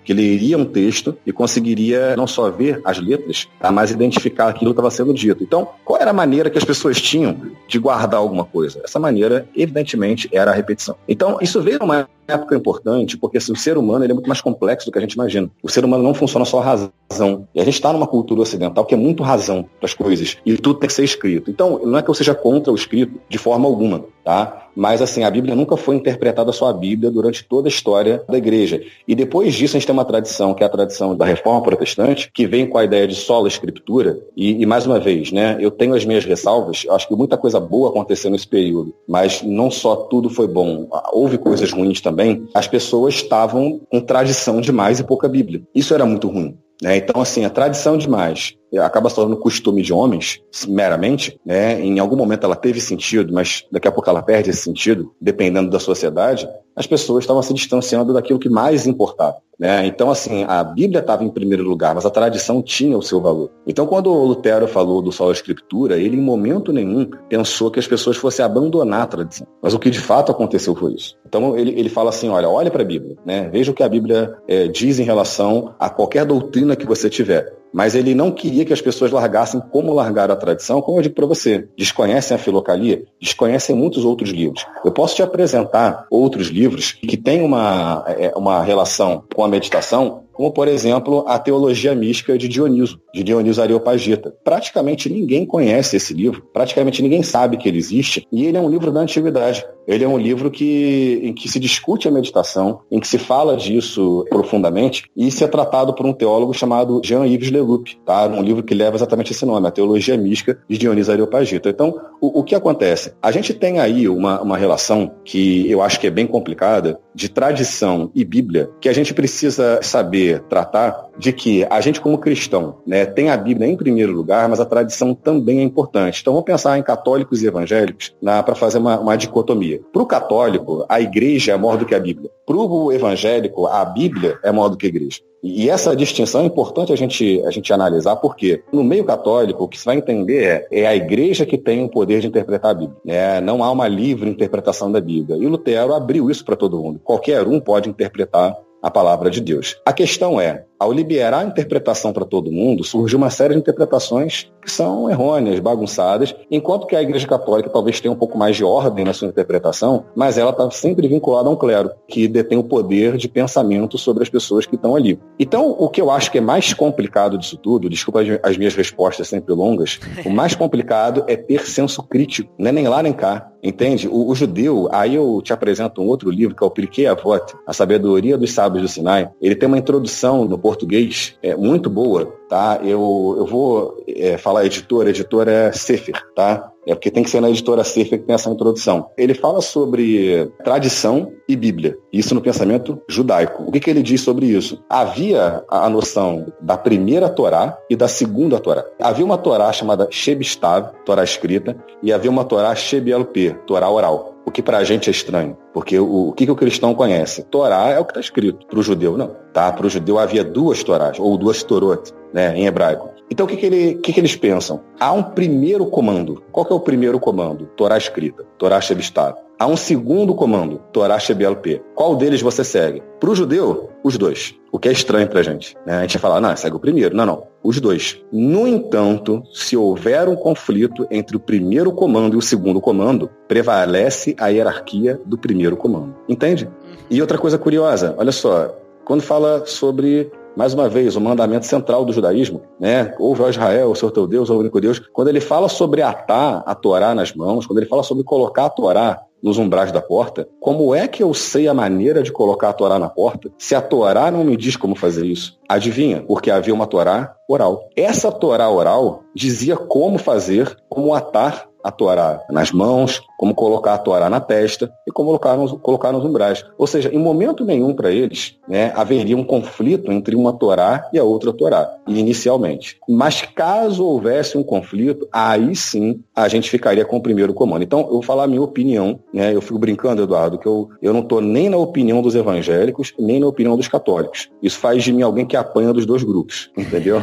que 0.04 0.12
leria 0.12 0.56
um 0.56 0.64
texto 0.64 1.16
e 1.26 1.32
conseguiria 1.32 2.16
não 2.16 2.26
só 2.26 2.50
ver 2.50 2.80
as 2.84 2.98
letras, 2.98 3.48
tá, 3.60 3.70
mas 3.70 3.90
identificar 3.90 4.48
aquilo 4.48 4.72
que 4.72 4.80
estava 4.80 4.90
sendo 4.90 5.12
dito. 5.12 5.42
Então, 5.42 5.68
qual 5.84 6.00
era 6.00 6.10
a 6.10 6.14
maneira 6.14 6.50
que 6.50 6.58
as 6.58 6.64
pessoas 6.64 7.00
tinham 7.00 7.36
de 7.68 7.78
guardar 7.78 8.20
alguma 8.20 8.44
coisa? 8.44 8.80
Essa 8.84 8.98
maneira, 8.98 9.48
evidentemente, 9.54 10.28
era 10.32 10.50
a 10.50 10.54
repetição. 10.54 10.96
Então, 11.08 11.38
isso 11.40 11.60
veio 11.60 11.78
numa 11.78 12.08
época 12.28 12.56
importante, 12.56 13.16
porque 13.16 13.38
assim, 13.38 13.52
o 13.52 13.56
ser 13.56 13.78
humano 13.78 14.04
ele 14.04 14.12
é 14.12 14.14
muito 14.14 14.28
mais 14.28 14.40
complexo 14.40 14.86
do 14.86 14.92
que 14.92 14.98
a 14.98 15.00
gente 15.00 15.12
imagina. 15.12 15.50
O 15.62 15.68
ser 15.68 15.84
humano 15.84 16.02
não 16.02 16.14
funciona 16.14 16.44
só 16.44 16.60
a 16.60 16.64
razão. 16.64 17.46
E 17.54 17.60
a 17.60 17.64
gente 17.64 17.74
está 17.74 17.92
numa 17.92 18.06
cultura 18.06 18.40
ocidental 18.40 18.84
que 18.84 18.94
é 18.94 18.98
muito 18.98 19.22
razão 19.22 19.68
para 19.78 19.86
as 19.86 19.94
coisas. 19.94 20.36
E 20.44 20.56
tudo 20.56 20.78
tem 20.80 20.88
que 20.88 20.94
ser 20.94 21.04
escrito. 21.04 21.50
Então, 21.50 21.80
não 21.84 21.98
é 21.98 22.02
que 22.02 22.10
eu 22.10 22.14
seja 22.14 22.34
contra 22.34 22.72
o 22.72 22.76
escrito 22.76 23.20
de 23.28 23.38
forma 23.38 23.66
alguma, 23.66 24.04
tá? 24.24 24.65
Mas 24.76 25.00
assim, 25.00 25.24
a 25.24 25.30
Bíblia 25.30 25.56
nunca 25.56 25.76
foi 25.76 25.96
interpretada 25.96 26.52
só 26.52 26.68
a 26.68 26.72
Bíblia 26.72 27.10
durante 27.10 27.42
toda 27.44 27.66
a 27.66 27.70
história 27.70 28.22
da 28.28 28.36
igreja. 28.36 28.82
E 29.08 29.14
depois 29.14 29.54
disso 29.54 29.76
a 29.76 29.80
gente 29.80 29.86
tem 29.86 29.94
uma 29.94 30.04
tradição, 30.04 30.52
que 30.52 30.62
é 30.62 30.66
a 30.66 30.70
tradição 30.70 31.16
da 31.16 31.24
reforma 31.24 31.62
protestante, 31.62 32.30
que 32.32 32.46
vem 32.46 32.66
com 32.68 32.76
a 32.76 32.84
ideia 32.84 33.08
de 33.08 33.14
sola 33.14 33.48
escritura. 33.48 34.18
E, 34.36 34.62
e 34.62 34.66
mais 34.66 34.86
uma 34.86 35.00
vez, 35.00 35.32
né, 35.32 35.56
eu 35.58 35.70
tenho 35.70 35.94
as 35.94 36.04
minhas 36.04 36.24
ressalvas, 36.24 36.86
acho 36.90 37.08
que 37.08 37.16
muita 37.16 37.38
coisa 37.38 37.58
boa 37.58 37.88
aconteceu 37.88 38.30
nesse 38.30 38.46
período, 38.46 38.94
mas 39.08 39.42
não 39.42 39.70
só 39.70 39.96
tudo 39.96 40.28
foi 40.28 40.46
bom, 40.46 40.86
houve 41.12 41.38
coisas 41.38 41.72
ruins 41.72 42.00
também. 42.00 42.46
As 42.52 42.68
pessoas 42.68 43.14
estavam 43.14 43.80
com 43.90 44.00
tradição 44.00 44.60
demais 44.60 45.00
e 45.00 45.04
pouca 45.04 45.28
Bíblia. 45.28 45.62
Isso 45.74 45.94
era 45.94 46.04
muito 46.04 46.28
ruim. 46.28 46.58
Né? 46.82 46.98
Então, 46.98 47.20
assim, 47.22 47.44
a 47.44 47.50
tradição 47.50 47.96
demais 47.96 48.54
acaba 48.78 49.08
se 49.08 49.14
tornando 49.14 49.40
costume 49.40 49.82
de 49.82 49.92
homens, 49.92 50.42
meramente, 50.68 51.38
né? 51.44 51.80
Em 51.80 51.98
algum 51.98 52.16
momento 52.16 52.44
ela 52.44 52.56
teve 52.56 52.80
sentido, 52.80 53.32
mas 53.32 53.64
daqui 53.70 53.88
a 53.88 53.92
pouco 53.92 54.08
ela 54.10 54.22
perde 54.22 54.50
esse 54.50 54.62
sentido, 54.62 55.12
dependendo 55.20 55.70
da 55.70 55.78
sociedade. 55.78 56.48
As 56.74 56.86
pessoas 56.86 57.24
estavam 57.24 57.42
se 57.42 57.54
distanciando 57.54 58.12
daquilo 58.12 58.38
que 58.38 58.48
mais 58.48 58.86
importava. 58.86 59.36
Né? 59.58 59.86
Então, 59.86 60.10
assim, 60.10 60.44
a 60.46 60.62
Bíblia 60.62 61.00
estava 61.00 61.24
em 61.24 61.30
primeiro 61.30 61.64
lugar, 61.64 61.94
mas 61.94 62.04
a 62.04 62.10
tradição 62.10 62.60
tinha 62.60 62.96
o 62.96 63.02
seu 63.02 63.20
valor. 63.20 63.50
Então, 63.66 63.86
quando 63.86 64.12
o 64.12 64.24
Lutero 64.24 64.68
falou 64.68 65.00
do 65.00 65.10
Sol 65.10 65.32
Escritura, 65.32 65.98
ele 65.98 66.16
em 66.16 66.20
momento 66.20 66.72
nenhum 66.72 67.08
pensou 67.28 67.70
que 67.70 67.78
as 67.78 67.86
pessoas 67.86 68.18
fossem 68.18 68.44
abandonar 68.44 69.02
a 69.02 69.06
tradição. 69.06 69.46
Mas 69.62 69.72
o 69.72 69.78
que 69.78 69.88
de 69.88 70.00
fato 70.00 70.30
aconteceu 70.30 70.74
foi 70.74 70.92
isso. 70.92 71.16
Então, 71.26 71.56
ele, 71.56 71.70
ele 71.78 71.88
fala 71.88 72.10
assim: 72.10 72.28
olha, 72.28 72.48
olha 72.48 72.70
para 72.70 72.82
a 72.82 72.86
Bíblia, 72.86 73.16
né? 73.24 73.48
veja 73.50 73.70
o 73.70 73.74
que 73.74 73.82
a 73.82 73.88
Bíblia 73.88 74.36
é, 74.46 74.68
diz 74.68 74.98
em 74.98 75.04
relação 75.04 75.74
a 75.78 75.88
qualquer 75.88 76.26
doutrina 76.26 76.76
que 76.76 76.86
você 76.86 77.08
tiver. 77.08 77.56
Mas 77.72 77.94
ele 77.94 78.14
não 78.14 78.30
queria 78.30 78.64
que 78.64 78.72
as 78.72 78.80
pessoas 78.80 79.10
largassem 79.10 79.60
como 79.70 79.92
largar 79.92 80.30
a 80.30 80.36
tradição, 80.36 80.80
como 80.80 80.98
eu 80.98 81.02
digo 81.02 81.14
para 81.14 81.26
você. 81.26 81.68
Desconhecem 81.76 82.34
a 82.34 82.38
filocalia, 82.38 83.04
desconhecem 83.20 83.76
muitos 83.76 84.04
outros 84.04 84.30
livros. 84.30 84.66
Eu 84.84 84.92
posso 84.92 85.16
te 85.16 85.22
apresentar 85.22 86.06
outros 86.10 86.48
livros 86.48 86.92
que 86.92 87.16
têm 87.16 87.42
uma, 87.42 88.04
é, 88.06 88.32
uma 88.36 88.62
relação 88.62 89.24
com 89.34 89.44
a 89.44 89.48
meditação 89.48 90.24
como 90.36 90.52
por 90.52 90.68
exemplo 90.68 91.24
a 91.26 91.38
Teologia 91.38 91.94
Mística 91.94 92.36
de 92.36 92.46
Dioniso, 92.46 93.00
de 93.12 93.24
Dioniso 93.24 93.62
Areopagita. 93.62 94.34
Praticamente 94.44 95.08
ninguém 95.08 95.46
conhece 95.46 95.96
esse 95.96 96.12
livro, 96.12 96.42
praticamente 96.52 97.02
ninguém 97.02 97.22
sabe 97.22 97.56
que 97.56 97.68
ele 97.68 97.78
existe, 97.78 98.26
e 98.30 98.44
ele 98.44 98.56
é 98.56 98.60
um 98.60 98.68
livro 98.68 98.92
da 98.92 99.00
antiguidade. 99.00 99.64
Ele 99.86 100.02
é 100.02 100.08
um 100.08 100.18
livro 100.18 100.50
que, 100.50 101.20
em 101.22 101.32
que 101.32 101.48
se 101.48 101.60
discute 101.60 102.08
a 102.08 102.10
meditação, 102.10 102.80
em 102.90 102.98
que 102.98 103.06
se 103.06 103.18
fala 103.18 103.56
disso 103.56 104.24
profundamente, 104.28 105.04
e 105.16 105.28
isso 105.28 105.44
é 105.44 105.46
tratado 105.46 105.94
por 105.94 106.04
um 106.04 106.12
teólogo 106.12 106.52
chamado 106.52 107.00
Jean-Yves 107.04 107.50
Leloup, 107.50 107.96
tá? 108.04 108.26
um 108.26 108.42
livro 108.42 108.64
que 108.64 108.74
leva 108.74 108.96
exatamente 108.96 109.32
esse 109.32 109.46
nome, 109.46 109.66
a 109.66 109.70
Teologia 109.70 110.16
Mística 110.16 110.58
de 110.68 110.76
Dioniso 110.76 111.12
Areopagita. 111.12 111.70
Então, 111.70 111.94
o, 112.20 112.40
o 112.40 112.44
que 112.44 112.54
acontece? 112.54 113.12
A 113.22 113.30
gente 113.30 113.54
tem 113.54 113.78
aí 113.78 114.08
uma, 114.08 114.42
uma 114.42 114.58
relação 114.58 115.12
que 115.24 115.70
eu 115.70 115.80
acho 115.80 116.00
que 116.00 116.08
é 116.08 116.10
bem 116.10 116.26
complicada, 116.26 116.98
de 117.14 117.28
tradição 117.28 118.10
e 118.14 118.24
Bíblia, 118.24 118.68
que 118.80 118.88
a 118.88 118.92
gente 118.92 119.14
precisa 119.14 119.80
saber 119.82 120.25
tratar 120.34 121.06
de 121.18 121.32
que 121.32 121.66
a 121.70 121.80
gente, 121.80 122.00
como 122.00 122.18
cristão, 122.18 122.76
né, 122.86 123.06
tem 123.06 123.30
a 123.30 123.36
Bíblia 123.36 123.68
em 123.68 123.76
primeiro 123.76 124.12
lugar, 124.12 124.48
mas 124.48 124.60
a 124.60 124.64
tradição 124.64 125.14
também 125.14 125.60
é 125.60 125.62
importante. 125.62 126.20
Então 126.20 126.32
vamos 126.32 126.46
pensar 126.46 126.78
em 126.78 126.82
católicos 126.82 127.42
e 127.42 127.46
evangélicos 127.46 128.14
para 128.20 128.54
fazer 128.54 128.78
uma, 128.78 128.98
uma 128.98 129.16
dicotomia. 129.16 129.80
Para 129.92 130.02
o 130.02 130.06
católico, 130.06 130.84
a 130.88 131.00
igreja 131.00 131.52
é 131.52 131.56
maior 131.56 131.76
do 131.76 131.86
que 131.86 131.94
a 131.94 132.00
Bíblia. 132.00 132.30
Para 132.46 132.56
o 132.56 132.92
evangélico, 132.92 133.66
a 133.66 133.84
Bíblia 133.84 134.38
é 134.42 134.52
maior 134.52 134.68
do 134.68 134.76
que 134.76 134.86
a 134.86 134.88
igreja. 134.88 135.20
E 135.42 135.70
essa 135.70 135.94
distinção 135.94 136.42
é 136.42 136.46
importante 136.46 136.92
a 136.92 136.96
gente, 136.96 137.40
a 137.46 137.50
gente 137.50 137.72
analisar, 137.72 138.16
porque 138.16 138.62
no 138.72 138.82
meio 138.82 139.04
católico, 139.04 139.62
o 139.62 139.68
que 139.68 139.78
se 139.78 139.84
vai 139.84 139.96
entender 139.96 140.42
é, 140.42 140.66
é 140.82 140.86
a 140.86 140.96
igreja 140.96 141.46
que 141.46 141.56
tem 141.56 141.84
o 141.84 141.88
poder 141.88 142.20
de 142.20 142.26
interpretar 142.26 142.72
a 142.72 142.74
Bíblia. 142.74 142.98
Né? 143.04 143.40
Não 143.40 143.62
há 143.62 143.70
uma 143.70 143.86
livre 143.86 144.28
interpretação 144.28 144.90
da 144.90 145.00
Bíblia. 145.00 145.38
E 145.38 145.46
Lutero 145.46 145.94
abriu 145.94 146.30
isso 146.30 146.44
para 146.44 146.56
todo 146.56 146.78
mundo. 146.78 147.00
Qualquer 147.04 147.46
um 147.46 147.60
pode 147.60 147.88
interpretar 147.88 148.56
a 148.82 148.90
palavra 148.90 149.30
de 149.30 149.40
Deus. 149.40 149.76
A 149.84 149.92
questão 149.92 150.40
é, 150.40 150.64
ao 150.78 150.92
liberar 150.92 151.40
a 151.40 151.44
interpretação 151.44 152.12
para 152.12 152.24
todo 152.24 152.52
mundo, 152.52 152.84
surgiu 152.84 153.18
uma 153.18 153.30
série 153.30 153.54
de 153.54 153.60
interpretações 153.60 154.50
que 154.62 154.70
são 154.70 155.08
errôneas, 155.08 155.60
bagunçadas, 155.60 156.34
enquanto 156.50 156.86
que 156.86 156.96
a 156.96 157.02
Igreja 157.02 157.26
Católica 157.26 157.70
talvez 157.70 158.00
tenha 158.00 158.12
um 158.12 158.16
pouco 158.16 158.36
mais 158.36 158.56
de 158.56 158.64
ordem 158.64 159.04
na 159.04 159.12
sua 159.12 159.28
interpretação, 159.28 160.04
mas 160.14 160.36
ela 160.38 160.50
está 160.50 160.68
sempre 160.70 161.06
vinculada 161.06 161.48
a 161.48 161.52
um 161.52 161.56
clero, 161.56 161.90
que 162.08 162.26
detém 162.26 162.58
o 162.58 162.64
poder 162.64 163.16
de 163.16 163.28
pensamento 163.28 163.96
sobre 163.96 164.22
as 164.22 164.28
pessoas 164.28 164.66
que 164.66 164.74
estão 164.74 164.96
ali. 164.96 165.18
Então, 165.38 165.70
o 165.78 165.88
que 165.88 166.00
eu 166.00 166.10
acho 166.10 166.30
que 166.30 166.38
é 166.38 166.40
mais 166.40 166.74
complicado 166.74 167.38
disso 167.38 167.56
tudo, 167.56 167.88
desculpa 167.88 168.20
as 168.42 168.56
minhas 168.56 168.74
respostas 168.74 169.28
sempre 169.28 169.54
longas, 169.54 170.00
o 170.26 170.30
mais 170.30 170.54
complicado 170.54 171.24
é 171.26 171.36
ter 171.36 171.66
senso 171.66 172.02
crítico, 172.02 172.52
não 172.58 172.68
é 172.68 172.72
nem 172.72 172.88
lá 172.88 173.02
nem 173.02 173.12
cá. 173.12 173.52
Entende? 173.62 174.06
O, 174.06 174.28
o, 174.28 174.34
judeu, 174.34 174.88
aí 174.92 175.16
eu 175.16 175.40
te 175.42 175.52
apresento 175.52 176.00
um 176.00 176.06
outro 176.06 176.30
livro, 176.30 176.54
que 176.54 176.62
é 176.62 176.66
o 176.66 176.70
Pirkei 176.70 177.06
Avot, 177.08 177.52
A 177.66 177.72
Sabedoria 177.72 178.38
dos 178.38 178.52
Sábios 178.52 178.82
do 178.82 178.88
Sinai. 178.88 179.28
Ele 179.42 179.56
tem 179.56 179.66
uma 179.66 179.76
introdução 179.76 180.44
no 180.44 180.56
português 180.66 181.36
é, 181.44 181.54
muito 181.54 181.88
boa, 181.88 182.26
tá? 182.48 182.80
Eu, 182.82 183.36
eu 183.38 183.46
vou 183.46 184.04
é, 184.08 184.36
falar 184.36 184.66
editora, 184.66 185.10
editora 185.10 185.48
é 185.48 185.72
Sefer, 185.72 186.20
tá? 186.34 186.72
É 186.84 186.92
porque 186.92 187.08
tem 187.08 187.22
que 187.22 187.30
ser 187.30 187.40
na 187.40 187.48
editora 187.48 187.84
Sefer 187.84 188.18
que 188.18 188.26
tem 188.26 188.34
essa 188.34 188.50
introdução. 188.50 189.08
Ele 189.16 189.32
fala 189.32 189.60
sobre 189.60 190.50
tradição 190.64 191.32
e 191.48 191.54
Bíblia, 191.54 191.96
isso 192.12 192.34
no 192.34 192.40
pensamento 192.40 193.00
judaico. 193.08 193.62
O 193.64 193.70
que, 193.70 193.78
que 193.78 193.88
ele 193.88 194.02
diz 194.02 194.22
sobre 194.22 194.46
isso? 194.46 194.82
Havia 194.90 195.62
a 195.68 195.88
noção 195.88 196.52
da 196.60 196.76
primeira 196.76 197.28
Torá 197.28 197.78
e 197.88 197.94
da 197.94 198.08
segunda 198.08 198.58
Torá. 198.58 198.84
Havia 199.00 199.24
uma 199.24 199.38
Torá 199.38 199.72
chamada 199.72 200.08
Shebstav, 200.10 200.90
Torá 201.04 201.22
escrita, 201.22 201.76
e 202.02 202.12
havia 202.12 202.30
uma 202.30 202.44
Torá 202.44 202.74
Shebielp, 202.74 203.36
Torá 203.68 203.88
oral. 203.88 204.35
O 204.46 204.50
que 204.50 204.62
para 204.62 204.78
a 204.78 204.84
gente 204.84 205.08
é 205.08 205.10
estranho, 205.10 205.58
porque 205.74 205.98
o, 205.98 206.28
o 206.28 206.32
que, 206.32 206.46
que, 206.46 206.52
o 206.52 206.56
cristão 206.56 206.94
conhece? 206.94 207.42
Torá 207.42 207.90
é 207.90 207.98
o 207.98 208.04
que 208.04 208.12
está 208.12 208.20
escrito. 208.20 208.64
Para 208.68 208.78
o 208.78 208.82
judeu, 208.82 209.18
não. 209.18 209.34
Tá? 209.52 209.72
Para 209.72 209.86
o 209.86 209.90
judeu 209.90 210.20
havia 210.20 210.44
duas 210.44 210.84
Torás, 210.84 211.18
ou 211.18 211.36
duas 211.36 211.64
Torot, 211.64 212.12
né, 212.32 212.56
em 212.56 212.64
hebraico. 212.64 213.10
Então 213.28 213.44
o 213.44 213.48
que, 213.48 213.56
que, 213.56 213.66
ele, 213.66 213.94
que, 213.94 214.12
que 214.12 214.20
eles 214.20 214.36
pensam? 214.36 214.80
Há 215.00 215.12
um 215.12 215.22
primeiro 215.22 215.84
comando. 215.86 216.44
Qual 216.52 216.64
é 216.70 216.72
o 216.72 216.78
primeiro 216.78 217.18
comando? 217.18 217.66
Torá 217.76 217.98
escrita, 217.98 218.44
Torá 218.56 218.80
Shebstav. 218.80 219.34
Há 219.58 219.66
um 219.66 219.76
segundo 219.76 220.34
comando, 220.34 220.82
Torá 220.92 221.18
Shebialp. 221.18 221.64
Qual 221.94 222.14
deles 222.14 222.42
você 222.42 222.62
segue? 222.62 223.02
Para 223.18 223.30
o 223.30 223.34
judeu, 223.34 223.88
os 224.04 224.18
dois. 224.18 224.54
O 224.70 224.78
que 224.78 224.86
é 224.86 224.92
estranho 224.92 225.26
para 225.26 225.40
a 225.40 225.42
gente. 225.42 225.74
Né? 225.86 225.96
A 225.96 226.02
gente 226.02 226.18
vai 226.18 226.20
falar, 226.20 226.42
não, 226.42 226.54
segue 226.54 226.76
o 226.76 226.78
primeiro. 226.78 227.16
Não, 227.16 227.24
não. 227.24 227.46
Os 227.64 227.80
dois. 227.80 228.22
No 228.30 228.68
entanto, 228.68 229.42
se 229.54 229.74
houver 229.74 230.28
um 230.28 230.36
conflito 230.36 231.06
entre 231.10 231.38
o 231.38 231.40
primeiro 231.40 231.90
comando 231.90 232.34
e 232.34 232.36
o 232.36 232.42
segundo 232.42 232.82
comando, 232.82 233.30
prevalece 233.48 234.36
a 234.38 234.48
hierarquia 234.48 235.18
do 235.24 235.38
primeiro 235.38 235.74
comando. 235.74 236.14
Entende? 236.28 236.68
E 237.10 237.18
outra 237.22 237.38
coisa 237.38 237.56
curiosa, 237.56 238.14
olha 238.18 238.32
só, 238.32 238.76
quando 239.06 239.22
fala 239.22 239.64
sobre 239.64 240.30
mais 240.54 240.74
uma 240.74 240.88
vez, 240.88 241.16
o 241.16 241.20
mandamento 241.20 241.66
central 241.66 242.04
do 242.04 242.12
judaísmo, 242.14 242.62
né? 242.80 243.14
Ouve 243.18 243.42
ao 243.42 243.50
Israel, 243.50 243.90
o 243.90 243.94
Senhor 243.94 244.10
teu 244.10 244.26
Deus, 244.26 244.48
o 244.48 244.58
único 244.58 244.80
Deus. 244.80 244.98
Quando 245.12 245.28
ele 245.28 245.40
fala 245.40 245.68
sobre 245.68 246.00
atar 246.00 246.62
a 246.64 246.74
Torá 246.74 247.14
nas 247.14 247.34
mãos, 247.34 247.66
quando 247.66 247.78
ele 247.78 247.86
fala 247.86 248.02
sobre 248.02 248.24
colocar 248.24 248.64
a 248.64 248.70
Torá 248.70 249.20
nos 249.42 249.58
umbrais 249.58 249.92
da 249.92 250.00
porta, 250.00 250.48
como 250.60 250.94
é 250.94 251.06
que 251.06 251.22
eu 251.22 251.32
sei 251.34 251.68
a 251.68 251.74
maneira 251.74 252.22
de 252.22 252.32
colocar 252.32 252.70
a 252.70 252.72
Torá 252.72 252.98
na 252.98 253.08
porta 253.08 253.50
se 253.58 253.74
a 253.74 253.80
Torá 253.80 254.30
não 254.30 254.44
me 254.44 254.56
diz 254.56 254.76
como 254.76 254.94
fazer 254.94 255.26
isso? 255.26 255.58
Adivinha? 255.68 256.22
Porque 256.26 256.50
havia 256.50 256.74
uma 256.74 256.86
Torá 256.86 257.34
oral. 257.48 257.88
Essa 257.96 258.32
Torá 258.32 258.68
oral 258.68 259.22
dizia 259.34 259.76
como 259.76 260.18
fazer, 260.18 260.76
como 260.88 261.14
atar 261.14 261.68
a 261.82 261.90
Torá 261.92 262.42
nas 262.50 262.72
mãos, 262.72 263.22
como 263.36 263.54
colocar 263.54 263.94
a 263.94 263.98
Torá 263.98 264.30
na 264.30 264.40
testa 264.40 264.90
e 265.06 265.12
como 265.12 265.26
colocar 265.28 265.56
nos, 265.56 265.72
colocar 265.72 266.12
nos 266.12 266.24
umbrais. 266.24 266.64
Ou 266.78 266.86
seja, 266.86 267.10
em 267.12 267.18
momento 267.18 267.64
nenhum 267.64 267.94
para 267.94 268.10
eles 268.10 268.56
né, 268.68 268.92
haveria 268.94 269.36
um 269.36 269.44
conflito 269.44 270.10
entre 270.10 270.34
uma 270.34 270.52
Torá 270.52 271.08
e 271.12 271.18
a 271.18 271.24
outra 271.24 271.52
Torá, 271.52 271.90
inicialmente. 272.06 272.98
Mas 273.08 273.42
caso 273.42 274.04
houvesse 274.04 274.56
um 274.56 274.62
conflito, 274.62 275.28
aí 275.32 275.74
sim 275.74 276.22
a 276.34 276.48
gente 276.48 276.70
ficaria 276.70 277.04
com 277.04 277.16
o 277.16 277.22
primeiro 277.22 277.52
comando. 277.52 277.82
Então, 277.82 278.00
eu 278.00 278.12
vou 278.12 278.22
falar 278.22 278.44
a 278.44 278.46
minha 278.46 278.62
opinião, 278.62 279.20
né? 279.32 279.54
eu 279.54 279.60
fico 279.60 279.78
brincando, 279.78 280.22
Eduardo, 280.22 280.58
que 280.58 280.66
eu, 280.66 280.88
eu 281.02 281.12
não 281.12 281.20
estou 281.20 281.40
nem 281.40 281.68
na 281.68 281.76
opinião 281.76 282.22
dos 282.22 282.34
evangélicos, 282.34 283.12
nem 283.18 283.40
na 283.40 283.46
opinião 283.46 283.76
dos 283.76 283.88
católicos. 283.88 284.48
Isso 284.62 284.78
faz 284.78 285.02
de 285.02 285.12
mim 285.12 285.22
alguém 285.22 285.46
que 285.46 285.56
apanha 285.56 285.92
dos 285.92 286.06
dois 286.06 286.22
grupos, 286.22 286.70
entendeu? 286.76 287.22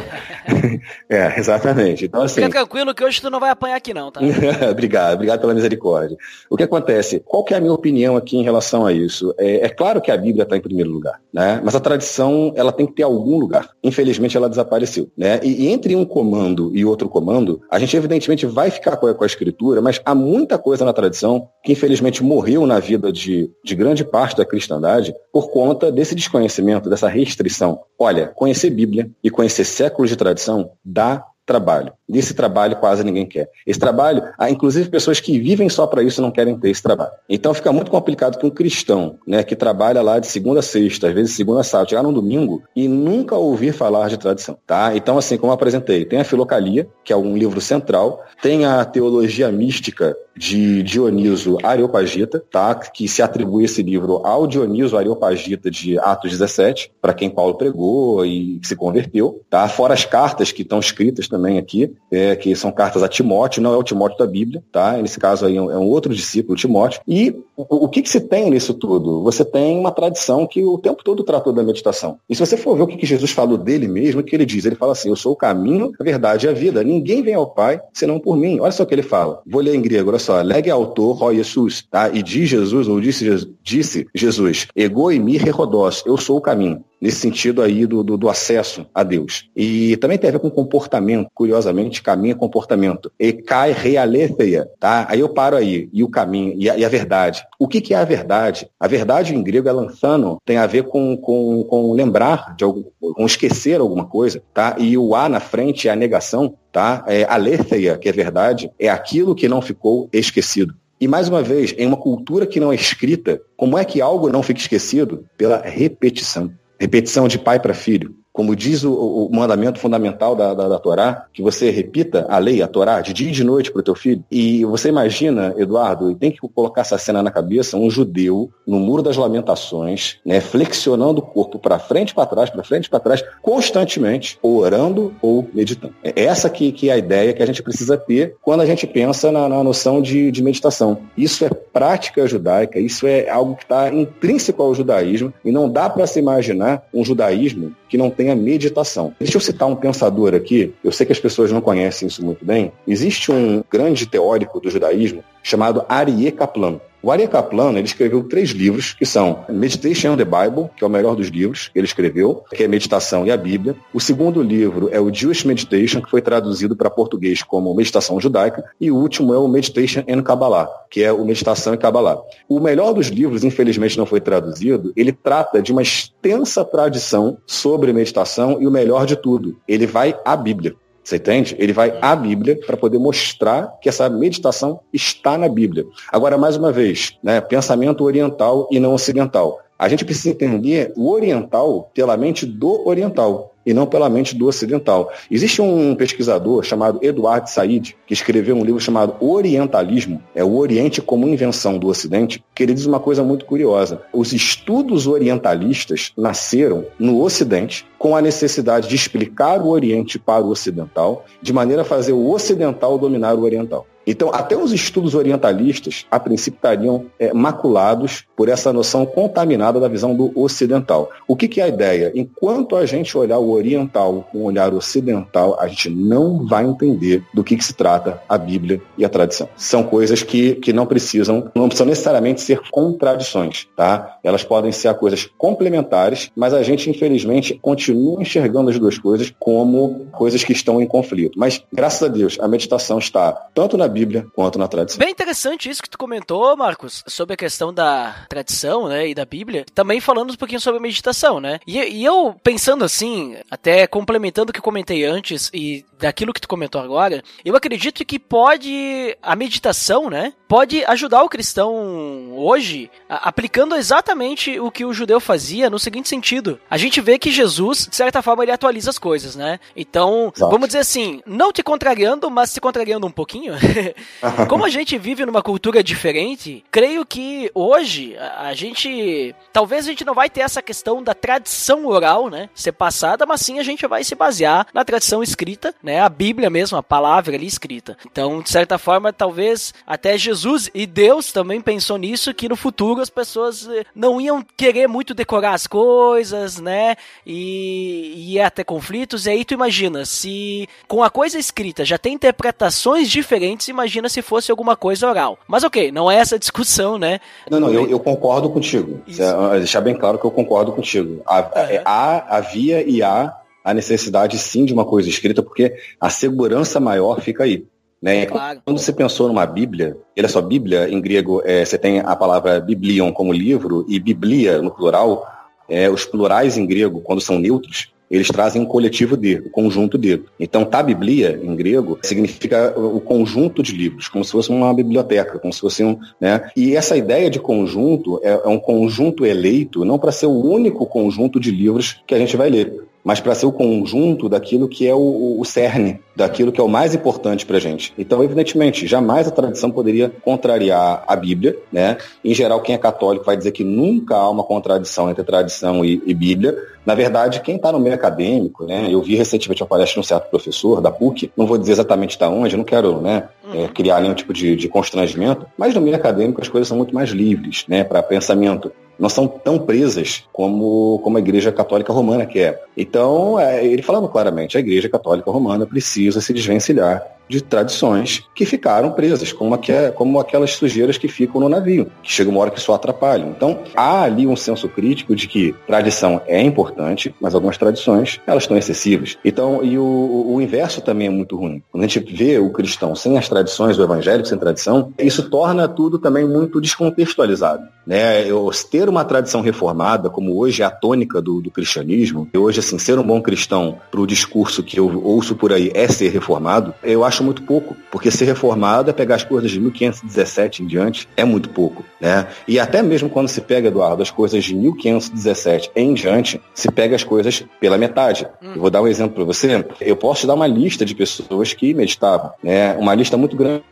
é, 1.08 1.38
exatamente. 1.38 2.06
Então, 2.06 2.22
assim... 2.22 2.42
Fica 2.42 2.50
tranquilo 2.50 2.94
que 2.94 3.04
hoje 3.04 3.20
tu 3.20 3.30
não 3.30 3.40
vai 3.40 3.50
apanhar 3.50 3.76
aqui 3.76 3.94
não, 3.94 4.10
tá? 4.10 4.20
obrigado, 4.70 5.14
obrigado 5.14 5.40
pela 5.40 5.54
misericórdia. 5.54 6.03
O 6.50 6.56
que 6.56 6.62
acontece? 6.62 7.20
Qual 7.20 7.44
que 7.44 7.54
é 7.54 7.56
a 7.56 7.60
minha 7.60 7.72
opinião 7.72 8.16
aqui 8.16 8.36
em 8.36 8.42
relação 8.42 8.86
a 8.86 8.92
isso? 8.92 9.34
É, 9.38 9.66
é 9.66 9.68
claro 9.68 10.00
que 10.00 10.10
a 10.10 10.16
Bíblia 10.16 10.44
está 10.44 10.56
em 10.56 10.60
primeiro 10.60 10.90
lugar, 10.90 11.20
né? 11.32 11.60
Mas 11.64 11.74
a 11.74 11.80
tradição, 11.80 12.52
ela 12.56 12.72
tem 12.72 12.86
que 12.86 12.94
ter 12.94 13.02
algum 13.02 13.38
lugar. 13.38 13.70
Infelizmente, 13.82 14.36
ela 14.36 14.48
desapareceu, 14.48 15.10
né? 15.16 15.40
E, 15.42 15.64
e 15.64 15.68
entre 15.68 15.94
um 15.96 16.04
comando 16.04 16.70
e 16.74 16.84
outro 16.84 17.08
comando, 17.08 17.60
a 17.70 17.78
gente 17.78 17.96
evidentemente 17.96 18.46
vai 18.46 18.70
ficar 18.70 18.96
com 18.96 19.06
a, 19.06 19.14
com 19.14 19.24
a 19.24 19.26
escritura, 19.26 19.80
mas 19.80 20.00
há 20.04 20.14
muita 20.14 20.58
coisa 20.58 20.84
na 20.84 20.92
tradição 20.92 21.48
que 21.62 21.72
infelizmente 21.72 22.22
morreu 22.22 22.66
na 22.66 22.78
vida 22.78 23.12
de, 23.12 23.50
de 23.64 23.74
grande 23.74 24.04
parte 24.04 24.36
da 24.36 24.44
cristandade 24.44 25.14
por 25.32 25.50
conta 25.50 25.90
desse 25.90 26.14
desconhecimento, 26.14 26.88
dessa 26.88 27.08
restrição. 27.08 27.80
Olha, 27.98 28.28
conhecer 28.28 28.70
Bíblia 28.70 29.10
e 29.22 29.30
conhecer 29.30 29.64
séculos 29.64 30.10
de 30.10 30.16
tradição 30.16 30.70
dá 30.84 31.24
trabalho. 31.44 31.92
Esse 32.08 32.34
trabalho 32.34 32.76
quase 32.76 33.04
ninguém 33.04 33.26
quer. 33.26 33.48
Esse 33.66 33.78
trabalho, 33.78 34.22
há 34.38 34.50
inclusive 34.50 34.88
pessoas 34.88 35.20
que 35.20 35.38
vivem 35.38 35.68
só 35.68 35.86
para 35.86 36.02
isso 36.02 36.22
não 36.22 36.30
querem 36.30 36.58
ter 36.58 36.70
esse 36.70 36.82
trabalho. 36.82 37.12
Então 37.28 37.54
fica 37.54 37.72
muito 37.72 37.90
complicado 37.90 38.38
que 38.38 38.46
um 38.46 38.50
cristão, 38.50 39.18
né, 39.26 39.42
que 39.42 39.56
trabalha 39.56 40.02
lá 40.02 40.18
de 40.18 40.26
segunda 40.26 40.60
a 40.60 40.62
sexta, 40.62 41.08
às 41.08 41.14
vezes 41.14 41.34
segunda 41.34 41.60
a 41.60 41.64
sábado, 41.64 41.90
chegar 41.90 42.02
num 42.02 42.12
domingo 42.12 42.62
e 42.74 42.88
nunca 42.88 43.36
ouvir 43.36 43.72
falar 43.72 44.08
de 44.08 44.16
tradição, 44.16 44.56
tá? 44.66 44.96
Então 44.96 45.18
assim, 45.18 45.36
como 45.36 45.52
apresentei, 45.52 46.04
tem 46.04 46.20
a 46.20 46.24
Filocalia, 46.24 46.88
que 47.02 47.12
é 47.12 47.16
um 47.16 47.36
livro 47.36 47.60
central, 47.60 48.24
tem 48.42 48.64
a 48.64 48.84
teologia 48.84 49.50
mística 49.50 50.16
de 50.36 50.82
Dioniso 50.82 51.58
Areopagita, 51.62 52.42
tá? 52.50 52.74
que 52.74 53.08
se 53.08 53.22
atribui 53.22 53.64
esse 53.64 53.82
livro 53.82 54.20
ao 54.24 54.46
Dioniso 54.46 54.96
Areopagita 54.96 55.70
de 55.70 55.98
Atos 55.98 56.32
17, 56.32 56.92
para 57.00 57.14
quem 57.14 57.30
Paulo 57.30 57.54
pregou 57.54 58.24
e 58.24 58.60
se 58.62 58.76
converteu. 58.76 59.42
Tá? 59.48 59.68
Fora 59.68 59.94
as 59.94 60.04
cartas 60.04 60.52
que 60.52 60.62
estão 60.62 60.78
escritas 60.78 61.28
também 61.28 61.58
aqui, 61.58 61.92
é, 62.10 62.36
que 62.36 62.54
são 62.54 62.72
cartas 62.72 63.02
a 63.02 63.08
Timóteo, 63.08 63.62
não 63.62 63.74
é 63.74 63.76
o 63.76 63.82
Timóteo 63.82 64.18
da 64.18 64.26
Bíblia, 64.26 64.62
tá? 64.72 64.96
nesse 64.96 65.18
caso 65.18 65.46
aí 65.46 65.56
é 65.56 65.60
um 65.60 65.88
outro 65.88 66.14
discípulo, 66.14 66.56
Timóteo. 66.56 67.00
E 67.06 67.34
o, 67.56 67.84
o 67.84 67.88
que, 67.88 68.02
que 68.02 68.08
se 68.08 68.20
tem 68.20 68.50
nisso 68.50 68.74
tudo? 68.74 69.22
Você 69.22 69.44
tem 69.44 69.78
uma 69.78 69.92
tradição 69.92 70.46
que 70.46 70.64
o 70.64 70.78
tempo 70.78 71.02
todo 71.04 71.22
tratou 71.22 71.52
da 71.52 71.62
meditação. 71.62 72.18
E 72.28 72.34
se 72.34 72.44
você 72.44 72.56
for 72.56 72.76
ver 72.76 72.82
o 72.82 72.86
que, 72.86 72.96
que 72.96 73.06
Jesus 73.06 73.30
falou 73.30 73.56
dele 73.56 73.86
mesmo, 73.86 74.20
o 74.20 74.24
que 74.24 74.34
ele 74.34 74.46
diz? 74.46 74.64
Ele 74.64 74.74
fala 74.74 74.92
assim, 74.92 75.08
eu 75.08 75.16
sou 75.16 75.32
o 75.32 75.36
caminho, 75.36 75.92
a 75.98 76.04
verdade 76.04 76.46
e 76.46 76.48
a 76.48 76.52
vida. 76.52 76.82
Ninguém 76.82 77.22
vem 77.22 77.34
ao 77.34 77.46
Pai 77.46 77.80
senão 77.92 78.18
por 78.18 78.36
mim. 78.36 78.58
Olha 78.60 78.72
só 78.72 78.82
o 78.82 78.86
que 78.86 78.94
ele 78.94 79.02
fala. 79.02 79.40
Vou 79.46 79.60
ler 79.60 79.74
em 79.74 79.82
grego, 79.82 80.10
olha 80.10 80.18
só, 80.24 80.42
leg 80.42 80.70
autor 80.70 81.22
ho 81.22 81.32
Jesus, 81.32 81.82
tá? 81.90 82.08
E 82.08 82.22
diz 82.22 82.48
Jesus, 82.48 82.88
ou 82.88 83.00
disse, 83.00 83.48
disse 83.62 84.06
Jesus, 84.14 84.66
ego 84.74 85.12
e 85.12 85.18
mi 85.18 85.36
rerodós, 85.36 86.02
eu 86.06 86.16
sou 86.16 86.38
o 86.38 86.40
caminho 86.40 86.84
nesse 87.04 87.18
sentido 87.18 87.60
aí 87.60 87.84
do, 87.84 88.02
do, 88.02 88.16
do, 88.16 88.30
acesso 88.30 88.86
a 88.94 89.02
Deus. 89.02 89.50
E 89.54 89.94
também 89.98 90.16
tem 90.16 90.30
a 90.30 90.32
ver 90.32 90.38
com 90.38 90.50
comportamento, 90.50 91.28
curiosamente, 91.34 92.02
caminho 92.02 92.32
é 92.32 92.38
comportamento. 92.38 93.12
E 93.20 93.30
cai 93.30 93.72
realetheia, 93.72 94.66
tá? 94.80 95.06
Aí 95.10 95.20
eu 95.20 95.28
paro 95.28 95.54
aí, 95.54 95.90
e 95.92 96.02
o 96.02 96.08
caminho, 96.08 96.54
e 96.56 96.70
a, 96.70 96.78
e 96.78 96.84
a 96.84 96.88
verdade. 96.88 97.44
O 97.58 97.68
que, 97.68 97.82
que, 97.82 97.92
é 97.92 97.98
a 97.98 98.06
verdade? 98.06 98.70
A 98.80 98.88
verdade 98.88 99.34
em 99.34 99.42
grego 99.42 99.68
é 99.68 99.72
lançano, 99.72 100.38
tem 100.46 100.56
a 100.56 100.66
ver 100.66 100.84
com, 100.84 101.14
com, 101.14 101.62
com 101.64 101.92
lembrar 101.92 102.54
de 102.56 102.64
algum, 102.64 102.84
com 102.98 103.26
esquecer 103.26 103.80
alguma 103.80 104.06
coisa, 104.06 104.42
tá? 104.54 104.76
E 104.78 104.96
o 104.96 105.14
A 105.14 105.28
na 105.28 105.40
frente 105.40 105.88
é 105.88 105.92
a 105.92 105.96
negação, 105.96 106.54
tá? 106.72 107.04
É 107.06 107.24
aletheia, 107.24 107.98
que 107.98 108.08
é 108.08 108.12
verdade, 108.12 108.70
é 108.78 108.88
aquilo 108.88 109.34
que 109.34 109.46
não 109.46 109.60
ficou 109.60 110.08
esquecido. 110.10 110.74
E 110.98 111.06
mais 111.06 111.28
uma 111.28 111.42
vez, 111.42 111.74
em 111.76 111.86
uma 111.86 111.98
cultura 111.98 112.46
que 112.46 112.58
não 112.58 112.72
é 112.72 112.74
escrita, 112.74 113.42
como 113.58 113.76
é 113.76 113.84
que 113.84 114.00
algo 114.00 114.30
não 114.30 114.42
fica 114.42 114.60
esquecido? 114.60 115.26
Pela 115.36 115.58
repetição. 115.58 116.50
Repetição 116.80 117.28
de 117.28 117.38
pai 117.38 117.60
para 117.60 117.74
filho. 117.74 118.16
Como 118.34 118.56
diz 118.56 118.82
o, 118.82 118.92
o 118.92 119.30
mandamento 119.32 119.78
fundamental 119.78 120.34
da, 120.34 120.52
da, 120.52 120.68
da, 120.68 120.78
Torá, 120.80 121.26
que 121.32 121.40
você 121.40 121.70
repita 121.70 122.26
a 122.28 122.36
lei, 122.36 122.60
a 122.60 122.66
Torá, 122.66 123.00
de 123.00 123.12
dia 123.12 123.28
e 123.28 123.32
de 123.32 123.44
noite 123.44 123.70
para 123.70 123.78
o 123.78 123.82
teu 123.82 123.94
filho. 123.94 124.24
E 124.28 124.64
você 124.64 124.88
imagina, 124.88 125.54
Eduardo, 125.56 126.10
e 126.10 126.16
tem 126.16 126.32
que 126.32 126.40
colocar 126.40 126.80
essa 126.80 126.98
cena 126.98 127.22
na 127.22 127.30
cabeça, 127.30 127.76
um 127.76 127.88
judeu 127.88 128.50
no 128.66 128.80
Muro 128.80 129.04
das 129.04 129.16
Lamentações, 129.16 130.18
né, 130.26 130.40
flexionando 130.40 131.20
o 131.20 131.22
corpo 131.22 131.60
para 131.60 131.78
frente 131.78 132.12
para 132.12 132.26
trás, 132.26 132.50
para 132.50 132.64
frente 132.64 132.90
para 132.90 132.98
trás, 132.98 133.24
constantemente, 133.40 134.36
orando 134.42 135.14
ou 135.22 135.48
meditando. 135.54 135.94
É 136.02 136.24
essa 136.24 136.50
que, 136.50 136.72
que 136.72 136.90
é 136.90 136.94
a 136.94 136.98
ideia 136.98 137.32
que 137.32 137.42
a 137.42 137.46
gente 137.46 137.62
precisa 137.62 137.96
ter 137.96 138.34
quando 138.42 138.62
a 138.62 138.66
gente 138.66 138.84
pensa 138.84 139.30
na, 139.30 139.48
na 139.48 139.62
noção 139.62 140.02
de, 140.02 140.32
de 140.32 140.42
meditação. 140.42 140.98
Isso 141.16 141.44
é 141.44 141.48
prática 141.48 142.26
judaica, 142.26 142.80
isso 142.80 143.06
é 143.06 143.28
algo 143.28 143.54
que 143.54 143.62
está 143.62 143.92
intrínseco 143.92 144.60
ao 144.60 144.74
judaísmo 144.74 145.32
e 145.44 145.52
não 145.52 145.70
dá 145.70 145.88
para 145.88 146.04
se 146.04 146.18
imaginar 146.18 146.82
um 146.92 147.04
judaísmo 147.04 147.74
que 147.88 147.98
não 147.98 148.10
tenha 148.24 148.34
meditação. 148.34 149.14
Deixa 149.20 149.36
eu 149.36 149.40
citar 149.40 149.68
um 149.68 149.76
pensador 149.76 150.34
aqui, 150.34 150.72
eu 150.82 150.90
sei 150.90 151.04
que 151.04 151.12
as 151.12 151.20
pessoas 151.20 151.52
não 151.52 151.60
conhecem 151.60 152.08
isso 152.08 152.24
muito 152.24 152.44
bem. 152.44 152.72
Existe 152.88 153.30
um 153.30 153.62
grande 153.70 154.06
teórico 154.06 154.58
do 154.60 154.70
judaísmo 154.70 155.22
chamado 155.42 155.84
Aryeh 155.88 156.32
Kaplan. 156.32 156.80
O 157.04 157.10
Aryeh 157.10 157.28
Kaplan 157.28 157.72
ele 157.72 157.82
escreveu 157.82 158.24
três 158.24 158.48
livros 158.48 158.94
que 158.94 159.04
são 159.04 159.44
Meditation 159.50 160.12
on 160.12 160.16
the 160.16 160.24
Bible, 160.24 160.70
que 160.74 160.82
é 160.82 160.86
o 160.86 160.90
melhor 160.90 161.14
dos 161.14 161.28
livros 161.28 161.68
que 161.68 161.78
ele 161.78 161.86
escreveu, 161.86 162.42
que 162.50 162.64
é 162.64 162.66
Meditação 162.66 163.26
e 163.26 163.30
a 163.30 163.36
Bíblia. 163.36 163.76
O 163.92 164.00
segundo 164.00 164.42
livro 164.42 164.88
é 164.90 164.98
o 164.98 165.12
Jewish 165.12 165.46
Meditation, 165.46 166.00
que 166.00 166.08
foi 166.08 166.22
traduzido 166.22 166.74
para 166.74 166.88
português 166.88 167.42
como 167.42 167.74
Meditação 167.74 168.18
Judaica. 168.18 168.64
E 168.80 168.90
o 168.90 168.96
último 168.96 169.34
é 169.34 169.38
o 169.38 169.46
Meditation 169.46 170.02
and 170.08 170.22
Kabbalah, 170.22 170.66
que 170.90 171.02
é 171.02 171.12
o 171.12 171.26
Meditação 171.26 171.74
e 171.74 171.76
Kabbalah. 171.76 172.22
O 172.48 172.58
melhor 172.58 172.94
dos 172.94 173.08
livros, 173.08 173.44
infelizmente 173.44 173.98
não 173.98 174.06
foi 174.06 174.22
traduzido, 174.22 174.90
ele 174.96 175.12
trata 175.12 175.60
de 175.60 175.72
uma 175.72 175.82
extensa 175.82 176.64
tradição 176.64 177.36
sobre 177.46 177.92
meditação 177.92 178.62
e 178.62 178.66
o 178.66 178.70
melhor 178.70 179.04
de 179.04 179.14
tudo, 179.14 179.58
ele 179.68 179.86
vai 179.86 180.18
à 180.24 180.34
Bíblia. 180.34 180.74
Você 181.04 181.16
entende? 181.16 181.54
Ele 181.58 181.72
vai 181.72 181.98
à 182.00 182.16
Bíblia 182.16 182.58
para 182.66 182.78
poder 182.78 182.98
mostrar 182.98 183.78
que 183.80 183.90
essa 183.90 184.08
meditação 184.08 184.80
está 184.90 185.36
na 185.36 185.48
Bíblia. 185.48 185.84
Agora, 186.10 186.38
mais 186.38 186.56
uma 186.56 186.72
vez, 186.72 187.18
né, 187.22 187.42
pensamento 187.42 188.02
oriental 188.02 188.66
e 188.70 188.80
não 188.80 188.94
ocidental. 188.94 189.60
A 189.78 189.88
gente 189.88 190.04
precisa 190.04 190.30
entender 190.30 190.92
o 190.96 191.10
oriental 191.10 191.90
pela 191.92 192.16
mente 192.16 192.46
do 192.46 192.88
oriental 192.88 193.53
e 193.64 193.72
não 193.72 193.86
pela 193.86 194.08
mente 194.08 194.34
do 194.34 194.46
ocidental. 194.46 195.12
Existe 195.30 195.62
um 195.62 195.94
pesquisador 195.94 196.62
chamado 196.62 196.98
Eduard 197.02 197.50
Said, 197.50 197.96
que 198.06 198.14
escreveu 198.14 198.56
um 198.56 198.64
livro 198.64 198.80
chamado 198.80 199.16
Orientalismo, 199.20 200.22
é 200.34 200.44
o 200.44 200.56
Oriente 200.56 201.00
como 201.00 201.28
invenção 201.28 201.78
do 201.78 201.88
Ocidente, 201.88 202.44
que 202.54 202.62
ele 202.62 202.74
diz 202.74 202.86
uma 202.86 203.00
coisa 203.00 203.22
muito 203.22 203.44
curiosa. 203.44 204.02
Os 204.12 204.32
estudos 204.32 205.06
orientalistas 205.06 206.12
nasceram 206.16 206.84
no 206.98 207.22
Ocidente 207.22 207.86
com 207.98 208.16
a 208.16 208.22
necessidade 208.22 208.88
de 208.88 208.94
explicar 208.94 209.60
o 209.60 209.68
Oriente 209.68 210.18
para 210.18 210.44
o 210.44 210.50
ocidental, 210.50 211.24
de 211.40 211.52
maneira 211.52 211.82
a 211.82 211.84
fazer 211.84 212.12
o 212.12 212.30
ocidental 212.30 212.98
dominar 212.98 213.34
o 213.34 213.42
oriental. 213.42 213.86
Então, 214.06 214.30
até 214.32 214.56
os 214.56 214.72
estudos 214.72 215.14
orientalistas, 215.14 216.06
a 216.10 216.20
princípio, 216.20 216.56
estariam 216.56 217.06
é, 217.18 217.32
maculados 217.32 218.24
por 218.36 218.48
essa 218.48 218.72
noção 218.72 219.06
contaminada 219.06 219.80
da 219.80 219.88
visão 219.88 220.14
do 220.14 220.32
ocidental. 220.38 221.10
O 221.26 221.36
que, 221.36 221.48
que 221.48 221.60
é 221.60 221.64
a 221.64 221.68
ideia? 221.68 222.12
Enquanto 222.14 222.76
a 222.76 222.86
gente 222.86 223.16
olhar 223.16 223.38
o 223.38 223.50
oriental 223.50 224.28
com 224.30 224.38
o 224.38 224.44
olhar 224.44 224.72
ocidental, 224.74 225.58
a 225.58 225.66
gente 225.66 225.90
não 225.90 226.46
vai 226.46 226.64
entender 226.64 227.22
do 227.32 227.42
que, 227.42 227.56
que 227.56 227.64
se 227.64 227.74
trata 227.74 228.20
a 228.28 228.36
Bíblia 228.36 228.80
e 228.98 229.04
a 229.04 229.08
tradição. 229.08 229.48
São 229.56 229.82
coisas 229.82 230.22
que, 230.22 230.54
que 230.56 230.72
não 230.72 230.86
precisam, 230.86 231.50
não 231.54 231.68
precisam 231.68 231.86
necessariamente 231.86 232.40
ser 232.40 232.60
contradições, 232.70 233.66
tá? 233.76 234.18
Elas 234.22 234.44
podem 234.44 234.72
ser 234.72 234.92
coisas 234.94 235.28
complementares, 235.38 236.30
mas 236.36 236.52
a 236.52 236.62
gente, 236.62 236.90
infelizmente, 236.90 237.58
continua 237.60 238.20
enxergando 238.20 238.70
as 238.70 238.78
duas 238.78 238.98
coisas 238.98 239.32
como 239.38 240.06
coisas 240.12 240.44
que 240.44 240.52
estão 240.52 240.80
em 240.80 240.86
conflito. 240.86 241.38
Mas, 241.38 241.62
graças 241.72 242.02
a 242.02 242.08
Deus, 242.08 242.38
a 242.40 242.48
meditação 242.48 242.98
está 242.98 243.32
tanto 243.54 243.76
na 243.76 243.88
Bíblia 243.94 244.26
quanto 244.34 244.58
na 244.58 244.68
tradição. 244.68 244.98
Bem 244.98 245.10
interessante 245.10 245.70
isso 245.70 245.82
que 245.82 245.88
tu 245.88 245.96
comentou, 245.96 246.56
Marcos, 246.56 247.02
sobre 247.06 247.34
a 247.34 247.36
questão 247.36 247.72
da 247.72 248.26
tradição, 248.28 248.88
né, 248.88 249.08
e 249.08 249.14
da 249.14 249.24
Bíblia. 249.24 249.64
Também 249.74 250.00
falando 250.00 250.32
um 250.32 250.36
pouquinho 250.36 250.60
sobre 250.60 250.78
a 250.78 250.82
meditação, 250.82 251.40
né? 251.40 251.60
E, 251.66 251.78
e 251.78 252.04
eu 252.04 252.36
pensando 252.42 252.84
assim, 252.84 253.36
até 253.50 253.86
complementando 253.86 254.50
o 254.50 254.52
que 254.52 254.58
eu 254.58 254.64
comentei 254.64 255.04
antes 255.04 255.50
e 255.54 255.84
daquilo 255.98 256.32
que 256.32 256.40
tu 256.40 256.48
comentou 256.48 256.80
agora, 256.80 257.22
eu 257.44 257.56
acredito 257.56 258.04
que 258.04 258.18
pode 258.18 259.16
a 259.22 259.36
meditação, 259.36 260.10
né, 260.10 260.32
pode 260.48 260.84
ajudar 260.84 261.22
o 261.22 261.28
cristão 261.28 262.36
hoje 262.36 262.90
a, 263.08 263.28
aplicando 263.28 263.74
exatamente 263.76 264.58
o 264.58 264.70
que 264.70 264.84
o 264.84 264.92
judeu 264.92 265.20
fazia 265.20 265.70
no 265.70 265.78
seguinte 265.78 266.08
sentido. 266.08 266.58
A 266.68 266.76
gente 266.76 267.00
vê 267.00 267.18
que 267.18 267.30
Jesus, 267.30 267.86
de 267.88 267.96
certa 267.96 268.22
forma, 268.22 268.42
ele 268.42 268.52
atualiza 268.52 268.90
as 268.90 268.98
coisas, 268.98 269.36
né? 269.36 269.58
Então, 269.76 270.32
Exato. 270.34 270.50
vamos 270.50 270.68
dizer 270.68 270.80
assim, 270.80 271.22
não 271.26 271.52
te 271.52 271.62
contrariando, 271.62 272.30
mas 272.30 272.50
se 272.50 272.60
contrariando 272.60 273.06
um 273.06 273.10
pouquinho. 273.10 273.54
Como 274.48 274.64
a 274.64 274.70
gente 274.70 274.96
vive 274.98 275.26
numa 275.26 275.42
cultura 275.42 275.82
diferente, 275.82 276.64
creio 276.70 277.04
que 277.04 277.50
hoje 277.54 278.16
a, 278.16 278.54
gente 278.54 279.34
talvez 279.52 279.86
a 279.86 279.90
gente 279.90 280.04
não 280.04 280.14
vai 280.14 280.30
ter 280.30 280.40
essa 280.40 280.62
questão 280.62 281.02
da 281.02 281.14
tradição 281.14 281.86
oral, 281.86 282.28
né, 282.28 282.48
ser 282.54 282.72
passada, 282.72 283.26
mas 283.26 283.40
sim 283.40 283.58
a 283.58 283.62
gente 283.62 283.86
vai 283.86 284.04
se 284.04 284.14
basear 284.14 284.66
na 284.72 284.84
tradição 284.84 285.22
escrita, 285.22 285.74
né, 285.82 286.00
a 286.00 286.08
Bíblia 286.08 286.48
mesmo, 286.48 286.78
a 286.78 286.82
palavra 286.82 287.34
ali 287.34 287.46
escrita. 287.46 287.96
Então, 288.06 288.40
de 288.40 288.50
certa 288.50 288.78
forma, 288.78 289.12
talvez 289.12 289.74
até 289.86 290.16
Jesus 290.16 290.70
e 290.74 290.86
Deus 290.86 291.32
também 291.32 291.60
pensou 291.60 291.98
nisso 291.98 292.34
que 292.34 292.48
no 292.48 292.56
futuro 292.56 293.00
as 293.00 293.10
pessoas 293.10 293.68
eh, 293.68 293.84
não 293.94 294.20
iam 294.20 294.44
querer 294.56 294.86
muito 294.86 295.14
decorar 295.14 295.54
as 295.54 295.66
coisas, 295.66 296.58
né, 296.58 296.96
e 297.26 298.34
ia 298.34 298.50
ter 298.50 298.64
conflitos. 298.64 299.26
E 299.26 299.30
aí 299.30 299.44
tu 299.44 299.54
imagina 299.54 300.04
se 300.04 300.68
com 300.86 301.02
a 301.02 301.10
coisa 301.10 301.38
escrita 301.38 301.84
já 301.84 301.98
tem 301.98 302.14
interpretações 302.14 303.10
diferentes 303.10 303.68
imagina 303.74 304.08
se 304.08 304.22
fosse 304.22 304.50
alguma 304.50 304.76
coisa 304.76 305.08
oral. 305.08 305.38
Mas 305.46 305.64
ok, 305.64 305.92
não 305.92 306.10
é 306.10 306.16
essa 306.16 306.38
discussão, 306.40 306.98
né? 306.98 307.20
Não, 307.50 307.60
não, 307.60 307.72
eu, 307.72 307.88
eu 307.88 308.00
concordo 308.00 308.48
contigo. 308.48 309.00
É, 309.08 309.58
deixar 309.58 309.80
bem 309.80 309.94
claro 309.94 310.18
que 310.18 310.24
eu 310.24 310.30
concordo 310.30 310.72
contigo. 310.72 311.20
Há, 311.26 311.40
uhum. 311.40 311.82
há, 311.84 312.36
havia 312.36 312.82
e 312.88 313.02
há 313.02 313.36
a 313.64 313.74
necessidade 313.74 314.38
sim 314.38 314.64
de 314.64 314.72
uma 314.72 314.84
coisa 314.84 315.08
escrita, 315.08 315.42
porque 315.42 315.74
a 316.00 316.10
segurança 316.10 316.78
maior 316.78 317.20
fica 317.20 317.44
aí. 317.44 317.66
Né? 318.00 318.26
Claro. 318.26 318.60
Quando 318.62 318.78
você 318.78 318.92
pensou 318.92 319.28
numa 319.28 319.46
Bíblia, 319.46 319.96
olha 320.18 320.28
só, 320.28 320.42
Bíblia 320.42 320.90
em 320.90 321.00
grego, 321.00 321.40
é, 321.42 321.64
você 321.64 321.78
tem 321.78 322.00
a 322.00 322.14
palavra 322.14 322.60
biblion 322.60 323.10
como 323.10 323.32
livro 323.32 323.86
e 323.88 323.98
biblia 323.98 324.60
no 324.60 324.70
plural. 324.70 325.26
É, 325.66 325.88
os 325.88 326.04
plurais 326.04 326.58
em 326.58 326.66
grego, 326.66 327.00
quando 327.00 327.22
são 327.22 327.38
neutros, 327.38 327.93
eles 328.10 328.28
trazem 328.28 328.62
um 328.62 328.66
coletivo 328.66 329.16
de, 329.16 329.36
o 329.36 329.50
conjunto 329.50 329.98
de. 329.98 330.22
Então, 330.38 330.64
tá 330.64 330.82
Biblia, 330.82 331.40
em 331.42 331.54
grego, 331.56 331.98
significa 332.02 332.78
o 332.78 333.00
conjunto 333.00 333.62
de 333.62 333.72
livros, 333.72 334.08
como 334.08 334.24
se 334.24 334.32
fosse 334.32 334.50
uma 334.50 334.72
biblioteca, 334.72 335.38
como 335.38 335.52
se 335.52 335.60
fosse 335.60 335.82
um. 335.82 335.98
Né? 336.20 336.50
E 336.56 336.76
essa 336.76 336.96
ideia 336.96 337.30
de 337.30 337.40
conjunto 337.40 338.20
é, 338.22 338.30
é 338.30 338.48
um 338.48 338.58
conjunto 338.58 339.24
eleito 339.24 339.84
não 339.84 339.98
para 339.98 340.12
ser 340.12 340.26
o 340.26 340.44
único 340.44 340.86
conjunto 340.86 341.40
de 341.40 341.50
livros 341.50 342.02
que 342.06 342.14
a 342.14 342.18
gente 342.18 342.36
vai 342.36 342.50
ler, 342.50 342.84
mas 343.04 343.20
para 343.20 343.34
ser 343.34 343.44
o 343.44 343.52
conjunto 343.52 344.28
daquilo 344.28 344.66
que 344.66 344.88
é 344.88 344.94
o, 344.94 345.36
o 345.38 345.44
cerne, 345.44 346.00
daquilo 346.16 346.50
que 346.50 346.60
é 346.60 346.64
o 346.64 346.68
mais 346.68 346.94
importante 346.94 347.44
para 347.44 347.58
a 347.58 347.60
gente. 347.60 347.92
Então, 347.98 348.24
evidentemente, 348.24 348.86
jamais 348.86 349.28
a 349.28 349.30
tradição 349.30 349.70
poderia 349.70 350.10
contrariar 350.24 351.04
a 351.06 351.14
Bíblia, 351.14 351.56
né? 351.70 351.98
Em 352.24 352.32
geral, 352.32 352.62
quem 352.62 352.74
é 352.74 352.78
católico 352.78 353.26
vai 353.26 353.36
dizer 353.36 353.52
que 353.52 353.62
nunca 353.62 354.16
há 354.16 354.30
uma 354.30 354.42
contradição 354.42 355.10
entre 355.10 355.22
tradição 355.22 355.84
e, 355.84 356.02
e 356.06 356.14
Bíblia. 356.14 356.56
Na 356.86 356.94
verdade, 356.94 357.40
quem 357.40 357.56
está 357.56 357.70
no 357.70 357.80
meio 357.80 357.94
acadêmico, 357.94 358.64
né? 358.64 358.88
Eu 358.90 359.02
vi 359.02 359.16
recentemente 359.16 359.62
uma 359.62 359.68
palestra 359.68 359.94
de 359.94 360.00
um 360.00 360.08
certo 360.08 360.30
professor 360.30 360.80
da 360.80 360.90
PUC, 360.90 361.30
não 361.36 361.46
vou 361.46 361.58
dizer 361.58 361.72
exatamente 361.72 362.18
da 362.18 362.30
onde, 362.30 362.56
não 362.56 362.64
quero, 362.64 363.00
né? 363.00 363.28
É, 363.52 363.68
criar 363.68 364.00
nenhum 364.00 364.14
tipo 364.14 364.32
de, 364.32 364.56
de 364.56 364.68
constrangimento, 364.68 365.46
mas 365.58 365.74
no 365.74 365.80
meio 365.80 365.96
acadêmico 365.96 366.40
as 366.40 366.48
coisas 366.48 366.68
são 366.68 366.76
muito 366.76 366.94
mais 366.94 367.10
livres, 367.10 367.64
né? 367.68 367.84
Para 367.84 368.02
pensamento 368.02 368.72
não 368.98 369.08
são 369.08 369.26
tão 369.26 369.58
presas 369.58 370.24
como, 370.32 371.00
como 371.02 371.16
a 371.16 371.20
Igreja 371.20 371.52
Católica 371.52 371.92
Romana 371.92 372.26
que 372.26 372.38
é. 372.38 372.62
Então, 372.76 373.38
é, 373.38 373.64
ele 373.64 373.82
falando 373.82 374.08
claramente, 374.08 374.56
a 374.56 374.60
Igreja 374.60 374.88
Católica 374.88 375.30
Romana 375.30 375.66
precisa 375.66 376.20
se 376.20 376.32
desvencilhar 376.32 377.14
de 377.28 377.40
tradições 377.40 378.22
que 378.34 378.44
ficaram 378.44 378.92
presas, 378.92 379.32
como, 379.32 379.54
aqu 379.54 379.72
como 379.94 380.20
aquelas 380.20 380.52
sujeiras 380.52 380.98
que 380.98 381.08
ficam 381.08 381.40
no 381.40 381.48
navio, 381.48 381.90
que 382.02 382.12
chega 382.12 382.30
uma 382.30 382.40
hora 382.40 382.50
que 382.50 382.60
só 382.60 382.74
atrapalham. 382.74 383.30
Então, 383.30 383.60
há 383.74 384.02
ali 384.02 384.26
um 384.26 384.36
senso 384.36 384.68
crítico 384.68 385.14
de 385.14 385.26
que 385.26 385.54
tradição 385.66 386.20
é 386.26 386.40
importante, 386.42 387.14
mas 387.20 387.34
algumas 387.34 387.56
tradições, 387.56 388.20
elas 388.26 388.42
estão 388.42 388.56
excessivas. 388.56 389.16
Então, 389.24 389.64
e 389.64 389.78
o, 389.78 390.34
o 390.34 390.40
inverso 390.40 390.80
também 390.80 391.06
é 391.06 391.10
muito 391.10 391.36
ruim. 391.36 391.62
Quando 391.70 391.84
a 391.84 391.86
gente 391.86 392.14
vê 392.14 392.38
o 392.38 392.50
cristão 392.50 392.94
sem 392.94 393.16
as 393.16 393.28
tradições, 393.28 393.78
o 393.78 393.82
evangélico 393.82 394.28
sem 394.28 394.38
tradição, 394.38 394.92
isso 394.98 395.28
torna 395.30 395.66
tudo 395.66 395.98
também 395.98 396.26
muito 396.26 396.60
descontextualizado. 396.60 397.62
Né? 397.86 398.28
Eu, 398.28 398.50
ter 398.70 398.83
uma 398.88 399.04
tradição 399.04 399.40
reformada, 399.40 400.10
como 400.10 400.38
hoje 400.38 400.62
é 400.62 400.64
a 400.66 400.70
tônica 400.70 401.22
do, 401.22 401.40
do 401.40 401.50
cristianismo, 401.50 402.28
e 402.34 402.38
hoje, 402.38 402.60
assim, 402.60 402.78
ser 402.78 402.98
um 402.98 403.02
bom 403.02 403.22
cristão 403.22 403.78
para 403.90 404.00
o 404.00 404.06
discurso 404.06 404.62
que 404.62 404.78
eu 404.78 405.02
ouço 405.02 405.34
por 405.34 405.52
aí 405.52 405.70
é 405.74 405.88
ser 405.88 406.10
reformado, 406.10 406.74
eu 406.82 407.04
acho 407.04 407.14
acho 407.14 407.22
muito 407.22 407.42
pouco, 407.42 407.76
porque 407.90 408.10
ser 408.10 408.24
reformado 408.24 408.90
é 408.90 408.92
pegar 408.92 409.14
as 409.14 409.24
coisas 409.24 409.50
de 409.50 409.60
1517 409.60 410.62
em 410.62 410.66
diante, 410.66 411.08
é 411.16 411.24
muito 411.24 411.48
pouco, 411.48 411.84
né? 412.00 412.26
E 412.48 412.58
até 412.58 412.82
mesmo 412.82 413.08
quando 413.08 413.28
se 413.28 413.40
pega, 413.40 413.68
Eduardo, 413.68 414.02
as 414.02 414.10
coisas 414.10 414.42
de 414.44 414.54
1517 414.54 415.70
em 415.76 415.94
diante, 415.94 416.40
se 416.52 416.70
pega 416.70 416.96
as 416.96 417.04
coisas 417.04 417.44
pela 417.60 417.78
metade. 417.78 418.26
Eu 418.42 418.60
vou 418.60 418.70
dar 418.70 418.82
um 418.82 418.88
exemplo 418.88 419.14
para 419.14 419.24
você. 419.24 419.64
Eu 419.80 419.96
posso 419.96 420.22
te 420.22 420.26
dar 420.26 420.34
uma 420.34 420.46
lista 420.46 420.84
de 420.84 420.94
pessoas 420.94 421.54
que 421.54 421.72
meditavam, 421.72 422.32
né? 422.42 422.74
Uma 422.74 422.94
lista 422.94 423.16
muito 423.16 423.36
grande 423.36 423.62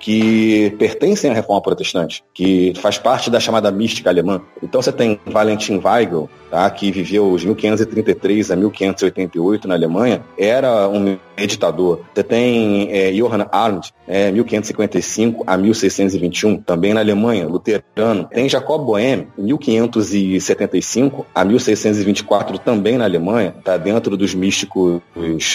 que 0.00 0.74
pertencem 0.78 1.30
à 1.30 1.34
reforma 1.34 1.62
protestante, 1.62 2.22
que 2.34 2.72
faz 2.76 2.98
parte 2.98 3.30
da 3.30 3.38
chamada 3.38 3.70
mística 3.70 4.10
alemã. 4.10 4.40
Então 4.62 4.82
você 4.82 4.92
tem 4.92 5.20
Valentin 5.26 5.80
Weigel, 5.82 6.28
tá, 6.52 6.68
que 6.68 6.92
viveu 6.92 7.34
de 7.34 7.46
1533 7.46 8.50
a 8.50 8.56
1588 8.56 9.66
na 9.66 9.74
Alemanha, 9.74 10.22
era 10.36 10.86
um 10.86 11.16
meditador. 11.34 12.00
Você 12.14 12.22
tem 12.22 12.92
é, 12.92 13.10
Johann 13.10 13.46
Arndt, 13.50 13.94
é, 14.06 14.30
1555 14.30 15.44
a 15.46 15.56
1621, 15.56 16.58
também 16.58 16.92
na 16.92 17.00
Alemanha, 17.00 17.48
luterano. 17.48 18.28
Tem 18.30 18.50
Jacob 18.50 18.84
Boehme, 18.84 19.28
1575 19.38 21.24
a 21.34 21.42
1624, 21.42 22.58
também 22.58 22.98
na 22.98 23.04
Alemanha, 23.04 23.54
está 23.58 23.78
dentro 23.78 24.14
dos 24.14 24.34
místicos 24.34 25.00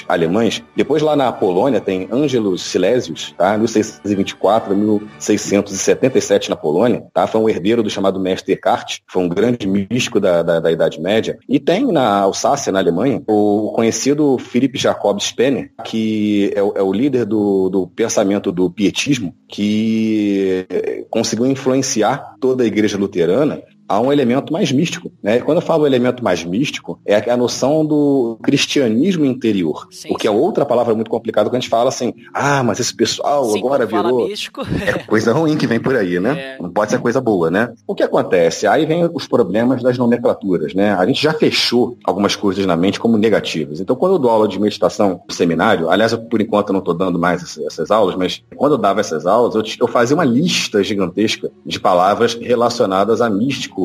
alemães. 0.07 0.63
Depois 0.75 1.03
lá 1.03 1.15
na 1.15 1.31
Polônia 1.31 1.79
tem 1.79 2.07
Ângelos 2.11 2.63
Silesius, 2.63 3.35
tá, 3.37 3.55
1624 3.55 4.73
a 4.73 4.75
1677 4.75 6.49
na 6.49 6.55
Polônia, 6.55 7.03
tá, 7.13 7.27
foi 7.27 7.39
um 7.39 7.47
herdeiro 7.47 7.83
do 7.83 7.89
chamado 7.89 8.19
Mestre 8.19 8.53
Eckhart, 8.53 9.01
foi 9.05 9.21
um 9.21 9.29
grande 9.29 9.67
místico 9.67 10.19
da, 10.19 10.41
da, 10.41 10.59
da 10.59 10.71
Idade 10.71 10.86
Média. 10.95 11.37
E 11.47 11.59
tem 11.59 11.85
na 11.91 12.19
Alsácia, 12.19 12.71
na 12.71 12.79
Alemanha, 12.79 13.21
o 13.27 13.71
conhecido 13.75 14.37
Philipp 14.37 14.77
Jacob 14.77 15.19
Spener, 15.19 15.71
que 15.83 16.51
é, 16.55 16.59
é 16.59 16.83
o 16.83 16.93
líder 16.93 17.25
do, 17.25 17.69
do 17.69 17.87
pensamento 17.87 18.51
do 18.51 18.69
pietismo, 18.69 19.35
que 19.47 20.65
conseguiu 21.09 21.45
influenciar 21.45 22.35
toda 22.39 22.63
a 22.63 22.67
igreja 22.67 22.97
luterana 22.97 23.61
há 23.87 23.99
um 23.99 24.11
elemento 24.11 24.51
mais 24.51 24.71
místico. 24.71 25.11
Né? 25.21 25.39
Quando 25.39 25.57
eu 25.57 25.61
falo 25.61 25.85
elemento 25.85 26.23
mais 26.23 26.43
místico, 26.43 26.99
é 27.05 27.29
a 27.29 27.37
noção 27.37 27.85
do 27.85 28.37
cristianismo 28.43 29.25
interior. 29.25 29.87
Sim, 29.91 30.09
porque 30.09 30.27
é 30.27 30.31
outra 30.31 30.65
palavra 30.65 30.93
muito 30.93 31.09
complicada 31.09 31.49
quando 31.49 31.55
a 31.55 31.59
gente 31.59 31.69
fala 31.69 31.89
assim, 31.89 32.13
ah, 32.33 32.63
mas 32.63 32.79
esse 32.79 32.95
pessoal 32.95 33.45
sim, 33.45 33.59
agora 33.59 33.85
virou. 33.85 34.27
Místico. 34.27 34.61
É 34.87 34.93
coisa 34.99 35.33
ruim 35.33 35.57
que 35.57 35.67
vem 35.67 35.79
por 35.79 35.95
aí, 35.95 36.19
né? 36.19 36.55
É. 36.55 36.61
Não 36.61 36.69
pode 36.69 36.91
ser 36.91 36.99
coisa 36.99 37.19
boa, 37.19 37.49
né? 37.49 37.73
O 37.85 37.93
que 37.93 38.03
acontece? 38.03 38.65
Aí 38.67 38.85
vem 38.85 39.09
os 39.13 39.27
problemas 39.27 39.83
das 39.83 39.97
nomenclaturas, 39.97 40.73
né? 40.73 40.93
A 40.93 41.05
gente 41.05 41.21
já 41.21 41.33
fechou 41.33 41.97
algumas 42.03 42.35
coisas 42.35 42.65
na 42.65 42.77
mente 42.77 42.99
como 42.99 43.17
negativas. 43.17 43.81
Então, 43.81 43.95
quando 43.95 44.13
eu 44.13 44.19
dou 44.19 44.31
aula 44.31 44.47
de 44.47 44.59
meditação 44.59 45.21
no 45.27 45.33
seminário, 45.33 45.89
aliás, 45.89 46.11
eu, 46.11 46.19
por 46.19 46.41
enquanto 46.41 46.69
eu 46.69 46.73
não 46.73 46.79
estou 46.79 46.93
dando 46.93 47.19
mais 47.19 47.57
essas 47.59 47.91
aulas, 47.91 48.15
mas 48.15 48.41
quando 48.55 48.73
eu 48.73 48.77
dava 48.77 49.01
essas 49.01 49.25
aulas, 49.25 49.55
eu, 49.55 49.63
eu 49.81 49.87
fazia 49.87 50.15
uma 50.15 50.25
lista 50.25 50.83
gigantesca 50.83 51.51
de 51.65 51.79
palavras 51.79 52.35
relacionadas 52.35 53.19
a 53.19 53.29
místico 53.29 53.76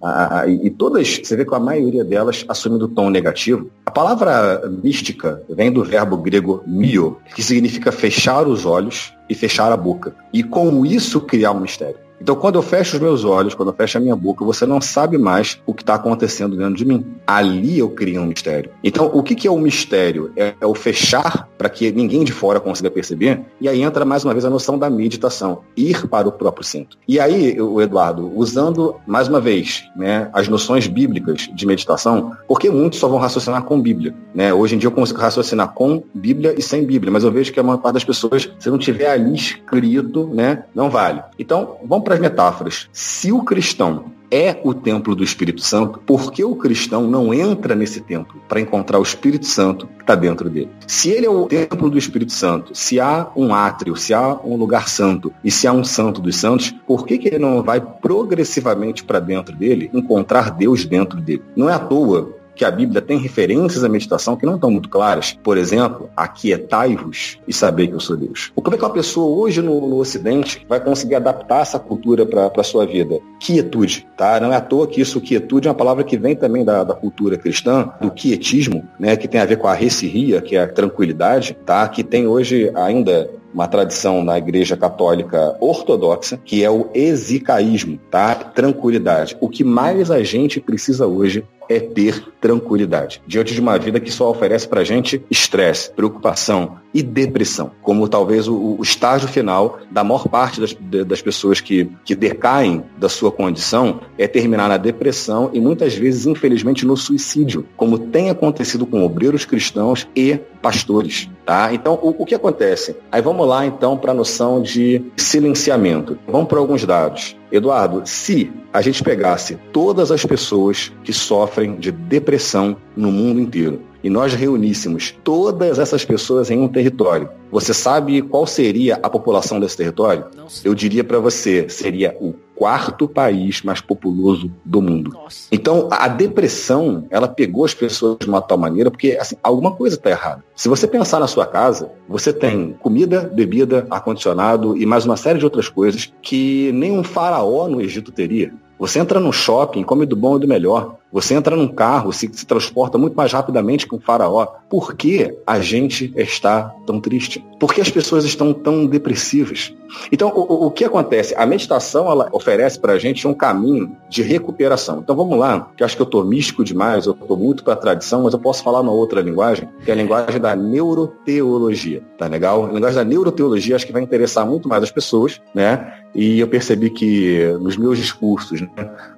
a, 0.00 0.40
a, 0.40 0.48
e 0.48 0.70
todas, 0.70 1.20
você 1.22 1.36
vê 1.36 1.44
que 1.44 1.54
a 1.54 1.60
maioria 1.60 2.04
delas 2.04 2.44
assumindo 2.48 2.88
tom 2.88 3.10
negativo. 3.10 3.70
A 3.86 3.90
palavra 3.90 4.62
mística 4.82 5.42
vem 5.48 5.72
do 5.72 5.84
verbo 5.84 6.16
grego 6.16 6.62
mio, 6.66 7.18
que 7.34 7.42
significa 7.42 7.92
fechar 7.92 8.46
os 8.46 8.64
olhos 8.64 9.12
e 9.28 9.34
fechar 9.34 9.72
a 9.72 9.76
boca. 9.76 10.14
E 10.32 10.42
com 10.42 10.84
isso 10.84 11.20
criar 11.20 11.52
um 11.52 11.60
mistério. 11.60 12.03
Então, 12.24 12.36
quando 12.36 12.54
eu 12.54 12.62
fecho 12.62 12.96
os 12.96 13.02
meus 13.02 13.22
olhos, 13.22 13.54
quando 13.54 13.68
eu 13.68 13.74
fecho 13.74 13.98
a 13.98 14.00
minha 14.00 14.16
boca, 14.16 14.46
você 14.46 14.64
não 14.64 14.80
sabe 14.80 15.18
mais 15.18 15.60
o 15.66 15.74
que 15.74 15.82
está 15.82 15.96
acontecendo 15.96 16.56
dentro 16.56 16.74
de 16.74 16.82
mim. 16.82 17.04
Ali 17.26 17.78
eu 17.78 17.90
crio 17.90 18.22
um 18.22 18.24
mistério. 18.24 18.70
Então, 18.82 19.10
o 19.12 19.22
que, 19.22 19.34
que 19.34 19.46
é 19.46 19.50
o 19.50 19.58
mistério? 19.58 20.32
É, 20.34 20.54
é 20.58 20.66
o 20.66 20.74
fechar 20.74 21.46
para 21.58 21.68
que 21.68 21.92
ninguém 21.92 22.24
de 22.24 22.32
fora 22.32 22.58
consiga 22.58 22.90
perceber. 22.90 23.42
E 23.60 23.68
aí 23.68 23.82
entra 23.82 24.06
mais 24.06 24.24
uma 24.24 24.32
vez 24.32 24.42
a 24.46 24.48
noção 24.48 24.78
da 24.78 24.88
meditação, 24.88 25.60
ir 25.76 26.08
para 26.08 26.26
o 26.26 26.32
próprio 26.32 26.64
centro. 26.64 26.96
E 27.06 27.20
aí, 27.20 27.60
o 27.60 27.78
Eduardo, 27.82 28.32
usando 28.34 28.96
mais 29.06 29.28
uma 29.28 29.38
vez 29.38 29.84
né, 29.94 30.30
as 30.32 30.48
noções 30.48 30.86
bíblicas 30.86 31.50
de 31.54 31.66
meditação, 31.66 32.32
porque 32.48 32.70
muitos 32.70 33.00
só 33.00 33.06
vão 33.06 33.18
raciocinar 33.18 33.64
com 33.64 33.78
Bíblia. 33.78 34.14
Né? 34.34 34.50
Hoje 34.54 34.76
em 34.76 34.78
dia 34.78 34.86
eu 34.86 34.92
consigo 34.92 35.20
raciocinar 35.20 35.74
com 35.74 36.02
Bíblia 36.14 36.54
e 36.56 36.62
sem 36.62 36.86
Bíblia, 36.86 37.12
mas 37.12 37.22
eu 37.22 37.30
vejo 37.30 37.52
que 37.52 37.60
a 37.60 37.62
maior 37.62 37.76
parte 37.76 37.94
das 37.94 38.04
pessoas, 38.04 38.50
se 38.58 38.70
não 38.70 38.78
tiver 38.78 39.10
ali 39.10 39.34
escrito, 39.34 40.26
né, 40.32 40.64
não 40.74 40.88
vale. 40.88 41.22
Então, 41.38 41.76
vamos 41.84 42.02
para 42.02 42.13
as 42.14 42.20
metáforas. 42.20 42.88
Se 42.92 43.30
o 43.32 43.42
cristão 43.42 44.12
é 44.30 44.60
o 44.64 44.74
templo 44.74 45.14
do 45.14 45.22
Espírito 45.22 45.60
Santo, 45.60 46.00
por 46.00 46.32
que 46.32 46.42
o 46.42 46.56
cristão 46.56 47.08
não 47.08 47.32
entra 47.32 47.74
nesse 47.74 48.00
templo 48.00 48.40
para 48.48 48.60
encontrar 48.60 48.98
o 48.98 49.02
Espírito 49.02 49.46
Santo 49.46 49.86
que 49.86 50.02
está 50.02 50.14
dentro 50.14 50.50
dele? 50.50 50.70
Se 50.86 51.10
ele 51.10 51.26
é 51.26 51.30
o 51.30 51.46
templo 51.46 51.88
do 51.88 51.98
Espírito 51.98 52.32
Santo, 52.32 52.74
se 52.74 52.98
há 52.98 53.30
um 53.36 53.54
átrio, 53.54 53.96
se 53.96 54.12
há 54.12 54.34
um 54.44 54.56
lugar 54.56 54.88
santo 54.88 55.32
e 55.44 55.50
se 55.50 55.68
há 55.68 55.72
um 55.72 55.84
santo 55.84 56.20
dos 56.20 56.36
santos, 56.36 56.74
por 56.86 57.06
que, 57.06 57.18
que 57.18 57.28
ele 57.28 57.38
não 57.38 57.62
vai 57.62 57.80
progressivamente 57.80 59.04
para 59.04 59.20
dentro 59.20 59.54
dele 59.54 59.90
encontrar 59.92 60.50
Deus 60.50 60.84
dentro 60.84 61.20
dele? 61.20 61.42
Não 61.54 61.68
é 61.68 61.74
à 61.74 61.78
toa 61.78 62.34
que 62.54 62.64
a 62.64 62.70
Bíblia 62.70 63.00
tem 63.00 63.18
referências 63.18 63.84
à 63.84 63.88
meditação 63.88 64.36
que 64.36 64.46
não 64.46 64.54
estão 64.54 64.70
muito 64.70 64.88
claras. 64.88 65.38
Por 65.42 65.56
exemplo, 65.56 66.10
aquietai-vos 66.16 67.38
e 67.46 67.52
saber 67.52 67.88
que 67.88 67.94
eu 67.94 68.00
sou 68.00 68.16
Deus. 68.16 68.52
Como 68.54 68.74
é 68.74 68.78
que 68.78 68.84
uma 68.84 68.92
pessoa 68.92 69.36
hoje 69.36 69.60
no, 69.60 69.88
no 69.88 69.96
Ocidente 69.96 70.64
vai 70.68 70.80
conseguir 70.80 71.16
adaptar 71.16 71.62
essa 71.62 71.78
cultura 71.78 72.24
para 72.26 72.50
a 72.56 72.64
sua 72.64 72.86
vida? 72.86 73.18
Quietude, 73.40 74.06
tá? 74.16 74.40
Não 74.40 74.52
é 74.52 74.56
à 74.56 74.60
toa 74.60 74.86
que 74.86 75.00
isso, 75.00 75.20
quietude, 75.20 75.68
é 75.68 75.70
uma 75.70 75.76
palavra 75.76 76.04
que 76.04 76.16
vem 76.16 76.36
também 76.36 76.64
da, 76.64 76.84
da 76.84 76.94
cultura 76.94 77.36
cristã, 77.36 77.90
do 78.00 78.10
quietismo, 78.10 78.84
né? 78.98 79.16
Que 79.16 79.28
tem 79.28 79.40
a 79.40 79.44
ver 79.44 79.56
com 79.56 79.66
a 79.66 79.74
recirria, 79.74 80.40
que 80.40 80.56
é 80.56 80.62
a 80.62 80.68
tranquilidade, 80.68 81.56
tá? 81.64 81.86
Que 81.88 82.02
tem 82.02 82.26
hoje 82.26 82.70
ainda 82.74 83.30
uma 83.54 83.68
tradição 83.68 84.22
na 84.24 84.36
Igreja 84.36 84.76
Católica 84.76 85.56
Ortodoxa, 85.60 86.40
que 86.44 86.64
é 86.64 86.70
o 86.70 86.88
exicaísmo, 86.92 87.98
tá? 88.10 88.34
Tranquilidade. 88.34 89.36
O 89.40 89.48
que 89.48 89.62
mais 89.62 90.10
a 90.10 90.22
gente 90.24 90.60
precisa 90.60 91.06
hoje 91.06 91.44
é 91.68 91.80
ter 91.80 92.32
tranquilidade. 92.40 93.22
Diante 93.26 93.54
de 93.54 93.60
uma 93.60 93.78
vida 93.78 93.98
que 93.98 94.10
só 94.10 94.30
oferece 94.30 94.68
pra 94.68 94.84
gente 94.84 95.24
estresse, 95.30 95.90
preocupação 95.90 96.76
e 96.92 97.02
depressão, 97.02 97.70
como 97.82 98.08
talvez 98.08 98.46
o, 98.46 98.76
o 98.78 98.82
estágio 98.82 99.28
final 99.28 99.78
da 99.90 100.04
maior 100.04 100.28
parte 100.28 100.60
das, 100.60 100.76
das 101.06 101.22
pessoas 101.22 101.60
que, 101.60 101.90
que 102.04 102.14
decaem 102.14 102.84
da 102.98 103.08
sua 103.08 103.32
condição 103.32 104.00
é 104.18 104.28
terminar 104.28 104.68
na 104.68 104.76
depressão 104.76 105.50
e 105.52 105.60
muitas 105.60 105.94
vezes, 105.94 106.26
infelizmente, 106.26 106.86
no 106.86 106.96
suicídio, 106.96 107.66
como 107.76 107.98
tem 107.98 108.30
acontecido 108.30 108.86
com 108.86 109.04
obreiros 109.04 109.44
cristãos 109.44 110.06
e 110.14 110.38
pastores. 110.62 111.28
Tá? 111.44 111.74
Então, 111.74 111.98
o, 112.02 112.22
o 112.22 112.24
que 112.24 112.34
acontece? 112.34 112.96
Aí 113.12 113.20
vamos 113.20 113.46
lá 113.46 113.66
então 113.66 113.98
para 113.98 114.12
a 114.12 114.14
noção 114.14 114.62
de 114.62 115.04
silenciamento. 115.16 116.18
Vamos 116.26 116.48
para 116.48 116.58
alguns 116.58 116.84
dados. 116.86 117.36
Eduardo, 117.54 118.02
se 118.04 118.50
a 118.72 118.82
gente 118.82 119.00
pegasse 119.04 119.56
todas 119.72 120.10
as 120.10 120.26
pessoas 120.26 120.92
que 121.04 121.12
sofrem 121.12 121.76
de 121.76 121.92
depressão 121.92 122.76
no 122.96 123.12
mundo 123.12 123.40
inteiro 123.40 123.80
e 124.02 124.10
nós 124.10 124.34
reuníssemos 124.34 125.14
todas 125.22 125.78
essas 125.78 126.04
pessoas 126.04 126.50
em 126.50 126.58
um 126.58 126.66
território, 126.66 127.28
você 127.52 127.72
sabe 127.72 128.20
qual 128.22 128.44
seria 128.44 128.98
a 129.00 129.08
população 129.08 129.60
desse 129.60 129.76
território? 129.76 130.26
Eu 130.64 130.74
diria 130.74 131.04
para 131.04 131.20
você, 131.20 131.68
seria 131.68 132.16
o 132.20 132.34
quarto 132.54 133.08
país 133.08 133.62
mais 133.62 133.80
populoso 133.80 134.50
do 134.64 134.80
mundo. 134.80 135.10
Nossa. 135.12 135.48
Então, 135.50 135.88
a 135.90 136.08
depressão, 136.08 137.06
ela 137.10 137.28
pegou 137.28 137.64
as 137.64 137.74
pessoas 137.74 138.18
de 138.20 138.26
uma 138.26 138.40
tal 138.40 138.56
maneira 138.56 138.90
porque 138.90 139.16
assim, 139.20 139.36
alguma 139.42 139.72
coisa 139.72 139.96
está 139.96 140.10
errada. 140.10 140.44
Se 140.54 140.68
você 140.68 140.86
pensar 140.86 141.20
na 141.20 141.26
sua 141.26 141.46
casa, 141.46 141.90
você 142.08 142.32
tem 142.32 142.74
comida, 142.80 143.30
bebida, 143.34 143.86
ar-condicionado 143.90 144.76
e 144.76 144.86
mais 144.86 145.04
uma 145.04 145.16
série 145.16 145.38
de 145.38 145.44
outras 145.44 145.68
coisas 145.68 146.12
que 146.22 146.70
nenhum 146.72 147.02
faraó 147.02 147.68
no 147.68 147.80
Egito 147.80 148.12
teria. 148.12 148.52
Você 148.78 148.98
entra 148.98 149.20
no 149.20 149.32
shopping, 149.32 149.82
come 149.82 150.04
do 150.04 150.16
bom 150.16 150.36
e 150.36 150.40
do 150.40 150.48
melhor. 150.48 150.96
Você 151.12 151.32
entra 151.34 151.54
num 151.54 151.68
carro, 151.68 152.12
se, 152.12 152.28
se 152.32 152.44
transporta 152.44 152.98
muito 152.98 153.14
mais 153.14 153.32
rapidamente 153.32 153.86
que 153.86 153.94
um 153.94 154.00
faraó. 154.00 154.46
Por 154.68 154.94
que 154.94 155.32
a 155.46 155.60
gente 155.60 156.12
está 156.16 156.74
tão 156.84 157.00
triste? 157.00 157.44
Por 157.60 157.72
que 157.72 157.80
as 157.80 157.88
pessoas 157.88 158.24
estão 158.24 158.52
tão 158.52 158.84
depressivas? 158.84 159.72
Então, 160.10 160.32
o, 160.34 160.66
o 160.66 160.70
que 160.72 160.84
acontece? 160.84 161.32
A 161.36 161.46
meditação 161.46 162.10
ela 162.10 162.28
oferece 162.32 162.80
para 162.80 162.94
a 162.94 162.98
gente 162.98 163.28
um 163.28 163.32
caminho 163.32 163.96
de 164.08 164.22
recuperação. 164.22 164.98
Então, 164.98 165.14
vamos 165.14 165.38
lá, 165.38 165.70
que 165.76 165.84
eu 165.84 165.84
acho 165.84 165.94
que 165.94 166.02
eu 166.02 166.06
estou 166.06 166.24
místico 166.24 166.64
demais, 166.64 167.06
eu 167.06 167.12
estou 167.12 167.36
muito 167.36 167.62
para 167.62 167.74
a 167.74 167.76
tradição, 167.76 168.24
mas 168.24 168.32
eu 168.32 168.40
posso 168.40 168.64
falar 168.64 168.80
uma 168.80 168.92
outra 168.92 169.20
linguagem, 169.20 169.68
que 169.84 169.90
é 169.92 169.94
a 169.94 169.96
linguagem 169.96 170.40
da 170.40 170.56
neuroteologia. 170.56 172.02
Tá 172.18 172.26
legal? 172.26 172.66
A 172.66 172.72
linguagem 172.72 172.96
da 172.96 173.04
neuroteologia 173.04 173.76
acho 173.76 173.86
que 173.86 173.92
vai 173.92 174.02
interessar 174.02 174.44
muito 174.44 174.68
mais 174.68 174.82
as 174.82 174.90
pessoas, 174.90 175.40
né? 175.54 176.03
E 176.14 176.38
eu 176.38 176.46
percebi 176.46 176.90
que 176.90 177.44
nos 177.60 177.76
meus 177.76 177.98
discursos, 177.98 178.60
né, 178.60 178.68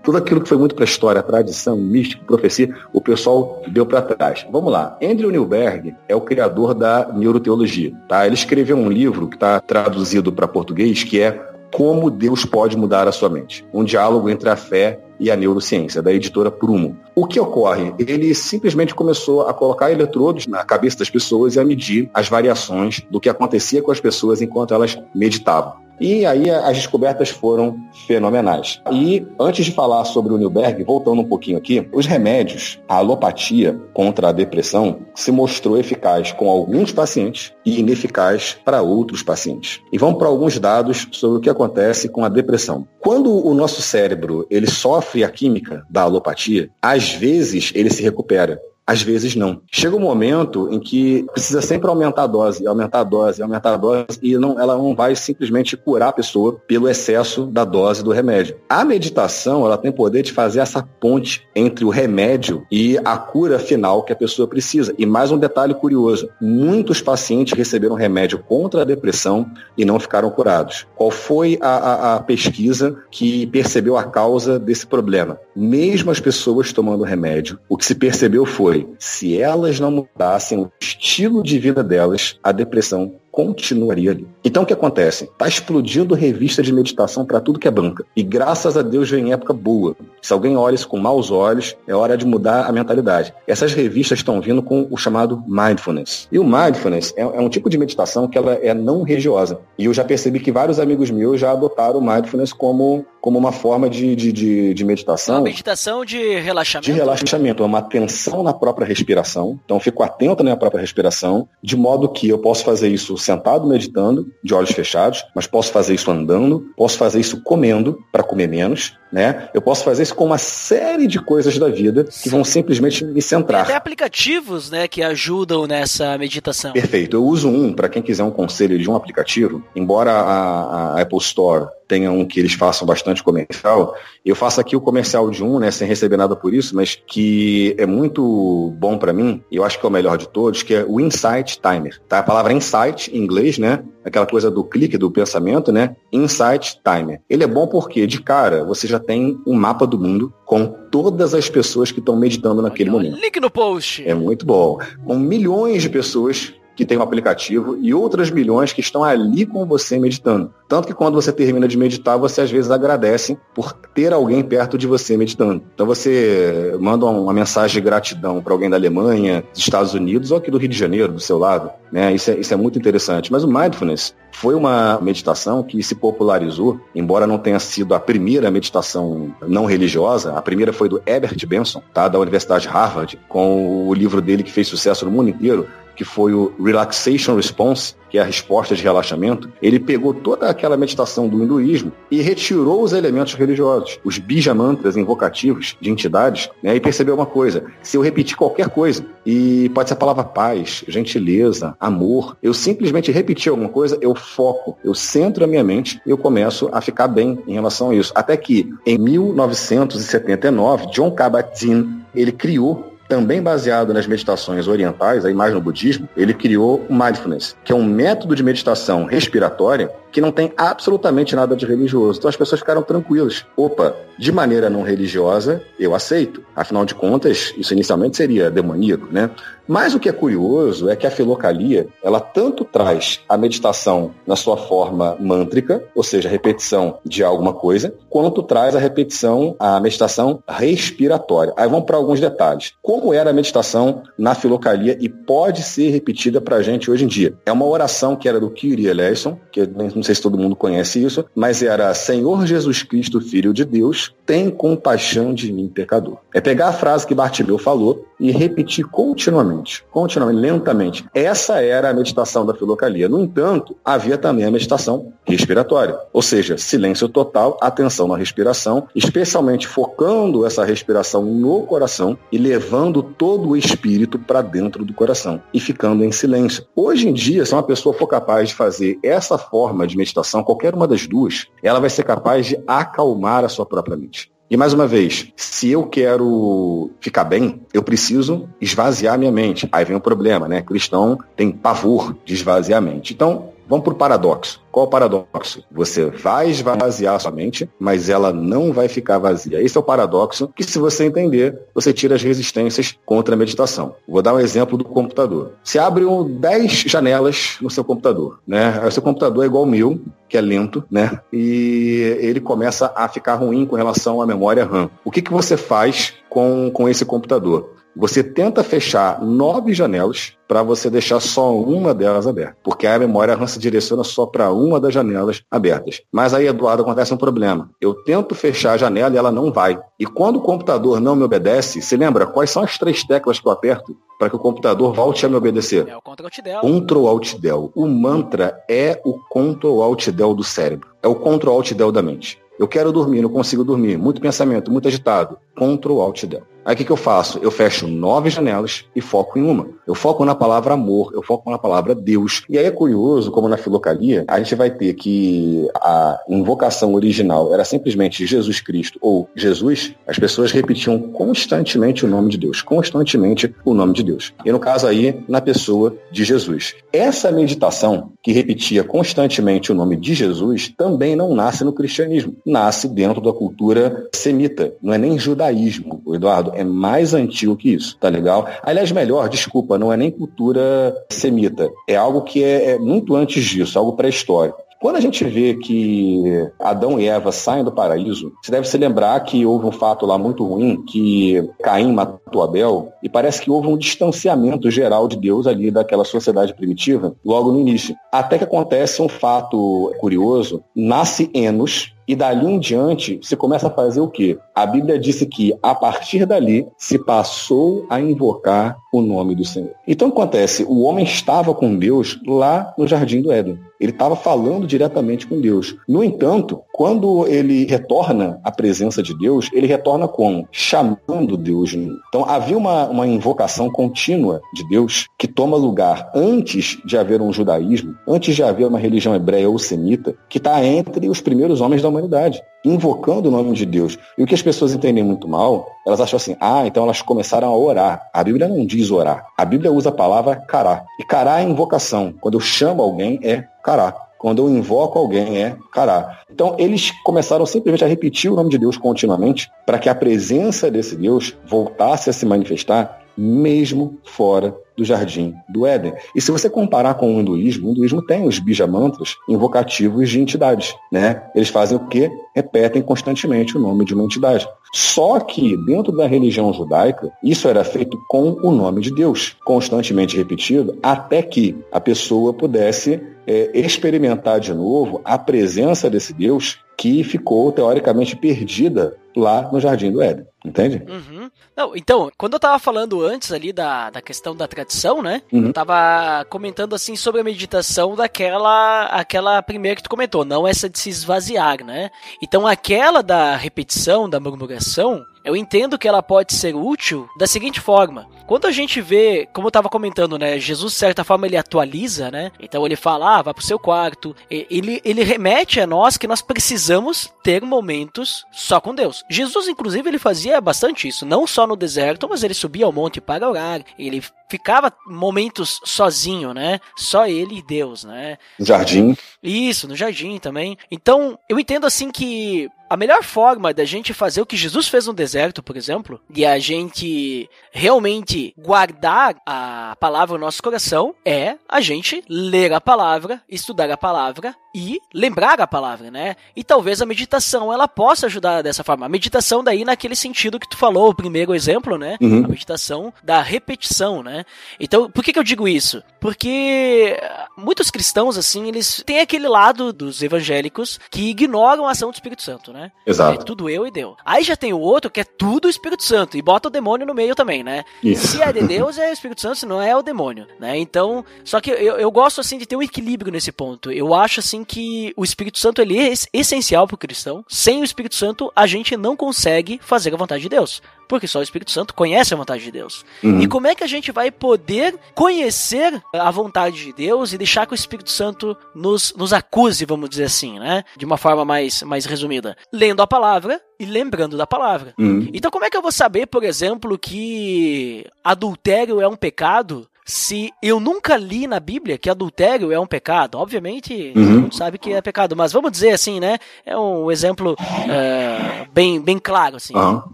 tudo 0.02 0.16
aquilo 0.16 0.40
que 0.40 0.48
foi 0.48 0.56
muito 0.56 0.74
para 0.74 0.84
a 0.84 0.86
história, 0.86 1.22
tradição, 1.22 1.76
místico, 1.76 2.24
profecia, 2.24 2.74
o 2.92 3.00
pessoal 3.00 3.62
deu 3.68 3.84
para 3.84 4.00
trás. 4.00 4.46
Vamos 4.50 4.72
lá. 4.72 4.96
Andrew 5.02 5.30
Newberg 5.30 5.94
é 6.08 6.16
o 6.16 6.20
criador 6.20 6.72
da 6.72 7.12
neuroteologia. 7.12 7.92
Tá? 8.08 8.24
Ele 8.24 8.34
escreveu 8.34 8.76
um 8.76 8.88
livro 8.88 9.28
que 9.28 9.36
está 9.36 9.60
traduzido 9.60 10.32
para 10.32 10.48
português 10.48 11.04
que 11.04 11.20
é 11.20 11.32
Como 11.74 12.10
Deus 12.10 12.44
Pode 12.46 12.76
Mudar 12.76 13.06
a 13.06 13.12
Sua 13.12 13.28
Mente. 13.28 13.66
Um 13.72 13.84
diálogo 13.84 14.30
entre 14.30 14.48
a 14.48 14.56
fé 14.56 15.00
e 15.18 15.30
a 15.30 15.36
neurociência, 15.36 16.02
da 16.02 16.12
editora 16.12 16.50
Prumo. 16.50 16.96
O 17.14 17.26
que 17.26 17.40
ocorre? 17.40 17.94
Ele 17.98 18.34
simplesmente 18.34 18.94
começou 18.94 19.48
a 19.48 19.54
colocar 19.54 19.90
eletrodos 19.90 20.46
na 20.46 20.62
cabeça 20.62 20.98
das 20.98 21.10
pessoas 21.10 21.56
e 21.56 21.60
a 21.60 21.64
medir 21.64 22.10
as 22.12 22.28
variações 22.28 23.02
do 23.10 23.20
que 23.20 23.28
acontecia 23.28 23.82
com 23.82 23.90
as 23.90 24.00
pessoas 24.00 24.42
enquanto 24.42 24.74
elas 24.74 24.98
meditavam. 25.14 25.85
E 26.00 26.26
aí 26.26 26.50
as 26.50 26.76
descobertas 26.76 27.30
foram 27.30 27.76
fenomenais. 28.06 28.80
E 28.92 29.26
antes 29.38 29.64
de 29.64 29.72
falar 29.72 30.04
sobre 30.04 30.32
o 30.32 30.38
Newberg, 30.38 30.84
voltando 30.84 31.20
um 31.20 31.28
pouquinho 31.28 31.58
aqui, 31.58 31.88
os 31.92 32.06
remédios, 32.06 32.78
a 32.88 32.96
alopatia 32.96 33.78
contra 33.92 34.28
a 34.28 34.32
depressão 34.32 35.00
se 35.14 35.32
mostrou 35.32 35.78
eficaz 35.78 36.32
com 36.32 36.50
alguns 36.50 36.92
pacientes 36.92 37.52
e 37.64 37.80
ineficaz 37.80 38.56
para 38.64 38.82
outros 38.82 39.22
pacientes. 39.22 39.80
E 39.92 39.98
vamos 39.98 40.18
para 40.18 40.28
alguns 40.28 40.58
dados 40.58 41.08
sobre 41.12 41.38
o 41.38 41.40
que 41.40 41.50
acontece 41.50 42.08
com 42.08 42.24
a 42.24 42.28
depressão. 42.28 42.86
Quando 43.00 43.30
o 43.30 43.54
nosso 43.54 43.80
cérebro 43.80 44.46
ele 44.50 44.66
sofre 44.66 45.24
a 45.24 45.30
química 45.30 45.84
da 45.88 46.02
alopatia, 46.02 46.70
às 46.80 47.12
vezes 47.12 47.72
ele 47.74 47.90
se 47.90 48.02
recupera. 48.02 48.60
Às 48.86 49.02
vezes 49.02 49.34
não. 49.34 49.60
Chega 49.70 49.96
um 49.96 50.00
momento 50.00 50.68
em 50.70 50.78
que 50.78 51.26
precisa 51.32 51.60
sempre 51.60 51.88
aumentar 51.88 52.22
a 52.22 52.26
dose, 52.28 52.64
aumentar 52.66 53.00
a 53.00 53.04
dose, 53.04 53.42
aumentar 53.42 53.74
a 53.74 53.76
dose, 53.76 54.18
e 54.22 54.38
não, 54.38 54.60
ela 54.60 54.76
não 54.76 54.94
vai 54.94 55.16
simplesmente 55.16 55.76
curar 55.76 56.10
a 56.10 56.12
pessoa 56.12 56.60
pelo 56.68 56.88
excesso 56.88 57.46
da 57.46 57.64
dose 57.64 58.04
do 58.04 58.12
remédio. 58.12 58.56
A 58.68 58.84
meditação, 58.84 59.66
ela 59.66 59.76
tem 59.76 59.90
poder 59.90 60.22
de 60.22 60.32
fazer 60.32 60.60
essa 60.60 60.84
ponte 61.00 61.42
entre 61.54 61.84
o 61.84 61.88
remédio 61.88 62.64
e 62.70 62.96
a 63.04 63.16
cura 63.16 63.58
final 63.58 64.04
que 64.04 64.12
a 64.12 64.16
pessoa 64.16 64.46
precisa. 64.46 64.94
E 64.96 65.04
mais 65.04 65.32
um 65.32 65.38
detalhe 65.38 65.74
curioso: 65.74 66.28
muitos 66.40 67.00
pacientes 67.00 67.58
receberam 67.58 67.96
remédio 67.96 68.38
contra 68.38 68.82
a 68.82 68.84
depressão 68.84 69.50
e 69.76 69.84
não 69.84 69.98
ficaram 69.98 70.30
curados. 70.30 70.86
Qual 70.94 71.10
foi 71.10 71.58
a, 71.60 71.68
a, 71.68 72.14
a 72.16 72.20
pesquisa 72.20 72.96
que 73.10 73.46
percebeu 73.48 73.96
a 73.96 74.04
causa 74.04 74.60
desse 74.60 74.86
problema? 74.86 75.40
Mesmo 75.56 76.12
as 76.12 76.20
pessoas 76.20 76.72
tomando 76.72 77.02
remédio, 77.02 77.58
o 77.68 77.76
que 77.76 77.84
se 77.84 77.94
percebeu 77.94 78.46
foi 78.46 78.75
foi: 78.76 78.94
se 78.98 79.40
elas 79.40 79.80
não 79.80 79.90
mudassem 79.90 80.58
o 80.58 80.70
estilo 80.80 81.42
de 81.42 81.58
vida 81.58 81.82
delas, 81.82 82.38
a 82.42 82.52
depressão 82.52 83.14
continuaria 83.36 84.12
ali. 84.12 84.26
Então 84.42 84.62
o 84.62 84.66
que 84.66 84.72
acontece? 84.72 85.24
Está 85.24 85.46
explodindo 85.46 86.14
revista 86.14 86.62
de 86.62 86.72
meditação 86.72 87.26
para 87.26 87.38
tudo 87.38 87.58
que 87.58 87.68
é 87.68 87.70
banca. 87.70 88.02
E 88.16 88.22
graças 88.22 88.78
a 88.78 88.82
Deus 88.82 89.10
vem 89.10 89.30
época 89.30 89.52
boa. 89.52 89.94
Se 90.22 90.32
alguém 90.32 90.56
olha 90.56 90.74
isso 90.74 90.88
com 90.88 90.96
maus 90.96 91.30
olhos, 91.30 91.76
é 91.86 91.94
hora 91.94 92.16
de 92.16 92.24
mudar 92.24 92.64
a 92.64 92.72
mentalidade. 92.72 93.34
Essas 93.46 93.74
revistas 93.74 94.20
estão 94.20 94.40
vindo 94.40 94.62
com 94.62 94.88
o 94.90 94.96
chamado 94.96 95.44
mindfulness. 95.46 96.26
E 96.32 96.38
o 96.38 96.44
mindfulness 96.44 97.12
é, 97.14 97.20
é 97.20 97.40
um 97.40 97.50
tipo 97.50 97.68
de 97.68 97.76
meditação 97.76 98.26
que 98.26 98.38
ela 98.38 98.54
é 98.54 98.72
não 98.72 99.02
religiosa. 99.02 99.60
E 99.76 99.84
eu 99.84 99.92
já 99.92 100.02
percebi 100.02 100.40
que 100.40 100.50
vários 100.50 100.80
amigos 100.80 101.10
meus 101.10 101.38
já 101.38 101.50
adotaram 101.50 101.98
o 101.98 102.02
mindfulness 102.02 102.54
como, 102.54 103.04
como 103.20 103.38
uma 103.38 103.52
forma 103.52 103.90
de, 103.90 104.16
de, 104.16 104.32
de, 104.32 104.72
de 104.72 104.84
meditação. 104.84 105.36
Uma 105.36 105.44
meditação 105.44 106.06
de 106.06 106.38
relaxamento. 106.38 106.86
De 106.86 106.92
relaxamento, 106.92 107.62
é 107.62 107.66
uma 107.66 107.80
atenção 107.80 108.42
na 108.42 108.54
própria 108.54 108.86
respiração. 108.86 109.60
Então 109.62 109.76
eu 109.76 109.80
fico 109.80 110.02
atento 110.02 110.42
na 110.42 110.44
minha 110.44 110.56
própria 110.56 110.80
respiração, 110.80 111.46
de 111.62 111.76
modo 111.76 112.08
que 112.08 112.30
eu 112.30 112.38
posso 112.38 112.64
fazer 112.64 112.88
isso 112.88 113.25
sentado 113.26 113.66
meditando, 113.66 114.32
de 114.42 114.54
olhos 114.54 114.70
fechados, 114.70 115.24
mas 115.34 115.46
posso 115.46 115.72
fazer 115.72 115.94
isso 115.94 116.10
andando, 116.10 116.72
posso 116.76 116.96
fazer 116.96 117.20
isso 117.20 117.42
comendo, 117.42 117.98
para 118.12 118.22
comer 118.22 118.48
menos, 118.48 118.96
né? 119.12 119.48
Eu 119.54 119.62
posso 119.62 119.84
fazer 119.84 120.02
isso 120.02 120.14
com 120.14 120.24
uma 120.24 120.38
série 120.38 121.06
de 121.06 121.18
coisas 121.20 121.58
da 121.58 121.68
vida 121.68 122.04
que 122.04 122.28
vão 122.28 122.44
simplesmente 122.44 123.04
me 123.04 123.22
centrar. 123.22 123.66
Tem 123.66 123.74
até 123.74 123.78
aplicativos, 123.78 124.70
né, 124.70 124.88
que 124.88 125.02
ajudam 125.02 125.66
nessa 125.66 126.16
meditação. 126.18 126.72
Perfeito. 126.72 127.16
Eu 127.16 127.24
uso 127.24 127.48
um, 127.48 127.72
para 127.72 127.88
quem 127.88 128.02
quiser 128.02 128.24
um 128.24 128.30
conselho 128.30 128.78
de 128.78 128.88
um 128.90 128.94
aplicativo, 128.94 129.64
embora 129.74 130.12
a, 130.12 130.94
a 130.94 131.00
Apple 131.00 131.18
Store 131.18 131.68
tenha 131.86 132.10
um 132.10 132.24
que 132.24 132.40
eles 132.40 132.54
façam 132.54 132.86
bastante 132.86 133.22
comercial. 133.22 133.94
Eu 134.24 134.34
faço 134.34 134.60
aqui 134.60 134.74
o 134.74 134.80
comercial 134.80 135.30
de 135.30 135.42
um, 135.42 135.58
né, 135.58 135.70
sem 135.70 135.86
receber 135.86 136.16
nada 136.16 136.34
por 136.34 136.52
isso, 136.52 136.74
mas 136.74 137.00
que 137.06 137.74
é 137.78 137.86
muito 137.86 138.74
bom 138.76 138.98
para 138.98 139.12
mim, 139.12 139.42
e 139.50 139.56
eu 139.56 139.64
acho 139.64 139.78
que 139.78 139.86
é 139.86 139.88
o 139.88 139.92
melhor 139.92 140.18
de 140.18 140.28
todos, 140.28 140.62
que 140.62 140.74
é 140.74 140.84
o 140.86 141.00
Insight 141.00 141.60
Timer. 141.60 142.00
Tá? 142.08 142.18
A 142.18 142.22
palavra 142.22 142.52
insight 142.52 143.14
em 143.16 143.22
inglês, 143.22 143.58
né, 143.58 143.84
aquela 144.04 144.26
coisa 144.26 144.50
do 144.50 144.62
clique, 144.62 144.96
do 144.96 145.10
pensamento, 145.10 145.72
né? 145.72 145.96
Insight 146.12 146.80
Timer. 146.82 147.20
Ele 147.28 147.42
é 147.42 147.46
bom 147.46 147.66
porque, 147.66 148.06
de 148.06 148.22
cara, 148.22 148.64
você 148.64 148.86
já 148.86 148.95
tem 148.98 149.40
um 149.46 149.54
mapa 149.54 149.86
do 149.86 149.98
mundo 149.98 150.32
com 150.44 150.66
todas 150.90 151.34
as 151.34 151.48
pessoas 151.48 151.90
que 151.90 152.00
estão 152.00 152.16
meditando 152.16 152.62
naquele 152.62 152.90
momento. 152.90 153.16
Link 153.16 153.40
no 153.40 153.50
post. 153.50 154.06
É 154.06 154.14
muito 154.14 154.46
bom. 154.46 154.78
Com 155.04 155.18
milhões 155.18 155.82
de 155.82 155.88
pessoas 155.88 156.54
que 156.76 156.84
tem 156.84 156.98
um 156.98 157.02
aplicativo 157.02 157.76
e 157.80 157.94
outras 157.94 158.30
milhões 158.30 158.72
que 158.72 158.80
estão 158.80 159.02
ali 159.02 159.46
com 159.46 159.64
você 159.64 159.98
meditando. 159.98 160.52
Tanto 160.68 160.86
que 160.86 160.94
quando 160.94 161.14
você 161.14 161.32
termina 161.32 161.66
de 161.66 161.78
meditar, 161.78 162.18
você 162.18 162.42
às 162.42 162.50
vezes 162.50 162.70
agradece 162.70 163.38
por 163.54 163.72
ter 163.72 164.12
alguém 164.12 164.42
perto 164.42 164.76
de 164.76 164.86
você 164.86 165.16
meditando. 165.16 165.62
Então 165.74 165.86
você 165.86 166.76
manda 166.78 167.06
uma 167.06 167.32
mensagem 167.32 167.74
de 167.74 167.80
gratidão 167.80 168.42
para 168.42 168.52
alguém 168.52 168.68
da 168.68 168.76
Alemanha, 168.76 169.44
dos 169.52 169.62
Estados 169.62 169.94
Unidos 169.94 170.30
ou 170.30 170.38
aqui 170.38 170.50
do 170.50 170.58
Rio 170.58 170.68
de 170.68 170.76
Janeiro, 170.76 171.12
do 171.12 171.20
seu 171.20 171.38
lado. 171.38 171.70
Né? 171.90 172.12
Isso, 172.12 172.30
é, 172.30 172.38
isso 172.38 172.52
é 172.52 172.56
muito 172.56 172.78
interessante. 172.78 173.32
Mas 173.32 173.44
o 173.44 173.48
mindfulness 173.48 174.14
foi 174.32 174.54
uma 174.54 174.98
meditação 175.00 175.62
que 175.62 175.82
se 175.82 175.94
popularizou, 175.94 176.80
embora 176.94 177.26
não 177.26 177.38
tenha 177.38 177.58
sido 177.58 177.94
a 177.94 178.00
primeira 178.00 178.50
meditação 178.50 179.34
não 179.46 179.64
religiosa, 179.64 180.34
a 180.34 180.42
primeira 180.42 180.72
foi 180.72 180.88
do 180.88 181.00
Herbert 181.06 181.46
Benson, 181.46 181.80
tá? 181.94 182.08
da 182.08 182.18
Universidade 182.18 182.62
de 182.64 182.68
Harvard, 182.68 183.18
com 183.28 183.88
o 183.88 183.94
livro 183.94 184.20
dele 184.20 184.42
que 184.42 184.52
fez 184.52 184.68
sucesso 184.68 185.04
no 185.04 185.10
mundo 185.10 185.30
inteiro, 185.30 185.66
que 185.96 186.04
foi 186.04 186.34
o 186.34 186.52
Relaxation 186.62 187.34
Response, 187.34 187.94
que 188.08 188.18
é 188.18 188.20
a 188.20 188.24
resposta 188.24 188.76
de 188.76 188.82
relaxamento, 188.82 189.50
ele 189.60 189.80
pegou 189.80 190.14
toda 190.14 190.48
aquela 190.48 190.76
meditação 190.76 191.28
do 191.28 191.42
hinduísmo 191.42 191.92
e 192.10 192.20
retirou 192.20 192.82
os 192.82 192.92
elementos 192.92 193.34
religiosos, 193.34 193.98
os 194.04 194.18
bija 194.18 194.54
mantras 194.54 194.96
invocativos 194.96 195.76
de 195.80 195.90
entidades, 195.90 196.48
né, 196.62 196.76
e 196.76 196.80
percebeu 196.80 197.14
uma 197.14 197.26
coisa: 197.26 197.64
se 197.82 197.96
eu 197.96 198.02
repetir 198.02 198.36
qualquer 198.36 198.68
coisa, 198.68 199.04
e 199.24 199.68
pode 199.70 199.88
ser 199.88 199.94
a 199.94 199.98
palavra 199.98 200.22
paz, 200.22 200.84
gentileza, 200.86 201.74
amor, 201.80 202.36
eu 202.42 202.54
simplesmente 202.54 203.10
repetir 203.10 203.50
alguma 203.50 203.68
coisa, 203.68 203.98
eu 204.00 204.14
foco, 204.14 204.78
eu 204.84 204.94
centro 204.94 205.44
a 205.44 205.46
minha 205.46 205.64
mente 205.64 206.00
e 206.06 206.10
eu 206.10 206.18
começo 206.18 206.68
a 206.72 206.80
ficar 206.80 207.08
bem 207.08 207.42
em 207.46 207.54
relação 207.54 207.90
a 207.90 207.94
isso. 207.94 208.12
Até 208.14 208.36
que, 208.36 208.72
em 208.86 208.98
1979, 208.98 210.90
John 210.92 211.10
Kabat-Zinn 211.10 211.96
ele 212.14 212.32
criou 212.32 212.95
também 213.08 213.42
baseado 213.42 213.92
nas 213.92 214.06
meditações 214.06 214.66
orientais, 214.66 215.24
aí 215.24 215.34
mais 215.34 215.54
no 215.54 215.60
budismo, 215.60 216.08
ele 216.16 216.34
criou 216.34 216.84
o 216.88 216.94
mindfulness, 216.94 217.56
que 217.64 217.72
é 217.72 217.74
um 217.74 217.84
método 217.84 218.34
de 218.34 218.42
meditação 218.42 219.04
respiratória 219.04 219.90
que 220.10 220.20
não 220.20 220.32
tem 220.32 220.52
absolutamente 220.56 221.36
nada 221.36 221.54
de 221.54 221.66
religioso. 221.66 222.18
Então 222.18 222.28
as 222.28 222.36
pessoas 222.36 222.60
ficaram 222.60 222.82
tranquilas. 222.82 223.44
Opa, 223.56 223.94
de 224.18 224.32
maneira 224.32 224.70
não 224.70 224.82
religiosa, 224.82 225.62
eu 225.78 225.94
aceito. 225.94 226.42
Afinal 226.54 226.86
de 226.86 226.94
contas, 226.94 227.52
isso 227.56 227.74
inicialmente 227.74 228.16
seria 228.16 228.50
demoníaco, 228.50 229.08
né? 229.12 229.30
Mas 229.66 229.94
o 229.94 230.00
que 230.00 230.08
é 230.08 230.12
curioso 230.12 230.88
é 230.88 230.96
que 230.96 231.06
a 231.06 231.10
filocalia, 231.10 231.88
ela 232.02 232.20
tanto 232.20 232.64
traz 232.64 233.20
a 233.28 233.36
meditação 233.36 234.12
na 234.26 234.36
sua 234.36 234.56
forma 234.56 235.16
mântrica, 235.18 235.84
ou 235.94 236.02
seja, 236.02 236.28
repetição 236.28 236.98
de 237.04 237.24
alguma 237.24 237.52
coisa, 237.52 237.94
quanto 238.08 238.42
traz 238.42 238.76
a 238.76 238.78
repetição, 238.78 239.56
a 239.58 239.80
meditação 239.80 240.42
respiratória. 240.48 241.52
Aí 241.56 241.68
vamos 241.68 241.86
para 241.86 241.96
alguns 241.96 242.20
detalhes. 242.20 242.74
Como 242.82 243.12
era 243.12 243.30
a 243.30 243.32
meditação 243.32 244.02
na 244.18 244.34
filocalia 244.34 244.96
e 245.00 245.08
pode 245.08 245.62
ser 245.62 245.90
repetida 245.90 246.40
para 246.40 246.56
a 246.56 246.62
gente 246.62 246.90
hoje 246.90 247.04
em 247.04 247.08
dia? 247.08 247.34
É 247.44 247.52
uma 247.52 247.66
oração 247.66 248.16
que 248.16 248.28
era 248.28 248.38
do 248.38 248.50
Kyrie 248.50 248.86
Eleison, 248.86 249.38
que 249.50 249.66
não 249.66 250.02
sei 250.02 250.14
se 250.14 250.22
todo 250.22 250.38
mundo 250.38 250.54
conhece 250.54 251.02
isso, 251.02 251.24
mas 251.34 251.62
era 251.62 251.92
Senhor 251.94 252.46
Jesus 252.46 252.82
Cristo, 252.82 253.20
Filho 253.20 253.52
de 253.52 253.64
Deus, 253.64 254.14
tem 254.26 254.50
compaixão 254.50 255.32
de 255.32 255.52
mim, 255.52 255.68
pecador. 255.68 256.18
É 256.34 256.40
pegar 256.40 256.68
a 256.68 256.72
frase 256.72 257.06
que 257.06 257.14
Bartimeu 257.14 257.56
falou 257.56 258.04
e 258.18 258.30
repetir 258.32 258.84
continuamente, 258.86 259.84
continuamente, 259.90 260.40
lentamente. 260.40 261.04
Essa 261.14 261.62
era 261.62 261.90
a 261.90 261.94
meditação 261.94 262.44
da 262.44 262.54
filocalia. 262.54 263.08
No 263.08 263.20
entanto, 263.20 263.76
havia 263.84 264.18
também 264.18 264.44
a 264.44 264.50
meditação 264.50 265.12
respiratória, 265.24 265.98
ou 266.12 266.22
seja, 266.22 266.58
silêncio 266.58 267.08
total, 267.08 267.56
atenção 267.60 268.08
na 268.08 268.16
respiração, 268.16 268.88
especialmente 268.94 269.66
focando 269.66 270.44
essa 270.44 270.64
respiração 270.64 271.22
no 271.24 271.62
coração 271.62 272.18
e 272.32 272.38
levando 272.38 273.02
todo 273.02 273.50
o 273.50 273.56
espírito 273.56 274.18
para 274.18 274.42
dentro 274.42 274.84
do 274.84 274.94
coração 274.94 275.40
e 275.52 275.60
ficando 275.60 276.04
em 276.04 276.10
silêncio. 276.10 276.64
Hoje 276.74 277.08
em 277.08 277.12
dia, 277.12 277.44
se 277.44 277.52
uma 277.52 277.62
pessoa 277.62 277.94
for 277.94 278.06
capaz 278.06 278.48
de 278.48 278.54
fazer 278.54 278.98
essa 279.02 279.38
forma 279.38 279.86
de 279.86 279.96
meditação, 279.96 280.42
qualquer 280.42 280.74
uma 280.74 280.88
das 280.88 281.06
duas, 281.06 281.46
ela 281.62 281.80
vai 281.80 281.90
ser 281.90 282.04
capaz 282.04 282.46
de 282.46 282.58
acalmar 282.66 283.44
a 283.44 283.48
sua 283.48 283.66
própria 283.66 283.96
mente. 283.96 284.15
E 284.48 284.56
mais 284.56 284.72
uma 284.72 284.86
vez, 284.86 285.32
se 285.34 285.70
eu 285.70 285.86
quero 285.86 286.90
ficar 287.00 287.24
bem, 287.24 287.60
eu 287.74 287.82
preciso 287.82 288.48
esvaziar 288.60 289.18
minha 289.18 289.32
mente. 289.32 289.68
Aí 289.72 289.84
vem 289.84 289.96
o 289.96 290.00
problema, 290.00 290.46
né? 290.46 290.62
Cristão 290.62 291.18
tem 291.34 291.50
pavor 291.50 292.16
de 292.24 292.34
esvaziar 292.34 292.78
a 292.78 292.80
mente. 292.80 293.12
Então, 293.12 293.50
vamos 293.68 293.84
para 293.84 293.92
o 293.92 293.96
paradoxo. 293.96 294.60
Qual 294.70 294.86
o 294.86 294.90
paradoxo? 294.90 295.64
Você 295.72 296.06
vai 296.06 296.50
esvaziar 296.50 297.18
sua 297.18 297.30
mente, 297.30 297.68
mas 297.78 298.10
ela 298.10 298.32
não 298.32 298.72
vai 298.72 298.88
ficar 298.88 299.18
vazia. 299.18 299.62
Esse 299.62 299.76
é 299.76 299.80
o 299.80 299.82
paradoxo 299.82 300.48
que, 300.54 300.62
se 300.62 300.78
você 300.78 301.06
entender, 301.06 301.58
você 301.74 301.92
tira 301.92 302.14
as 302.14 302.22
resistências 302.22 302.98
contra 303.06 303.34
a 303.34 303.38
meditação. 303.38 303.94
Vou 304.06 304.20
dar 304.20 304.34
um 304.34 304.40
exemplo 304.40 304.76
do 304.76 304.84
computador. 304.84 305.52
Você 305.64 305.78
abre 305.78 306.04
10 306.40 306.72
janelas 306.72 307.56
no 307.60 307.70
seu 307.70 307.82
computador, 307.82 308.38
né? 308.46 308.84
O 308.86 308.90
seu 308.90 309.02
computador 309.02 309.44
é 309.44 309.46
igual 309.46 309.64
ao 309.64 309.70
meu, 309.70 310.00
que 310.28 310.36
é 310.36 310.40
lento, 310.40 310.84
né? 310.90 311.20
E 311.32 312.18
ele 312.20 312.40
começa 312.40 312.92
a 312.94 313.08
ficar 313.08 313.36
ruim 313.36 313.64
com 313.64 313.76
relação 313.76 314.20
à 314.20 314.26
memória 314.26 314.64
RAM. 314.64 314.90
O 315.04 315.10
que, 315.10 315.22
que 315.22 315.32
você 315.32 315.56
faz 315.56 316.14
com, 316.28 316.70
com 316.70 316.88
esse 316.88 317.04
computador? 317.04 317.76
Você 317.98 318.22
tenta 318.22 318.62
fechar 318.62 319.22
nove 319.22 319.72
janelas 319.72 320.36
para 320.46 320.62
você 320.62 320.90
deixar 320.90 321.18
só 321.18 321.56
uma 321.56 321.94
delas 321.94 322.26
aberta, 322.26 322.54
porque 322.62 322.86
a 322.86 322.98
memória 322.98 323.34
RAM 323.34 323.46
se 323.46 323.58
direciona 323.58 324.04
só 324.04 324.26
para 324.26 324.52
uma 324.52 324.78
das 324.78 324.92
janelas 324.92 325.42
abertas. 325.50 326.02
Mas 326.12 326.34
aí, 326.34 326.46
Eduardo, 326.46 326.82
acontece 326.82 327.14
um 327.14 327.16
problema. 327.16 327.70
Eu 327.80 327.94
tento 328.04 328.34
fechar 328.34 328.72
a 328.72 328.76
janela 328.76 329.14
e 329.14 329.16
ela 329.16 329.32
não 329.32 329.50
vai. 329.50 329.80
E 329.98 330.04
quando 330.04 330.36
o 330.36 330.42
computador 330.42 331.00
não 331.00 331.16
me 331.16 331.22
obedece, 331.22 331.80
se 331.80 331.96
lembra 331.96 332.26
quais 332.26 332.50
são 332.50 332.62
as 332.62 332.76
três 332.76 333.02
teclas 333.02 333.40
que 333.40 333.48
eu 333.48 333.52
aperto 333.52 333.96
para 334.18 334.28
que 334.28 334.36
o 334.36 334.40
computador 334.40 334.92
volte 334.92 335.24
a 335.24 335.28
me 335.30 335.36
obedecer? 335.36 335.88
É 335.88 335.96
o 335.96 336.02
Ctrl 336.02 336.26
Alt 336.26 336.42
Del. 336.42 336.60
Ctrl 336.60 337.08
Alt 337.08 337.34
Del. 337.38 337.72
O 337.74 337.86
mantra 337.86 338.62
é 338.68 339.00
o 339.06 339.18
Ctrl 339.20 339.82
Alt 339.82 340.10
Del 340.10 340.34
do 340.34 340.44
cérebro. 340.44 340.90
É 341.02 341.08
o 341.08 341.14
Ctrl 341.14 341.50
Alt 341.50 341.72
Del 341.72 341.90
da 341.90 342.02
mente. 342.02 342.38
Eu 342.58 342.68
quero 342.68 342.92
dormir, 342.92 343.22
não 343.22 343.30
consigo 343.30 343.64
dormir. 343.64 343.96
Muito 343.96 344.20
pensamento, 344.20 344.70
muito 344.70 344.86
agitado. 344.86 345.38
Ctrl 345.56 346.02
Alt 346.02 346.24
Del. 346.26 346.42
Aí 346.66 346.74
o 346.74 346.76
que, 346.76 346.84
que 346.84 346.90
eu 346.90 346.96
faço? 346.96 347.38
Eu 347.40 347.52
fecho 347.52 347.86
nove 347.86 348.28
janelas 348.28 348.84
e 348.94 349.00
foco 349.00 349.38
em 349.38 349.42
uma. 349.42 349.68
Eu 349.86 349.94
foco 349.94 350.24
na 350.24 350.34
palavra 350.34 350.74
amor, 350.74 351.12
eu 351.14 351.22
foco 351.22 351.48
na 351.48 351.56
palavra 351.56 351.94
Deus. 351.94 352.42
E 352.48 352.58
aí 352.58 352.66
é 352.66 352.70
curioso, 352.72 353.30
como 353.30 353.46
na 353.48 353.56
filocalia, 353.56 354.24
a 354.26 354.38
gente 354.38 354.56
vai 354.56 354.68
ter 354.68 354.94
que 354.94 355.68
a 355.76 356.18
invocação 356.28 356.94
original 356.94 357.54
era 357.54 357.64
simplesmente 357.64 358.26
Jesus 358.26 358.58
Cristo 358.58 358.98
ou 359.00 359.30
Jesus, 359.36 359.94
as 360.08 360.18
pessoas 360.18 360.50
repetiam 360.50 360.98
constantemente 360.98 362.04
o 362.04 362.08
nome 362.08 362.30
de 362.30 362.38
Deus, 362.38 362.62
constantemente 362.62 363.54
o 363.64 363.72
nome 363.72 363.92
de 363.92 364.02
Deus. 364.02 364.32
E 364.44 364.50
no 364.50 364.58
caso 364.58 364.88
aí, 364.88 365.22
na 365.28 365.40
pessoa 365.40 365.96
de 366.10 366.24
Jesus. 366.24 366.74
Essa 366.92 367.30
meditação 367.30 368.10
que 368.20 368.32
repetia 368.32 368.82
constantemente 368.82 369.70
o 369.70 369.74
nome 369.74 369.94
de 369.94 370.14
Jesus 370.14 370.74
também 370.76 371.14
não 371.14 371.32
nasce 371.32 371.62
no 371.62 371.72
cristianismo, 371.72 372.34
nasce 372.44 372.88
dentro 372.88 373.20
da 373.20 373.32
cultura 373.32 374.08
semita, 374.12 374.74
não 374.82 374.92
é 374.92 374.98
nem 374.98 375.16
judaísmo, 375.16 376.02
Eduardo, 376.12 376.55
é 376.60 376.64
mais 376.64 377.14
antigo 377.14 377.56
que 377.56 377.74
isso, 377.74 377.96
tá 377.98 378.08
legal? 378.08 378.46
Aliás, 378.62 378.90
melhor, 378.92 379.28
desculpa, 379.28 379.78
não 379.78 379.92
é 379.92 379.96
nem 379.96 380.10
cultura 380.10 380.94
semita. 381.10 381.70
É 381.88 381.96
algo 381.96 382.22
que 382.22 382.42
é, 382.42 382.72
é 382.72 382.78
muito 382.78 383.14
antes 383.14 383.44
disso, 383.44 383.78
algo 383.78 383.92
pré-histórico. 383.92 384.66
Quando 384.78 384.96
a 384.96 385.00
gente 385.00 385.24
vê 385.24 385.54
que 385.54 386.48
Adão 386.60 387.00
e 387.00 387.08
Eva 387.08 387.32
saem 387.32 387.64
do 387.64 387.72
paraíso, 387.72 388.32
você 388.42 388.52
deve 388.52 388.68
se 388.68 388.76
lembrar 388.76 389.18
que 389.20 389.44
houve 389.46 389.66
um 389.66 389.72
fato 389.72 390.04
lá 390.04 390.18
muito 390.18 390.44
ruim, 390.44 390.84
que 390.84 391.42
Caim 391.62 391.92
matou 391.92 392.42
Abel, 392.42 392.92
e 393.02 393.08
parece 393.08 393.40
que 393.40 393.50
houve 393.50 393.68
um 393.68 393.78
distanciamento 393.78 394.70
geral 394.70 395.08
de 395.08 395.16
Deus 395.16 395.46
ali 395.46 395.70
daquela 395.70 396.04
sociedade 396.04 396.54
primitiva, 396.54 397.16
logo 397.24 397.50
no 397.50 397.60
início. 397.60 397.96
Até 398.12 398.36
que 398.36 398.44
acontece 398.44 399.00
um 399.00 399.08
fato 399.08 399.94
curioso, 399.98 400.62
nasce 400.74 401.30
Enos, 401.32 401.95
e 402.06 402.14
dali 402.14 402.46
em 402.46 402.58
diante, 402.58 403.18
você 403.22 403.36
começa 403.36 403.66
a 403.68 403.70
fazer 403.70 404.00
o 404.00 404.08
quê? 404.08 404.38
A 404.54 404.64
Bíblia 404.64 404.98
disse 404.98 405.26
que, 405.26 405.52
a 405.62 405.74
partir 405.74 406.24
dali, 406.24 406.66
se 406.78 406.98
passou 406.98 407.86
a 407.90 408.00
invocar 408.00 408.76
o 408.92 409.02
nome 409.02 409.34
do 409.34 409.44
Senhor. 409.44 409.72
Então, 409.86 410.08
acontece, 410.08 410.64
o 410.64 410.82
homem 410.82 411.04
estava 411.04 411.54
com 411.54 411.76
Deus 411.76 412.18
lá 412.26 412.74
no 412.78 412.86
Jardim 412.86 413.20
do 413.20 413.30
Éden. 413.30 413.58
Ele 413.78 413.92
estava 413.92 414.16
falando 414.16 414.66
diretamente 414.66 415.26
com 415.26 415.38
Deus. 415.38 415.76
No 415.86 416.02
entanto, 416.02 416.62
quando 416.72 417.26
ele 417.26 417.66
retorna 417.66 418.40
à 418.42 418.50
presença 418.50 419.02
de 419.02 419.16
Deus, 419.18 419.50
ele 419.52 419.66
retorna 419.66 420.08
como? 420.08 420.48
Chamando 420.50 421.36
Deus. 421.36 421.74
Então, 421.74 422.24
havia 422.26 422.56
uma, 422.56 422.88
uma 422.88 423.06
invocação 423.06 423.68
contínua 423.70 424.40
de 424.54 424.66
Deus 424.68 425.08
que 425.18 425.28
toma 425.28 425.56
lugar 425.58 426.10
antes 426.14 426.78
de 426.86 426.96
haver 426.96 427.20
um 427.20 427.32
judaísmo, 427.32 427.94
antes 428.08 428.34
de 428.34 428.42
haver 428.42 428.66
uma 428.66 428.78
religião 428.78 429.14
hebreia 429.14 429.50
ou 429.50 429.58
semita, 429.58 430.16
que 430.28 430.38
está 430.38 430.64
entre 430.64 431.08
os 431.10 431.20
primeiros 431.20 431.60
homens 431.60 431.82
da 431.82 431.90
humanidade, 431.96 432.42
invocando 432.64 433.28
o 433.28 433.32
nome 433.32 433.52
de 433.52 433.66
Deus. 433.66 433.98
E 434.16 434.22
o 434.22 434.26
que 434.26 434.34
as 434.34 434.42
pessoas 434.42 434.74
entendem 434.74 435.02
muito 435.02 435.28
mal, 435.28 435.68
elas 435.86 436.00
acham 436.00 436.16
assim, 436.16 436.36
ah, 436.40 436.66
então 436.66 436.84
elas 436.84 437.02
começaram 437.02 437.48
a 437.48 437.56
orar. 437.56 438.08
A 438.12 438.22
Bíblia 438.22 438.48
não 438.48 438.64
diz 438.64 438.90
orar. 438.90 439.26
A 439.36 439.44
Bíblia 439.44 439.72
usa 439.72 439.88
a 439.88 439.92
palavra 439.92 440.36
cará. 440.36 440.84
E 441.00 441.04
cará 441.04 441.40
é 441.40 441.44
invocação. 441.44 442.14
Quando 442.20 442.34
eu 442.34 442.40
chamo 442.40 442.82
alguém, 442.82 443.18
é 443.22 443.44
cará. 443.62 443.94
Quando 444.18 444.42
eu 444.42 444.50
invoco 444.50 444.98
alguém, 444.98 445.42
é 445.42 445.56
cará. 445.72 446.20
Então, 446.30 446.56
eles 446.58 446.90
começaram 447.04 447.44
simplesmente 447.44 447.84
a 447.84 447.88
repetir 447.88 448.32
o 448.32 448.34
nome 448.34 448.50
de 448.50 448.58
Deus 448.58 448.76
continuamente 448.76 449.50
para 449.64 449.78
que 449.78 449.88
a 449.88 449.94
presença 449.94 450.70
desse 450.70 450.96
Deus 450.96 451.36
voltasse 451.46 452.10
a 452.10 452.12
se 452.12 452.24
manifestar 452.24 453.05
mesmo 453.16 453.98
fora 454.04 454.54
do 454.76 454.84
jardim 454.84 455.34
do 455.48 455.66
Éden. 455.66 455.94
E 456.14 456.20
se 456.20 456.30
você 456.30 456.50
comparar 456.50 456.94
com 456.94 457.16
o 457.16 457.20
hinduísmo, 457.20 457.68
o 457.68 457.72
hinduísmo 457.72 458.02
tem 458.02 458.26
os 458.26 458.38
bijamantras 458.38 459.16
invocativos 459.28 460.10
de 460.10 460.20
entidades, 460.20 460.74
né? 460.92 461.22
Eles 461.34 461.48
fazem 461.48 461.76
o 461.76 461.86
quê? 461.86 462.10
Repetem 462.34 462.82
constantemente 462.82 463.56
o 463.56 463.60
nome 463.60 463.84
de 463.84 463.94
uma 463.94 464.04
entidade. 464.04 464.46
Só 464.74 465.18
que 465.20 465.56
dentro 465.64 465.96
da 465.96 466.06
religião 466.06 466.52
judaica, 466.52 467.10
isso 467.22 467.48
era 467.48 467.64
feito 467.64 467.98
com 468.08 468.36
o 468.42 468.50
nome 468.50 468.82
de 468.82 468.94
Deus, 468.94 469.34
constantemente 469.44 470.16
repetido, 470.16 470.76
até 470.82 471.22
que 471.22 471.56
a 471.72 471.80
pessoa 471.80 472.34
pudesse 472.34 473.00
é, 473.26 473.50
experimentar 473.54 474.38
de 474.38 474.52
novo 474.52 475.00
a 475.04 475.16
presença 475.16 475.88
desse 475.88 476.12
Deus 476.12 476.58
que 476.76 477.02
ficou 477.02 477.50
teoricamente 477.50 478.14
perdida 478.14 478.96
lá 479.16 479.48
no 479.50 479.58
Jardim 479.58 479.90
do 479.90 480.02
Éden. 480.02 480.26
Entende? 480.44 480.82
Uhum. 480.88 481.28
Não, 481.56 481.74
então, 481.74 482.08
quando 482.16 482.34
eu 482.34 482.38
tava 482.38 482.58
falando 482.58 483.02
antes 483.02 483.32
ali 483.32 483.52
da, 483.52 483.90
da 483.90 484.00
questão 484.00 484.36
da 484.36 484.46
tradição, 484.46 485.02
né? 485.02 485.22
Uhum. 485.32 485.46
Eu 485.46 485.52
tava 485.52 486.24
comentando 486.26 486.74
assim 486.74 486.94
sobre 486.94 487.20
a 487.20 487.24
meditação 487.24 487.96
daquela 487.96 488.84
aquela 488.84 489.42
primeira 489.42 489.74
que 489.74 489.82
tu 489.82 489.90
comentou, 489.90 490.24
não 490.24 490.46
essa 490.46 490.68
de 490.68 490.78
se 490.78 490.90
esvaziar, 490.90 491.64
né? 491.64 491.90
Então 492.22 492.46
aquela 492.46 493.02
da 493.02 493.34
repetição, 493.34 494.08
da 494.08 494.20
murmuração, 494.20 495.04
eu 495.26 495.36
entendo 495.36 495.78
que 495.78 495.88
ela 495.88 496.02
pode 496.02 496.34
ser 496.34 496.54
útil 496.54 497.08
da 497.18 497.26
seguinte 497.26 497.60
forma. 497.60 498.08
Quando 498.26 498.46
a 498.46 498.50
gente 498.50 498.80
vê, 498.80 499.28
como 499.32 499.46
eu 499.46 499.52
tava 499.52 499.68
comentando, 499.68 500.18
né, 500.18 500.38
Jesus 500.38 500.72
de 500.72 500.78
certa 500.78 501.04
forma 501.04 501.26
ele 501.26 501.36
atualiza, 501.36 502.10
né? 502.10 502.32
Então 502.40 502.64
ele 502.66 502.76
fala, 502.76 503.18
ah, 503.18 503.22
vá 503.22 503.34
pro 503.34 503.44
seu 503.44 503.58
quarto. 503.58 504.14
Ele, 504.30 504.80
ele 504.84 505.04
remete 505.04 505.60
a 505.60 505.66
nós 505.66 505.96
que 505.96 506.08
nós 506.08 506.20
precisamos 506.20 507.12
ter 507.22 507.42
momentos 507.42 508.24
só 508.32 508.60
com 508.60 508.74
Deus. 508.74 509.04
Jesus, 509.08 509.48
inclusive, 509.48 509.88
ele 509.88 509.98
fazia 509.98 510.16
fazia 510.16 510.40
bastante 510.40 510.88
isso, 510.88 511.04
não 511.04 511.26
só 511.26 511.46
no 511.46 511.54
deserto, 511.54 512.08
mas 512.08 512.22
ele 512.22 512.34
subia 512.34 512.64
ao 512.64 512.72
monte 512.72 513.00
para 513.00 513.28
orar, 513.28 513.62
ele 513.78 514.02
ficava 514.28 514.72
momentos 514.86 515.60
sozinho, 515.64 516.34
né? 516.34 516.58
Só 516.76 517.06
ele 517.06 517.38
e 517.38 517.42
Deus, 517.42 517.84
né? 517.84 518.18
No 518.38 518.46
jardim. 518.46 518.96
Isso, 519.22 519.68
no 519.68 519.76
jardim 519.76 520.18
também. 520.18 520.58
Então, 520.70 521.18
eu 521.28 521.38
entendo 521.38 521.66
assim 521.66 521.90
que 521.90 522.48
a 522.68 522.76
melhor 522.76 523.02
forma 523.02 523.52
da 523.52 523.64
gente 523.64 523.94
fazer 523.94 524.20
o 524.20 524.26
que 524.26 524.36
Jesus 524.36 524.68
fez 524.68 524.86
no 524.86 524.92
deserto, 524.92 525.42
por 525.42 525.56
exemplo, 525.56 526.00
e 526.14 526.24
a 526.24 526.38
gente 526.38 527.28
realmente 527.52 528.34
guardar 528.36 529.16
a 529.24 529.76
palavra 529.78 530.18
no 530.18 530.24
nosso 530.24 530.42
coração, 530.42 530.94
é 531.04 531.36
a 531.48 531.60
gente 531.60 532.02
ler 532.08 532.52
a 532.52 532.60
palavra, 532.60 533.22
estudar 533.28 533.70
a 533.70 533.76
palavra 533.76 534.34
e 534.58 534.80
lembrar 534.94 535.38
a 535.38 535.46
palavra, 535.46 535.90
né? 535.90 536.16
E 536.34 536.42
talvez 536.42 536.80
a 536.80 536.86
meditação 536.86 537.52
ela 537.52 537.68
possa 537.68 538.06
ajudar 538.06 538.40
dessa 538.40 538.64
forma. 538.64 538.86
A 538.86 538.88
meditação 538.88 539.44
daí 539.44 539.66
naquele 539.66 539.94
sentido 539.94 540.40
que 540.40 540.48
tu 540.48 540.56
falou, 540.56 540.88
o 540.88 540.94
primeiro 540.94 541.34
exemplo, 541.34 541.76
né? 541.76 541.98
Uhum. 542.00 542.24
A 542.24 542.28
meditação 542.28 542.90
da 543.02 543.20
repetição, 543.20 544.02
né? 544.02 544.24
Então, 544.58 544.90
por 544.90 545.04
que, 545.04 545.12
que 545.12 545.18
eu 545.18 545.22
digo 545.22 545.46
isso? 545.46 545.82
Porque 546.00 546.98
muitos 547.36 547.70
cristãos, 547.70 548.16
assim, 548.16 548.48
eles 548.48 548.82
têm 548.86 549.00
aquele 549.00 549.28
lado 549.28 549.74
dos 549.74 550.02
evangélicos 550.02 550.80
que 550.90 551.10
ignoram 551.10 551.66
a 551.66 551.72
ação 551.72 551.90
do 551.90 551.94
Espírito 551.94 552.22
Santo, 552.22 552.50
né? 552.50 552.72
Exato. 552.86 553.20
É 553.20 553.24
tudo 553.24 553.50
eu 553.50 553.66
e 553.66 553.70
Deus. 553.70 553.96
Aí 554.06 554.24
já 554.24 554.36
tem 554.36 554.54
o 554.54 554.58
outro 554.58 554.90
que 554.90 555.00
é 555.00 555.04
tudo 555.04 555.48
o 555.48 555.50
Espírito 555.50 555.82
Santo 555.82 556.16
e 556.16 556.22
bota 556.22 556.48
o 556.48 556.50
demônio 556.50 556.86
no 556.86 556.94
meio 556.94 557.14
também, 557.14 557.44
né? 557.44 557.62
Isso. 557.82 558.06
Se 558.06 558.22
é 558.22 558.32
de 558.32 558.40
Deus, 558.40 558.78
é 558.78 558.88
o 558.88 558.92
Espírito 558.94 559.20
Santo, 559.20 559.36
se 559.36 559.44
não 559.44 559.60
é, 559.60 559.68
é 559.68 559.76
o 559.76 559.82
demônio, 559.82 560.26
né? 560.40 560.56
Então, 560.56 561.04
só 561.24 561.42
que 561.42 561.50
eu, 561.50 561.76
eu 561.76 561.90
gosto, 561.90 562.22
assim, 562.22 562.38
de 562.38 562.46
ter 562.46 562.56
um 562.56 562.62
equilíbrio 562.62 563.12
nesse 563.12 563.30
ponto. 563.30 563.70
Eu 563.70 563.92
acho, 563.92 564.20
assim, 564.20 564.45
que 564.46 564.92
o 564.96 565.04
Espírito 565.04 565.38
Santo, 565.38 565.60
ele 565.60 565.78
é 565.78 565.88
es- 565.92 566.08
essencial 566.12 566.66
pro 566.66 566.78
cristão. 566.78 567.24
Sem 567.28 567.60
o 567.60 567.64
Espírito 567.64 567.94
Santo, 567.94 568.32
a 568.34 568.46
gente 568.46 568.76
não 568.76 568.96
consegue 568.96 569.60
fazer 569.62 569.92
a 569.92 569.96
vontade 569.98 570.22
de 570.22 570.28
Deus. 570.30 570.62
Porque 570.88 571.08
só 571.08 571.18
o 571.18 571.22
Espírito 571.22 571.50
Santo 571.50 571.74
conhece 571.74 572.14
a 572.14 572.16
vontade 572.16 572.44
de 572.44 572.52
Deus. 572.52 572.84
Uhum. 573.02 573.20
E 573.20 573.26
como 573.26 573.48
é 573.48 573.56
que 573.56 573.64
a 573.64 573.66
gente 573.66 573.90
vai 573.90 574.10
poder 574.12 574.78
conhecer 574.94 575.82
a 575.92 576.10
vontade 576.12 576.64
de 576.64 576.72
Deus 576.72 577.12
e 577.12 577.18
deixar 577.18 577.44
que 577.44 577.52
o 577.52 577.54
Espírito 577.56 577.90
Santo 577.90 578.36
nos, 578.54 578.94
nos 578.96 579.12
acuse, 579.12 579.64
vamos 579.64 579.90
dizer 579.90 580.04
assim, 580.04 580.38
né? 580.38 580.62
De 580.76 580.84
uma 580.84 580.96
forma 580.96 581.24
mais, 581.24 581.62
mais 581.64 581.84
resumida. 581.86 582.36
Lendo 582.52 582.82
a 582.82 582.86
palavra 582.86 583.40
e 583.58 583.64
lembrando 583.64 584.16
da 584.16 584.28
palavra. 584.28 584.74
Uhum. 584.78 585.10
Então, 585.12 585.28
como 585.30 585.44
é 585.44 585.50
que 585.50 585.56
eu 585.56 585.62
vou 585.62 585.72
saber, 585.72 586.06
por 586.06 586.22
exemplo, 586.22 586.78
que 586.78 587.84
adultério 588.04 588.80
é 588.80 588.86
um 588.86 588.94
pecado 588.96 589.68
se 589.88 590.32
eu 590.42 590.58
nunca 590.58 590.96
li 590.96 591.28
na 591.28 591.38
Bíblia 591.38 591.78
que 591.78 591.88
adultério 591.88 592.50
é 592.50 592.58
um 592.58 592.66
pecado? 592.66 593.16
Obviamente, 593.18 593.92
Uhum. 593.94 594.30
sabe 594.32 594.58
que 594.58 594.72
é 594.72 594.82
pecado, 594.82 595.14
mas 595.14 595.32
vamos 595.32 595.52
dizer 595.52 595.70
assim, 595.70 596.00
né? 596.00 596.18
É 596.44 596.58
um 596.58 596.90
exemplo 596.90 597.36
é, 597.70 598.46
bem, 598.52 598.80
bem 598.80 598.98
claro, 598.98 599.36
assim. 599.36 599.54
Aham. 599.56 599.84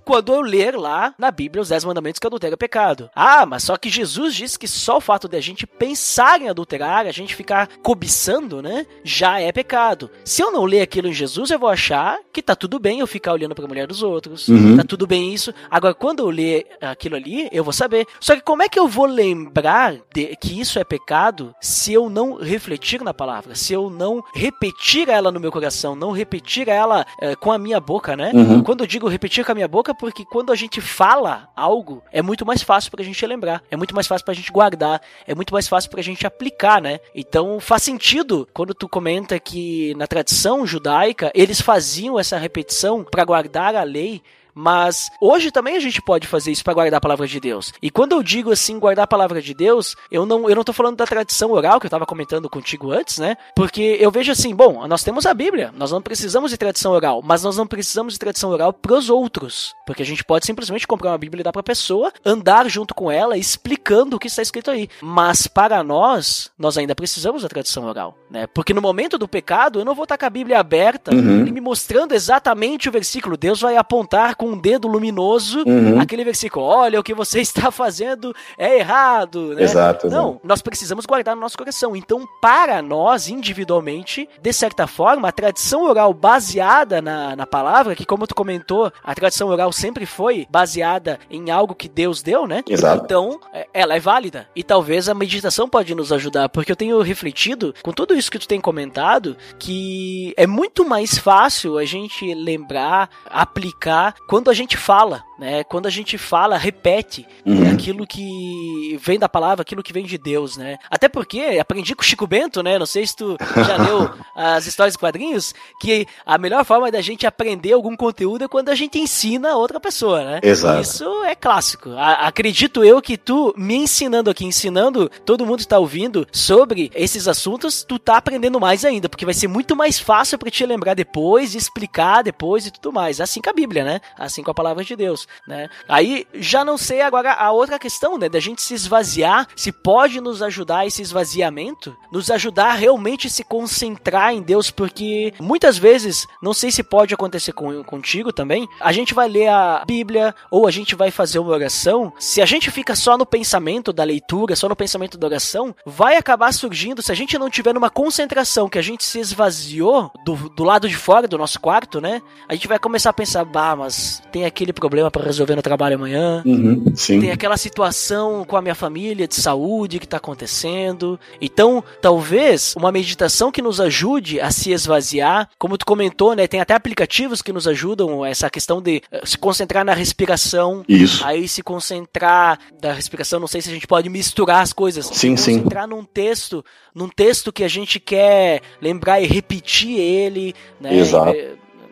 Quando 0.05 0.32
eu 0.32 0.40
ler 0.40 0.74
lá 0.77 1.14
na 1.19 1.31
Bíblia 1.31 1.60
os 1.60 1.69
10 1.69 1.85
mandamentos 1.85 2.19
que 2.19 2.27
adultério 2.27 2.55
é 2.55 2.56
pecado. 2.56 3.10
Ah, 3.14 3.44
mas 3.44 3.64
só 3.64 3.77
que 3.77 3.90
Jesus 3.90 4.35
disse 4.35 4.59
que 4.59 4.66
só 4.66 4.97
o 4.97 5.01
fato 5.01 5.28
de 5.28 5.36
a 5.36 5.40
gente 5.43 5.66
pensar 5.66 6.40
em 6.40 6.48
adulterar, 6.48 7.06
a 7.06 7.12
gente 7.12 7.35
ficar 7.36 7.69
cobiçando, 7.82 8.62
né? 8.62 8.86
Já 9.05 9.40
é 9.40 9.52
pecado. 9.52 10.10
Se 10.24 10.43
eu 10.43 10.51
não 10.51 10.64
ler 10.64 10.81
aquilo 10.81 11.09
em 11.09 11.12
Jesus, 11.12 11.51
eu 11.51 11.59
vou 11.59 11.69
achar 11.69 12.19
que 12.32 12.40
tá 12.40 12.56
tudo 12.56 12.78
bem 12.78 13.01
eu 13.01 13.06
ficar 13.06 13.32
olhando 13.35 13.55
pra 13.55 13.66
mulher 13.69 13.86
dos 13.86 14.02
outros. 14.02 14.48
Uhum. 14.48 14.77
Tá 14.78 14.85
tudo 14.85 15.06
bem 15.06 15.35
isso. 15.35 15.52
Agora, 15.70 15.93
quando 15.93 16.20
eu 16.20 16.31
ler 16.31 16.66
aquilo 16.81 17.16
ali, 17.16 17.48
eu 17.52 17.62
vou 17.62 17.73
saber. 17.74 18.06
Só 18.19 18.35
que 18.35 18.40
como 18.40 18.62
é 18.62 18.69
que 18.69 18.78
eu 18.78 18.89
vou 18.89 19.05
lembrar 19.06 19.81
de- 20.14 20.36
que 20.36 20.59
isso 20.60 20.78
é 20.78 20.84
pecado 20.84 21.54
se 21.60 21.92
eu 21.92 22.09
não 22.10 22.36
refletir 22.36 23.02
na 23.02 23.12
palavra? 23.14 23.54
Se 23.54 23.72
eu 23.72 23.88
não 23.90 24.22
repetir 24.34 25.09
ela 25.09 25.30
no 25.32 25.40
meu 25.40 25.50
coração, 25.52 25.94
não 25.94 26.10
repetir 26.12 26.68
ela 26.68 27.04
eh, 27.20 27.34
com 27.36 27.50
a 27.52 27.59
minha 27.59 27.80
boca, 27.80 28.16
né? 28.16 28.30
Uhum. 28.34 28.62
Quando 28.62 28.82
eu 28.82 28.86
digo 28.86 29.09
repetir 29.09 29.44
com 29.44 29.52
a 29.52 29.54
minha 29.54 29.68
boca, 29.68 29.94
porque 29.94 30.24
quando 30.24 30.52
a 30.52 30.56
gente 30.56 30.80
fala 30.80 31.48
algo, 31.56 32.02
é 32.12 32.20
muito 32.22 32.44
mais 32.46 32.62
fácil 32.62 32.90
pra 32.90 33.04
gente 33.04 33.24
lembrar, 33.26 33.62
é 33.70 33.76
muito 33.76 33.94
mais 33.94 34.06
fácil 34.06 34.24
pra 34.24 34.34
gente 34.34 34.50
guardar, 34.52 35.00
é 35.26 35.34
muito 35.34 35.52
mais 35.52 35.66
fácil 35.68 35.90
pra 35.90 36.02
gente 36.02 36.26
aplicar, 36.26 36.80
né? 36.80 36.98
Então 37.14 37.59
faz 37.60 37.82
sentido 37.82 38.48
quando 38.52 38.74
tu 38.74 38.88
comenta 38.88 39.38
que 39.38 39.94
na 39.96 40.06
tradição 40.06 40.66
judaica 40.66 41.30
eles 41.34 41.60
faziam 41.60 42.18
essa 42.18 42.38
repetição 42.38 43.04
pra 43.04 43.24
guardar 43.24 43.74
a 43.74 43.82
lei. 43.82 44.22
Mas 44.54 45.10
hoje 45.20 45.50
também 45.50 45.76
a 45.76 45.80
gente 45.80 46.00
pode 46.02 46.26
fazer 46.26 46.50
isso 46.52 46.64
para 46.64 46.74
guardar 46.74 46.98
a 46.98 47.00
palavra 47.00 47.26
de 47.26 47.40
Deus. 47.40 47.72
E 47.82 47.90
quando 47.90 48.12
eu 48.12 48.22
digo 48.22 48.50
assim, 48.52 48.78
guardar 48.78 49.04
a 49.04 49.06
palavra 49.06 49.40
de 49.40 49.54
Deus, 49.54 49.96
eu 50.10 50.26
não, 50.26 50.48
eu 50.48 50.56
não 50.56 50.64
tô 50.64 50.72
falando 50.72 50.96
da 50.96 51.06
tradição 51.06 51.50
oral 51.52 51.80
que 51.80 51.86
eu 51.86 51.90
tava 51.90 52.06
comentando 52.06 52.48
contigo 52.50 52.90
antes, 52.92 53.18
né? 53.18 53.36
Porque 53.54 53.96
eu 54.00 54.10
vejo 54.10 54.30
assim, 54.32 54.54
bom, 54.54 54.86
nós 54.86 55.02
temos 55.02 55.26
a 55.26 55.34
Bíblia, 55.34 55.72
nós 55.76 55.90
não 55.90 56.02
precisamos 56.02 56.50
de 56.50 56.56
tradição 56.56 56.92
oral, 56.92 57.22
mas 57.24 57.42
nós 57.42 57.56
não 57.56 57.66
precisamos 57.66 58.12
de 58.14 58.18
tradição 58.18 58.50
oral 58.50 58.72
pros 58.72 59.08
outros. 59.10 59.74
Porque 59.86 60.02
a 60.02 60.06
gente 60.06 60.24
pode 60.24 60.46
simplesmente 60.46 60.86
comprar 60.86 61.10
uma 61.10 61.18
Bíblia 61.18 61.40
e 61.40 61.44
dar 61.44 61.52
pra 61.52 61.62
pessoa, 61.62 62.12
andar 62.24 62.68
junto 62.68 62.94
com 62.94 63.10
ela, 63.10 63.36
explicando 63.38 64.16
o 64.16 64.18
que 64.18 64.26
está 64.28 64.42
escrito 64.42 64.70
aí. 64.70 64.88
Mas 65.00 65.46
para 65.46 65.82
nós, 65.82 66.50
nós 66.58 66.76
ainda 66.78 66.94
precisamos 66.94 67.42
da 67.42 67.48
tradição 67.48 67.84
oral, 67.84 68.16
né? 68.30 68.46
Porque 68.46 68.74
no 68.74 68.82
momento 68.82 69.16
do 69.18 69.28
pecado, 69.28 69.80
eu 69.80 69.84
não 69.84 69.94
vou 69.94 70.04
estar 70.04 70.18
com 70.18 70.26
a 70.26 70.30
Bíblia 70.30 70.58
aberta, 70.58 71.12
Uhum. 71.14 71.40
ele 71.40 71.52
me 71.52 71.60
mostrando 71.60 72.12
exatamente 72.12 72.88
o 72.88 72.92
versículo. 72.92 73.36
Deus 73.36 73.60
vai 73.60 73.76
apontar 73.76 74.34
com 74.43 74.48
um 74.48 74.59
dedo 74.59 74.89
luminoso 74.89 75.62
Uhum. 75.64 76.01
aquele 76.01 76.24
versículo. 76.24 76.66
Olha, 76.66 76.98
o 76.98 77.02
que 77.02 77.14
você 77.14 77.40
está 77.40 77.70
fazendo 77.70 78.35
é 78.59 78.78
errado, 78.78 79.55
né? 79.55 79.62
Exato, 79.62 80.09
Não, 80.10 80.40
nós 80.43 80.60
precisamos 80.60 81.06
guardar 81.06 81.36
no 81.36 81.40
nosso 81.43 81.56
coração. 81.56 81.94
Então, 81.94 82.27
para 82.40 82.82
nós, 82.82 83.28
individualmente, 83.28 84.28
de 84.40 84.52
certa 84.52 84.89
forma, 84.89 85.28
a 85.28 85.32
tradição 85.32 85.85
oral 85.85 86.12
baseada 86.12 87.01
na, 87.01 87.36
na 87.36 87.47
palavra, 87.47 87.94
que 87.94 88.05
como 88.05 88.27
tu 88.27 88.35
comentou, 88.35 88.93
a 89.05 89.14
tradição 89.14 89.47
oral 89.48 89.70
sempre 89.70 90.05
foi 90.06 90.44
baseada 90.51 91.20
em 91.31 91.48
algo 91.51 91.74
que 91.74 91.89
Deus 91.89 92.20
deu, 92.20 92.44
né? 92.47 92.62
Exato. 92.69 93.05
Então, 93.05 93.39
é- 93.52 93.69
ela 93.73 93.94
é 93.94 94.01
válida. 94.01 94.48
E 94.56 94.64
talvez 94.64 95.09
a 95.09 95.14
meditação 95.14 95.69
pode 95.69 95.94
nos 95.94 96.12
ajudar, 96.12 96.48
porque 96.48 96.73
eu 96.73 96.77
tenho 96.77 97.01
refletido, 97.01 97.73
com 97.82 97.93
tudo 97.93 98.12
isso 98.14 98.31
que 98.31 98.39
tu 98.40 98.48
tem 98.48 98.60
comentado, 98.60 99.36
que 99.59 100.35
é 100.36 100.47
muito 100.48 100.85
mais 100.85 101.16
fácil 101.16 101.78
a 101.78 101.85
gente 101.85 102.35
lembrar, 102.35 103.09
aplicar, 103.31 104.14
quando 104.32 104.48
a 104.50 104.54
gente 104.54 104.78
fala, 104.78 105.22
né? 105.38 105.62
Quando 105.62 105.84
a 105.86 105.90
gente 105.90 106.16
fala, 106.16 106.56
repete 106.56 107.26
Uhum. 107.44 107.70
aquilo 107.70 108.06
que 108.06 108.98
vem 109.02 109.18
da 109.18 109.28
palavra, 109.28 109.60
aquilo 109.60 109.82
que 109.82 109.92
vem 109.92 110.06
de 110.06 110.16
Deus, 110.16 110.56
né? 110.56 110.78
Até 110.90 111.06
porque 111.06 111.59
aprendi 111.60 111.94
com 111.94 112.00
o 112.00 112.04
Chico 112.04 112.26
Bento, 112.26 112.62
né? 112.62 112.78
Não 112.78 112.86
sei 112.86 113.06
se 113.06 113.14
tu 113.14 113.36
já 113.56 113.76
leu 113.76 114.09
as 114.34 114.66
histórias 114.66 114.94
e 114.94 114.98
quadrinhos, 114.98 115.54
que 115.78 116.06
a 116.24 116.38
melhor 116.38 116.64
forma 116.64 116.90
da 116.90 117.02
gente 117.02 117.26
aprender 117.26 117.72
algum 117.74 117.94
conteúdo 117.94 118.44
é 118.44 118.48
quando 118.48 118.70
a 118.70 118.74
gente 118.74 118.98
ensina 118.98 119.50
a 119.50 119.56
outra 119.56 119.78
pessoa, 119.78 120.24
né? 120.24 120.40
Exato. 120.42 120.80
Isso 120.80 121.24
é 121.24 121.34
clássico. 121.34 121.90
A- 121.90 122.26
acredito 122.26 122.82
eu 122.82 123.02
que 123.02 123.18
tu 123.18 123.52
me 123.56 123.74
ensinando 123.76 124.30
aqui, 124.30 124.46
ensinando 124.46 125.10
todo 125.26 125.44
mundo 125.44 125.59
que 125.59 125.68
tá 125.68 125.78
ouvindo 125.78 126.26
sobre 126.32 126.90
esses 126.94 127.28
assuntos, 127.28 127.84
tu 127.84 127.98
tá 127.98 128.16
aprendendo 128.16 128.59
mais 128.59 128.82
ainda, 128.84 129.10
porque 129.10 129.26
vai 129.26 129.34
ser 129.34 129.48
muito 129.48 129.76
mais 129.76 129.98
fácil 129.98 130.38
pra 130.38 130.50
te 130.50 130.64
lembrar 130.64 130.94
depois, 130.94 131.54
explicar 131.54 132.22
depois 132.22 132.64
e 132.66 132.70
tudo 132.70 132.92
mais. 132.92 133.20
Assim 133.20 133.42
com 133.42 133.50
a 133.50 133.52
Bíblia, 133.52 133.84
né? 133.84 134.00
Assim 134.24 134.43
com 134.43 134.51
a 134.51 134.55
palavra 134.55 134.85
de 134.85 134.94
Deus, 134.94 135.27
né? 135.47 135.69
Aí 135.89 136.27
já 136.35 136.65
não 136.65 136.78
sei 136.78 137.01
agora 137.01 137.32
a 137.32 137.51
outra 137.51 137.78
questão, 137.78 138.16
né? 138.16 138.28
Da 138.28 138.40
gente 138.40 138.62
se 138.62 138.74
esvaziar, 138.74 139.49
se 139.57 139.73
pode 139.73 140.20
nos 140.20 140.43
ajudar 140.43 140.86
esse 140.86 141.03
esvaziamento, 141.03 141.97
nos 142.12 142.31
ajudar 142.31 142.74
realmente 142.74 143.28
se 143.28 143.43
concentrar 143.43 144.32
em 144.32 144.43
Deus, 144.43 144.70
porque 144.70 145.35
muitas 145.40 145.77
vezes, 145.77 146.27
não 146.43 146.55
sei 146.55 146.70
se 146.70 146.82
pode 146.82 147.15
acontecer 147.15 147.53
com, 147.53 147.82
contigo 147.82 148.32
também, 148.32 148.69
a 148.81 148.93
gente 148.93 149.15
vai 149.15 149.28
ler 149.28 149.49
a 149.49 149.85
Bíblia 149.86 150.35
ou 150.51 150.66
a 150.66 150.70
gente 150.70 150.94
vai 150.94 151.11
fazer 151.11 151.39
uma 151.39 151.53
oração, 151.53 152.12
se 152.19 152.40
a 152.40 152.47
gente 152.47 152.70
fica 152.70 152.94
só 152.94 153.16
no 153.19 153.27
pensamento 153.27 153.93
da 153.93 154.05
leitura, 154.05 154.55
só 154.55 154.69
no 154.69 154.77
pensamento 154.77 155.19
da 155.19 155.27
oração, 155.27 155.74
vai 155.85 156.16
acabar 156.16 156.53
surgindo, 156.53 157.03
se 157.03 157.11
a 157.11 157.15
gente 157.15 157.39
não 157.39 157.51
tiver 157.51 157.73
numa 157.73 157.90
concentração 157.90 158.69
que 158.69 158.78
a 158.78 158.82
gente 158.82 159.05
se 159.05 159.19
esvaziou 159.19 160.11
do, 160.24 160.49
do 160.51 160.65
lado 160.65 160.89
de 160.89 160.97
fora 160.97 161.27
do 161.27 161.39
nosso 161.39 161.61
quarto, 161.61 162.01
né? 162.01 162.20
A 162.49 162.55
gente 162.55 162.69
vai 162.69 162.78
começar 162.78 163.11
a 163.11 163.15
pensar, 163.15 163.44
bah, 163.44 163.77
mas 163.77 164.11
tem 164.32 164.44
aquele 164.44 164.72
problema 164.72 165.10
para 165.10 165.24
resolver 165.24 165.55
no 165.56 165.62
trabalho 165.62 165.97
amanhã, 165.97 166.43
Uhum. 166.44 166.93
Sim. 166.97 167.20
tem 167.20 167.30
aquela 167.30 167.56
situação 167.56 168.44
com 168.44 168.56
a 168.56 168.62
minha 168.62 168.74
família 168.74 169.26
de 169.28 169.34
saúde 169.34 169.98
que 169.98 170.06
tá 170.09 170.16
acontecendo. 170.16 171.18
Então, 171.40 171.82
talvez 172.01 172.74
uma 172.76 172.90
meditação 172.93 173.51
que 173.52 173.62
nos 173.62 173.80
ajude 173.80 174.40
a 174.40 174.51
se 174.51 174.72
esvaziar, 174.72 175.48
como 175.59 175.78
tu 175.78 175.86
comentou, 175.86 176.34
né, 176.34 176.47
tem 176.47 176.60
até 176.60 176.74
aplicativos 176.74 177.40
que 177.43 177.52
nos 177.52 177.66
ajudam 177.68 178.24
essa 178.24 178.51
questão 178.51 178.80
de 178.82 179.02
eh, 179.10 179.22
se 179.24 179.39
concentrar 179.39 179.84
na 179.84 179.94
respiração. 179.94 180.84
Isso. 180.89 181.24
Aí 181.24 181.47
se 181.48 181.62
concentrar 181.62 182.59
da 182.80 182.93
respiração, 182.93 183.40
não 183.40 183.47
sei 183.47 183.60
se 183.62 183.70
a 183.70 183.72
gente 183.72 183.86
pode 183.86 184.09
misturar 184.09 184.62
as 184.62 184.72
coisas. 184.72 185.06
Sim, 185.06 185.36
se 185.36 185.44
sim. 185.44 185.56
concentrar 185.59 185.86
num 185.89 186.05
texto, 186.05 186.64
num 186.94 187.09
texto 187.09 187.52
que 187.52 187.64
a 187.64 187.68
gente 187.68 187.98
quer 188.01 188.60
lembrar 188.80 189.20
e 189.20 189.26
repetir 189.26 189.98
ele, 189.98 190.55
né? 190.80 190.94
Exato. 190.97 191.34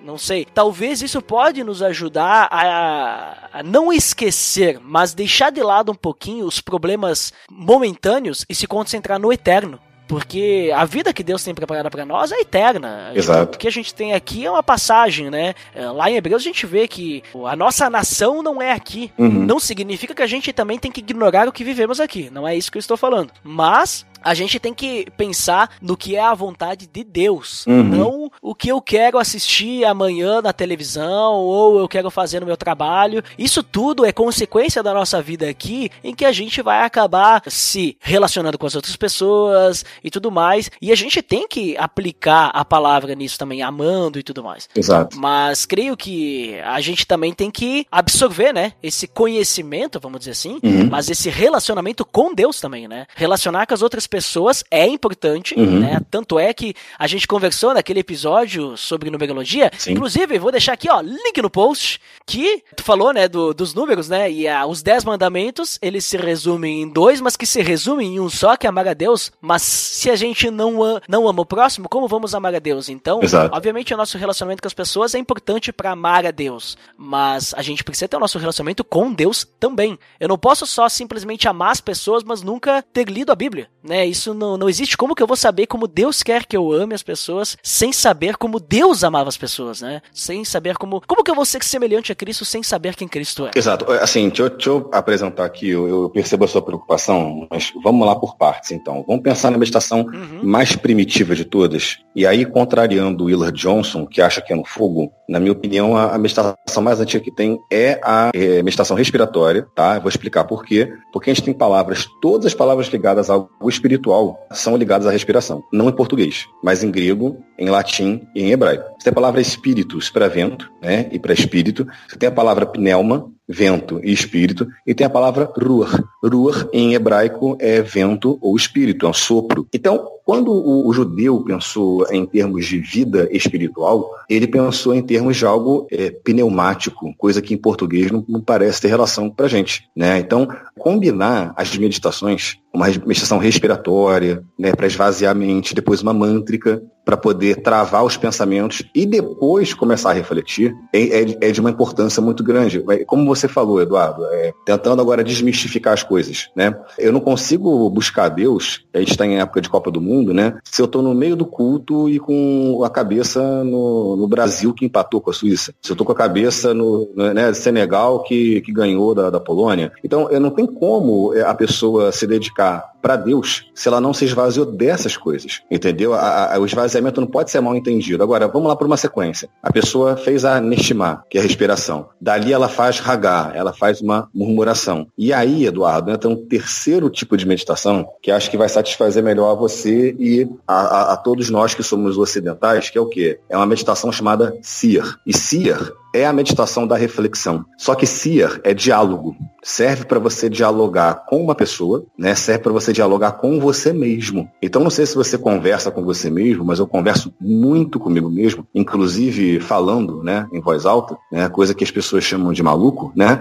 Não 0.02 0.16
sei. 0.16 0.44
Talvez 0.44 1.02
isso 1.02 1.20
pode 1.20 1.62
nos 1.62 1.82
ajudar 1.82 2.48
a, 2.50 3.48
a 3.52 3.62
não 3.62 3.92
esquecer, 3.92 4.80
mas 4.82 5.12
deixar 5.12 5.50
de 5.50 5.62
lado 5.62 5.92
um 5.92 5.94
pouquinho 5.94 6.46
os 6.46 6.60
problemas 6.60 7.32
momentâneos 7.50 8.46
e 8.48 8.54
se 8.54 8.66
concentrar 8.66 9.18
no 9.18 9.32
eterno. 9.32 9.78
Porque 10.10 10.72
a 10.74 10.84
vida 10.84 11.12
que 11.12 11.22
Deus 11.22 11.44
tem 11.44 11.54
preparada 11.54 11.88
para 11.88 12.04
nós 12.04 12.32
é 12.32 12.40
eterna. 12.40 13.12
Exato. 13.14 13.54
O 13.54 13.58
que 13.58 13.68
a 13.68 13.70
gente 13.70 13.94
tem 13.94 14.12
aqui 14.12 14.44
é 14.44 14.50
uma 14.50 14.60
passagem, 14.60 15.30
né? 15.30 15.54
É, 15.72 15.88
lá 15.88 16.10
em 16.10 16.16
Hebreus 16.16 16.42
a 16.42 16.44
gente 16.44 16.66
vê 16.66 16.88
que 16.88 17.22
a 17.46 17.54
nossa 17.54 17.88
nação 17.88 18.42
não 18.42 18.60
é 18.60 18.72
aqui. 18.72 19.12
Uhum. 19.16 19.28
Não 19.28 19.60
significa 19.60 20.12
que 20.12 20.22
a 20.22 20.26
gente 20.26 20.52
também 20.52 20.80
tem 20.80 20.90
que 20.90 20.98
ignorar 20.98 21.46
o 21.46 21.52
que 21.52 21.62
vivemos 21.62 22.00
aqui. 22.00 22.28
Não 22.28 22.46
é 22.46 22.56
isso 22.56 22.72
que 22.72 22.76
eu 22.76 22.80
estou 22.80 22.96
falando. 22.96 23.30
Mas 23.44 24.04
a 24.22 24.34
gente 24.34 24.58
tem 24.58 24.74
que 24.74 25.06
pensar 25.16 25.70
no 25.80 25.96
que 25.96 26.14
é 26.16 26.20
a 26.20 26.34
vontade 26.34 26.86
de 26.86 27.02
Deus, 27.02 27.66
Uhum. 27.66 27.82
não 27.82 28.30
o 28.42 28.54
que 28.54 28.68
eu 28.68 28.80
quero 28.80 29.18
assistir 29.18 29.84
amanhã 29.84 30.42
na 30.42 30.52
televisão 30.52 31.34
ou 31.34 31.78
eu 31.78 31.88
quero 31.88 32.10
fazer 32.10 32.40
no 32.40 32.46
meu 32.46 32.56
trabalho. 32.56 33.22
Isso 33.38 33.62
tudo 33.62 34.04
é 34.04 34.12
consequência 34.12 34.82
da 34.82 34.92
nossa 34.92 35.22
vida 35.22 35.48
aqui, 35.48 35.90
em 36.04 36.14
que 36.14 36.24
a 36.24 36.32
gente 36.32 36.60
vai 36.60 36.82
acabar 36.82 37.42
se 37.46 37.96
relacionando 38.00 38.58
com 38.58 38.66
as 38.66 38.74
outras 38.74 38.96
pessoas 38.96 39.84
e 40.02 40.10
tudo 40.10 40.30
mais. 40.30 40.70
E 40.80 40.90
a 40.92 40.94
gente 40.94 41.22
tem 41.22 41.46
que 41.48 41.76
aplicar 41.76 42.50
a 42.54 42.64
palavra 42.64 43.14
nisso 43.14 43.38
também, 43.38 43.62
amando 43.62 44.18
e 44.18 44.22
tudo 44.22 44.42
mais. 44.42 44.68
Exato. 44.74 45.18
Mas 45.18 45.66
creio 45.66 45.96
que 45.96 46.58
a 46.64 46.80
gente 46.80 47.06
também 47.06 47.32
tem 47.32 47.50
que 47.50 47.86
absorver, 47.90 48.52
né? 48.52 48.72
Esse 48.82 49.06
conhecimento, 49.06 50.00
vamos 50.00 50.20
dizer 50.20 50.32
assim, 50.32 50.58
Uhum. 50.62 50.88
mas 50.90 51.08
esse 51.08 51.28
relacionamento 51.30 52.04
com 52.04 52.34
Deus 52.34 52.60
também, 52.60 52.86
né? 52.88 53.06
Relacionar 53.14 53.66
com 53.66 53.74
as 53.74 53.82
outras 53.82 54.06
pessoas 54.06 54.64
é 54.70 54.86
importante, 54.86 55.54
Uhum. 55.58 55.80
né? 55.80 56.00
Tanto 56.10 56.38
é 56.38 56.52
que 56.52 56.74
a 56.98 57.06
gente 57.06 57.26
conversou 57.26 57.72
naquele 57.74 58.00
episódio 58.00 58.76
sobre 58.76 59.10
numerologia. 59.10 59.70
Sim. 59.78 59.92
Inclusive, 59.92 60.38
vou 60.38 60.50
deixar 60.50 60.72
aqui, 60.74 60.88
ó, 60.90 61.00
link 61.00 61.40
no 61.40 61.50
post, 61.50 62.00
que 62.26 62.62
tu 62.76 62.82
falou, 62.82 63.12
né, 63.12 63.28
do- 63.28 63.52
dos 63.54 63.74
números, 63.74 64.08
né? 64.08 64.30
E 64.30 64.46
ah, 64.48 64.66
os 64.66 64.82
10 64.82 65.04
mandamentos, 65.04 65.78
eles 65.82 66.04
se 66.04 66.16
resumem 66.16 66.82
em 66.82 66.88
dois, 66.88 67.20
mas 67.20 67.36
que 67.36 67.46
se 67.46 67.60
resumem 67.62 68.14
em 68.16 68.20
um 68.20 68.28
só, 68.28 68.56
que 68.56 68.66
é 68.66 68.68
amar 68.70 68.86
a 68.88 68.94
Deus. 68.94 69.30
Mas 69.40 69.62
se 69.80 70.10
a 70.10 70.16
gente 70.16 70.50
não, 70.50 70.82
a- 70.84 71.00
não 71.08 71.28
ama 71.28 71.42
o 71.42 71.46
próximo, 71.46 71.88
como 71.88 72.06
vamos 72.08 72.34
amar 72.34 72.54
a 72.54 72.58
Deus? 72.58 72.88
Então, 72.88 73.20
Exato. 73.22 73.54
obviamente, 73.54 73.92
o 73.94 73.96
nosso 73.96 74.18
relacionamento 74.18 74.62
com 74.62 74.68
as 74.68 74.74
pessoas 74.74 75.14
é 75.14 75.18
importante 75.18 75.72
para 75.72 75.90
amar 75.92 76.26
a 76.26 76.30
Deus. 76.30 76.76
Mas 76.96 77.54
a 77.56 77.62
gente 77.62 77.82
precisa 77.84 78.08
ter 78.08 78.16
o 78.16 78.20
nosso 78.20 78.38
relacionamento 78.38 78.84
com 78.84 79.12
Deus 79.12 79.46
também. 79.58 79.98
Eu 80.18 80.28
não 80.28 80.38
posso 80.38 80.66
só 80.66 80.88
simplesmente 80.88 81.48
amar 81.48 81.72
as 81.72 81.80
pessoas, 81.80 82.22
mas 82.22 82.42
nunca 82.42 82.82
ter 82.92 83.08
lido 83.08 83.32
a 83.32 83.34
Bíblia, 83.34 83.68
né? 83.82 84.06
Isso 84.06 84.34
não, 84.34 84.56
não 84.56 84.68
existe. 84.68 84.96
Como 84.96 85.14
que 85.14 85.22
eu 85.22 85.26
vou 85.26 85.36
saber 85.36 85.66
como 85.66 85.86
Deus 85.86 86.22
quer 86.22 86.44
que 86.46 86.56
eu 86.56 86.72
ame 86.72 86.94
as 86.94 87.02
pessoas 87.02 87.56
sem 87.62 87.92
saber 87.92 88.36
como 88.36 88.60
Deus 88.60 89.02
amava 89.04 89.28
as 89.28 89.36
pessoas, 89.36 89.80
né? 89.80 90.02
Sem 90.12 90.44
saber 90.44 90.76
como. 90.76 91.00
Como 91.06 91.24
que 91.24 91.30
eu 91.30 91.34
vou 91.34 91.44
ser 91.44 91.62
semelhante 91.64 92.12
a 92.12 92.14
Cristo 92.14 92.44
sem 92.44 92.62
saber 92.62 92.94
quem 92.94 93.08
Cristo 93.08 93.46
é? 93.46 93.50
Exato. 93.56 93.90
Assim, 93.92 94.28
deixa 94.28 94.42
eu, 94.42 94.50
deixa 94.50 94.70
eu 94.70 94.90
apresentar 94.92 95.44
aqui, 95.44 95.68
eu, 95.70 95.88
eu 95.88 96.10
percebo 96.10 96.44
a 96.44 96.48
sua 96.48 96.62
preocupação, 96.62 97.46
mas 97.50 97.72
vamos 97.82 98.06
lá 98.06 98.14
por 98.16 98.36
partes, 98.36 98.70
então. 98.72 99.04
Vamos 99.06 99.22
pensar 99.22 99.50
na 99.50 99.58
meditação 99.70 100.00
Uhum. 100.00 100.40
mais 100.42 100.74
primitiva 100.74 101.34
de 101.34 101.44
todas. 101.44 101.98
E 102.14 102.26
aí, 102.26 102.44
contrariando 102.44 103.24
o 103.24 103.26
Willard 103.28 103.56
Johnson, 103.58 104.06
que 104.06 104.20
acha 104.20 104.40
que 104.40 104.52
é 104.52 104.56
no 104.56 104.64
fogo, 104.64 105.12
na 105.28 105.38
minha 105.38 105.52
opinião, 105.52 105.96
a, 105.96 106.14
a 106.14 106.18
meditação 106.18 106.82
mais 106.82 107.00
antiga 107.00 107.22
que 107.22 107.30
tem 107.30 107.58
é 107.70 108.00
a 108.02 108.30
é, 108.34 108.62
meditação 108.62 108.96
respiratória, 108.96 109.66
tá? 109.76 109.94
Eu 109.94 110.00
vou 110.00 110.08
explicar 110.08 110.44
por 110.44 110.64
quê. 110.64 110.92
Porque 111.12 111.30
a 111.30 111.34
gente 111.34 111.44
tem 111.44 111.54
palavras, 111.54 112.06
todas 112.20 112.46
as 112.46 112.54
palavras 112.54 112.88
ligadas 112.88 113.30
ao 113.30 113.48
espiritual 113.68 114.46
são 114.50 114.76
ligadas 114.76 115.06
à 115.06 115.10
respiração. 115.10 115.62
Não 115.72 115.88
em 115.88 115.92
português, 115.92 116.46
mas 116.62 116.82
em 116.82 116.90
grego, 116.90 117.38
em 117.58 117.68
latim 117.68 118.22
e 118.34 118.42
em 118.42 118.50
hebraico. 118.50 118.84
Você 118.98 119.04
tem 119.04 119.10
a 119.12 119.14
palavra 119.14 119.40
espíritus 119.40 120.10
para 120.10 120.28
vento, 120.28 120.70
né? 120.82 121.08
E 121.12 121.18
para 121.18 121.32
espírito. 121.32 121.86
Você 122.08 122.16
tem 122.16 122.28
a 122.28 122.32
palavra 122.32 122.66
pneuma, 122.66 123.30
vento 123.50 124.00
e 124.04 124.12
espírito, 124.12 124.68
e 124.86 124.94
tem 124.94 125.06
a 125.06 125.10
palavra 125.10 125.50
ruach. 125.56 126.00
Ruach 126.22 126.68
em 126.72 126.94
hebraico 126.94 127.56
é 127.58 127.82
vento 127.82 128.38
ou 128.40 128.56
espírito, 128.56 129.06
é 129.06 129.08
um 129.08 129.12
sopro. 129.12 129.66
Então, 129.74 130.08
quando 130.24 130.52
o, 130.52 130.86
o 130.86 130.92
judeu 130.92 131.40
pensou 131.40 132.06
em 132.12 132.24
termos 132.24 132.64
de 132.64 132.78
vida 132.78 133.28
espiritual, 133.32 134.14
ele 134.28 134.46
pensou 134.46 134.94
em 134.94 135.02
termos 135.02 135.36
de 135.36 135.44
algo 135.44 135.88
é, 135.90 136.10
pneumático, 136.10 137.12
coisa 137.18 137.42
que 137.42 137.52
em 137.52 137.58
português 137.58 138.12
não, 138.12 138.24
não 138.28 138.40
parece 138.40 138.80
ter 138.80 138.88
relação 138.88 139.28
pra 139.28 139.48
gente. 139.48 139.88
Né? 139.96 140.20
Então, 140.20 140.48
combinar 140.78 141.52
as 141.56 141.76
meditações, 141.76 142.58
uma 142.72 142.86
meditação 142.86 143.38
respiratória, 143.38 144.42
né, 144.58 144.72
para 144.72 144.86
esvaziar 144.86 145.32
a 145.32 145.34
mente, 145.34 145.74
depois 145.74 146.02
uma 146.02 146.12
mântrica, 146.14 146.82
para 147.04 147.16
poder 147.16 147.62
travar 147.62 148.04
os 148.04 148.16
pensamentos 148.16 148.82
e 148.94 149.04
depois 149.04 149.74
começar 149.74 150.10
a 150.10 150.12
refletir, 150.12 150.72
é, 150.92 151.22
é- 151.22 151.38
é 151.40 151.50
de 151.50 151.60
uma 151.60 151.70
importância 151.70 152.22
muito 152.22 152.44
grande. 152.44 152.84
É, 152.88 153.04
Como 153.04 153.24
você 153.24 153.48
falou, 153.48 153.80
Eduardo, 153.80 154.24
é, 154.26 154.52
tentando 154.64 155.02
agora 155.02 155.24
desmistificar 155.24 155.94
as 155.94 156.02
coisas, 156.04 156.48
né? 156.54 156.72
Eu 156.98 157.12
não 157.12 157.18
consigo 157.18 157.88
buscar 157.90 158.28
Deus, 158.28 158.84
a 158.94 158.98
gente 159.00 159.10
está 159.12 159.26
em 159.26 159.40
época 159.40 159.60
de 159.60 159.68
Copa 159.68 159.90
do 159.90 160.00
Mundo, 160.00 160.32
né? 160.32 160.58
Se 160.62 160.80
eu 160.80 160.86
estou 160.86 161.02
no 161.02 161.14
meio 161.14 161.34
do 161.34 161.46
culto 161.46 162.08
e 162.08 162.20
com 162.20 162.82
a 162.84 162.90
cabeça 162.90 163.64
no, 163.64 164.16
no 164.16 164.28
Brasil 164.28 164.72
que 164.72 164.84
empatou 164.84 165.20
com 165.20 165.30
a 165.30 165.32
Suíça. 165.32 165.74
Se 165.82 165.90
eu 165.90 165.94
estou 165.94 166.06
com 166.06 166.12
a 166.12 166.16
cabeça 166.16 166.72
no 166.72 167.10
né, 167.16 167.52
Senegal 167.54 168.22
que, 168.22 168.60
que 168.60 168.72
ganhou 168.72 169.14
da, 169.14 169.30
da 169.30 169.40
Polônia. 169.40 169.90
Então, 170.04 170.30
eu 170.30 170.38
não 170.38 170.50
tem 170.50 170.66
como 170.66 171.34
é, 171.34 171.42
a 171.42 171.54
pessoa 171.54 172.12
se 172.12 172.26
dedicar 172.26 172.59
para 173.02 173.16
Deus 173.16 173.70
se 173.74 173.88
ela 173.88 174.00
não 174.00 174.12
se 174.12 174.26
esvaziou 174.26 174.66
dessas 174.66 175.16
coisas, 175.16 175.62
entendeu? 175.70 176.12
A- 176.12 176.54
a- 176.54 176.58
o 176.58 176.66
esvaziamento 176.66 177.18
não 177.20 177.26
pode 177.28 177.50
ser 177.50 177.60
mal 177.60 177.74
entendido. 177.74 178.22
Agora, 178.22 178.46
vamos 178.46 178.68
lá 178.68 178.76
para 178.76 178.86
uma 178.86 178.96
sequência. 178.96 179.48
A 179.62 179.72
pessoa 179.72 180.16
fez 180.18 180.44
a 180.44 180.60
Neshima, 180.60 181.24
que 181.30 181.38
é 181.38 181.40
a 181.40 181.42
respiração. 181.42 182.08
Dali 182.20 182.52
ela 182.52 182.68
faz 182.68 183.00
Hagá, 183.04 183.52
ela 183.54 183.72
faz 183.72 184.02
uma 184.02 184.28
murmuração. 184.34 185.06
E 185.16 185.32
aí, 185.32 185.64
Eduardo, 185.64 186.10
entra 186.10 186.28
um 186.28 186.36
terceiro 186.36 187.08
tipo 187.08 187.36
de 187.38 187.46
meditação 187.46 188.06
que 188.22 188.30
acho 188.30 188.50
que 188.50 188.58
vai 188.58 188.68
satisfazer 188.68 189.22
melhor 189.22 189.50
a 189.50 189.54
você 189.54 190.14
e 190.18 190.46
a, 190.68 190.74
a- 190.80 191.12
a 191.14 191.16
todos 191.16 191.48
nós 191.48 191.72
que 191.72 191.82
somos 191.82 192.18
ocidentais, 192.18 192.90
que 192.90 192.98
é 192.98 193.00
o 193.00 193.06
quê? 193.06 193.40
É 193.48 193.56
uma 193.56 193.66
meditação 193.66 194.12
chamada 194.12 194.58
Sir. 194.62 195.16
E 195.26 195.32
Sir 195.34 195.94
é 196.14 196.26
a 196.26 196.32
meditação 196.32 196.86
da 196.86 196.96
reflexão. 196.96 197.64
Só 197.78 197.94
que 197.94 198.06
Sir 198.06 198.60
é 198.64 198.74
diálogo. 198.74 199.36
Serve 199.62 200.04
para 200.04 200.18
você 200.18 200.48
dialogar 200.48 201.26
com 201.26 201.42
uma 201.42 201.54
pessoa, 201.54 202.04
né? 202.18 202.34
Serve 202.34 202.62
para 202.62 202.72
você 202.72 202.92
dialogar 202.92 203.32
com 203.32 203.60
você 203.60 203.92
mesmo. 203.92 204.50
Então 204.62 204.82
não 204.82 204.90
sei 204.90 205.04
se 205.04 205.14
você 205.14 205.36
conversa 205.36 205.90
com 205.90 206.02
você 206.02 206.30
mesmo, 206.30 206.64
mas 206.64 206.78
eu 206.78 206.86
converso 206.86 207.32
muito 207.40 208.00
comigo 208.00 208.30
mesmo, 208.30 208.66
inclusive 208.74 209.60
falando, 209.60 210.22
né, 210.22 210.48
em 210.52 210.60
voz 210.60 210.86
alta, 210.86 211.16
né? 211.30 211.48
Coisa 211.48 211.74
que 211.74 211.84
as 211.84 211.90
pessoas 211.90 212.24
chamam 212.24 212.52
de 212.52 212.62
maluco, 212.62 213.12
né? 213.14 213.40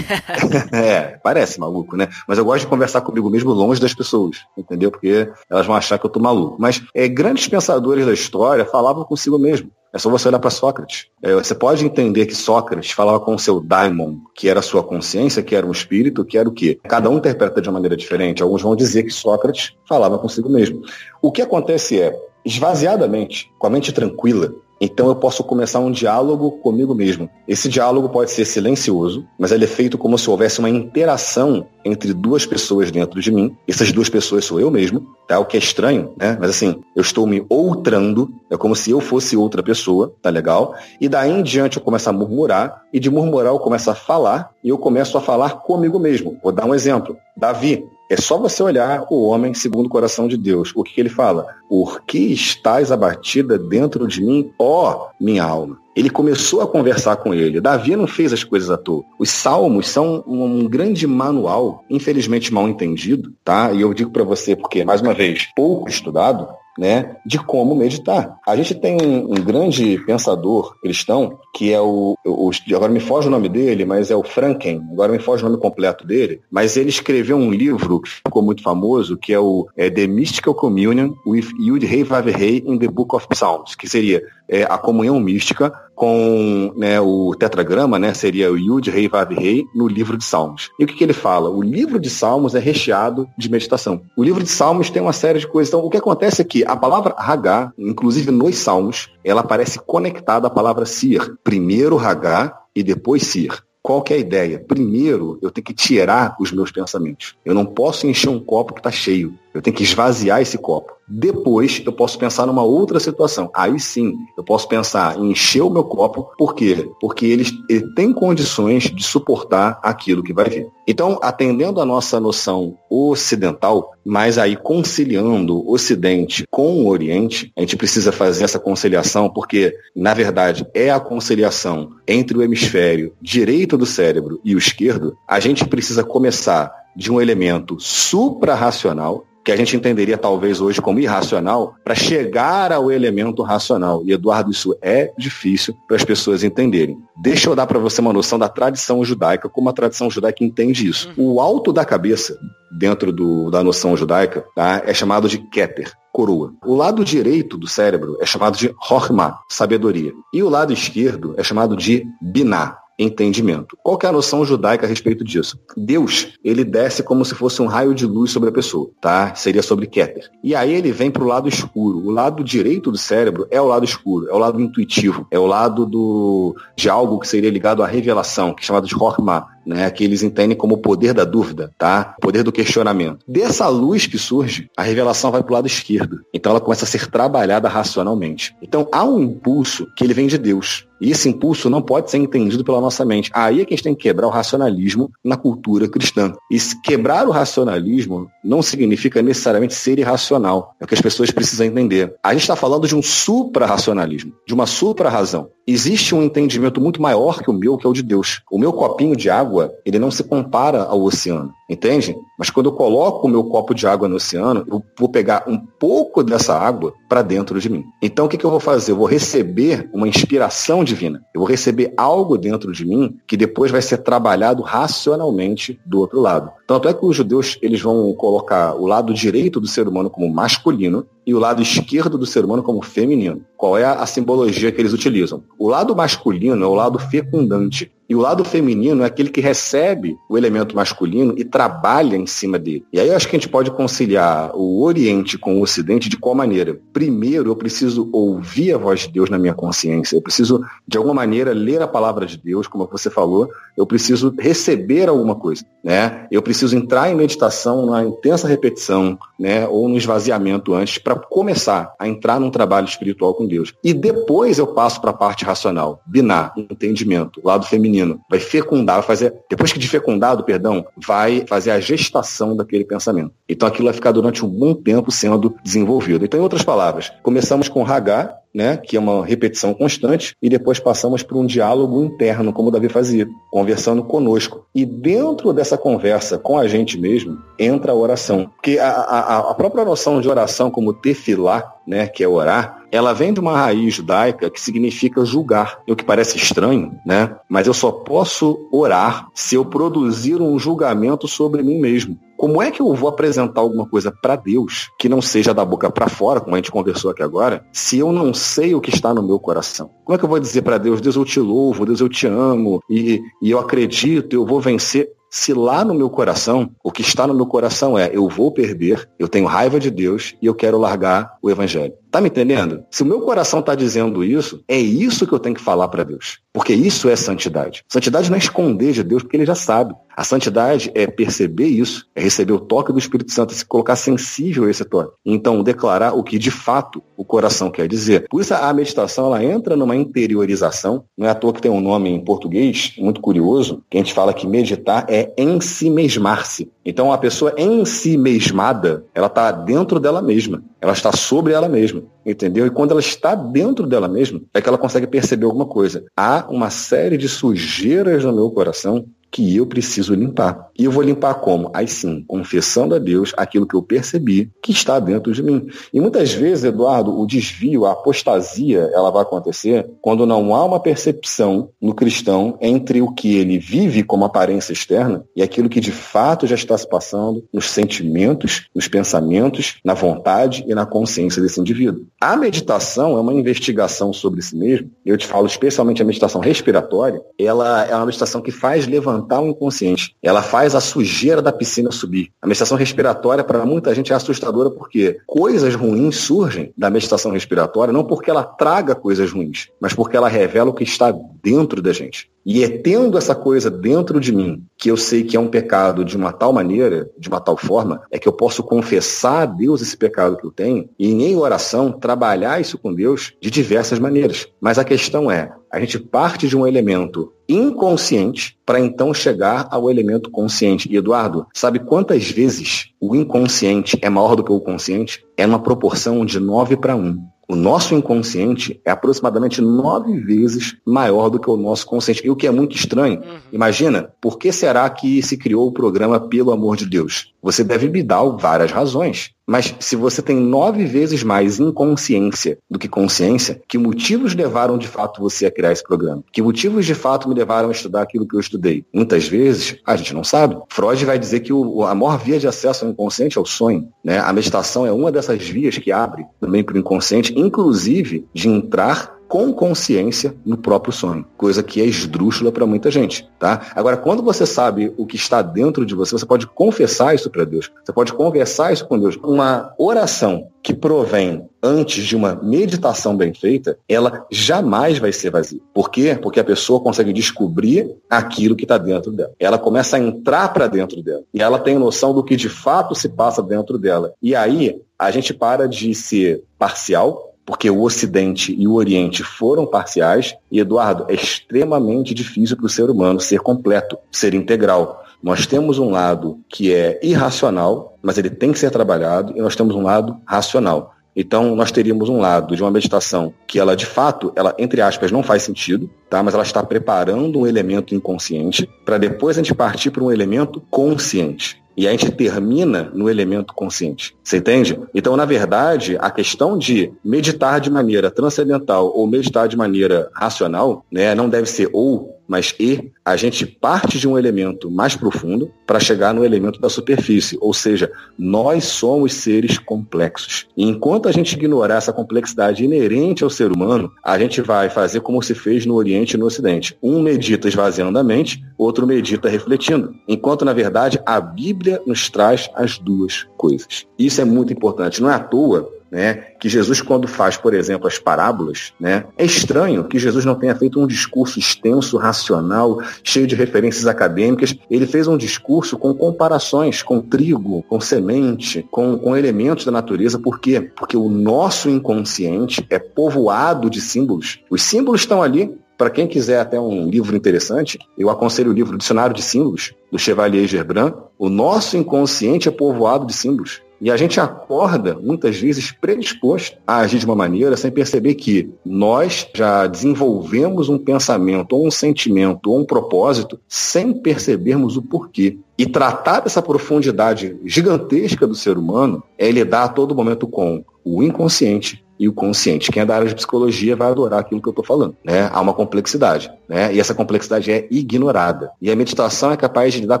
é, 0.72 1.18
parece 1.22 1.60
maluco, 1.60 1.96
né? 1.96 2.08
Mas 2.26 2.38
eu 2.38 2.44
gosto 2.44 2.60
de 2.60 2.68
conversar 2.68 3.02
comigo 3.02 3.28
mesmo 3.28 3.52
longe 3.52 3.80
das 3.80 3.94
pessoas, 3.94 4.38
entendeu? 4.56 4.90
Porque 4.90 5.30
elas 5.50 5.66
vão 5.66 5.76
achar 5.76 5.98
que 5.98 6.06
eu 6.06 6.10
tô 6.10 6.20
maluco. 6.20 6.56
Mas 6.58 6.82
é, 6.94 7.06
grandes 7.06 7.46
pensadores 7.48 8.06
da 8.06 8.12
história 8.12 8.64
falavam 8.64 9.04
consigo 9.04 9.38
mesmo. 9.38 9.70
É 9.96 9.98
só 9.98 10.10
você 10.10 10.28
olhar 10.28 10.38
para 10.38 10.50
Sócrates. 10.50 11.06
É, 11.22 11.32
você 11.32 11.54
pode 11.54 11.82
entender 11.82 12.26
que 12.26 12.34
Sócrates 12.34 12.90
falava 12.90 13.18
com 13.18 13.34
o 13.34 13.38
seu 13.38 13.62
daimon, 13.62 14.18
que 14.34 14.46
era 14.46 14.60
a 14.60 14.62
sua 14.62 14.82
consciência, 14.84 15.42
que 15.42 15.56
era 15.56 15.66
um 15.66 15.72
espírito, 15.72 16.22
que 16.22 16.36
era 16.36 16.46
o 16.46 16.52
quê? 16.52 16.78
Cada 16.86 17.08
um 17.08 17.16
interpreta 17.16 17.62
de 17.62 17.68
uma 17.70 17.76
maneira 17.76 17.96
diferente. 17.96 18.42
Alguns 18.42 18.60
vão 18.60 18.76
dizer 18.76 19.04
que 19.04 19.10
Sócrates 19.10 19.74
falava 19.88 20.18
consigo 20.18 20.50
mesmo. 20.50 20.82
O 21.22 21.32
que 21.32 21.40
acontece 21.40 21.98
é, 21.98 22.14
esvaziadamente, 22.44 23.50
com 23.58 23.68
a 23.68 23.70
mente 23.70 23.90
tranquila, 23.90 24.54
então 24.80 25.08
eu 25.08 25.16
posso 25.16 25.42
começar 25.42 25.80
um 25.80 25.90
diálogo 25.90 26.50
comigo 26.52 26.94
mesmo. 26.94 27.28
Esse 27.48 27.68
diálogo 27.68 28.08
pode 28.08 28.30
ser 28.30 28.44
silencioso, 28.44 29.26
mas 29.38 29.52
ele 29.52 29.64
é 29.64 29.68
feito 29.68 29.96
como 29.96 30.18
se 30.18 30.28
houvesse 30.28 30.58
uma 30.58 30.68
interação 30.68 31.66
entre 31.84 32.12
duas 32.12 32.44
pessoas 32.44 32.90
dentro 32.90 33.20
de 33.20 33.32
mim. 33.32 33.56
Essas 33.66 33.92
duas 33.92 34.08
pessoas 34.08 34.44
sou 34.44 34.60
eu 34.60 34.70
mesmo, 34.70 35.06
tá? 35.26 35.38
O 35.38 35.44
que 35.44 35.56
é 35.56 35.60
estranho, 35.60 36.12
né? 36.16 36.36
Mas 36.38 36.50
assim, 36.50 36.80
eu 36.94 37.00
estou 37.00 37.26
me 37.26 37.44
outrando, 37.48 38.30
é 38.50 38.56
como 38.56 38.76
se 38.76 38.90
eu 38.90 39.00
fosse 39.00 39.36
outra 39.36 39.62
pessoa, 39.62 40.12
tá 40.20 40.28
legal? 40.30 40.74
E 41.00 41.08
daí 41.08 41.30
em 41.30 41.42
diante 41.42 41.78
eu 41.78 41.82
começo 41.82 42.08
a 42.10 42.12
murmurar, 42.12 42.82
e 42.92 43.00
de 43.00 43.10
murmurar 43.10 43.52
eu 43.52 43.58
começo 43.58 43.90
a 43.90 43.94
falar, 43.94 44.50
e 44.62 44.68
eu 44.68 44.78
começo 44.78 45.16
a 45.16 45.20
falar 45.20 45.60
comigo 45.60 45.98
mesmo. 45.98 46.38
Vou 46.42 46.52
dar 46.52 46.66
um 46.66 46.74
exemplo. 46.74 47.16
Davi, 47.36 47.84
é 48.08 48.16
só 48.16 48.38
você 48.38 48.62
olhar 48.62 49.04
o 49.10 49.24
homem 49.26 49.52
segundo 49.52 49.86
o 49.86 49.90
coração 49.90 50.28
de 50.28 50.36
Deus. 50.36 50.72
O 50.74 50.84
que, 50.84 50.94
que 50.94 51.00
ele 51.00 51.08
fala? 51.08 51.46
Por 51.68 52.02
que 52.02 52.18
estás 52.18 52.92
abatida 52.92 53.58
dentro 53.58 54.06
de 54.06 54.22
mim, 54.22 54.52
ó 54.58 55.08
minha 55.20 55.42
alma? 55.42 55.78
Ele 55.94 56.10
começou 56.10 56.60
a 56.60 56.66
conversar 56.66 57.16
com 57.16 57.32
ele. 57.32 57.60
Davi 57.60 57.96
não 57.96 58.06
fez 58.06 58.32
as 58.32 58.44
coisas 58.44 58.70
à 58.70 58.76
toa. 58.76 59.02
Os 59.18 59.30
salmos 59.30 59.88
são 59.88 60.22
um 60.26 60.68
grande 60.68 61.06
manual, 61.06 61.84
infelizmente 61.88 62.52
mal 62.52 62.68
entendido, 62.68 63.32
tá? 63.42 63.72
E 63.72 63.80
eu 63.80 63.92
digo 63.94 64.10
para 64.10 64.22
você 64.22 64.54
porque, 64.54 64.84
mais 64.84 65.00
uma 65.00 65.14
vez, 65.14 65.48
pouco 65.56 65.88
estudado, 65.88 66.48
né, 66.78 67.16
de 67.24 67.38
como 67.38 67.74
meditar. 67.74 68.38
A 68.46 68.56
gente 68.56 68.74
tem 68.74 68.96
um, 69.00 69.34
grande 69.34 69.98
pensador 70.04 70.78
cristão 70.80 71.38
que 71.54 71.72
é 71.72 71.80
o, 71.80 72.16
o, 72.24 72.50
agora 72.74 72.92
me 72.92 73.00
foge 73.00 73.28
o 73.28 73.30
nome 73.30 73.48
dele, 73.48 73.84
mas 73.84 74.10
é 74.10 74.16
o 74.16 74.22
Franken. 74.22 74.82
Agora 74.92 75.10
me 75.10 75.18
foge 75.18 75.42
o 75.42 75.48
nome 75.48 75.60
completo 75.60 76.06
dele, 76.06 76.42
mas 76.50 76.76
ele 76.76 76.90
escreveu 76.90 77.36
um 77.36 77.50
livro 77.50 78.00
que 78.00 78.10
ficou 78.10 78.42
muito 78.42 78.62
famoso, 78.62 79.16
que 79.16 79.32
é 79.32 79.38
o 79.38 79.66
é 79.76 79.88
The 79.88 80.06
Mystical 80.06 80.54
Communion 80.54 81.14
with 81.26 81.48
Yud 81.58 81.86
Rei 81.86 82.04
Vav 82.04 82.26
Rei 82.26 82.62
in 82.66 82.78
the 82.78 82.88
Book 82.88 83.14
of 83.16 83.26
Psalms, 83.28 83.74
que 83.74 83.88
seria 83.88 84.22
é, 84.48 84.64
a 84.64 84.78
comunhão 84.78 85.18
mística 85.20 85.72
com 85.94 86.74
né, 86.76 87.00
o 87.00 87.34
tetragrama, 87.34 87.98
né, 87.98 88.12
seria 88.12 88.52
o 88.52 88.58
Yud 88.58 88.90
Rei 88.90 89.08
Vav 89.08 89.32
Rei 89.32 89.64
no 89.74 89.88
livro 89.88 90.16
de 90.16 90.24
Salmos. 90.24 90.70
E 90.78 90.84
o 90.84 90.86
que, 90.86 90.94
que 90.94 91.02
ele 91.02 91.14
fala? 91.14 91.48
O 91.48 91.62
livro 91.62 91.98
de 91.98 92.10
Salmos 92.10 92.54
é 92.54 92.58
recheado 92.58 93.26
de 93.36 93.50
meditação. 93.50 94.02
O 94.14 94.22
livro 94.22 94.42
de 94.42 94.50
Salmos 94.50 94.90
tem 94.90 95.00
uma 95.00 95.14
série 95.14 95.38
de 95.38 95.48
coisas. 95.48 95.70
Então, 95.72 95.84
o 95.84 95.88
que 95.88 95.96
acontece 95.96 96.42
é 96.42 96.44
que 96.44 96.64
a 96.66 96.76
palavra 96.76 97.14
Hagá, 97.16 97.72
inclusive 97.78 98.30
nos 98.30 98.56
Salmos, 98.56 99.10
ela 99.24 99.40
aparece 99.40 99.78
conectada 99.78 100.48
à 100.48 100.50
palavra 100.50 100.84
Sir. 100.84 101.36
Primeiro 101.42 101.98
Hagá 101.98 102.60
e 102.74 102.82
depois 102.82 103.22
Sir. 103.22 103.62
Qual 103.86 104.02
que 104.02 104.12
é 104.12 104.16
a 104.16 104.20
ideia? 104.20 104.58
Primeiro, 104.58 105.38
eu 105.40 105.48
tenho 105.48 105.64
que 105.64 105.72
tirar 105.72 106.36
os 106.40 106.50
meus 106.50 106.72
pensamentos. 106.72 107.36
Eu 107.44 107.54
não 107.54 107.64
posso 107.64 108.06
encher 108.08 108.28
um 108.28 108.40
copo 108.40 108.74
que 108.74 108.80
está 108.80 108.90
cheio. 108.90 109.32
Eu 109.56 109.62
tenho 109.62 109.76
que 109.76 109.82
esvaziar 109.82 110.40
esse 110.40 110.58
copo. 110.58 110.94
Depois 111.08 111.82
eu 111.84 111.92
posso 111.92 112.18
pensar 112.18 112.46
numa 112.46 112.62
outra 112.62 112.98
situação. 112.98 113.50
Aí 113.54 113.78
sim, 113.78 114.14
eu 114.36 114.42
posso 114.42 114.68
pensar 114.68 115.16
em 115.18 115.30
encher 115.30 115.62
o 115.62 115.70
meu 115.70 115.84
copo. 115.84 116.30
Por 116.36 116.54
quê? 116.54 116.90
Porque 117.00 117.26
ele, 117.26 117.44
ele 117.68 117.94
tem 117.94 118.12
condições 118.12 118.84
de 118.84 119.02
suportar 119.02 119.78
aquilo 119.82 120.22
que 120.22 120.32
vai 120.32 120.48
vir. 120.48 120.68
Então, 120.86 121.18
atendendo 121.22 121.80
a 121.80 121.84
nossa 121.84 122.20
noção 122.20 122.76
ocidental, 122.90 123.92
mas 124.04 124.38
aí 124.38 124.56
conciliando 124.56 125.56
o 125.56 125.72
Ocidente 125.72 126.44
com 126.50 126.82
o 126.82 126.88
Oriente, 126.88 127.52
a 127.56 127.60
gente 127.60 127.76
precisa 127.76 128.12
fazer 128.12 128.44
essa 128.44 128.58
conciliação, 128.58 129.28
porque, 129.28 129.74
na 129.94 130.14
verdade, 130.14 130.66
é 130.74 130.90
a 130.90 131.00
conciliação 131.00 131.90
entre 132.06 132.38
o 132.38 132.42
hemisfério 132.42 133.12
direito 133.20 133.76
do 133.76 133.86
cérebro 133.86 134.40
e 134.44 134.54
o 134.54 134.58
esquerdo. 134.58 135.16
A 135.26 135.40
gente 135.40 135.66
precisa 135.66 136.04
começar 136.04 136.72
de 136.96 137.12
um 137.12 137.20
elemento 137.20 137.78
suprarracional, 137.78 139.26
que 139.46 139.52
a 139.52 139.56
gente 139.56 139.76
entenderia 139.76 140.18
talvez 140.18 140.60
hoje 140.60 140.82
como 140.82 140.98
irracional, 140.98 141.76
para 141.84 141.94
chegar 141.94 142.72
ao 142.72 142.90
elemento 142.90 143.44
racional. 143.44 144.02
E, 144.04 144.10
Eduardo, 144.10 144.50
isso 144.50 144.76
é 144.82 145.12
difícil 145.16 145.72
para 145.86 145.96
as 145.96 146.04
pessoas 146.04 146.42
entenderem. 146.42 146.98
Deixa 147.22 147.48
eu 147.48 147.54
dar 147.54 147.64
para 147.64 147.78
você 147.78 148.00
uma 148.00 148.12
noção 148.12 148.40
da 148.40 148.48
tradição 148.48 149.04
judaica, 149.04 149.48
como 149.48 149.68
a 149.68 149.72
tradição 149.72 150.10
judaica 150.10 150.42
entende 150.42 150.88
isso. 150.88 151.12
O 151.16 151.40
alto 151.40 151.72
da 151.72 151.84
cabeça, 151.84 152.36
dentro 152.76 153.12
do, 153.12 153.48
da 153.48 153.62
noção 153.62 153.96
judaica, 153.96 154.44
tá, 154.56 154.82
é 154.84 154.92
chamado 154.92 155.28
de 155.28 155.38
Keter 155.38 155.92
coroa. 156.12 156.52
O 156.64 156.74
lado 156.74 157.04
direito 157.04 157.56
do 157.56 157.68
cérebro 157.68 158.16
é 158.20 158.26
chamado 158.26 158.56
de 158.56 158.74
Horma, 158.90 159.38
sabedoria. 159.48 160.12
E 160.34 160.42
o 160.42 160.48
lado 160.48 160.72
esquerdo 160.72 161.34
é 161.36 161.44
chamado 161.44 161.76
de 161.76 162.04
Binah, 162.20 162.78
entendimento. 162.98 163.76
Qual 163.82 163.98
é 164.02 164.06
a 164.06 164.12
noção 164.12 164.44
judaica 164.44 164.86
a 164.86 164.88
respeito 164.88 165.22
disso? 165.22 165.58
Deus, 165.76 166.28
ele 166.42 166.64
desce 166.64 167.02
como 167.02 167.24
se 167.24 167.34
fosse 167.34 167.60
um 167.60 167.66
raio 167.66 167.94
de 167.94 168.06
luz 168.06 168.30
sobre 168.30 168.48
a 168.48 168.52
pessoa, 168.52 168.90
tá? 169.00 169.34
Seria 169.34 169.62
sobre 169.62 169.86
Keter. 169.86 170.30
E 170.42 170.54
aí 170.54 170.72
ele 170.72 170.92
vem 170.92 171.10
para 171.10 171.22
o 171.22 171.26
lado 171.26 171.48
escuro. 171.48 171.98
O 171.98 172.10
lado 172.10 172.42
direito 172.42 172.90
do 172.90 172.98
cérebro 172.98 173.46
é 173.50 173.60
o 173.60 173.66
lado 173.66 173.84
escuro, 173.84 174.28
é 174.28 174.32
o 174.32 174.38
lado 174.38 174.60
intuitivo, 174.60 175.26
é 175.30 175.38
o 175.38 175.46
lado 175.46 175.84
do 175.84 176.56
de 176.74 176.88
algo 176.88 177.18
que 177.18 177.28
seria 177.28 177.50
ligado 177.50 177.82
à 177.82 177.86
revelação, 177.86 178.54
que 178.54 178.62
é 178.62 178.66
chamado 178.66 178.86
de 178.86 178.94
Horma, 178.94 179.55
né, 179.66 179.90
que 179.90 180.04
eles 180.04 180.22
entendem 180.22 180.56
como 180.56 180.74
o 180.74 180.78
poder 180.78 181.12
da 181.12 181.24
dúvida, 181.24 181.72
tá? 181.76 182.14
O 182.18 182.20
poder 182.20 182.42
do 182.42 182.52
questionamento. 182.52 183.24
Dessa 183.26 183.68
luz 183.68 184.06
que 184.06 184.18
surge, 184.18 184.70
a 184.76 184.82
revelação 184.82 185.30
vai 185.30 185.42
para 185.42 185.50
o 185.50 185.54
lado 185.54 185.66
esquerdo. 185.66 186.20
Então 186.32 186.50
ela 186.50 186.60
começa 186.60 186.84
a 186.84 186.88
ser 186.88 187.10
trabalhada 187.10 187.68
racionalmente. 187.68 188.54
Então 188.62 188.88
há 188.92 189.04
um 189.04 189.20
impulso 189.20 189.86
que 189.96 190.04
ele 190.04 190.14
vem 190.14 190.26
de 190.26 190.38
Deus. 190.38 190.86
E 191.00 191.10
esse 191.10 191.28
impulso 191.28 191.68
não 191.68 191.82
pode 191.82 192.10
ser 192.10 192.18
entendido 192.18 192.64
pela 192.64 192.80
nossa 192.80 193.04
mente. 193.04 193.30
Aí 193.34 193.60
é 193.60 193.64
que 193.64 193.74
a 193.74 193.76
gente 193.76 193.84
tem 193.84 193.94
que 193.94 194.02
quebrar 194.02 194.26
o 194.26 194.30
racionalismo 194.30 195.10
na 195.22 195.36
cultura 195.36 195.88
cristã. 195.88 196.32
E 196.50 196.58
quebrar 196.82 197.26
o 197.28 197.30
racionalismo 197.30 198.28
não 198.42 198.62
significa 198.62 199.20
necessariamente 199.20 199.74
ser 199.74 199.98
irracional. 199.98 200.74
É 200.80 200.84
o 200.84 200.86
que 200.86 200.94
as 200.94 201.00
pessoas 201.00 201.30
precisam 201.30 201.66
entender. 201.66 202.14
A 202.22 202.32
gente 202.32 202.42
está 202.42 202.56
falando 202.56 202.88
de 202.88 202.96
um 202.96 203.02
supra-racionalismo, 203.02 204.32
de 204.46 204.54
uma 204.54 204.66
supra-razão. 204.66 205.50
Existe 205.68 206.14
um 206.14 206.22
entendimento 206.22 206.80
muito 206.80 207.02
maior 207.02 207.42
que 207.42 207.50
o 207.50 207.52
meu, 207.52 207.76
que 207.76 207.84
é 207.84 207.90
o 207.90 207.92
de 207.92 208.02
Deus. 208.02 208.40
O 208.48 208.56
meu 208.56 208.72
copinho 208.72 209.16
de 209.16 209.28
água, 209.28 209.74
ele 209.84 209.98
não 209.98 210.12
se 210.12 210.22
compara 210.22 210.84
ao 210.84 211.02
oceano. 211.02 211.52
Entende? 211.68 212.16
Mas 212.38 212.48
quando 212.48 212.66
eu 212.66 212.72
coloco 212.72 213.26
o 213.26 213.30
meu 213.30 213.42
copo 213.44 213.74
de 213.74 213.86
água 213.86 214.08
no 214.08 214.16
oceano, 214.16 214.64
eu 214.70 214.82
vou 214.96 215.08
pegar 215.08 215.44
um 215.48 215.58
pouco 215.58 216.22
dessa 216.22 216.56
água 216.56 216.94
para 217.08 217.22
dentro 217.22 217.58
de 217.58 217.68
mim. 217.68 217.84
Então 218.00 218.26
o 218.26 218.28
que, 218.28 218.38
que 218.38 218.44
eu 218.44 218.50
vou 218.50 218.60
fazer? 218.60 218.92
Eu 218.92 218.96
vou 218.96 219.06
receber 219.06 219.90
uma 219.92 220.06
inspiração 220.06 220.84
divina. 220.84 221.22
Eu 221.34 221.40
vou 221.40 221.48
receber 221.48 221.92
algo 221.96 222.38
dentro 222.38 222.72
de 222.72 222.84
mim 222.84 223.18
que 223.26 223.36
depois 223.36 223.72
vai 223.72 223.82
ser 223.82 223.98
trabalhado 223.98 224.62
racionalmente 224.62 225.80
do 225.84 225.98
outro 225.98 226.20
lado. 226.20 226.52
Tanto 226.68 226.88
é 226.88 226.94
que 226.94 227.04
os 227.04 227.16
judeus 227.16 227.58
eles 227.60 227.80
vão 227.80 228.12
colocar 228.14 228.74
o 228.74 228.86
lado 228.86 229.12
direito 229.12 229.60
do 229.60 229.66
ser 229.66 229.88
humano 229.88 230.08
como 230.08 230.32
masculino 230.32 231.04
e 231.26 231.34
o 231.34 231.38
lado 231.40 231.60
esquerdo 231.60 232.16
do 232.16 232.24
ser 232.24 232.44
humano 232.44 232.62
como 232.62 232.80
feminino. 232.80 233.42
Qual 233.56 233.76
é 233.76 233.84
a 233.84 234.06
simbologia 234.06 234.70
que 234.70 234.80
eles 234.80 234.92
utilizam? 234.92 235.42
O 235.58 235.68
lado 235.68 235.96
masculino 235.96 236.64
é 236.64 236.68
o 236.68 236.74
lado 236.74 236.98
fecundante, 236.98 237.90
e 238.08 238.14
o 238.14 238.20
lado 238.20 238.44
feminino 238.44 239.02
é 239.02 239.06
aquele 239.06 239.30
que 239.30 239.40
recebe 239.40 240.16
o 240.28 240.38
elemento 240.38 240.76
masculino 240.76 241.34
e 241.36 241.44
trabalha 241.44 242.16
em 242.16 242.26
cima 242.26 242.58
dele. 242.58 242.84
E 242.92 243.00
aí 243.00 243.08
eu 243.08 243.16
acho 243.16 243.28
que 243.28 243.36
a 243.36 243.38
gente 243.38 243.48
pode 243.48 243.70
conciliar 243.70 244.52
o 244.54 244.82
Oriente 244.82 245.36
com 245.36 245.58
o 245.58 245.62
Ocidente 245.62 246.08
de 246.08 246.16
qual 246.16 246.34
maneira? 246.34 246.78
Primeiro, 246.92 247.50
eu 247.50 247.56
preciso 247.56 248.08
ouvir 248.12 248.72
a 248.72 248.78
voz 248.78 249.00
de 249.00 249.08
Deus 249.08 249.28
na 249.28 249.38
minha 249.38 249.54
consciência. 249.54 250.16
Eu 250.16 250.22
preciso, 250.22 250.64
de 250.86 250.96
alguma 250.96 251.14
maneira, 251.14 251.52
ler 251.52 251.82
a 251.82 251.88
palavra 251.88 252.26
de 252.26 252.36
Deus, 252.36 252.68
como 252.68 252.86
você 252.86 253.10
falou. 253.10 253.50
Eu 253.76 253.86
preciso 253.86 254.32
receber 254.38 255.08
alguma 255.08 255.34
coisa, 255.34 255.64
né? 255.82 256.26
Eu 256.30 256.42
preciso 256.42 256.76
entrar 256.76 257.10
em 257.10 257.14
meditação, 257.14 257.86
na 257.86 258.04
intensa 258.04 258.46
repetição, 258.46 259.18
né? 259.38 259.66
Ou 259.66 259.88
no 259.88 259.96
esvaziamento 259.96 260.74
antes, 260.74 260.98
para 260.98 261.16
começar 261.16 261.92
a 261.98 262.08
entrar 262.08 262.38
num 262.38 262.50
trabalho 262.50 262.86
espiritual 262.86 263.34
com 263.34 263.46
Deus. 263.46 263.74
E 263.82 263.92
depois 263.92 264.58
eu 264.58 264.68
passo 264.68 265.00
para 265.00 265.10
a 265.10 265.14
parte 265.14 265.44
racional, 265.44 266.00
binar, 266.06 266.52
entendimento, 266.56 267.40
lado 267.44 267.66
feminino 267.66 267.95
menino, 267.96 268.20
vai 268.28 268.38
fecundar, 268.38 268.96
vai 268.96 269.06
fazer, 269.06 269.34
depois 269.48 269.72
que 269.72 269.78
de 269.78 269.88
fecundado, 269.88 270.44
perdão, 270.44 270.86
vai 270.96 271.44
fazer 271.46 271.70
a 271.70 271.80
gestação 271.80 272.56
daquele 272.56 272.84
pensamento. 272.84 273.32
Então 273.48 273.66
aquilo 273.66 273.86
vai 273.86 273.94
ficar 273.94 274.12
durante 274.12 274.44
um 274.44 274.48
bom 274.48 274.74
tempo 274.74 275.10
sendo 275.10 275.54
desenvolvido. 275.64 276.24
Então, 276.24 276.38
em 276.38 276.42
outras 276.42 276.62
palavras, 276.62 277.12
começamos 277.22 277.68
com 277.68 277.84
Hagar, 277.84 278.36
né, 278.56 278.78
que 278.78 278.96
é 278.96 278.98
uma 278.98 279.22
repetição 279.22 279.74
constante, 279.74 280.34
e 280.40 280.48
depois 280.48 280.80
passamos 280.80 281.22
por 281.22 281.36
um 281.36 281.44
diálogo 281.44 282.02
interno, 282.02 282.54
como 282.54 282.70
Davi 282.70 282.88
fazia, 282.88 283.28
conversando 283.50 284.02
conosco. 284.02 284.64
E 284.74 284.86
dentro 284.86 285.52
dessa 285.52 285.76
conversa 285.76 286.38
com 286.38 286.56
a 286.56 286.66
gente 286.66 286.98
mesmo, 286.98 287.36
entra 287.58 287.92
a 287.92 287.94
oração. 287.94 288.50
Porque 288.56 288.78
a, 288.78 288.88
a, 288.88 289.50
a 289.50 289.54
própria 289.54 289.84
noção 289.84 290.22
de 290.22 290.28
oração, 290.30 290.70
como 290.70 290.94
tefilá, 290.94 291.70
né, 291.86 292.06
que 292.06 292.24
é 292.24 292.28
orar, 292.28 292.82
ela 292.90 293.12
vem 293.12 293.30
de 293.30 293.40
uma 293.40 293.58
raiz 293.58 293.92
judaica 293.92 294.48
que 294.48 294.58
significa 294.58 295.22
julgar. 295.22 295.82
O 295.86 295.94
que 295.94 296.04
parece 296.04 296.38
estranho, 296.38 296.98
né? 297.04 297.36
Mas 297.50 297.66
eu 297.66 297.74
só 297.74 297.92
posso 297.92 298.66
orar 298.72 299.28
se 299.34 299.54
eu 299.54 299.66
produzir 299.66 300.40
um 300.40 300.58
julgamento 300.58 301.28
sobre 301.28 301.62
mim 301.62 301.78
mesmo. 301.78 302.18
Como 302.36 302.60
é 302.60 302.70
que 302.70 302.80
eu 302.80 302.94
vou 302.94 303.08
apresentar 303.08 303.60
alguma 303.60 303.88
coisa 303.88 304.12
para 304.12 304.36
Deus 304.36 304.90
que 304.98 305.08
não 305.08 305.22
seja 305.22 305.54
da 305.54 305.64
boca 305.64 305.90
para 305.90 306.08
fora, 306.08 306.40
como 306.40 306.54
a 306.54 306.58
gente 306.58 306.70
conversou 306.70 307.10
aqui 307.10 307.22
agora, 307.22 307.64
se 307.72 307.98
eu 307.98 308.12
não 308.12 308.34
sei 308.34 308.74
o 308.74 308.80
que 308.80 308.90
está 308.90 309.14
no 309.14 309.22
meu 309.22 309.38
coração? 309.38 309.90
Como 310.04 310.14
é 310.14 310.18
que 310.18 310.24
eu 310.24 310.28
vou 310.28 310.38
dizer 310.38 310.62
para 310.62 310.78
Deus, 310.78 311.00
Deus 311.00 311.16
eu 311.16 311.24
te 311.24 311.40
louvo, 311.40 311.86
Deus 311.86 312.00
eu 312.00 312.08
te 312.08 312.26
amo 312.26 312.82
e, 312.90 313.20
e 313.42 313.50
eu 313.50 313.58
acredito, 313.58 314.34
eu 314.34 314.44
vou 314.44 314.60
vencer? 314.60 315.10
Se 315.30 315.52
lá 315.52 315.84
no 315.84 315.92
meu 315.92 316.08
coração, 316.08 316.70
o 316.84 316.92
que 316.92 317.02
está 317.02 317.26
no 317.26 317.34
meu 317.34 317.46
coração 317.46 317.98
é 317.98 318.10
eu 318.12 318.28
vou 318.28 318.52
perder, 318.52 319.08
eu 319.18 319.28
tenho 319.28 319.46
raiva 319.46 319.78
de 319.78 319.90
Deus 319.90 320.34
e 320.40 320.46
eu 320.46 320.54
quero 320.54 320.78
largar 320.78 321.36
o 321.42 321.50
evangelho. 321.50 321.94
Tá 322.10 322.20
me 322.20 322.28
entendendo? 322.28 322.84
Se 322.90 323.02
o 323.02 323.06
meu 323.06 323.20
coração 323.20 323.60
está 323.60 323.74
dizendo 323.74 324.24
isso, 324.24 324.62
é 324.68 324.78
isso 324.78 325.26
que 325.26 325.32
eu 325.32 325.38
tenho 325.38 325.54
que 325.54 325.60
falar 325.60 325.88
para 325.88 326.04
Deus. 326.04 326.38
Porque 326.52 326.72
isso 326.72 327.08
é 327.08 327.16
santidade. 327.16 327.84
Santidade 327.88 328.30
não 328.30 328.36
é 328.36 328.38
esconder 328.38 328.92
de 328.92 329.02
Deus, 329.02 329.22
porque 329.22 329.36
ele 329.36 329.44
já 329.44 329.54
sabe. 329.54 329.94
A 330.16 330.24
santidade 330.24 330.90
é 330.94 331.06
perceber 331.06 331.66
isso, 331.66 332.06
é 332.14 332.22
receber 332.22 332.54
o 332.54 332.58
toque 332.58 332.90
do 332.90 332.98
Espírito 332.98 333.30
Santo, 333.30 333.52
se 333.52 333.64
colocar 333.64 333.96
sensível 333.96 334.64
a 334.64 334.70
esse 334.70 334.84
toque. 334.84 335.12
Então, 335.26 335.62
declarar 335.62 336.14
o 336.14 336.22
que 336.22 336.38
de 336.38 336.50
fato 336.50 337.02
o 337.16 337.24
coração 337.24 337.70
quer 337.70 337.86
dizer. 337.86 338.26
Por 338.30 338.40
isso, 338.40 338.54
a 338.54 338.72
meditação 338.72 339.26
ela 339.26 339.44
entra 339.44 339.76
numa 339.76 339.94
interiorização. 339.94 341.04
Não 341.18 341.26
é 341.26 341.30
à 341.30 341.34
toa 341.34 341.52
que 341.52 341.60
tem 341.60 341.70
um 341.70 341.82
nome 341.82 342.08
em 342.08 342.24
português 342.24 342.94
muito 342.96 343.20
curioso, 343.20 343.82
que 343.90 343.98
a 343.98 344.00
gente 344.00 344.14
fala 344.14 344.32
que 344.32 344.46
meditar 344.46 345.04
é 345.08 345.34
ensimesmar-se. 345.36 346.70
Então, 346.86 347.12
a 347.12 347.18
pessoa 347.18 347.52
em 347.58 347.84
si 347.84 348.16
mesmada, 348.16 349.04
ela 349.12 349.26
está 349.26 349.50
dentro 349.50 349.98
dela 349.98 350.22
mesma. 350.22 350.62
Ela 350.80 350.92
está 350.92 351.10
sobre 351.10 351.52
ela 351.52 351.68
mesma, 351.68 352.04
entendeu? 352.24 352.64
E 352.64 352.70
quando 352.70 352.92
ela 352.92 353.00
está 353.00 353.34
dentro 353.34 353.88
dela 353.88 354.06
mesma, 354.06 354.40
é 354.54 354.62
que 354.62 354.68
ela 354.68 354.78
consegue 354.78 355.08
perceber 355.08 355.46
alguma 355.46 355.66
coisa. 355.66 356.04
Há 356.16 356.46
uma 356.48 356.70
série 356.70 357.16
de 357.16 357.28
sujeiras 357.28 358.22
no 358.22 358.32
meu 358.32 358.48
coração 358.52 359.04
que 359.36 359.54
eu 359.54 359.66
preciso 359.66 360.14
limpar. 360.14 360.70
E 360.78 360.86
eu 360.86 360.90
vou 360.90 361.02
limpar 361.02 361.34
como? 361.34 361.70
Aí 361.74 361.86
sim, 361.86 362.24
confessando 362.26 362.94
a 362.94 362.98
Deus 362.98 363.34
aquilo 363.36 363.66
que 363.66 363.74
eu 363.74 363.82
percebi 363.82 364.50
que 364.62 364.72
está 364.72 364.98
dentro 364.98 365.30
de 365.30 365.42
mim. 365.42 365.66
E 365.92 366.00
muitas 366.00 366.32
vezes, 366.32 366.64
Eduardo, 366.64 367.20
o 367.20 367.26
desvio, 367.26 367.84
a 367.84 367.92
apostasia, 367.92 368.90
ela 368.94 369.10
vai 369.10 369.20
acontecer 369.20 369.90
quando 370.00 370.24
não 370.24 370.54
há 370.54 370.64
uma 370.64 370.80
percepção 370.80 371.68
no 371.78 371.92
cristão 371.92 372.56
entre 372.62 373.02
o 373.02 373.12
que 373.12 373.36
ele 373.36 373.58
vive 373.58 374.02
como 374.02 374.24
aparência 374.24 374.72
externa 374.72 375.22
e 375.36 375.42
aquilo 375.42 375.68
que 375.68 375.80
de 375.80 375.92
fato 375.92 376.46
já 376.46 376.54
está 376.54 376.78
se 376.78 376.88
passando 376.88 377.44
nos 377.52 377.68
sentimentos, 377.68 378.68
nos 378.74 378.88
pensamentos, 378.88 379.76
na 379.84 379.92
vontade 379.92 380.64
e 380.66 380.74
na 380.74 380.86
consciência 380.86 381.42
desse 381.42 381.60
indivíduo. 381.60 382.06
A 382.18 382.38
meditação 382.38 383.18
é 383.18 383.20
uma 383.20 383.34
investigação 383.34 384.14
sobre 384.14 384.40
si 384.40 384.56
mesmo. 384.56 384.90
Eu 385.04 385.18
te 385.18 385.26
falo 385.26 385.46
especialmente 385.46 386.00
a 386.00 386.06
meditação 386.06 386.40
respiratória. 386.40 387.20
Ela 387.38 387.84
é 387.84 387.94
uma 387.94 388.06
meditação 388.06 388.40
que 388.40 388.50
faz 388.50 388.86
levantar 388.86 389.25
o 389.40 389.48
inconsciente. 389.48 390.14
Ela 390.22 390.42
faz 390.42 390.74
a 390.74 390.80
sujeira 390.80 391.42
da 391.42 391.52
piscina 391.52 391.90
subir. 391.90 392.30
A 392.40 392.46
meditação 392.46 392.76
respiratória, 392.76 393.44
para 393.44 393.64
muita 393.66 393.94
gente, 393.94 394.12
é 394.12 394.16
assustadora 394.16 394.70
porque 394.70 395.18
coisas 395.26 395.74
ruins 395.74 396.16
surgem 396.16 396.72
da 396.76 396.90
meditação 396.90 397.32
respiratória, 397.32 397.92
não 397.92 398.04
porque 398.04 398.30
ela 398.30 398.44
traga 398.44 398.94
coisas 398.94 399.32
ruins, 399.32 399.68
mas 399.80 399.92
porque 399.92 400.16
ela 400.16 400.28
revela 400.28 400.70
o 400.70 400.74
que 400.74 400.84
está 400.84 401.12
dentro 401.42 401.82
da 401.82 401.92
gente. 401.92 402.30
E 402.46 402.62
é 402.62 402.68
tendo 402.68 403.18
essa 403.18 403.34
coisa 403.34 403.68
dentro 403.68 404.20
de 404.20 404.32
mim, 404.32 404.64
que 404.78 404.88
eu 404.88 404.96
sei 404.96 405.24
que 405.24 405.36
é 405.36 405.40
um 405.40 405.48
pecado 405.48 406.04
de 406.04 406.16
uma 406.16 406.32
tal 406.32 406.52
maneira, 406.52 407.10
de 407.18 407.28
uma 407.28 407.40
tal 407.40 407.56
forma, 407.56 408.02
é 408.08 408.20
que 408.20 408.28
eu 408.28 408.32
posso 408.32 408.62
confessar 408.62 409.42
a 409.42 409.46
Deus 409.46 409.82
esse 409.82 409.96
pecado 409.96 410.36
que 410.36 410.46
eu 410.46 410.52
tenho 410.52 410.88
e 410.96 411.10
em 411.10 411.34
oração 411.34 411.90
trabalhar 411.90 412.60
isso 412.60 412.78
com 412.78 412.94
Deus 412.94 413.32
de 413.40 413.50
diversas 413.50 413.98
maneiras. 413.98 414.46
Mas 414.60 414.78
a 414.78 414.84
questão 414.84 415.28
é, 415.28 415.52
a 415.72 415.80
gente 415.80 415.98
parte 415.98 416.46
de 416.46 416.56
um 416.56 416.64
elemento 416.64 417.32
inconsciente 417.48 418.56
para 418.64 418.78
então 418.78 419.12
chegar 419.12 419.66
ao 419.70 419.90
elemento 419.90 420.30
consciente. 420.30 420.88
E 420.88 420.96
Eduardo, 420.96 421.46
sabe 421.52 421.80
quantas 421.80 422.30
vezes 422.30 422.90
o 423.00 423.16
inconsciente 423.16 423.98
é 424.00 424.08
maior 424.08 424.36
do 424.36 424.44
que 424.44 424.52
o 424.52 424.60
consciente? 424.60 425.24
É 425.36 425.44
uma 425.44 425.58
proporção 425.62 426.24
de 426.24 426.38
9 426.38 426.76
para 426.76 426.94
1. 426.94 427.18
O 427.48 427.54
nosso 427.54 427.94
inconsciente 427.94 428.80
é 428.84 428.90
aproximadamente 428.90 429.60
nove 429.60 430.18
vezes 430.18 430.76
maior 430.84 431.28
do 431.28 431.38
que 431.38 431.48
o 431.48 431.56
nosso 431.56 431.86
consciente. 431.86 432.26
E 432.26 432.30
o 432.30 432.34
que 432.34 432.46
é 432.46 432.50
muito 432.50 432.74
estranho, 432.74 433.20
uhum. 433.20 433.38
imagina, 433.52 434.10
por 434.20 434.36
que 434.36 434.50
será 434.50 434.88
que 434.90 435.22
se 435.22 435.36
criou 435.36 435.68
o 435.68 435.72
programa 435.72 436.18
Pelo 436.18 436.50
Amor 436.50 436.76
de 436.76 436.86
Deus? 436.86 437.32
Você 437.40 437.62
deve 437.62 437.88
me 437.88 438.02
dar 438.02 438.24
várias 438.24 438.72
razões. 438.72 439.30
Mas 439.46 439.74
se 439.78 439.94
você 439.94 440.20
tem 440.20 440.36
nove 440.36 440.84
vezes 440.84 441.22
mais 441.22 441.60
inconsciência 441.60 442.58
do 442.68 442.78
que 442.78 442.88
consciência, 442.88 443.62
que 443.68 443.78
motivos 443.78 444.34
levaram 444.34 444.76
de 444.76 444.88
fato 444.88 445.20
você 445.20 445.46
a 445.46 445.50
criar 445.50 445.72
esse 445.72 445.82
programa? 445.82 446.24
Que 446.32 446.42
motivos 446.42 446.84
de 446.84 446.94
fato 446.94 447.28
me 447.28 447.34
levaram 447.34 447.68
a 447.68 447.72
estudar 447.72 448.02
aquilo 448.02 448.26
que 448.26 448.34
eu 448.34 448.40
estudei? 448.40 448.84
Muitas 448.92 449.28
vezes 449.28 449.76
a 449.86 449.94
gente 449.96 450.12
não 450.12 450.24
sabe. 450.24 450.56
Freud 450.68 451.04
vai 451.04 451.18
dizer 451.18 451.40
que 451.40 451.52
o, 451.52 451.84
a 451.84 451.94
maior 451.94 452.18
via 452.18 452.38
de 452.38 452.48
acesso 452.48 452.84
ao 452.84 452.90
inconsciente 452.90 453.38
é 453.38 453.40
o 453.40 453.46
sonho. 453.46 453.88
Né? 454.02 454.18
A 454.18 454.32
meditação 454.32 454.84
é 454.84 454.90
uma 454.90 455.12
dessas 455.12 455.48
vias 455.48 455.78
que 455.78 455.92
abre 455.92 456.26
também 456.40 456.64
para 456.64 456.74
o 456.74 456.78
inconsciente, 456.78 457.38
inclusive 457.38 458.26
de 458.34 458.48
entrar 458.48 459.15
com 459.28 459.52
consciência 459.52 460.34
no 460.44 460.56
próprio 460.56 460.92
sonho, 460.92 461.26
coisa 461.36 461.62
que 461.62 461.80
é 461.80 461.84
esdrúxula 461.84 462.52
para 462.52 462.66
muita 462.66 462.90
gente, 462.90 463.28
tá? 463.38 463.72
Agora, 463.74 463.96
quando 463.96 464.22
você 464.22 464.46
sabe 464.46 464.92
o 464.96 465.06
que 465.06 465.16
está 465.16 465.42
dentro 465.42 465.84
de 465.84 465.94
você, 465.94 466.12
você 466.12 466.26
pode 466.26 466.46
confessar 466.46 467.14
isso 467.14 467.30
para 467.30 467.44
Deus. 467.44 467.70
Você 467.84 467.92
pode 467.92 468.12
conversar 468.12 468.72
isso 468.72 468.86
com 468.86 468.98
Deus. 468.98 469.16
Uma 469.16 469.74
oração 469.78 470.48
que 470.62 470.74
provém 470.74 471.48
antes 471.62 472.04
de 472.04 472.16
uma 472.16 472.34
meditação 472.34 473.16
bem 473.16 473.32
feita, 473.32 473.78
ela 473.88 474.26
jamais 474.30 474.98
vai 474.98 475.12
ser 475.12 475.30
vazia. 475.30 475.60
Por 475.74 475.90
quê? 475.90 476.18
Porque 476.20 476.40
a 476.40 476.44
pessoa 476.44 476.80
consegue 476.80 477.12
descobrir 477.12 477.96
aquilo 478.08 478.56
que 478.56 478.64
está 478.64 478.78
dentro 478.78 479.12
dela. 479.12 479.32
Ela 479.38 479.58
começa 479.58 479.96
a 479.96 480.00
entrar 480.00 480.52
para 480.52 480.66
dentro 480.66 481.02
dela. 481.02 481.22
E 481.32 481.40
ela 481.40 481.58
tem 481.58 481.78
noção 481.78 482.14
do 482.14 482.24
que 482.24 482.36
de 482.36 482.48
fato 482.48 482.94
se 482.94 483.08
passa 483.08 483.42
dentro 483.42 483.78
dela. 483.78 484.12
E 484.22 484.34
aí, 484.34 484.80
a 484.98 485.10
gente 485.10 485.34
para 485.34 485.68
de 485.68 485.94
ser 485.94 486.42
parcial 486.58 487.35
porque 487.46 487.70
o 487.70 487.80
Ocidente 487.82 488.54
e 488.58 488.66
o 488.66 488.74
Oriente 488.74 489.22
foram 489.22 489.64
parciais, 489.64 490.34
e 490.50 490.58
Eduardo, 490.58 491.06
é 491.08 491.14
extremamente 491.14 492.12
difícil 492.12 492.56
para 492.56 492.66
o 492.66 492.68
ser 492.68 492.90
humano 492.90 493.20
ser 493.20 493.38
completo, 493.38 493.96
ser 494.10 494.34
integral. 494.34 495.04
Nós 495.22 495.46
temos 495.46 495.78
um 495.78 495.90
lado 495.90 496.40
que 496.48 496.74
é 496.74 496.98
irracional, 497.02 497.96
mas 498.02 498.18
ele 498.18 498.28
tem 498.28 498.52
que 498.52 498.58
ser 498.58 498.70
trabalhado, 498.70 499.32
e 499.36 499.40
nós 499.40 499.54
temos 499.54 499.76
um 499.76 499.82
lado 499.82 500.20
racional. 500.26 500.96
Então, 501.14 501.56
nós 501.56 501.72
teríamos 501.72 502.10
um 502.10 502.18
lado 502.18 502.54
de 502.54 502.62
uma 502.62 502.70
meditação 502.70 503.32
que 503.46 503.58
ela, 503.58 503.74
de 503.74 503.86
fato, 503.86 504.32
ela, 504.36 504.54
entre 504.58 504.82
aspas, 504.82 505.10
não 505.10 505.22
faz 505.22 505.44
sentido, 505.44 505.88
tá? 506.10 506.22
mas 506.22 506.34
ela 506.34 506.42
está 506.42 506.62
preparando 506.62 507.38
um 507.38 507.46
elemento 507.46 507.94
inconsciente 507.94 508.68
para 508.84 508.98
depois 508.98 509.38
a 509.38 509.42
gente 509.42 509.54
partir 509.54 509.90
para 509.90 510.04
um 510.04 510.12
elemento 510.12 510.62
consciente. 510.68 511.62
E 511.76 511.86
a 511.86 511.90
gente 511.90 512.10
termina 512.10 512.90
no 512.94 513.10
elemento 513.10 513.52
consciente. 513.52 514.16
Você 514.22 514.38
entende? 514.38 514.80
Então, 514.94 515.16
na 515.16 515.24
verdade, 515.24 515.96
a 516.00 516.10
questão 516.10 516.56
de 516.56 516.92
meditar 517.04 517.60
de 517.60 517.70
maneira 517.70 518.10
transcendental 518.10 518.92
ou 518.94 519.06
meditar 519.06 519.46
de 519.46 519.56
maneira 519.56 520.08
racional, 520.14 520.84
né, 520.90 521.14
não 521.14 521.28
deve 521.28 521.46
ser 521.46 521.68
ou 521.72 522.15
mas 522.26 522.54
e 522.58 522.90
a 523.04 523.16
gente 523.16 523.46
parte 523.46 523.98
de 523.98 524.08
um 524.08 524.18
elemento 524.18 524.70
mais 524.70 524.96
profundo 524.96 525.50
para 525.66 525.80
chegar 525.80 526.12
no 526.12 526.24
elemento 526.24 526.60
da 526.60 526.68
superfície, 526.68 527.38
ou 527.40 527.52
seja, 527.52 527.90
nós 528.18 528.64
somos 528.64 529.14
seres 529.14 529.58
complexos. 529.58 530.46
E 530.56 530.64
enquanto 530.64 531.08
a 531.08 531.12
gente 531.12 531.34
ignorar 531.34 531.76
essa 531.76 531.92
complexidade 531.92 532.64
inerente 532.64 533.24
ao 533.24 533.30
ser 533.30 533.52
humano, 533.52 533.92
a 534.02 534.18
gente 534.18 534.40
vai 534.40 534.68
fazer 534.70 535.00
como 535.00 535.22
se 535.22 535.34
fez 535.34 535.66
no 535.66 535.74
Oriente 535.74 536.14
e 536.14 536.16
no 536.16 536.26
Ocidente. 536.26 536.76
Um 536.82 537.00
medita 537.00 537.48
esvaziando 537.48 537.98
a 537.98 538.04
mente, 538.04 538.44
outro 538.58 538.86
medita 538.86 539.28
refletindo. 539.28 539.94
Enquanto, 540.08 540.44
na 540.44 540.52
verdade, 540.52 541.00
a 541.04 541.20
Bíblia 541.20 541.80
nos 541.86 542.08
traz 542.10 542.50
as 542.54 542.78
duas 542.78 543.26
coisas. 543.36 543.86
Isso 543.98 544.20
é 544.20 544.24
muito 544.24 544.52
importante. 544.52 545.00
Não 545.00 545.10
é 545.10 545.14
à 545.14 545.20
toa 545.20 545.75
né? 545.96 546.26
Que 546.38 546.46
Jesus, 546.46 546.82
quando 546.82 547.08
faz, 547.08 547.38
por 547.38 547.54
exemplo, 547.54 547.86
as 547.86 547.98
parábolas, 547.98 548.74
né? 548.78 549.06
É 549.16 549.24
estranho 549.24 549.82
que 549.84 549.98
Jesus 549.98 550.26
não 550.26 550.34
tenha 550.34 550.54
feito 550.54 550.78
um 550.78 550.86
discurso 550.86 551.38
extenso, 551.38 551.96
racional, 551.96 552.82
cheio 553.02 553.26
de 553.26 553.34
referências 553.34 553.86
acadêmicas. 553.86 554.54
Ele 554.70 554.86
fez 554.86 555.08
um 555.08 555.16
discurso 555.16 555.78
com 555.78 555.94
comparações 555.94 556.82
com 556.82 557.00
trigo, 557.00 557.62
com 557.62 557.80
semente, 557.80 558.62
com, 558.70 558.98
com 558.98 559.16
elementos 559.16 559.64
da 559.64 559.72
natureza. 559.72 560.18
Por 560.18 560.38
quê? 560.38 560.70
Porque 560.76 560.98
o 560.98 561.08
nosso 561.08 561.70
inconsciente 561.70 562.66
é 562.68 562.78
povoado 562.78 563.70
de 563.70 563.80
símbolos. 563.80 564.40
Os 564.50 564.60
símbolos 564.60 565.00
estão 565.00 565.22
ali 565.22 565.50
para 565.78 565.90
quem 565.90 566.06
quiser 566.06 566.40
até 566.40 566.58
um 566.58 566.88
livro 566.88 567.14
interessante, 567.14 567.78
eu 567.98 568.08
aconselho 568.08 568.50
o 568.50 568.54
livro 568.54 568.78
Dicionário 568.78 569.14
de 569.14 569.22
Símbolos, 569.22 569.74
do 569.92 569.98
Chevalier 569.98 570.46
Gerbrand. 570.46 570.94
O 571.18 571.28
nosso 571.28 571.76
inconsciente 571.76 572.48
é 572.48 572.50
povoado 572.50 573.06
de 573.06 573.12
símbolos. 573.12 573.60
E 573.80 573.90
a 573.90 573.96
gente 573.96 574.18
acorda, 574.18 574.98
muitas 575.00 575.36
vezes, 575.36 575.70
predisposto 575.70 576.58
a 576.66 576.78
agir 576.78 576.98
de 576.98 577.06
uma 577.06 577.14
maneira 577.14 577.56
sem 577.56 577.70
perceber 577.70 578.14
que 578.14 578.50
nós 578.64 579.28
já 579.34 579.66
desenvolvemos 579.66 580.68
um 580.68 580.78
pensamento, 580.78 581.52
ou 581.54 581.66
um 581.66 581.70
sentimento, 581.70 582.50
ou 582.50 582.60
um 582.60 582.64
propósito, 582.64 583.38
sem 583.48 583.92
percebermos 583.92 584.76
o 584.76 584.82
porquê. 584.82 585.38
E 585.58 585.66
tratar 585.66 586.20
dessa 586.20 586.42
profundidade 586.42 587.36
gigantesca 587.44 588.26
do 588.26 588.34
ser 588.34 588.58
humano 588.58 589.02
é 589.18 589.30
lidar 589.30 589.64
a 589.64 589.68
todo 589.68 589.94
momento 589.94 590.26
com 590.26 590.64
o 590.84 591.02
inconsciente 591.02 591.85
e 591.98 592.08
o 592.08 592.12
consciente. 592.12 592.70
Quem 592.70 592.82
é 592.82 592.86
da 592.86 592.94
área 592.94 593.08
de 593.08 593.14
psicologia 593.14 593.76
vai 593.76 593.90
adorar 593.90 594.20
aquilo 594.20 594.40
que 594.40 594.48
eu 594.48 594.52
estou 594.52 594.64
falando. 594.64 594.96
Né? 595.04 595.28
Há 595.32 595.40
uma 595.40 595.54
complexidade. 595.54 596.30
Né? 596.48 596.74
E 596.74 596.80
essa 596.80 596.94
complexidade 596.94 597.50
é 597.50 597.66
ignorada. 597.70 598.50
E 598.60 598.70
a 598.70 598.76
meditação 598.76 599.32
é 599.32 599.36
capaz 599.36 599.74
de 599.74 599.80
lidar 599.80 600.00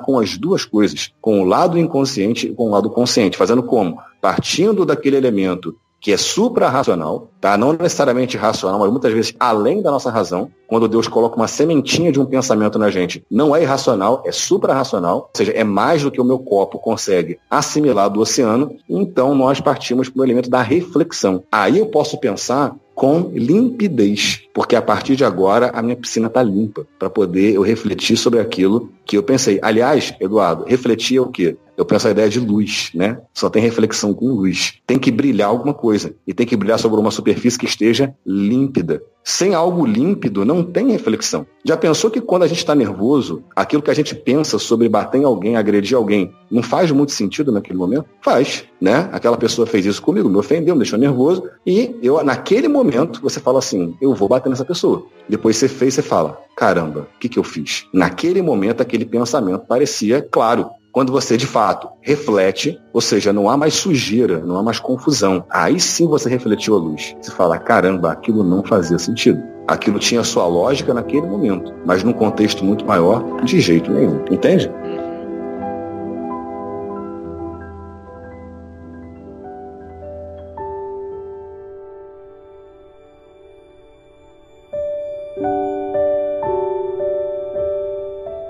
com 0.00 0.18
as 0.18 0.36
duas 0.36 0.64
coisas, 0.64 1.12
com 1.20 1.40
o 1.40 1.44
lado 1.44 1.78
inconsciente 1.78 2.48
e 2.48 2.54
com 2.54 2.68
o 2.68 2.70
lado 2.70 2.90
consciente. 2.90 3.36
Fazendo 3.36 3.62
como? 3.62 3.98
Partindo 4.20 4.84
daquele 4.84 5.16
elemento 5.16 5.76
que 6.00 6.12
é 6.12 6.16
supra-racional, 6.16 7.30
tá? 7.40 7.56
não 7.56 7.72
necessariamente 7.72 8.36
racional, 8.36 8.78
mas 8.78 8.90
muitas 8.90 9.12
vezes 9.12 9.34
além 9.40 9.82
da 9.82 9.90
nossa 9.90 10.10
razão, 10.10 10.50
quando 10.66 10.88
Deus 10.88 11.08
coloca 11.08 11.36
uma 11.36 11.48
sementinha 11.48 12.12
de 12.12 12.20
um 12.20 12.26
pensamento 12.26 12.78
na 12.78 12.90
gente, 12.90 13.24
não 13.30 13.54
é 13.54 13.62
irracional, 13.62 14.22
é 14.26 14.32
supra-racional, 14.32 15.16
ou 15.16 15.30
seja, 15.34 15.52
é 15.52 15.64
mais 15.64 16.02
do 16.02 16.10
que 16.10 16.20
o 16.20 16.24
meu 16.24 16.38
copo 16.38 16.78
consegue 16.78 17.38
assimilar 17.50 18.10
do 18.10 18.20
oceano, 18.20 18.76
então 18.88 19.34
nós 19.34 19.60
partimos 19.60 20.08
para 20.08 20.20
o 20.20 20.24
elemento 20.24 20.50
da 20.50 20.62
reflexão. 20.62 21.42
Aí 21.50 21.78
eu 21.78 21.86
posso 21.86 22.18
pensar 22.18 22.74
com 22.94 23.30
limpidez, 23.34 24.40
porque 24.54 24.74
a 24.74 24.80
partir 24.80 25.16
de 25.16 25.24
agora 25.24 25.70
a 25.74 25.82
minha 25.82 25.94
piscina 25.96 26.28
está 26.28 26.42
limpa, 26.42 26.86
para 26.98 27.10
poder 27.10 27.52
eu 27.52 27.62
refletir 27.62 28.16
sobre 28.16 28.40
aquilo 28.40 28.90
que 29.04 29.18
eu 29.18 29.22
pensei. 29.22 29.58
Aliás, 29.60 30.14
Eduardo, 30.18 30.64
refletir 30.66 31.18
é 31.18 31.20
o 31.20 31.26
quê? 31.26 31.56
Eu 31.76 31.84
penso 31.84 32.08
a 32.08 32.10
ideia 32.10 32.28
de 32.28 32.40
luz, 32.40 32.90
né? 32.94 33.18
Só 33.34 33.50
tem 33.50 33.62
reflexão 33.62 34.14
com 34.14 34.26
luz. 34.26 34.74
Tem 34.86 34.98
que 34.98 35.10
brilhar 35.10 35.48
alguma 35.48 35.74
coisa. 35.74 36.14
E 36.26 36.32
tem 36.32 36.46
que 36.46 36.56
brilhar 36.56 36.78
sobre 36.78 36.98
uma 36.98 37.10
superfície 37.10 37.58
que 37.58 37.66
esteja 37.66 38.14
límpida. 38.24 39.02
Sem 39.22 39.54
algo 39.54 39.84
límpido, 39.84 40.44
não 40.44 40.62
tem 40.62 40.92
reflexão. 40.92 41.44
Já 41.64 41.76
pensou 41.76 42.10
que 42.12 42.20
quando 42.20 42.44
a 42.44 42.46
gente 42.46 42.58
está 42.58 42.76
nervoso, 42.76 43.42
aquilo 43.56 43.82
que 43.82 43.90
a 43.90 43.94
gente 43.94 44.14
pensa 44.14 44.56
sobre 44.56 44.88
bater 44.88 45.20
em 45.20 45.24
alguém, 45.24 45.56
agredir 45.56 45.96
alguém, 45.96 46.32
não 46.48 46.62
faz 46.62 46.92
muito 46.92 47.10
sentido 47.10 47.50
naquele 47.50 47.76
momento? 47.76 48.06
Faz, 48.22 48.64
né? 48.80 49.08
Aquela 49.10 49.36
pessoa 49.36 49.66
fez 49.66 49.84
isso 49.84 50.00
comigo, 50.00 50.28
me 50.28 50.36
ofendeu, 50.36 50.76
me 50.76 50.82
deixou 50.82 50.96
nervoso, 50.96 51.42
e 51.66 51.96
eu, 52.00 52.22
naquele 52.22 52.68
momento, 52.68 53.20
você 53.20 53.40
fala 53.40 53.58
assim, 53.58 53.96
eu 54.00 54.14
vou 54.14 54.28
bater 54.28 54.48
nessa 54.48 54.64
pessoa. 54.64 55.04
Depois 55.28 55.56
você 55.56 55.66
fez, 55.66 55.94
você 55.94 56.02
fala, 56.02 56.40
caramba, 56.56 57.08
o 57.16 57.18
que, 57.18 57.28
que 57.28 57.38
eu 57.38 57.44
fiz? 57.44 57.84
Naquele 57.92 58.40
momento, 58.40 58.80
aquele 58.80 59.04
pensamento 59.04 59.66
parecia 59.66 60.22
claro 60.22 60.70
quando 60.96 61.12
você 61.12 61.36
de 61.36 61.46
fato 61.46 61.90
reflete, 62.00 62.80
ou 62.90 63.02
seja, 63.02 63.30
não 63.30 63.50
há 63.50 63.56
mais 63.58 63.74
sujeira, 63.74 64.38
não 64.38 64.56
há 64.56 64.62
mais 64.62 64.80
confusão. 64.80 65.44
Aí 65.50 65.78
sim 65.78 66.06
você 66.06 66.26
refletiu 66.26 66.74
a 66.74 66.78
luz. 66.78 67.14
Você 67.20 67.30
fala, 67.32 67.58
caramba, 67.58 68.10
aquilo 68.10 68.42
não 68.42 68.64
fazia 68.64 68.98
sentido. 68.98 69.42
Aquilo 69.68 69.98
tinha 69.98 70.24
sua 70.24 70.46
lógica 70.46 70.94
naquele 70.94 71.26
momento, 71.26 71.70
mas 71.84 72.02
num 72.02 72.14
contexto 72.14 72.64
muito 72.64 72.86
maior, 72.86 73.42
de 73.42 73.60
jeito 73.60 73.90
nenhum. 73.90 74.24
Entende? 74.30 74.70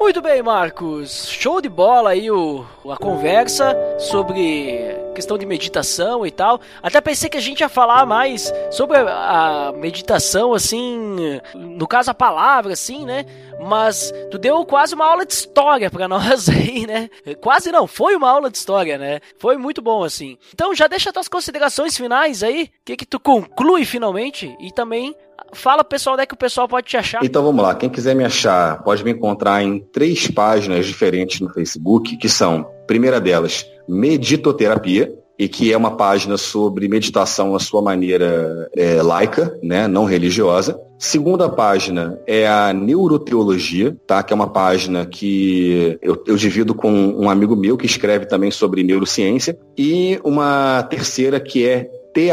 Muito 0.07 0.23
bem, 0.23 0.41
Marcos. 0.41 1.29
Show 1.29 1.61
de 1.61 1.69
bola 1.69 2.11
aí 2.11 2.31
o, 2.31 2.65
a 2.89 2.97
conversa 2.97 3.77
sobre 3.99 4.97
questão 5.17 5.37
de 5.37 5.45
meditação 5.45 6.25
e 6.25 6.31
tal. 6.31 6.61
Até 6.81 7.01
pensei 7.01 7.29
que 7.29 7.37
a 7.37 7.41
gente 7.41 7.59
ia 7.59 7.69
falar 7.69 8.07
mais 8.07 8.53
sobre 8.71 8.99
a, 8.99 9.69
a 9.69 9.73
meditação, 9.73 10.55
assim, 10.55 11.41
no 11.57 11.89
caso 11.89 12.13
a 12.13 12.15
palavra, 12.15 12.75
assim, 12.75 13.05
né? 13.05 13.25
Mas 13.61 14.15
tu 14.31 14.39
deu 14.39 14.65
quase 14.65 14.95
uma 14.95 15.07
aula 15.07 15.27
de 15.27 15.33
história 15.33 15.91
para 15.91 16.07
nós 16.07 16.49
aí, 16.49 16.87
né? 16.87 17.11
Quase 17.41 17.73
não, 17.73 17.89
foi 17.89 18.15
uma 18.15 18.31
aula 18.31 18.49
de 18.49 18.59
história, 18.59 18.97
né? 18.97 19.19
Foi 19.41 19.57
muito 19.57 19.83
bom, 19.83 20.05
assim. 20.05 20.39
Então 20.55 20.73
já 20.73 20.87
deixa 20.87 21.13
tuas 21.13 21.27
considerações 21.27 21.97
finais 21.97 22.45
aí. 22.45 22.71
O 22.83 22.85
que 22.85 22.97
que 22.97 23.07
tu 23.07 23.19
conclui 23.19 23.85
finalmente? 23.85 24.57
E 24.61 24.71
também 24.71 25.17
Fala 25.53 25.85
pessoal, 25.85 26.15
onde 26.15 26.23
é 26.23 26.27
que 26.27 26.35
o 26.35 26.39
pessoal 26.39 26.69
pode 26.69 26.87
te 26.87 26.97
achar? 26.97 27.25
Então 27.25 27.43
vamos 27.43 27.63
lá, 27.63 27.75
quem 27.75 27.89
quiser 27.89 28.15
me 28.15 28.25
achar 28.25 28.83
pode 28.83 29.05
me 29.05 29.13
encontrar 29.13 29.63
em 29.63 29.79
três 29.79 30.29
páginas 30.29 30.87
diferentes 30.87 31.41
no 31.41 31.51
Facebook, 31.51 32.17
que 32.17 32.29
são, 32.29 32.67
primeira 32.87 33.21
delas, 33.21 33.67
Meditoterapia, 33.89 35.13
e 35.39 35.49
que 35.49 35.73
é 35.73 35.77
uma 35.77 35.97
página 35.97 36.37
sobre 36.37 36.89
meditação 36.89 37.55
à 37.55 37.59
sua 37.59 37.83
maneira 37.83 38.69
é, 38.75 39.03
laica, 39.03 39.59
né, 39.63 39.87
não 39.87 40.05
religiosa. 40.05 40.81
Segunda 40.99 41.49
página 41.49 42.19
é 42.27 42.49
a 42.49 42.73
Neuroteologia, 42.73 43.95
tá? 44.07 44.23
que 44.23 44.33
é 44.33 44.37
uma 44.37 44.49
página 44.49 45.05
que 45.05 45.99
eu, 46.01 46.23
eu 46.27 46.37
divido 46.37 46.75
com 46.75 46.91
um 46.91 47.29
amigo 47.29 47.55
meu 47.55 47.77
que 47.77 47.85
escreve 47.85 48.25
também 48.25 48.51
sobre 48.51 48.83
neurociência. 48.83 49.59
E 49.77 50.19
uma 50.25 50.83
terceira 50.85 51.39
que 51.39 51.69
é 51.69 51.91
th 52.15 52.31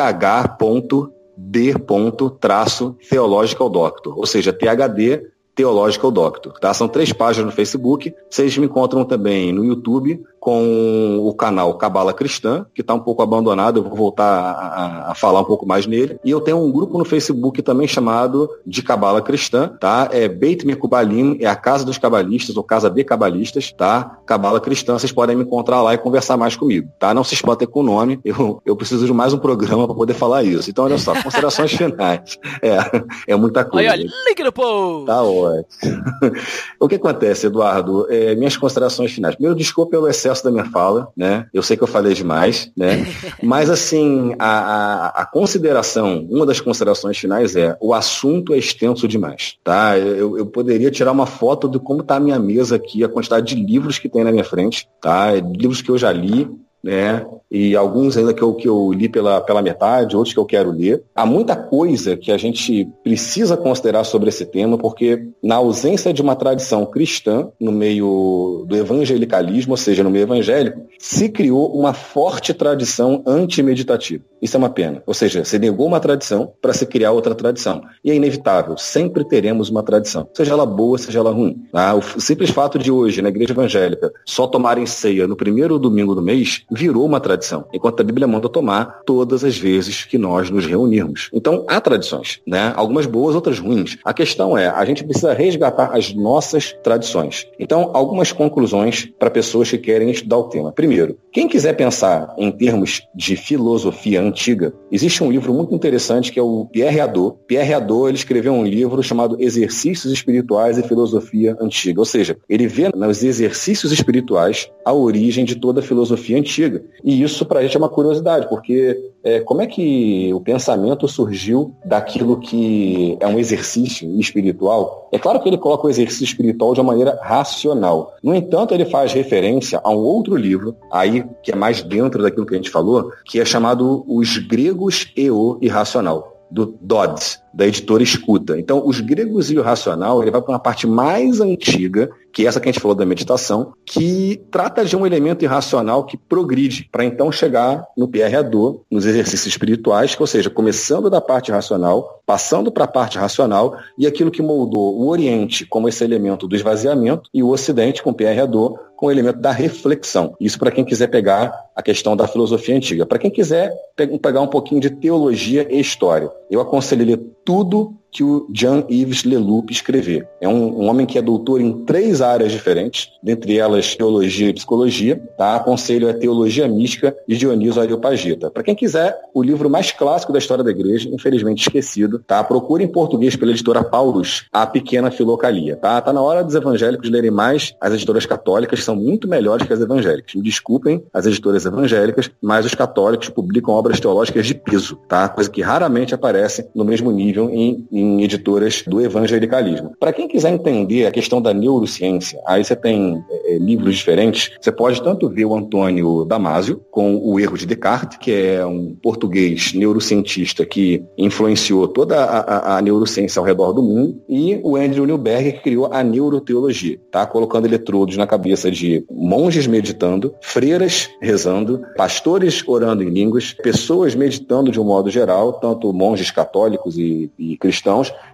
d.theological 1.38 3.70
doctor, 3.70 4.18
ou 4.18 4.26
seja, 4.26 4.54
THD 4.54 5.34
Theological 5.56 6.12
Doctor, 6.12 6.60
tá? 6.60 6.74
São 6.74 6.88
três 6.88 7.14
páginas 7.14 7.46
no 7.46 7.56
Facebook. 7.56 8.12
Vocês 8.30 8.58
me 8.58 8.66
encontram 8.66 9.06
também 9.06 9.54
no 9.54 9.64
YouTube 9.64 10.24
com 10.44 11.20
o 11.26 11.34
canal 11.34 11.74
Cabala 11.78 12.14
Cristã, 12.14 12.66
que 12.76 12.82
está 12.82 12.94
um 12.94 13.00
pouco 13.00 13.22
abandonado, 13.22 13.78
eu 13.78 13.84
vou 13.84 13.96
voltar 13.96 14.26
a, 14.26 15.12
a, 15.12 15.16
falar 15.16 15.40
um 15.40 15.46
pouco 15.46 15.66
mais 15.66 15.88
nele. 15.88 16.20
E 16.22 16.30
eu 16.30 16.42
tenho 16.42 16.58
um 16.58 16.70
grupo 16.70 16.98
no 16.98 17.06
Facebook 17.06 17.62
também 17.62 17.88
chamado 17.88 18.50
de 18.68 18.84
Cabala 18.84 19.22
Cristã, 19.22 19.70
tá? 19.80 20.10
É 20.12 20.28
Beit 20.28 20.68
Mekubalim, 20.68 21.38
é 21.40 21.48
a 21.48 21.56
Casa 21.56 21.86
dos 21.86 21.98
Cabalistas, 21.98 22.58
ou 22.58 22.64
Casa 22.64 22.90
de 22.90 23.06
Cabalistas, 23.06 23.72
tá? 23.72 24.18
Cabala 24.26 24.60
Cristã, 24.60 25.00
vocês 25.00 25.14
podem 25.14 25.34
me 25.34 25.44
encontrar 25.44 25.82
lá 25.82 25.94
e 25.94 25.98
conversar 25.98 26.36
mais 26.36 26.58
comigo, 26.58 26.90
tá? 27.00 27.14
Não 27.14 27.24
se 27.24 27.36
espantem 27.36 27.66
com 27.66 27.80
o 27.80 27.84
nome, 27.84 28.20
eu, 28.26 28.62
eu 28.66 28.76
preciso 28.76 29.06
de 29.06 29.14
mais 29.14 29.32
um 29.32 29.38
programa 29.38 29.88
para 29.88 29.96
poder 29.96 30.14
falar 30.14 30.44
isso. 30.44 30.70
Então, 30.70 30.84
olha 30.84 30.98
só, 30.98 31.14
considerações 31.24 31.72
finais. 31.72 32.38
É, 32.62 33.32
é 33.32 33.36
muita 33.38 33.64
coisa. 33.64 33.92
Olha, 33.92 34.04
link 34.28 34.44
no 34.44 34.52
post! 34.52 35.06
Tá 35.06 35.24
ótimo. 35.24 36.04
o 36.82 36.90
que 36.90 36.96
acontece, 36.96 37.48
Eduardo? 37.48 38.08
É, 38.10 38.36
minhas 38.36 38.58
considerações 38.58 39.14
finais. 39.14 39.36
Primeiro, 39.36 39.58
desculpa 39.58 39.92
pelo 39.92 40.10
excesso 40.10 40.33
da 40.42 40.52
minha 40.52 40.66
fala, 40.66 41.10
né? 41.16 41.48
Eu 41.54 41.62
sei 41.62 41.76
que 41.76 41.84
eu 41.84 41.88
falei 41.88 42.14
demais, 42.14 42.72
né? 42.78 43.06
Mas 43.44 43.70
assim, 43.70 44.34
a, 44.40 44.48
a, 44.48 45.08
a, 45.22 45.26
consideração, 45.26 46.26
uma 46.30 46.46
das 46.46 46.62
considerações 46.62 47.18
finais 47.18 47.56
é 47.56 47.78
o 47.82 47.94
assunto 47.94 48.54
é 48.54 48.58
extenso 48.58 49.08
demais, 49.08 49.58
tá? 49.64 49.98
Eu, 50.00 50.38
eu 50.38 50.46
poderia 50.46 50.90
tirar 50.90 51.12
uma 51.12 51.26
foto 51.26 51.68
de 51.68 51.78
como 51.80 52.02
está 52.02 52.16
a 52.16 52.20
minha 52.20 52.40
mesa 52.40 52.78
aqui, 52.78 53.04
a 53.04 53.10
quantidade 53.10 53.54
de 53.54 53.62
livros 53.62 54.00
que 54.00 54.08
tem 54.08 54.24
na 54.24 54.32
minha 54.32 54.44
frente, 54.44 54.88
tá? 55.02 55.34
Livros 55.34 55.82
que 55.82 55.92
eu 55.92 55.98
já 55.98 56.12
li, 56.12 56.50
né? 56.84 57.26
E 57.50 57.76
alguns 57.76 58.18
ainda 58.18 58.34
que 58.34 58.42
eu, 58.42 58.54
que 58.56 58.68
eu 58.68 58.92
li 58.92 59.08
pela, 59.08 59.40
pela 59.40 59.62
metade, 59.62 60.18
outros 60.18 60.34
que 60.34 60.40
eu 60.40 60.46
quero 60.46 60.72
ler. 60.72 61.04
Há 61.16 61.26
muita 61.26 61.56
coisa 61.56 62.18
que 62.18 62.32
a 62.32 62.38
gente 62.38 62.90
precisa 63.04 63.56
considerar 63.56 64.04
sobre 64.04 64.30
esse 64.30 64.46
tema, 64.46 64.78
porque 64.78 65.28
na 65.42 65.56
ausência 65.56 66.12
de 66.12 66.22
uma 66.22 66.36
tradição 66.36 66.86
cristã 66.86 67.50
no 67.60 67.72
meio 67.72 68.66
do 68.68 68.76
evangelicalismo, 68.76 69.74
ou 69.74 69.78
seja, 69.78 70.04
no 70.04 70.10
meio 70.10 70.24
evangélico, 70.24 70.82
se 70.98 71.30
criou 71.30 71.72
uma 71.78 71.94
forte 71.94 72.54
tradição 72.54 73.22
antimeditativa. 73.26 74.24
Isso 74.42 74.58
é 74.58 74.60
uma 74.60 74.70
pena. 74.70 75.02
Ou 75.06 75.14
seja, 75.14 75.46
se 75.46 75.58
negou 75.58 75.88
uma 75.88 76.02
tradição 76.02 76.52
para 76.62 76.74
se 76.74 76.86
criar 76.86 77.12
outra 77.12 77.34
tradição. 77.34 77.82
E 78.04 78.12
é 78.12 78.16
inevitável, 78.16 78.78
sempre 78.78 79.24
teremos 79.24 79.70
uma 79.70 79.82
tradição, 79.82 80.28
seja 80.34 80.52
ela 80.52 80.66
boa, 80.66 80.98
seja 80.98 81.20
ela 81.20 81.32
ruim. 81.32 81.66
Tá? 81.72 81.96
O 81.96 82.02
simples 82.20 82.50
fato 82.50 82.78
de 82.78 82.92
hoje, 82.92 83.22
na 83.22 83.30
igreja 83.30 83.54
evangélica, 83.54 84.12
só 84.26 84.46
tomarem 84.46 84.86
ceia 84.86 85.28
no 85.28 85.38
primeiro 85.38 85.80
domingo 85.80 86.14
do 86.14 86.22
mês, 86.22 86.66
virou 86.74 87.06
uma 87.06 87.20
tradição, 87.20 87.66
enquanto 87.74 88.02
a 88.02 88.04
Bíblia 88.04 88.28
manda 88.28 88.50
tomar 88.50 89.02
todas 89.06 89.44
as 89.44 89.58
vezes 89.58 90.06
que 90.06 90.18
nós 90.18 90.50
nos 90.50 90.66
reunirmos. 90.66 91.30
Então, 91.34 91.66
há 91.68 91.80
tradições, 91.80 92.42
né? 92.46 92.74
Algumas 92.76 93.06
boas, 93.06 93.36
outras 93.36 93.60
ruins. 93.60 93.98
A 94.04 94.14
questão 94.14 94.58
é, 94.58 94.68
a 94.68 94.84
gente 94.86 95.04
precisa 95.04 95.34
resgatar 95.34 95.96
as 95.96 96.14
nossas 96.14 96.76
tradições. 96.84 97.48
Então, 97.60 97.92
algumas 97.94 98.32
conclusões 98.32 99.10
para 99.20 99.30
pessoas 99.30 99.70
que 99.70 99.78
querem 99.78 100.10
estudar 100.10 100.38
o 100.38 100.50
tema. 100.50 100.72
Primeiro, 100.72 101.18
quem 101.32 101.48
quiser 101.48 101.74
pensar 101.74 102.34
em 102.38 102.52
termos 102.52 103.02
de 103.16 103.36
filosofia 103.36 104.22
antiga, 104.22 104.74
existe 104.92 105.24
um 105.24 105.32
livro 105.32 105.54
muito 105.54 105.74
interessante 105.74 106.32
que 106.32 106.40
é 106.40 106.44
o 106.44 106.66
Pierre 106.66 107.00
Hadot. 107.00 107.38
Pierre 107.48 107.74
Hadot, 107.74 108.08
ele 108.08 108.18
escreveu 108.18 108.54
um 108.54 108.64
livro 108.64 109.02
chamado 109.04 109.38
Exercícios 109.40 110.12
Espirituais 110.12 110.78
e 110.78 110.84
Filosofia 110.84 111.56
Antiga. 111.60 112.00
Ou 112.00 112.06
seja, 112.06 112.38
ele 112.50 112.68
vê 112.68 112.90
nos 112.96 113.24
exercícios 113.24 113.92
espirituais 113.92 114.70
a 114.86 114.94
origem 114.94 115.46
de 115.46 115.56
toda 115.56 115.80
a 115.80 115.84
filosofia 115.84 116.38
antiga 116.38 116.63
antiga. 116.64 116.84
E 117.04 117.22
isso 117.22 117.46
para 117.46 117.60
a 117.60 117.64
gente 117.64 117.76
é 117.76 117.80
uma 117.80 117.90
curiosidade, 117.90 118.48
porque 118.48 119.12
é, 119.24 119.40
como 119.42 119.62
é 119.62 119.68
que 119.68 120.34
o 120.34 120.40
pensamento 120.40 121.08
surgiu 121.08 121.76
daquilo 121.86 122.40
que 122.40 123.18
é 123.20 123.28
um 123.28 123.40
exercício 123.40 124.20
espiritual? 124.20 125.10
É 125.12 125.20
claro 125.20 125.40
que 125.40 125.50
ele 125.50 125.58
coloca 125.58 125.88
o 125.88 125.90
exercício 125.90 126.26
espiritual 126.26 126.74
de 126.74 126.82
uma 126.82 126.92
maneira 126.92 127.20
racional. 127.22 128.14
No 128.24 128.34
entanto, 128.34 128.74
ele 128.74 128.86
faz 128.86 129.14
referência 129.14 129.80
a 129.84 129.92
um 129.92 129.98
outro 129.98 130.36
livro, 130.36 130.76
aí 130.92 131.26
que 131.42 131.52
é 131.52 131.56
mais 131.56 131.84
dentro 131.84 132.22
daquilo 132.22 132.46
que 132.46 132.54
a 132.54 132.58
gente 132.58 132.70
falou, 132.70 133.12
que 133.26 133.40
é 133.40 133.46
chamado 133.46 134.04
Os 134.08 134.38
Gregos 134.38 135.12
e 135.16 135.30
o 135.30 135.58
Irracional 135.62 136.32
do 136.50 136.78
Dodds, 136.80 137.43
da 137.54 137.68
editora 137.68 138.02
Escuta. 138.02 138.58
Então, 138.60 138.86
os 138.86 139.00
gregos 139.00 139.52
e 139.52 139.58
o 139.58 139.62
racional, 139.62 140.22
ele 140.22 140.32
vai 140.32 140.42
para 140.42 140.52
uma 140.52 140.60
parte 140.60 140.88
mais 140.88 141.40
antiga, 141.40 142.10
que 142.34 142.44
é 142.44 142.48
essa 142.48 142.60
que 142.60 142.68
a 142.68 142.72
gente 142.72 142.82
falou 142.82 142.96
da 142.96 143.06
meditação, 143.06 143.74
que 143.86 144.42
trata 144.50 144.84
de 144.84 144.96
um 144.96 145.06
elemento 145.06 145.46
irracional 145.46 146.04
que 146.04 146.18
progride 146.18 146.90
para 146.92 147.06
então 147.06 147.32
chegar 147.32 147.86
no 147.96 148.08
Pierre 148.08 148.36
Hadot, 148.36 148.82
nos 148.90 149.06
exercícios 149.06 149.48
espirituais, 149.48 150.16
que, 150.16 150.22
ou 150.22 150.28
seja, 150.28 150.50
começando 150.50 151.10
da 151.10 151.22
parte 151.22 151.52
racional, 151.52 152.22
passando 152.26 152.72
para 152.72 152.86
a 152.86 152.88
parte 152.88 153.18
racional 153.18 153.78
e 153.98 154.08
aquilo 154.08 154.32
que 154.32 154.42
moldou 154.42 155.00
o 155.00 155.10
Oriente 155.10 155.66
como 155.66 155.88
esse 155.88 156.04
elemento 156.04 156.48
do 156.48 156.56
esvaziamento 156.56 157.30
e 157.34 157.44
o 157.44 157.50
Ocidente 157.50 158.02
com 158.02 158.14
Pierre 158.14 158.40
Hadot 158.40 158.80
com 159.04 159.08
o 159.08 159.12
elemento 159.12 159.40
da 159.40 159.52
reflexão. 159.52 160.34
Isso 160.40 160.58
para 160.58 160.72
quem 160.72 160.86
quiser 160.86 161.08
pegar 161.08 161.54
a 161.76 161.84
questão 161.84 162.16
da 162.16 162.26
filosofia 162.26 162.76
antiga. 162.76 163.06
Para 163.06 163.20
quem 163.20 163.30
quiser 163.30 163.74
pegar 164.22 164.40
um 164.40 164.48
pouquinho 164.48 164.80
de 164.80 164.90
teologia 164.90 165.68
e 165.70 165.78
história, 165.78 166.32
eu 166.50 166.62
aconselho 166.62 167.18
tudo 167.44 168.03
que 168.14 168.24
o 168.24 168.48
Jean-Yves 168.54 169.24
Leloup 169.24 169.72
escrever. 169.72 170.28
É 170.40 170.48
um, 170.48 170.82
um, 170.82 170.88
homem 170.88 171.06
que 171.06 171.18
é 171.18 171.22
doutor 171.22 171.60
em 171.60 171.84
três 171.84 172.22
áreas 172.22 172.52
diferentes, 172.52 173.10
dentre 173.24 173.58
elas 173.58 173.96
teologia 173.96 174.50
e 174.50 174.54
psicologia. 174.54 175.22
Tá? 175.38 175.56
Aconselho 175.56 176.08
é 176.08 176.14
Teologia 176.14 176.68
Mística 176.68 177.16
de 177.28 177.36
Dionísio 177.36 177.82
Areopagita. 177.82 178.52
Para 178.52 178.62
quem 178.62 178.76
quiser, 178.76 179.18
o 179.34 179.42
livro 179.42 179.70
mais 179.70 179.92
clássico 179.92 180.32
da 180.32 180.38
história 180.38 180.64
da 180.64 180.70
igreja, 180.70 181.10
infelizmente 181.12 181.62
esquecido, 181.62 182.20
tá? 182.20 182.44
procure 182.44 182.84
em 182.84 182.88
português 182.88 183.36
pela 183.36 183.52
editora 183.52 183.84
Paulus, 183.84 184.46
A 184.54 184.68
Pequena 184.68 185.10
Filocalia. 185.10 185.76
Tá? 185.76 186.00
tá 186.00 186.14
na 186.14 186.22
hora 186.22 186.44
dos 186.44 186.54
evangélicos 186.54 187.10
lerem 187.10 187.32
mais 187.32 187.74
as 187.82 187.94
editoras 187.94 188.28
católicas, 188.28 188.84
são 188.84 188.96
muito 188.96 189.28
melhores 189.28 189.66
que 189.66 189.74
as 189.74 189.82
evangélicas. 189.82 190.36
Me 190.36 190.44
desculpem 190.44 191.04
as 191.12 191.26
editoras 191.26 191.66
evangélicas, 191.66 192.30
mas 192.40 192.66
os 192.66 192.76
católicos 192.76 193.30
publicam 193.30 193.74
obras 193.74 194.00
teológicas 194.00 194.46
de 194.46 194.54
piso, 194.54 194.98
tá? 195.08 195.28
coisa 195.30 195.50
que 195.50 195.62
raramente 195.62 196.14
aparece 196.14 196.70
no 196.76 196.86
mesmo 196.86 197.12
nível 197.12 197.50
em, 197.50 197.88
em 197.92 198.03
editoras 198.22 198.84
do 198.86 199.02
evangelicalismo. 199.02 199.94
Para 200.00 200.14
quem 200.14 200.28
quiser 200.28 200.54
entender 200.54 201.06
a 201.06 201.12
questão 201.12 201.42
da 201.42 201.54
neurociência, 201.54 202.40
aí 202.46 202.64
você 202.64 202.76
tem 202.76 203.24
é, 203.30 203.58
livros 203.58 203.96
diferentes. 203.96 204.52
Você 204.60 204.72
pode 204.72 205.02
tanto 205.02 205.30
ver 205.30 205.46
o 205.46 205.56
Antônio 205.56 206.26
Damasio 206.26 206.82
com 206.92 207.16
o 207.18 207.40
erro 207.40 207.58
de 207.58 207.66
Descartes, 207.66 208.18
que 208.18 208.32
é 208.32 208.66
um 208.66 208.96
português 209.02 209.74
neurocientista 209.74 210.66
que 210.66 211.04
influenciou 211.18 211.88
toda 211.88 212.24
a, 212.24 212.40
a, 212.40 212.78
a 212.78 212.82
neurociência 212.82 213.40
ao 213.40 213.46
redor 213.46 213.74
do 213.74 213.82
mundo, 213.82 214.22
e 214.28 214.60
o 214.64 214.76
Andrew 214.76 215.06
Newberg, 215.06 215.54
que 215.54 215.62
criou 215.62 215.90
a 215.92 216.04
neuroteologia, 216.04 217.00
tá? 217.12 217.26
colocando 217.26 217.66
eletrodos 217.66 218.18
na 218.18 218.28
cabeça 218.28 218.70
de 218.70 219.06
monges 219.12 219.68
meditando, 219.68 220.34
freiras 220.42 221.10
rezando, 221.22 221.82
pastores 221.96 222.64
orando 222.68 223.04
em 223.04 223.10
línguas, 223.10 223.54
pessoas 223.54 224.16
meditando 224.16 224.72
de 224.72 224.80
um 224.80 224.84
modo 224.84 225.10
geral, 225.10 225.54
tanto 225.54 225.92
monges 225.94 226.32
católicos 226.32 226.98
e, 226.98 227.32
e 227.38 227.58
cristãos, 227.58 227.84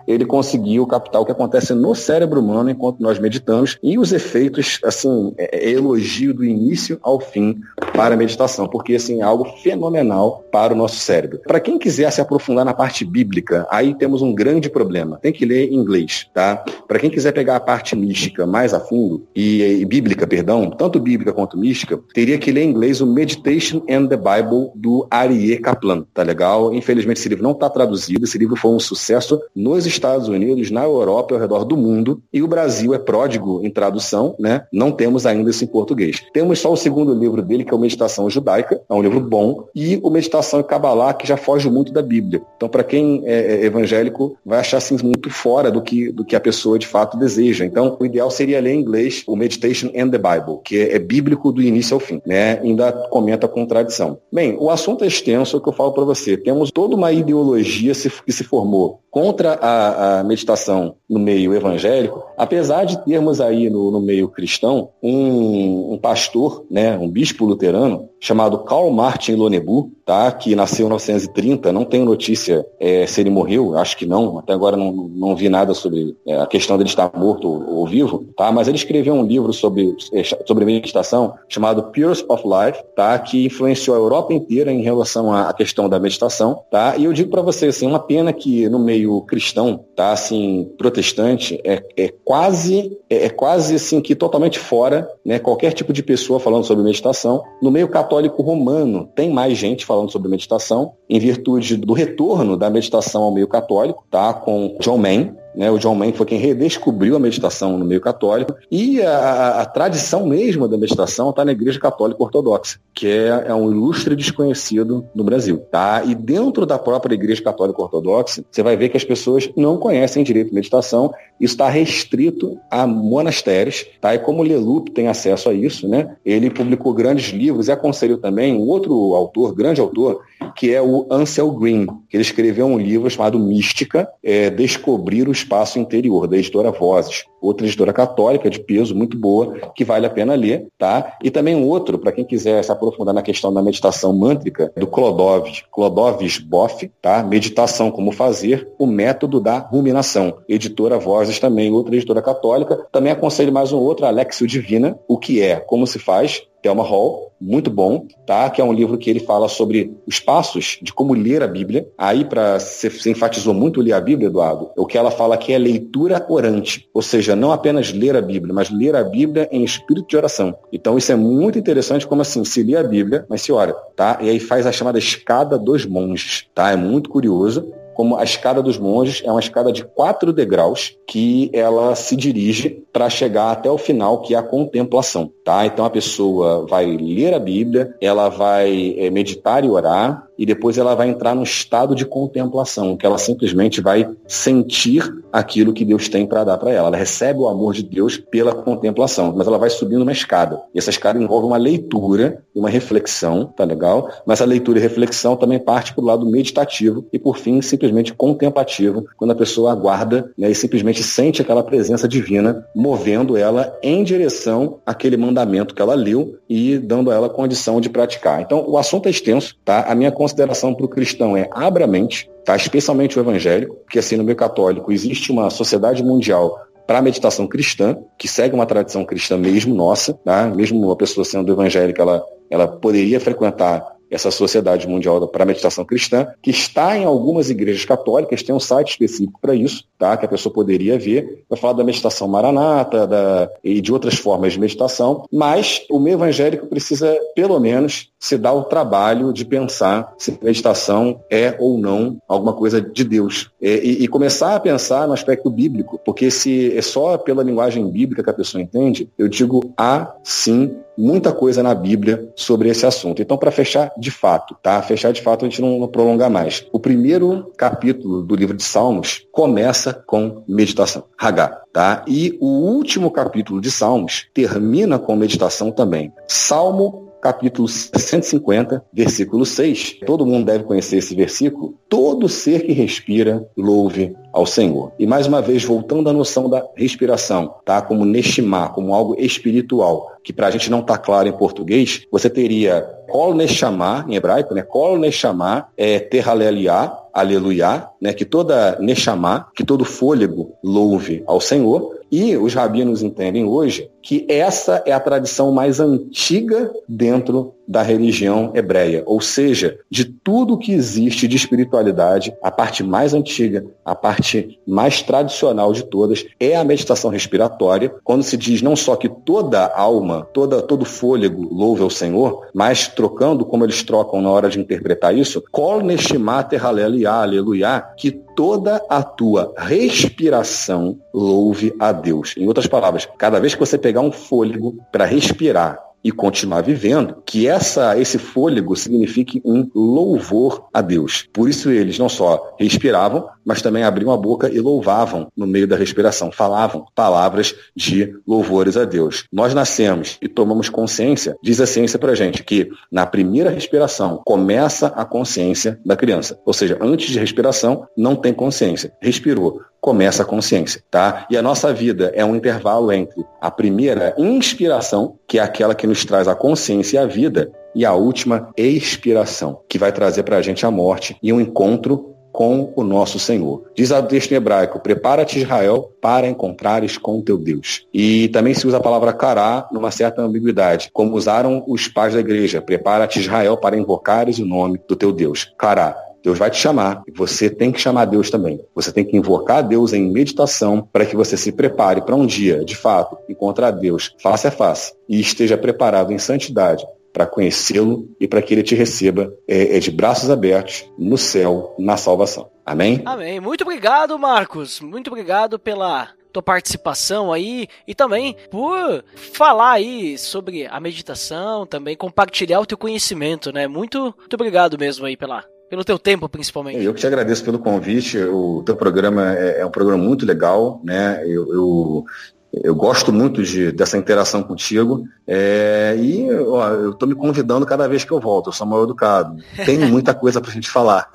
ele 0.09 0.25
conseguiu 0.25 0.87
captar 0.87 1.21
o 1.21 1.25
que 1.25 1.31
acontece 1.31 1.73
no 1.73 1.93
cérebro 1.93 2.41
humano 2.41 2.71
enquanto 2.71 2.99
nós 2.99 3.19
meditamos 3.19 3.77
e 3.83 3.99
os 3.99 4.11
efeitos, 4.11 4.79
assim, 4.83 5.33
é, 5.37 5.67
é 5.67 5.71
elogio 5.71 6.33
do 6.33 6.43
início 6.43 6.97
ao 7.03 7.19
fim 7.19 7.61
para 7.93 8.15
a 8.15 8.17
meditação, 8.17 8.67
porque 8.67 8.95
assim 8.95 9.21
é 9.21 9.23
algo 9.23 9.45
fenomenal 9.61 10.43
para 10.51 10.73
o 10.73 10.75
nosso 10.75 10.95
cérebro. 10.95 11.39
Para 11.45 11.59
quem 11.59 11.77
quiser 11.77 12.11
se 12.11 12.21
aprofundar 12.21 12.65
na 12.65 12.73
parte 12.73 13.05
bíblica, 13.05 13.67
aí 13.69 13.93
temos 13.93 14.21
um 14.21 14.33
grande 14.33 14.69
problema. 14.69 15.19
Tem 15.21 15.31
que 15.31 15.45
ler 15.45 15.71
em 15.71 15.75
inglês, 15.75 16.27
tá? 16.33 16.63
Para 16.87 16.97
quem 16.97 17.09
quiser 17.09 17.31
pegar 17.31 17.57
a 17.57 17.59
parte 17.59 17.95
mística 17.95 18.47
mais 18.47 18.73
a 18.73 18.79
fundo 18.79 19.27
e, 19.35 19.61
e 19.61 19.85
bíblica, 19.85 20.25
perdão, 20.25 20.71
tanto 20.71 20.99
bíblica 20.99 21.33
quanto 21.33 21.57
mística, 21.57 21.99
teria 22.13 22.37
que 22.37 22.51
ler 22.51 22.63
em 22.63 22.69
inglês 22.69 22.99
o 22.99 23.05
Meditation 23.05 23.83
and 23.89 24.07
the 24.07 24.17
Bible 24.17 24.71
do 24.73 25.05
Arie 25.11 25.57
Kaplan, 25.57 26.05
tá 26.13 26.23
legal? 26.23 26.73
Infelizmente 26.73 27.19
esse 27.19 27.29
livro 27.29 27.43
não 27.43 27.51
está 27.51 27.69
traduzido, 27.69 28.23
esse 28.23 28.37
livro 28.37 28.55
foi 28.55 28.71
um 28.71 28.79
sucesso 28.79 29.39
nos 29.55 29.85
Estados 29.85 30.27
Unidos, 30.27 30.71
na 30.71 30.83
Europa 30.83 31.33
e 31.33 31.35
ao 31.35 31.41
redor 31.41 31.63
do 31.63 31.75
mundo, 31.75 32.21
e 32.31 32.41
o 32.41 32.47
Brasil 32.47 32.93
é 32.93 32.99
pródigo 32.99 33.61
em 33.63 33.69
tradução, 33.69 34.35
né? 34.39 34.65
Não 34.71 34.91
temos 34.91 35.25
ainda 35.25 35.49
isso 35.49 35.63
em 35.63 35.67
português. 35.67 36.21
Temos 36.33 36.59
só 36.59 36.71
o 36.71 36.77
segundo 36.77 37.13
livro 37.13 37.41
dele, 37.41 37.63
que 37.63 37.73
é 37.73 37.75
o 37.75 37.79
Meditação 37.79 38.29
Judaica, 38.29 38.81
é 38.89 38.93
um 38.93 39.01
livro 39.01 39.19
bom, 39.19 39.65
e 39.75 39.99
o 40.01 40.09
Meditação 40.09 40.59
em 40.59 40.63
Kabbalah, 40.63 41.13
que 41.13 41.27
já 41.27 41.37
foge 41.37 41.69
muito 41.69 41.91
da 41.91 42.01
Bíblia. 42.01 42.41
Então, 42.55 42.69
para 42.69 42.83
quem 42.83 43.21
é, 43.25 43.61
é 43.61 43.65
evangélico, 43.65 44.37
vai 44.45 44.59
achar 44.59 44.77
assim 44.77 44.97
muito 45.03 45.29
fora 45.29 45.71
do 45.71 45.81
que, 45.81 46.11
do 46.11 46.23
que 46.23 46.35
a 46.35 46.39
pessoa 46.39 46.79
de 46.79 46.87
fato 46.87 47.17
deseja. 47.17 47.65
Então, 47.65 47.97
o 47.99 48.05
ideal 48.05 48.29
seria 48.31 48.61
ler 48.61 48.73
em 48.73 48.79
inglês 48.79 49.23
o 49.27 49.35
Meditation 49.35 49.87
and 49.95 50.09
the 50.09 50.17
Bible, 50.17 50.59
que 50.63 50.77
é, 50.77 50.95
é 50.95 50.99
bíblico 50.99 51.51
do 51.51 51.61
início 51.61 51.93
ao 51.93 51.99
fim, 51.99 52.21
né? 52.25 52.59
Ainda 52.61 52.91
comenta 52.91 53.45
a 53.45 53.49
contradição. 53.49 54.19
Bem, 54.31 54.55
o 54.59 54.69
assunto 54.69 55.03
é 55.03 55.07
extenso, 55.07 55.55
é 55.55 55.59
o 55.59 55.61
que 55.61 55.69
eu 55.69 55.73
falo 55.73 55.91
para 55.91 56.03
você. 56.03 56.37
Temos 56.37 56.71
toda 56.71 56.95
uma 56.95 57.11
ideologia 57.11 57.93
que 57.93 58.31
se 58.31 58.43
formou 58.43 58.99
contra 59.19 59.55
a, 59.55 60.19
a, 60.19 60.23
meditação 60.23 60.95
no 61.09 61.19
meio 61.19 61.53
evangélico, 61.53 62.23
apesar 62.39 62.85
de 62.85 63.03
termos 63.03 63.41
aí 63.41 63.69
no, 63.69 63.91
no 63.91 63.99
meio 63.99 64.29
cristão 64.29 64.89
um, 65.01 65.93
um, 65.93 65.97
pastor, 65.97 66.65
né, 66.71 66.97
um 66.97 67.09
bispo 67.09 67.45
luterano, 67.45 68.09
chamado 68.19 68.59
Karl 68.59 68.89
Martin 68.91 69.33
Lonebu, 69.33 69.91
tá, 70.05 70.31
que 70.31 70.55
nasceu 70.55 70.85
em 70.85 70.89
1930, 70.89 71.71
não 71.71 71.85
tenho 71.85 72.05
notícia 72.05 72.65
é, 72.79 73.05
se 73.05 73.21
ele 73.21 73.29
morreu, 73.29 73.77
acho 73.77 73.97
que 73.97 74.05
não, 74.05 74.39
até 74.39 74.53
agora 74.53 74.75
não, 74.75 74.91
não 74.91 75.35
vi 75.35 75.49
nada 75.49 75.73
sobre 75.73 76.15
é, 76.25 76.39
a 76.39 76.47
questão 76.47 76.77
dele 76.77 76.89
estar 76.89 77.11
morto 77.15 77.47
ou, 77.47 77.79
ou, 77.79 77.87
vivo, 77.87 78.25
tá, 78.35 78.51
mas 78.51 78.67
ele 78.67 78.77
escreveu 78.77 79.13
um 79.13 79.23
livro 79.25 79.53
sobre, 79.53 79.95
é, 80.13 80.23
sobre 80.45 80.65
meditação 80.65 81.33
chamado 81.47 81.83
Pures 81.83 82.23
of 82.27 82.43
Life, 82.43 82.83
tá, 82.95 83.17
que 83.19 83.45
influenciou 83.45 83.95
a 83.95 83.99
Europa 83.99 84.33
inteira 84.33 84.71
em 84.71 84.81
relação 84.81 85.31
à, 85.31 85.53
questão 85.53 85.89
da 85.89 85.99
meditação, 85.99 86.63
tá, 86.71 86.95
e 86.97 87.05
eu 87.05 87.13
digo 87.13 87.29
para 87.29 87.41
você, 87.41 87.67
assim, 87.67 87.87
uma 87.87 87.99
pena 87.99 88.31
que 88.33 88.67
no 88.69 88.79
meio 88.79 89.09
meio 89.09 89.21
cristão, 89.21 89.85
tá? 89.95 90.11
Assim, 90.11 90.69
protestante, 90.77 91.59
é, 91.63 91.83
é 91.97 92.13
quase 92.29 92.95
é, 93.09 93.25
é, 93.25 93.29
quase 93.31 93.73
assim 93.73 93.99
que 93.99 94.13
totalmente 94.13 94.59
fora, 94.59 95.09
né? 95.25 95.39
Qualquer 95.39 95.73
tipo 95.73 95.91
de 95.91 96.03
pessoa 96.03 96.39
falando 96.39 96.63
sobre 96.63 96.83
meditação. 96.83 97.43
No 97.59 97.71
meio 97.71 97.87
católico 97.87 98.43
romano 98.43 99.09
tem 99.15 99.31
mais 99.31 99.57
gente 99.57 99.83
falando 99.83 100.11
sobre 100.11 100.29
meditação, 100.29 100.93
em 101.09 101.17
virtude 101.17 101.75
do 101.75 101.91
retorno 101.91 102.55
da 102.55 102.69
meditação 102.69 103.23
ao 103.23 103.33
meio 103.33 103.47
católico, 103.47 104.05
tá? 104.11 104.31
Com 104.31 104.77
John 104.79 104.99
Main, 104.99 105.33
né? 105.59 105.69
O 105.69 105.77
John 105.77 105.93
Main 105.93 106.13
foi 106.13 106.25
quem 106.25 106.39
redescobriu 106.39 107.17
a 107.17 107.19
meditação 107.19 107.77
no 107.77 107.83
meio 107.83 107.99
católico 107.99 108.55
e 108.71 109.01
a, 109.01 109.59
a, 109.59 109.65
tradição 109.65 110.25
mesmo 110.25 110.69
da 110.69 110.77
meditação 110.77 111.31
está 111.31 111.43
na 111.43 111.51
Igreja 111.51 111.77
Católica 111.77 112.23
Ortodoxa, 112.23 112.79
que 112.93 113.05
é, 113.05 113.43
é, 113.47 113.53
um 113.53 113.69
ilustre 113.69 114.15
desconhecido 114.15 115.05
no 115.13 115.21
Brasil. 115.21 115.57
Tá? 115.69 116.01
E 116.05 116.15
dentro 116.15 116.65
da 116.65 116.79
própria 116.79 117.13
Igreja 117.13 117.43
Católica 117.43 117.81
Ortodoxa, 117.81 118.41
você 118.49 118.63
vai 118.63 118.77
ver 118.77 118.87
que 118.87 118.95
as 118.95 119.03
pessoas 119.03 119.49
não 119.53 119.77
conhecem 119.77 120.23
direito 120.23 120.55
meditação. 120.55 121.13
Isso 121.37 121.55
está 121.55 121.67
restrito 121.67 122.57
a 122.71 122.87
monastérios. 122.87 123.85
Tá? 123.99 124.15
E 124.15 124.19
como 124.19 124.43
Leloup 124.43 124.89
tem 124.91 125.09
acesso 125.09 125.49
a 125.49 125.53
isso, 125.53 125.89
né? 125.89 126.15
ele 126.25 126.49
publicou 126.49 126.93
grandes 126.93 127.33
livros 127.33 127.67
e 127.67 127.71
aconselho 127.73 128.17
também 128.17 128.55
um 128.55 128.61
outro 128.61 128.93
autor, 129.13 129.53
grande 129.53 129.81
autor, 129.81 130.21
que 130.55 130.73
é 130.73 130.81
o 130.81 131.05
Ansel 131.11 131.51
Green, 131.51 131.85
que 132.09 132.15
ele 132.15 132.21
escreveu 132.21 132.65
um 132.65 132.77
livro 132.77 133.09
chamado 133.09 133.37
Mística, 133.37 134.07
é, 134.23 134.49
Descobrir 134.49 135.27
o 135.27 135.31
Espaço 135.49 135.79
Interior, 135.79 136.27
da 136.27 136.37
editora 136.37 136.69
Vozes. 136.69 137.25
Outra 137.41 137.65
editora 137.65 137.93
católica 137.93 138.49
de 138.49 138.59
peso, 138.59 138.95
muito 138.95 139.17
boa, 139.17 139.53
que 139.75 139.83
vale 139.83 140.05
a 140.05 140.09
pena 140.09 140.35
ler, 140.35 140.67
tá? 140.77 141.17
E 141.23 141.31
também 141.31 141.55
um 141.55 141.67
outro, 141.67 141.97
para 141.97 142.11
quem 142.11 142.25
quiser 142.25 142.63
se 142.63 142.71
aprofundar 142.71 143.13
na 143.13 143.21
questão 143.21 143.53
da 143.53 143.61
meditação 143.61 144.13
mântrica, 144.13 144.71
do 144.75 144.87
Clodovs, 144.87 145.63
Clodovis 145.71 146.37
Boff, 146.37 146.89
tá? 147.01 147.23
Meditação 147.23 147.91
como 147.91 148.11
fazer, 148.11 148.69
o 148.77 148.85
método 148.85 149.39
da 149.39 149.59
ruminação. 149.59 150.37
Editora 150.47 150.97
Vozes 150.97 151.39
também, 151.39 151.71
outra 151.71 151.95
editora 151.95 152.21
católica. 152.21 152.85
Também 152.91 153.11
aconselho 153.11 153.51
mais 153.51 153.71
um 153.71 153.77
outro, 153.77 154.05
Alexio 154.05 154.47
Divina, 154.47 154.97
o 155.07 155.17
que 155.17 155.41
é, 155.41 155.57
como 155.57 155.87
se 155.87 155.99
faz, 155.99 156.43
Thelma 156.61 156.83
Hall, 156.83 157.31
muito 157.39 157.69
bom, 157.69 158.05
tá? 158.25 158.49
Que 158.49 158.61
é 158.61 158.63
um 158.63 158.73
livro 158.73 158.97
que 158.97 159.09
ele 159.09 159.19
fala 159.19 159.47
sobre 159.47 159.95
os 160.05 160.19
passos 160.19 160.77
de 160.81 160.93
como 160.93 161.13
ler 161.13 161.41
a 161.41 161.47
Bíblia. 161.47 161.87
Aí, 161.97 162.25
para 162.25 162.59
você 162.59 163.09
enfatizou 163.09 163.53
muito 163.53 163.81
ler 163.81 163.93
a 163.93 164.01
Bíblia, 164.01 164.27
Eduardo, 164.27 164.71
o 164.77 164.85
que 164.85 164.97
ela 164.97 165.11
fala 165.11 165.35
aqui 165.35 165.53
é 165.53 165.57
leitura 165.57 166.25
orante, 166.29 166.87
ou 166.93 167.01
seja, 167.01 167.28
não 167.35 167.51
apenas 167.51 167.91
ler 167.91 168.15
a 168.15 168.21
Bíblia, 168.21 168.53
mas 168.53 168.69
ler 168.69 168.95
a 168.95 169.03
Bíblia 169.03 169.47
em 169.51 169.63
espírito 169.63 170.07
de 170.07 170.17
oração. 170.17 170.55
Então, 170.71 170.97
isso 170.97 171.11
é 171.11 171.15
muito 171.15 171.57
interessante, 171.57 172.07
como 172.07 172.21
assim, 172.21 172.43
se 172.43 172.63
lê 172.63 172.75
a 172.75 172.83
Bíblia, 172.83 173.25
mas 173.29 173.41
se 173.41 173.51
ora, 173.51 173.73
tá? 173.95 174.17
E 174.21 174.29
aí 174.29 174.39
faz 174.39 174.65
a 174.65 174.71
chamada 174.71 174.97
escada 174.97 175.57
dos 175.57 175.85
monges, 175.85 176.47
tá? 176.53 176.71
É 176.71 176.75
muito 176.75 177.09
curioso 177.09 177.73
como 177.99 178.15
a 178.15 178.23
escada 178.23 178.63
dos 178.63 178.77
monges 178.77 179.21
é 179.25 179.29
uma 179.29 179.41
escada 179.41 179.73
de 179.73 179.83
quatro 179.83 180.31
degraus 180.31 180.95
que 181.05 181.51
ela 181.51 181.93
se 181.95 182.15
dirige 182.15 182.81
para 182.93 183.09
chegar 183.09 183.51
até 183.51 183.69
o 183.69 183.77
final, 183.77 184.21
que 184.21 184.33
é 184.33 184.37
a 184.37 184.41
contemplação, 184.41 185.29
tá? 185.43 185.65
Então 185.65 185.83
a 185.83 185.89
pessoa 185.89 186.65
vai 186.65 186.85
ler 186.85 187.33
a 187.33 187.39
Bíblia, 187.39 187.93
ela 187.99 188.29
vai 188.29 188.95
é, 188.97 189.09
meditar 189.09 189.65
e 189.65 189.69
orar, 189.69 190.28
e 190.39 190.45
depois 190.45 190.77
ela 190.77 190.95
vai 190.95 191.09
entrar 191.09 191.35
no 191.35 191.43
estado 191.43 191.93
de 191.93 192.05
contemplação, 192.05 192.95
que 192.95 193.05
ela 193.05 193.17
simplesmente 193.17 193.81
vai 193.81 194.09
sentir 194.25 195.03
aquilo 195.33 195.73
que 195.73 195.83
Deus 195.83 196.07
tem 196.07 196.25
para 196.25 196.45
dar 196.45 196.57
para 196.57 196.71
ela. 196.71 196.87
Ela 196.87 196.97
recebe 196.97 197.41
o 197.41 197.49
amor 197.49 197.73
de 197.73 197.83
Deus 197.83 198.17
pela 198.17 198.55
contemplação, 198.55 199.33
mas 199.35 199.45
ela 199.45 199.57
vai 199.57 199.69
subindo 199.69 200.01
uma 200.01 200.13
escada. 200.13 200.61
E 200.73 200.79
essa 200.79 200.89
escada 200.89 201.21
envolve 201.21 201.45
uma 201.45 201.57
leitura 201.57 202.41
e 202.55 202.59
uma 202.59 202.69
reflexão, 202.69 203.47
tá 203.47 203.65
legal? 203.65 204.09
Mas 204.25 204.41
a 204.41 204.45
leitura 204.45 204.79
e 204.79 204.81
reflexão 204.81 205.35
também 205.35 205.59
parte 205.59 205.93
para 205.93 206.01
o 206.01 206.07
lado 206.07 206.25
meditativo 206.25 207.05
e, 207.11 207.19
por 207.19 207.37
fim, 207.37 207.61
simplesmente 207.61 208.13
contemplativo, 208.13 209.05
quando 209.17 209.31
a 209.31 209.35
pessoa 209.35 209.73
aguarda 209.73 210.31
né, 210.37 210.49
e 210.49 210.55
simplesmente 210.55 211.03
sente 211.03 211.41
aquela 211.41 211.63
presença 211.63 212.07
divina 212.07 212.65
movendo 212.73 213.35
ela 213.35 213.77
em 213.83 214.05
direção 214.05 214.79
àquele 214.85 215.17
mandamento 215.17 215.75
que 215.75 215.81
ela 215.81 215.95
leu 215.95 216.37
e 216.49 216.77
dando 216.77 217.11
a 217.11 217.15
ela 217.15 217.29
condição 217.29 217.81
de 217.81 217.89
praticar. 217.89 218.41
Então, 218.41 218.63
o 218.65 218.77
assunto 218.77 219.07
é 219.07 219.09
extenso, 219.09 219.57
tá? 219.65 219.81
A 219.81 219.93
minha 219.93 220.11
consideração 220.29 220.73
para 220.75 220.85
o 220.85 220.89
cristão 220.89 221.35
é 221.35 221.49
abra 221.51 221.85
a 221.85 221.87
mente, 221.87 222.29
tá? 222.45 222.55
especialmente 222.55 223.17
o 223.17 223.21
evangélico, 223.21 223.75
porque 223.77 223.97
assim 223.97 224.15
no 224.15 224.23
meio 224.23 224.37
católico 224.37 224.91
existe 224.91 225.31
uma 225.31 225.49
sociedade 225.49 226.03
mundial 226.03 226.59
para 226.85 226.99
a 226.99 227.01
meditação 227.01 227.47
cristã, 227.47 227.97
que 228.17 228.27
segue 228.27 228.55
uma 228.55 228.65
tradição 228.65 229.03
cristã 229.05 229.37
mesmo 229.37 229.73
nossa, 229.73 230.13
tá? 230.13 230.47
mesmo 230.47 230.79
uma 230.79 230.95
pessoa 230.95 231.25
sendo 231.25 231.51
evangélica, 231.51 232.01
ela, 232.01 232.23
ela 232.49 232.67
poderia 232.67 233.19
frequentar 233.19 233.83
essa 234.09 234.31
Sociedade 234.31 234.87
Mundial 234.87 235.27
para 235.27 235.43
a 235.43 235.45
Meditação 235.45 235.85
Cristã, 235.85 236.27
que 236.41 236.51
está 236.51 236.97
em 236.97 237.05
algumas 237.05 237.49
igrejas 237.49 237.85
católicas, 237.85 238.43
tem 238.43 238.53
um 238.55 238.59
site 238.59 238.91
específico 238.91 239.39
para 239.41 239.55
isso, 239.55 239.83
tá? 239.97 240.17
que 240.17 240.25
a 240.25 240.29
pessoa 240.29 240.53
poderia 240.53 240.97
ver, 240.97 241.43
para 241.47 241.57
falar 241.57 241.73
da 241.73 241.83
meditação 241.83 242.27
maranata 242.27 243.05
da, 243.05 243.49
e 243.63 243.81
de 243.81 243.91
outras 243.91 244.15
formas 244.15 244.53
de 244.53 244.59
meditação, 244.59 245.25
mas 245.31 245.85
o 245.89 245.99
meio 245.99 246.15
evangélico 246.15 246.67
precisa, 246.67 247.15
pelo 247.35 247.59
menos, 247.59 248.09
se 248.19 248.37
dar 248.37 248.53
o 248.53 248.63
trabalho 248.63 249.31
de 249.31 249.45
pensar 249.45 250.13
se 250.17 250.37
meditação 250.41 251.21
é 251.29 251.55
ou 251.59 251.77
não 251.77 252.17
alguma 252.27 252.53
coisa 252.53 252.81
de 252.81 253.03
Deus. 253.03 253.49
E, 253.61 254.03
e, 254.03 254.07
começar 254.07 254.55
a 254.55 254.59
pensar 254.59 255.07
no 255.07 255.13
aspecto 255.13 255.49
bíblico, 255.49 255.99
porque 256.03 256.29
se 256.29 256.75
é 256.75 256.81
só 256.81 257.17
pela 257.17 257.43
linguagem 257.43 257.89
bíblica 257.89 258.23
que 258.23 258.29
a 258.29 258.33
pessoa 258.33 258.61
entende, 258.61 259.09
eu 259.17 259.27
digo 259.27 259.73
há 259.77 260.13
sim 260.23 260.75
muita 260.99 261.31
coisa 261.31 261.63
na 261.63 261.73
Bíblia 261.73 262.29
sobre 262.35 262.69
esse 262.69 262.85
assunto. 262.85 263.21
Então, 263.21 263.37
para 263.37 263.51
fechar 263.51 263.91
de 263.97 264.11
fato, 264.11 264.55
tá? 264.61 264.81
Fechar 264.81 265.13
de 265.13 265.21
fato, 265.21 265.45
a 265.45 265.49
gente 265.49 265.61
não, 265.61 265.79
não 265.79 265.87
prolonga 265.87 266.29
mais. 266.29 266.65
O 266.73 266.79
primeiro 266.79 267.51
capítulo 267.57 268.21
do 268.21 268.35
livro 268.35 268.57
de 268.57 268.63
Salmos 268.63 269.25
começa 269.31 269.93
com 270.05 270.43
meditação, 270.45 271.05
Hagá, 271.17 271.61
tá? 271.71 272.03
E 272.05 272.37
o 272.41 272.47
último 272.47 273.09
capítulo 273.09 273.61
de 273.61 273.71
Salmos 273.71 274.27
termina 274.33 274.99
com 274.99 275.15
meditação 275.15 275.71
também. 275.71 276.11
Salmo 276.27 277.09
capítulo 277.21 277.67
150, 277.67 278.83
versículo 278.93 279.45
6. 279.45 279.99
Todo 280.05 280.25
mundo 280.25 280.45
deve 280.45 280.63
conhecer 280.63 280.97
esse 280.97 281.15
versículo. 281.15 281.75
Todo 281.87 282.29
ser 282.29 282.65
que 282.65 282.73
respira, 282.73 283.47
louve 283.57 284.15
ao 284.31 284.45
Senhor. 284.45 284.91
E 284.97 285.05
mais 285.05 285.27
uma 285.27 285.41
vez, 285.41 285.63
voltando 285.63 286.09
à 286.09 286.13
noção 286.13 286.49
da 286.49 286.65
respiração, 286.75 287.55
tá? 287.65 287.81
Como 287.81 288.05
neshimá, 288.05 288.69
como 288.69 288.93
algo 288.93 289.15
espiritual, 289.19 290.11
que 290.23 290.33
para 290.33 290.47
a 290.47 290.51
gente 290.51 290.69
não 290.69 290.79
está 290.79 290.97
claro 290.97 291.27
em 291.27 291.33
português, 291.33 292.05
você 292.11 292.29
teria 292.29 292.81
kol 293.09 293.33
neshamá, 293.33 294.05
em 294.07 294.15
hebraico, 294.15 294.53
né? 294.53 294.61
Kol 294.61 294.97
neshamá 294.97 295.67
é 295.75 295.99
terhaleliá, 295.99 296.97
aleluia, 297.13 297.87
né? 298.01 298.13
Que 298.13 298.25
toda 298.25 298.77
neshamá, 298.79 299.47
que 299.55 299.63
todo 299.63 299.83
fôlego 299.83 300.53
louve 300.63 301.23
ao 301.25 301.41
Senhor. 301.41 301.97
E 302.11 302.35
os 302.37 302.55
rabinos 302.55 303.03
entendem 303.03 303.45
hoje 303.45 303.89
que 304.01 304.25
essa 304.27 304.81
é 304.85 304.91
a 304.91 304.99
tradição 304.99 305.51
mais 305.51 305.79
antiga 305.79 306.71
dentro 306.87 307.53
da 307.69 307.83
religião 307.83 308.51
hebreia, 308.55 309.03
ou 309.05 309.21
seja, 309.21 309.77
de 309.91 310.03
tudo 310.03 310.57
que 310.57 310.71
existe 310.71 311.27
de 311.27 311.37
espiritualidade, 311.37 312.33
a 312.41 312.49
parte 312.49 312.83
mais 312.83 313.13
antiga, 313.13 313.63
a 313.85 313.93
parte 313.93 314.59
mais 314.65 315.03
tradicional 315.03 315.71
de 315.71 315.83
todas 315.83 316.25
é 316.39 316.55
a 316.55 316.63
meditação 316.63 317.11
respiratória, 317.11 317.93
quando 318.03 318.23
se 318.23 318.35
diz 318.35 318.63
não 318.63 318.75
só 318.75 318.95
que 318.95 319.07
toda 319.07 319.67
alma, 319.67 320.27
toda 320.33 320.63
todo 320.63 320.83
fôlego 320.83 321.47
louve 321.53 321.83
ao 321.83 321.91
Senhor, 321.91 322.47
mas 322.55 322.87
trocando 322.87 323.45
como 323.45 323.63
eles 323.63 323.83
trocam 323.83 324.19
na 324.19 324.31
hora 324.31 324.49
de 324.49 324.59
interpretar 324.59 325.15
isso, 325.15 325.43
kol 325.51 325.81
neshimate 325.81 326.55
aleluia, 326.55 327.83
que 327.95 328.11
toda 328.11 328.83
a 328.89 329.03
tua 329.03 329.53
respiração 329.57 330.97
louve 331.13 331.71
a 331.79 331.91
Deus. 331.91 332.33
Em 332.35 332.47
outras 332.47 332.65
palavras, 332.65 333.07
cada 333.17 333.39
vez 333.39 333.53
que 333.53 333.59
você 333.59 333.77
pegar 333.77 334.01
um 334.01 334.11
fôlego 334.11 334.77
para 334.91 335.05
respirar 335.05 335.88
e 336.03 336.11
continuar 336.11 336.61
vivendo, 336.61 337.21
que 337.25 337.47
essa, 337.47 337.99
esse 337.99 338.17
fôlego 338.17 338.75
signifique 338.75 339.41
um 339.43 339.69
louvor 339.73 340.67
a 340.73 340.81
Deus. 340.81 341.27
Por 341.33 341.49
isso 341.49 341.69
eles 341.69 341.99
não 341.99 342.09
só 342.09 342.55
respiravam, 342.59 343.27
mas 343.45 343.61
também 343.61 343.83
abriam 343.83 344.11
a 344.11 344.17
boca 344.17 344.49
e 344.49 344.59
louvavam 344.59 345.27
no 345.35 345.47
meio 345.47 345.67
da 345.67 345.75
respiração, 345.75 346.31
falavam 346.31 346.85
palavras 346.93 347.55
de 347.75 348.13
louvores 348.27 348.77
a 348.77 348.85
Deus. 348.85 349.25
Nós 349.31 349.53
nascemos 349.53 350.17
e 350.21 350.27
tomamos 350.27 350.69
consciência, 350.69 351.35
diz 351.43 351.59
a 351.59 351.65
ciência 351.65 351.99
pra 351.99 352.15
gente, 352.15 352.43
que 352.43 352.69
na 352.91 353.05
primeira 353.05 353.49
respiração 353.49 354.21
começa 354.25 354.87
a 354.87 355.03
consciência 355.03 355.79
da 355.85 355.95
criança. 355.95 356.39
Ou 356.45 356.53
seja, 356.53 356.77
antes 356.79 357.09
de 357.09 357.19
respiração 357.19 357.87
não 357.97 358.15
tem 358.15 358.33
consciência. 358.33 358.93
Respirou, 359.01 359.61
começa 359.81 360.23
a 360.23 360.25
consciência, 360.25 360.83
tá? 360.89 361.25
E 361.29 361.37
a 361.37 361.41
nossa 361.41 361.73
vida 361.73 362.11
é 362.13 362.23
um 362.23 362.35
intervalo 362.35 362.91
entre 362.91 363.25
a 363.41 363.49
primeira 363.49 364.13
inspiração, 364.17 365.15
que 365.27 365.39
é 365.39 365.41
aquela 365.41 365.75
que 365.75 365.87
nos 365.87 366.03
traz 366.05 366.27
a 366.27 366.35
consciência 366.35 366.97
e 366.97 366.99
a 366.99 367.05
vida, 367.05 367.51
e 367.73 367.85
a 367.85 367.93
última 367.93 368.49
expiração, 368.57 369.61
que 369.69 369.77
vai 369.77 369.91
trazer 369.91 370.23
para 370.23 370.37
a 370.37 370.41
gente 370.41 370.65
a 370.65 370.71
morte 370.71 371.15
e 371.21 371.31
um 371.31 371.39
encontro 371.39 372.15
com 372.31 372.71
o 372.75 372.83
nosso 372.83 373.19
Senhor. 373.19 373.63
Diz 373.75 373.91
o 373.91 374.03
texto 374.03 374.31
hebraico, 374.31 374.79
prepara-te 374.79 375.39
Israel 375.39 375.91
para 375.99 376.27
encontrares 376.27 376.97
com 376.97 377.21
teu 377.21 377.37
Deus. 377.37 377.85
E 377.93 378.27
também 378.29 378.53
se 378.53 378.67
usa 378.67 378.77
a 378.77 378.81
palavra 378.81 379.11
cará 379.13 379.67
numa 379.71 379.91
certa 379.91 380.21
ambiguidade, 380.21 380.89
como 380.93 381.15
usaram 381.15 381.63
os 381.67 381.87
pais 381.87 382.13
da 382.13 382.19
igreja, 382.19 382.61
prepara-te 382.61 383.19
Israel 383.19 383.57
para 383.57 383.77
invocares 383.77 384.39
o 384.39 384.45
nome 384.45 384.79
do 384.87 384.95
teu 384.95 385.11
Deus. 385.11 385.51
Cará, 385.57 385.97
Deus 386.23 386.37
vai 386.37 386.49
te 386.49 386.57
chamar 386.57 387.03
e 387.07 387.11
você 387.11 387.49
tem 387.49 387.71
que 387.71 387.79
chamar 387.79 388.05
Deus 388.05 388.29
também. 388.29 388.59
Você 388.75 388.91
tem 388.91 389.05
que 389.05 389.15
invocar 389.15 389.65
Deus 389.65 389.93
em 389.93 390.11
meditação 390.11 390.87
para 390.91 391.05
que 391.05 391.15
você 391.15 391.37
se 391.37 391.51
prepare 391.51 392.01
para 392.01 392.15
um 392.15 392.25
dia, 392.25 392.63
de 392.63 392.75
fato, 392.75 393.17
encontrar 393.27 393.71
Deus 393.71 394.15
face 394.21 394.47
a 394.47 394.51
face 394.51 394.93
e 395.07 395.19
esteja 395.19 395.57
preparado 395.57 396.11
em 396.11 396.17
santidade 396.17 396.85
para 397.11 397.25
conhecê-lo 397.25 398.07
e 398.19 398.27
para 398.27 398.41
que 398.41 398.53
ele 398.53 398.63
te 398.63 398.75
receba 398.75 399.33
é, 399.47 399.77
é, 399.77 399.79
de 399.79 399.91
braços 399.91 400.29
abertos 400.29 400.89
no 400.97 401.17
céu, 401.17 401.75
na 401.79 401.97
salvação. 401.97 402.49
Amém? 402.65 403.01
Amém. 403.05 403.39
Muito 403.39 403.63
obrigado, 403.63 404.17
Marcos. 404.19 404.79
Muito 404.79 405.07
obrigado 405.07 405.57
pela 405.57 406.09
tua 406.31 406.43
participação 406.43 407.33
aí 407.33 407.67
e 407.87 407.95
também 407.95 408.35
por 408.51 409.03
falar 409.15 409.71
aí 409.73 410.17
sobre 410.17 410.67
a 410.67 410.79
meditação, 410.79 411.65
também 411.65 411.97
compartilhar 411.97 412.59
o 412.59 412.65
teu 412.65 412.77
conhecimento, 412.77 413.51
né? 413.51 413.67
Muito, 413.67 414.13
muito 414.17 414.33
obrigado 414.35 414.77
mesmo 414.77 415.05
aí 415.05 415.17
pela 415.17 415.43
pelo 415.69 415.85
teu 415.85 415.99
tempo, 415.99 416.27
principalmente. 416.27 416.83
Eu 416.83 416.93
que 416.93 416.99
te 416.99 417.07
agradeço 417.07 417.43
pelo 417.43 417.59
convite. 417.59 418.17
O 418.17 418.63
teu 418.65 418.75
programa 418.75 419.33
é, 419.35 419.61
é 419.61 419.65
um 419.65 419.71
programa 419.71 420.03
muito 420.03 420.25
legal, 420.25 420.81
né? 420.83 421.21
Eu, 421.25 421.53
eu, 421.53 422.05
eu 422.51 422.75
gosto 422.75 423.13
muito 423.13 423.43
de, 423.43 423.71
dessa 423.71 423.97
interação 423.97 424.41
contigo 424.41 425.03
é, 425.27 425.95
e 425.99 426.27
ó, 426.33 426.69
eu 426.69 426.91
estou 426.91 427.07
me 427.07 427.13
convidando 427.13 427.65
cada 427.65 427.87
vez 427.87 428.03
que 428.03 428.11
eu 428.11 428.19
volto. 428.19 428.49
Eu 428.49 428.53
sou 428.53 428.65
mal 428.65 428.83
educado. 428.83 429.37
Tem 429.65 429.77
muita 429.87 430.13
coisa 430.13 430.41
para 430.41 430.49
a 430.49 430.53
gente 430.53 430.69
falar. 430.69 431.09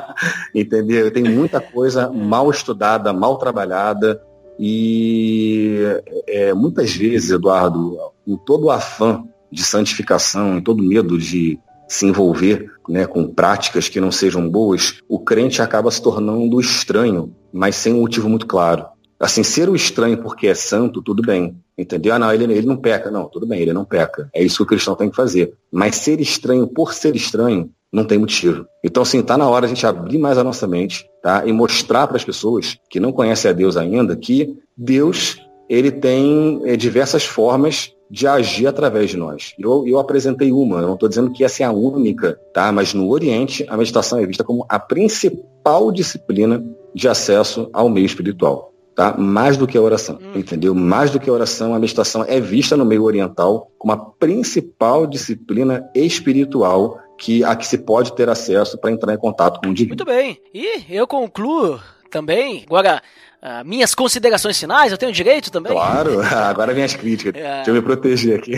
Entendeu? 0.54 1.10
Tem 1.10 1.24
muita 1.24 1.60
coisa 1.60 2.10
mal 2.10 2.50
estudada, 2.50 3.12
mal 3.12 3.38
trabalhada. 3.38 4.20
E 4.58 5.82
é, 6.26 6.52
muitas 6.52 6.94
vezes, 6.94 7.30
Eduardo, 7.30 7.98
com 8.24 8.36
todo 8.36 8.66
o 8.66 8.70
afã 8.70 9.24
de 9.50 9.62
santificação, 9.62 10.58
em 10.58 10.62
todo 10.62 10.82
medo 10.82 11.18
de 11.18 11.58
se 11.88 12.06
envolver 12.06 12.70
né, 12.88 13.06
com 13.06 13.26
práticas 13.26 13.88
que 13.88 14.00
não 14.00 14.10
sejam 14.12 14.48
boas, 14.48 15.00
o 15.08 15.18
crente 15.18 15.62
acaba 15.62 15.90
se 15.90 16.02
tornando 16.02 16.60
estranho, 16.60 17.34
mas 17.52 17.76
sem 17.76 17.94
um 17.94 18.00
motivo 18.00 18.28
muito 18.28 18.46
claro. 18.46 18.86
Assim, 19.18 19.42
ser 19.42 19.68
o 19.68 19.76
estranho 19.76 20.18
porque 20.18 20.46
é 20.46 20.54
santo, 20.54 21.02
tudo 21.02 21.22
bem. 21.22 21.56
Entendeu? 21.76 22.14
Ah, 22.14 22.18
não, 22.18 22.32
ele, 22.32 22.44
ele 22.52 22.66
não 22.66 22.76
peca. 22.76 23.10
Não, 23.10 23.28
tudo 23.28 23.46
bem, 23.46 23.60
ele 23.60 23.72
não 23.72 23.84
peca. 23.84 24.28
É 24.34 24.42
isso 24.42 24.58
que 24.58 24.62
o 24.62 24.66
cristão 24.66 24.94
tem 24.94 25.08
que 25.08 25.16
fazer. 25.16 25.54
Mas 25.72 25.96
ser 25.96 26.20
estranho 26.20 26.66
por 26.66 26.92
ser 26.92 27.16
estranho, 27.16 27.70
não 27.92 28.04
tem 28.04 28.18
motivo. 28.18 28.66
Então, 28.84 29.02
assim, 29.02 29.22
tá 29.22 29.38
na 29.38 29.48
hora 29.48 29.64
a 29.64 29.68
gente 29.68 29.86
abrir 29.86 30.18
mais 30.18 30.36
a 30.36 30.44
nossa 30.44 30.66
mente, 30.66 31.08
tá? 31.22 31.46
E 31.46 31.52
mostrar 31.52 32.06
para 32.06 32.16
as 32.16 32.24
pessoas 32.24 32.78
que 32.90 33.00
não 33.00 33.12
conhecem 33.12 33.50
a 33.50 33.54
Deus 33.54 33.76
ainda 33.76 34.14
que 34.16 34.58
Deus, 34.76 35.38
ele 35.68 35.90
tem 35.90 36.60
é, 36.64 36.76
diversas 36.76 37.24
formas 37.24 37.94
de 38.10 38.26
agir 38.26 38.66
através 38.66 39.10
de 39.10 39.16
nós. 39.16 39.54
Eu, 39.58 39.86
eu 39.86 39.98
apresentei 39.98 40.52
uma, 40.52 40.78
eu 40.78 40.86
não 40.86 40.94
estou 40.94 41.08
dizendo 41.08 41.32
que 41.32 41.44
essa 41.44 41.62
é 41.62 41.66
a 41.66 41.72
única, 41.72 42.38
tá? 42.54 42.70
Mas 42.70 42.94
no 42.94 43.08
Oriente, 43.08 43.66
a 43.68 43.76
meditação 43.76 44.18
é 44.18 44.26
vista 44.26 44.44
como 44.44 44.64
a 44.68 44.78
principal 44.78 45.90
disciplina 45.90 46.64
de 46.94 47.08
acesso 47.08 47.68
ao 47.72 47.88
meio 47.88 48.06
espiritual. 48.06 48.72
Tá? 48.94 49.14
Mais 49.18 49.58
do 49.58 49.66
que 49.66 49.76
a 49.76 49.82
oração, 49.82 50.18
hum. 50.22 50.38
entendeu? 50.38 50.74
Mais 50.74 51.10
do 51.10 51.20
que 51.20 51.28
a 51.28 51.32
oração, 51.32 51.74
a 51.74 51.78
meditação 51.78 52.24
é 52.26 52.40
vista 52.40 52.78
no 52.78 52.84
meio 52.86 53.02
oriental 53.02 53.70
como 53.78 53.92
a 53.92 53.96
principal 53.98 55.06
disciplina 55.06 55.86
espiritual 55.94 56.98
que 57.18 57.44
a 57.44 57.54
que 57.54 57.66
se 57.66 57.76
pode 57.76 58.14
ter 58.14 58.30
acesso 58.30 58.78
para 58.78 58.90
entrar 58.90 59.12
em 59.12 59.18
contato 59.18 59.60
com 59.60 59.68
o 59.68 59.74
divino. 59.74 59.90
Muito 59.90 60.06
bem. 60.06 60.40
E 60.54 60.84
eu 60.88 61.06
concluo 61.06 61.78
também. 62.10 62.64
Agora, 62.66 63.02
Uh, 63.46 63.64
minhas 63.64 63.94
considerações 63.94 64.58
finais, 64.58 64.90
eu 64.90 64.98
tenho 64.98 65.12
direito 65.12 65.52
também? 65.52 65.70
Claro, 65.70 66.20
agora 66.26 66.74
vem 66.74 66.82
as 66.82 66.96
críticas. 66.96 67.40
É. 67.40 67.56
Deixa 67.56 67.70
eu 67.70 67.74
me 67.74 67.82
proteger 67.82 68.40
aqui. 68.40 68.54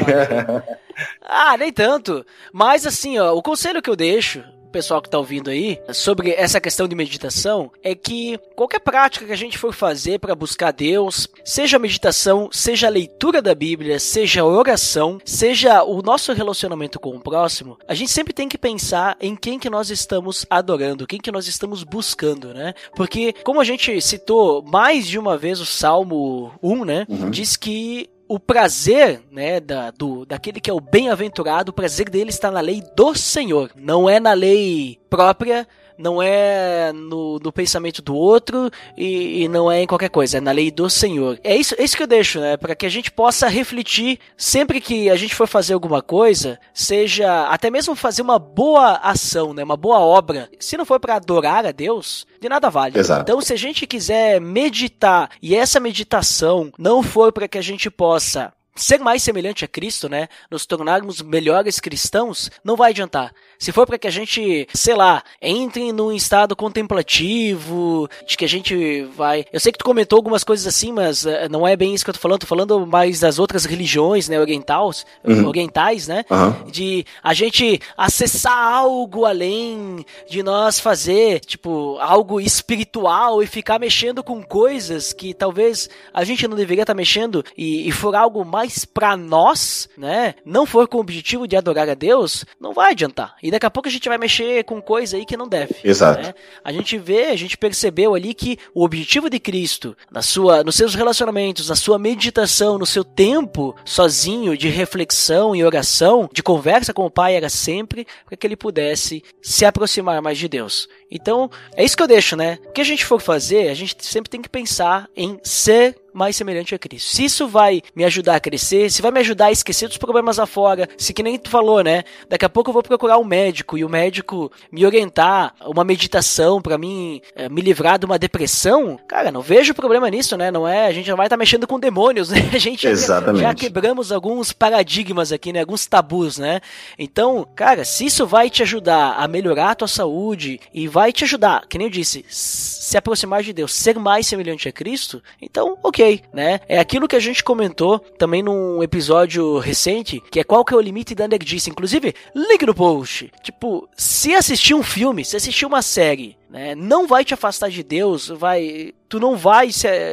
ah, 1.21 1.59
nem 1.59 1.71
tanto. 1.71 2.25
Mas 2.51 2.87
assim, 2.87 3.19
ó, 3.19 3.35
o 3.35 3.43
conselho 3.43 3.83
que 3.83 3.91
eu 3.91 3.97
deixo 3.97 4.43
pessoal 4.71 5.01
que 5.01 5.09
está 5.09 5.19
ouvindo 5.19 5.51
aí 5.51 5.81
sobre 5.93 6.33
essa 6.33 6.61
questão 6.61 6.87
de 6.87 6.95
meditação 6.95 7.71
é 7.83 7.95
que 7.95 8.39
qualquer 8.55 8.81
prática 8.81 9.27
que 9.27 9.33
a 9.33 9.37
gente 9.37 9.59
for 9.59 9.73
fazer 9.73 10.19
para 10.19 10.35
buscar 10.35 10.73
Deus, 10.73 11.29
seja 11.45 11.79
meditação, 11.79 12.49
seja 12.53 12.87
a 12.87 12.91
leitura 12.91 13.41
da 13.41 13.55
Bíblia, 13.55 13.99
seja 13.99 14.45
oração, 14.45 15.19
seja 15.25 15.83
o 15.83 16.03
nosso 16.03 16.33
relacionamento 16.33 17.01
com 17.01 17.17
o 17.17 17.21
próximo, 17.21 17.79
a 17.87 17.95
gente 17.95 18.11
sempre 18.11 18.33
tem 18.33 18.49
que 18.49 18.59
pensar 18.59 19.17
em 19.21 19.35
quem 19.35 19.59
que 19.59 19.71
nós 19.71 19.91
estamos 19.91 20.47
adorando, 20.49 21.07
quem 21.07 21.21
que 21.21 21.33
nós 21.33 21.47
estamos 21.49 21.83
buscando, 21.83 22.53
né? 22.53 22.75
Porque 22.95 23.35
como 23.45 23.61
a 23.61 23.65
gente 23.65 24.01
citou 24.01 24.63
mais 24.63 25.07
de 25.07 25.19
uma 25.19 25.37
vez 25.37 25.61
o 25.61 25.67
Salmo 25.67 26.53
1, 26.63 26.85
né, 26.85 27.07
uhum. 27.09 27.31
diz 27.31 27.57
que 27.57 28.11
o 28.29 28.39
prazer, 28.39 29.23
né, 29.31 29.59
da, 29.59 29.91
do, 29.91 30.27
daquele 30.27 30.61
que 30.61 30.71
é 30.71 30.73
o 30.73 30.81
bem-aventurado, 30.81 31.71
o 31.71 31.75
prazer 31.75 32.11
dele 32.11 32.31
está 32.31 32.51
na 32.51 32.61
lei 32.61 32.83
do 32.95 33.15
Senhor, 33.15 33.71
não 33.75 34.09
é 34.09 34.21
na 34.21 34.35
lei 34.35 34.99
própria, 35.09 35.67
não 35.99 36.23
é 36.23 36.93
no, 36.93 37.39
no 37.39 37.53
pensamento 37.53 38.01
do 38.01 38.15
outro 38.15 38.71
e, 38.97 39.43
e, 39.43 39.49
não 39.49 39.71
é 39.71 39.83
em 39.83 39.87
qualquer 39.87 40.09
coisa, 40.09 40.39
é 40.39 40.41
na 40.41 40.53
lei 40.53 40.71
do 40.71 40.89
Senhor. 40.89 41.39
É 41.43 41.57
isso, 41.57 41.75
é 41.79 41.83
isso 41.83 41.97
que 41.97 42.03
eu 42.03 42.07
deixo, 42.07 42.41
né? 42.41 42.57
Para 42.57 42.75
que 42.75 42.87
a 42.87 42.89
gente 42.89 43.11
possa 43.11 43.49
refletir 43.49 44.19
sempre 44.37 44.81
que 44.81 45.11
a 45.11 45.17
gente 45.17 45.35
for 45.35 45.49
fazer 45.49 45.75
alguma 45.75 46.01
coisa, 46.01 46.59
seja 46.73 47.49
até 47.49 47.71
mesmo 47.71 47.95
fazer 47.95 48.23
uma 48.23 48.39
boa 48.39 48.95
ação, 49.03 49.53
né? 49.53 49.65
Uma 49.65 49.77
boa 49.77 49.99
obra. 49.99 50.49
Se 50.59 50.77
não 50.77 50.85
for 50.85 51.01
para 51.01 51.17
adorar 51.17 51.67
a 51.67 51.73
Deus, 51.73 52.27
de 52.41 52.49
nada 52.49 52.71
vale. 52.71 52.99
Exato. 52.99 53.23
Então, 53.23 53.41
se 53.41 53.53
a 53.53 53.57
gente 53.57 53.87
quiser 53.87 54.41
meditar 54.41 55.31
e 55.43 55.55
essa 55.55 55.81
meditação 55.81 56.73
não 56.79 57.03
for 57.03 57.33
para 57.33 57.49
que 57.49 57.59
a 57.59 57.63
gente 57.63 57.91
possa 57.91 58.53
ser 58.79 58.99
mais 58.99 59.23
semelhante 59.23 59.65
a 59.65 59.69
Cristo, 59.69 60.09
né, 60.09 60.29
nos 60.51 60.65
tornarmos 60.65 61.21
melhores 61.21 61.81
cristãos, 61.81 62.51
não 62.65 62.77
vai 62.77 62.91
adiantar. 62.91 63.33
Se 63.59 63.73
for 63.73 63.87
para 63.87 63.99
que 63.99 64.07
a 64.07 64.11
gente, 64.11 64.69
sei 64.73 64.95
lá, 64.95 65.23
entre 65.43 65.93
num 65.93 66.13
estado 66.13 66.55
contemplativo, 66.55 68.09
de 68.27 68.37
que 68.37 68.45
a 68.45 68.49
gente 68.49 69.03
vai. 69.17 69.45
Eu 69.53 69.59
sei 69.59 69.73
que 69.73 69.79
tu 69.79 69.85
comentou 69.85 70.17
algumas 70.17 70.45
coisas 70.45 70.67
assim, 70.67 70.93
mas 70.93 71.25
uh, 71.25 71.49
não 71.51 71.67
é 71.67 71.77
bem 71.77 71.93
isso 71.93 72.05
que 72.05 72.11
eu 72.11 72.15
tô 72.15 72.21
falando. 72.21 72.41
Tô 72.41 72.47
falando 72.47 72.87
mais 72.87 73.19
das 73.19 73.39
outras 73.39 73.65
religiões, 73.65 74.29
né, 74.29 74.39
orientais, 74.39 75.05
uhum. 75.25 75.49
orientais, 75.49 76.07
né, 76.07 76.25
uhum. 76.31 76.71
de 76.71 77.05
a 77.23 77.35
gente 77.35 77.81
acessar 77.97 78.57
algo 78.57 79.25
além 79.25 80.05
de 80.29 80.43
nós 80.43 80.79
fazer, 80.79 81.41
tipo, 81.41 81.99
algo 81.99 82.41
espiritual 82.41 83.43
e 83.43 83.47
ficar 83.47 83.81
mexendo 83.81 84.23
com 84.23 84.43
coisas 84.43 85.13
que 85.13 85.35
talvez 85.35 85.89
a 86.15 86.23
gente 86.23 86.47
não 86.47 86.57
deveria 86.57 86.83
estar 86.83 86.95
tá 86.95 86.97
mexendo 86.97 87.45
e, 87.57 87.89
e 87.89 87.93
for 87.93 88.15
algo 88.15 88.45
mais 88.45 88.85
para 88.85 89.17
nós, 89.17 89.89
né, 89.97 90.37
não 90.45 90.65
for 90.65 90.87
com 90.87 90.99
o 90.99 91.01
objetivo 91.01 91.49
de 91.49 91.57
adorar 91.57 91.89
a 91.89 91.95
Deus, 91.95 92.45
não 92.61 92.73
vai 92.73 92.93
adiantar. 92.93 93.35
E 93.43 93.48
daqui 93.51 93.67
a 93.67 93.71
pouco 93.71 93.89
a 93.89 93.93
gente 93.93 94.09
vai 94.09 94.19
mexer 94.19 94.65
com 94.65 94.81
coisa 94.81 95.17
aí 95.17 95.25
que 95.25 95.37
não 95.37 95.49
deve. 95.49 95.77
Exato. 95.85 96.23
Né? 96.23 96.35
A 96.65 96.73
gente 96.73 96.99
vê, 96.99 97.27
a 97.27 97.37
gente 97.37 97.57
percebeu 97.57 98.15
ali 98.15 98.35
que 98.35 98.59
o 98.75 98.85
objetivo 98.85 99.31
de 99.31 99.39
Cristo, 99.39 99.97
na 100.11 100.23
sua, 100.23 100.63
nos 100.65 100.77
seus 100.77 100.95
relacionamentos, 100.95 101.69
na 101.69 101.77
sua 101.77 101.99
meditação, 101.99 102.79
no 102.79 102.87
seu 102.87 103.05
tempo 103.05 103.75
sozinho 103.85 104.57
de 104.57 104.69
reflexão 104.69 105.55
e 105.55 105.65
oração, 105.65 106.29
de 106.33 106.43
conversa 106.43 106.93
com 106.93 107.07
o 107.07 107.11
Pai, 107.11 107.35
era 107.37 107.49
sempre 107.49 108.07
para 108.27 108.37
que 108.37 108.47
ele 108.47 108.57
pudesse 108.57 109.23
se 109.41 109.65
aproximar 109.65 110.21
mais 110.21 110.39
de 110.39 110.49
Deus. 110.49 110.89
Então, 111.11 111.51
é 111.75 111.85
isso 111.85 111.97
que 111.97 112.03
eu 112.03 112.07
deixo, 112.07 112.37
né? 112.37 112.59
O 112.67 112.73
que 112.73 112.81
a 112.81 112.85
gente 112.85 113.05
for 113.05 113.21
fazer, 113.21 113.69
a 113.69 113.75
gente 113.75 113.97
sempre 114.05 114.31
tem 114.31 114.43
que 114.43 114.49
pensar 114.49 115.09
em 115.17 115.41
ser 115.43 115.97
mais 116.19 116.37
semelhante 116.37 116.75
a 116.75 116.79
Cristo. 116.79 117.15
Se 117.15 117.25
isso 117.25 117.47
vai 117.47 117.81
me 117.95 118.05
ajudar 118.05 118.35
a 118.35 118.41
crescer, 118.41 118.91
se 118.91 119.01
vai 119.01 119.11
me 119.11 119.21
ajudar 119.21 119.47
a 119.47 119.53
esquecer 119.53 119.89
dos 119.89 119.97
problemas 119.97 120.39
afora, 120.39 120.89
se 120.99 121.15
que 121.15 121.23
nem 121.23 121.39
tu 121.39 121.49
falou, 121.49 121.83
né? 121.83 122.03
Daqui 122.29 122.45
a 122.45 122.49
pouco 122.49 122.71
eu 122.71 122.75
vou 122.75 122.83
procurar 122.83 123.19
um 123.19 123.25
médico 123.25 123.79
e 123.79 123.85
o 123.85 123.89
médico 123.89 124.51
me 124.71 124.85
orientar 124.85 125.55
uma 125.65 125.85
meditação 125.85 126.61
para 126.61 126.77
mim 126.77 127.23
é, 127.37 127.49
me 127.49 127.61
livrar 127.61 127.99
de 127.99 128.05
uma 128.05 128.19
depressão, 128.19 128.99
cara, 129.07 129.31
não 129.31 129.41
vejo 129.41 129.73
problema 129.73 130.11
nisso, 130.11 130.37
né? 130.37 130.51
Não 130.51 130.67
é, 130.67 130.87
a 130.87 130.93
gente 130.93 131.09
não 131.09 131.17
vai 131.17 131.27
estar 131.27 131.37
tá 131.37 131.39
mexendo 131.39 131.67
com 131.67 131.79
demônios, 131.79 132.31
né? 132.31 132.51
A 132.53 132.59
gente 132.59 132.87
Exatamente. 132.87 133.43
já 133.43 133.55
quebramos 133.55 134.11
alguns 134.11 134.53
paradigmas 134.53 135.31
aqui, 135.31 135.53
né? 135.53 135.61
Alguns 135.61 135.87
tabus, 135.87 136.39
né? 136.39 136.61
Então, 136.99 137.47
cara, 137.55 137.85
se 137.85 138.07
isso 138.07 138.27
vai 138.27 138.51
te 138.51 138.63
ajudar 138.63 139.15
a 139.17 139.29
melhorar 139.29 139.71
a 139.71 139.75
tua 139.75 139.89
saúde 139.89 140.61
e 140.75 140.89
vai 140.89 141.13
te 141.13 141.25
ajudar, 141.25 141.67
que 141.69 141.79
nem 141.79 141.87
eu 141.87 141.91
disse, 141.91 142.25
se 142.29 142.97
aproximar 142.97 143.43
de 143.43 143.53
Deus, 143.53 143.73
ser 143.73 143.99
mais 143.99 144.27
semelhante 144.27 144.69
a 144.69 144.73
Cristo, 144.73 145.23
então, 145.41 145.77
ok, 145.83 146.08
né? 146.33 146.61
É 146.69 146.79
aquilo 146.79 147.09
que 147.09 147.17
a 147.17 147.21
gente 147.21 147.43
comentou 147.43 147.99
também 147.99 148.43
num 148.43 148.83
episódio 148.83 149.59
recente, 149.59 150.23
que 150.31 150.41
é 150.41 150.45
qual 150.45 150.65
que 150.65 150.75
é 150.75 150.77
o 150.77 150.81
limite 150.81 151.15
da 151.15 151.29
nerdice. 151.29 151.71
Inclusive, 151.71 152.15
link 152.35 152.65
no 152.67 152.75
post. 152.75 153.31
Tipo, 153.43 153.89
se 153.97 154.35
assistir 154.35 154.75
um 154.75 154.83
filme, 154.83 155.25
se 155.25 155.37
assistir 155.37 155.67
uma 155.67 155.83
série, 155.83 156.37
né, 156.51 156.75
não 156.75 157.07
vai 157.07 157.25
te 157.25 157.35
afastar 157.35 157.71
de 157.71 157.83
Deus, 157.83 158.29
vai 158.29 158.93
tu 159.09 159.19
não 159.19 159.37
vai, 159.37 159.71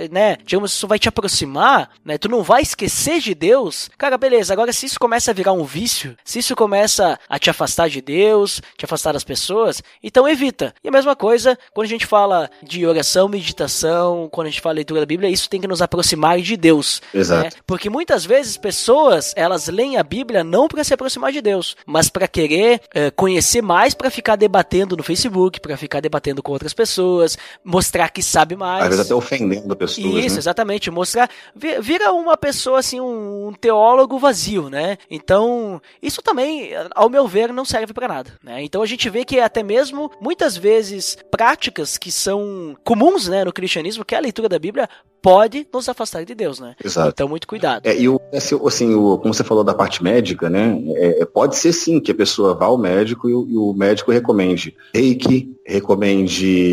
né, 0.09 0.37
digamos, 0.45 0.71
isso 0.71 0.87
vai 0.87 0.97
te 0.97 1.09
aproximar, 1.09 1.89
né, 2.03 2.17
tu 2.17 2.29
não 2.29 2.41
vai 2.41 2.61
esquecer 2.61 3.19
de 3.19 3.35
Deus, 3.35 3.89
cara, 3.97 4.17
beleza, 4.17 4.53
agora 4.53 4.71
se 4.71 4.85
isso 4.85 4.97
começa 4.97 5.31
a 5.31 5.33
virar 5.33 5.51
um 5.51 5.65
vício, 5.65 6.15
se 6.23 6.39
isso 6.39 6.55
começa 6.55 7.19
a 7.27 7.37
te 7.37 7.49
afastar 7.49 7.89
de 7.89 8.01
Deus, 8.01 8.61
te 8.77 8.85
afastar 8.85 9.11
das 9.11 9.23
pessoas, 9.23 9.83
então 10.01 10.27
evita. 10.27 10.73
E 10.81 10.87
a 10.87 10.91
mesma 10.91 11.15
coisa, 11.15 11.57
quando 11.73 11.85
a 11.85 11.89
gente 11.89 12.05
fala 12.05 12.49
de 12.63 12.85
oração, 12.85 13.27
meditação, 13.27 14.29
quando 14.31 14.47
a 14.47 14.49
gente 14.49 14.61
fala 14.61 14.75
leitura 14.75 15.01
da 15.01 15.05
Bíblia, 15.05 15.29
isso 15.29 15.49
tem 15.49 15.59
que 15.59 15.67
nos 15.67 15.81
aproximar 15.81 16.39
de 16.39 16.55
Deus. 16.55 17.01
Exato. 17.13 17.43
Né? 17.43 17.49
Porque 17.67 17.89
muitas 17.89 18.25
vezes 18.25 18.55
pessoas, 18.55 19.33
elas 19.35 19.67
leem 19.67 19.97
a 19.97 20.03
Bíblia 20.03 20.43
não 20.43 20.67
para 20.67 20.83
se 20.83 20.93
aproximar 20.93 21.31
de 21.31 21.41
Deus, 21.41 21.75
mas 21.85 22.09
para 22.09 22.27
querer 22.27 22.81
é, 22.93 23.11
conhecer 23.11 23.61
mais, 23.61 23.93
para 23.93 24.09
ficar 24.09 24.35
debatendo 24.37 24.95
no 24.95 25.03
Facebook, 25.03 25.59
para 25.59 25.75
ficar 25.75 25.99
debatendo 25.99 26.24
com 26.41 26.51
outras 26.51 26.73
pessoas, 26.73 27.37
mostrar 27.63 28.09
que 28.09 28.21
sabe 28.21 28.55
mais, 28.55 28.83
às 28.83 28.89
vezes 28.89 29.05
até 29.05 29.15
ofendendo 29.15 29.75
pessoas. 29.75 30.23
Isso, 30.25 30.35
né? 30.35 30.39
exatamente. 30.39 30.91
Mostrar. 30.91 31.29
Vira 31.55 32.11
uma 32.13 32.37
pessoa, 32.37 32.79
assim, 32.79 32.99
um, 32.99 33.47
um, 33.47 33.53
teólogo 33.53 34.17
vazio, 34.17 34.69
né? 34.69 34.97
Então, 35.09 35.81
isso 36.01 36.21
também, 36.21 36.71
ao 36.93 37.09
meu 37.09 37.27
ver, 37.27 37.51
não 37.51 37.65
serve 37.65 37.93
para 37.93 38.07
nada. 38.07 38.33
Né? 38.43 38.63
Então 38.63 38.81
a 38.81 38.85
gente 38.85 39.09
vê 39.09 39.25
que 39.25 39.39
até 39.39 39.63
mesmo, 39.63 40.11
muitas 40.21 40.55
vezes, 40.55 41.17
práticas 41.29 41.97
que 41.97 42.11
são 42.11 42.75
comuns 42.83 43.27
né, 43.27 43.43
no 43.43 43.53
cristianismo, 43.53 44.05
que 44.05 44.15
é 44.15 44.17
a 44.17 44.21
leitura 44.21 44.49
da 44.49 44.59
Bíblia, 44.59 44.89
pode 45.25 45.67
nos 45.73 45.89
afastar 45.89 46.23
de 46.23 46.35
Deus, 46.35 46.59
né? 46.59 46.75
Exato. 46.83 47.09
Então, 47.09 47.27
muito 47.27 47.47
cuidado. 47.47 47.83
É, 47.83 47.99
e 47.99 48.07
o, 48.07 48.21
assim, 48.31 48.93
o, 48.93 49.17
como 49.17 49.33
você 49.33 49.43
falou 49.43 49.63
da 49.63 49.73
parte 49.73 50.03
médica, 50.03 50.51
né? 50.51 50.79
É, 50.97 51.23
é, 51.23 51.25
pode 51.25 51.55
ser 51.55 51.73
sim 51.73 51.99
que 51.99 52.11
a 52.11 52.15
pessoa 52.15 52.53
vá 52.53 52.67
ao 52.67 52.77
médico 52.77 53.27
e 53.27 53.33
o, 53.33 53.47
e 53.49 53.57
o 53.57 53.73
médico 53.73 54.11
recomende 54.11 54.75
reiki, 54.93 55.51
recomende 55.65 56.14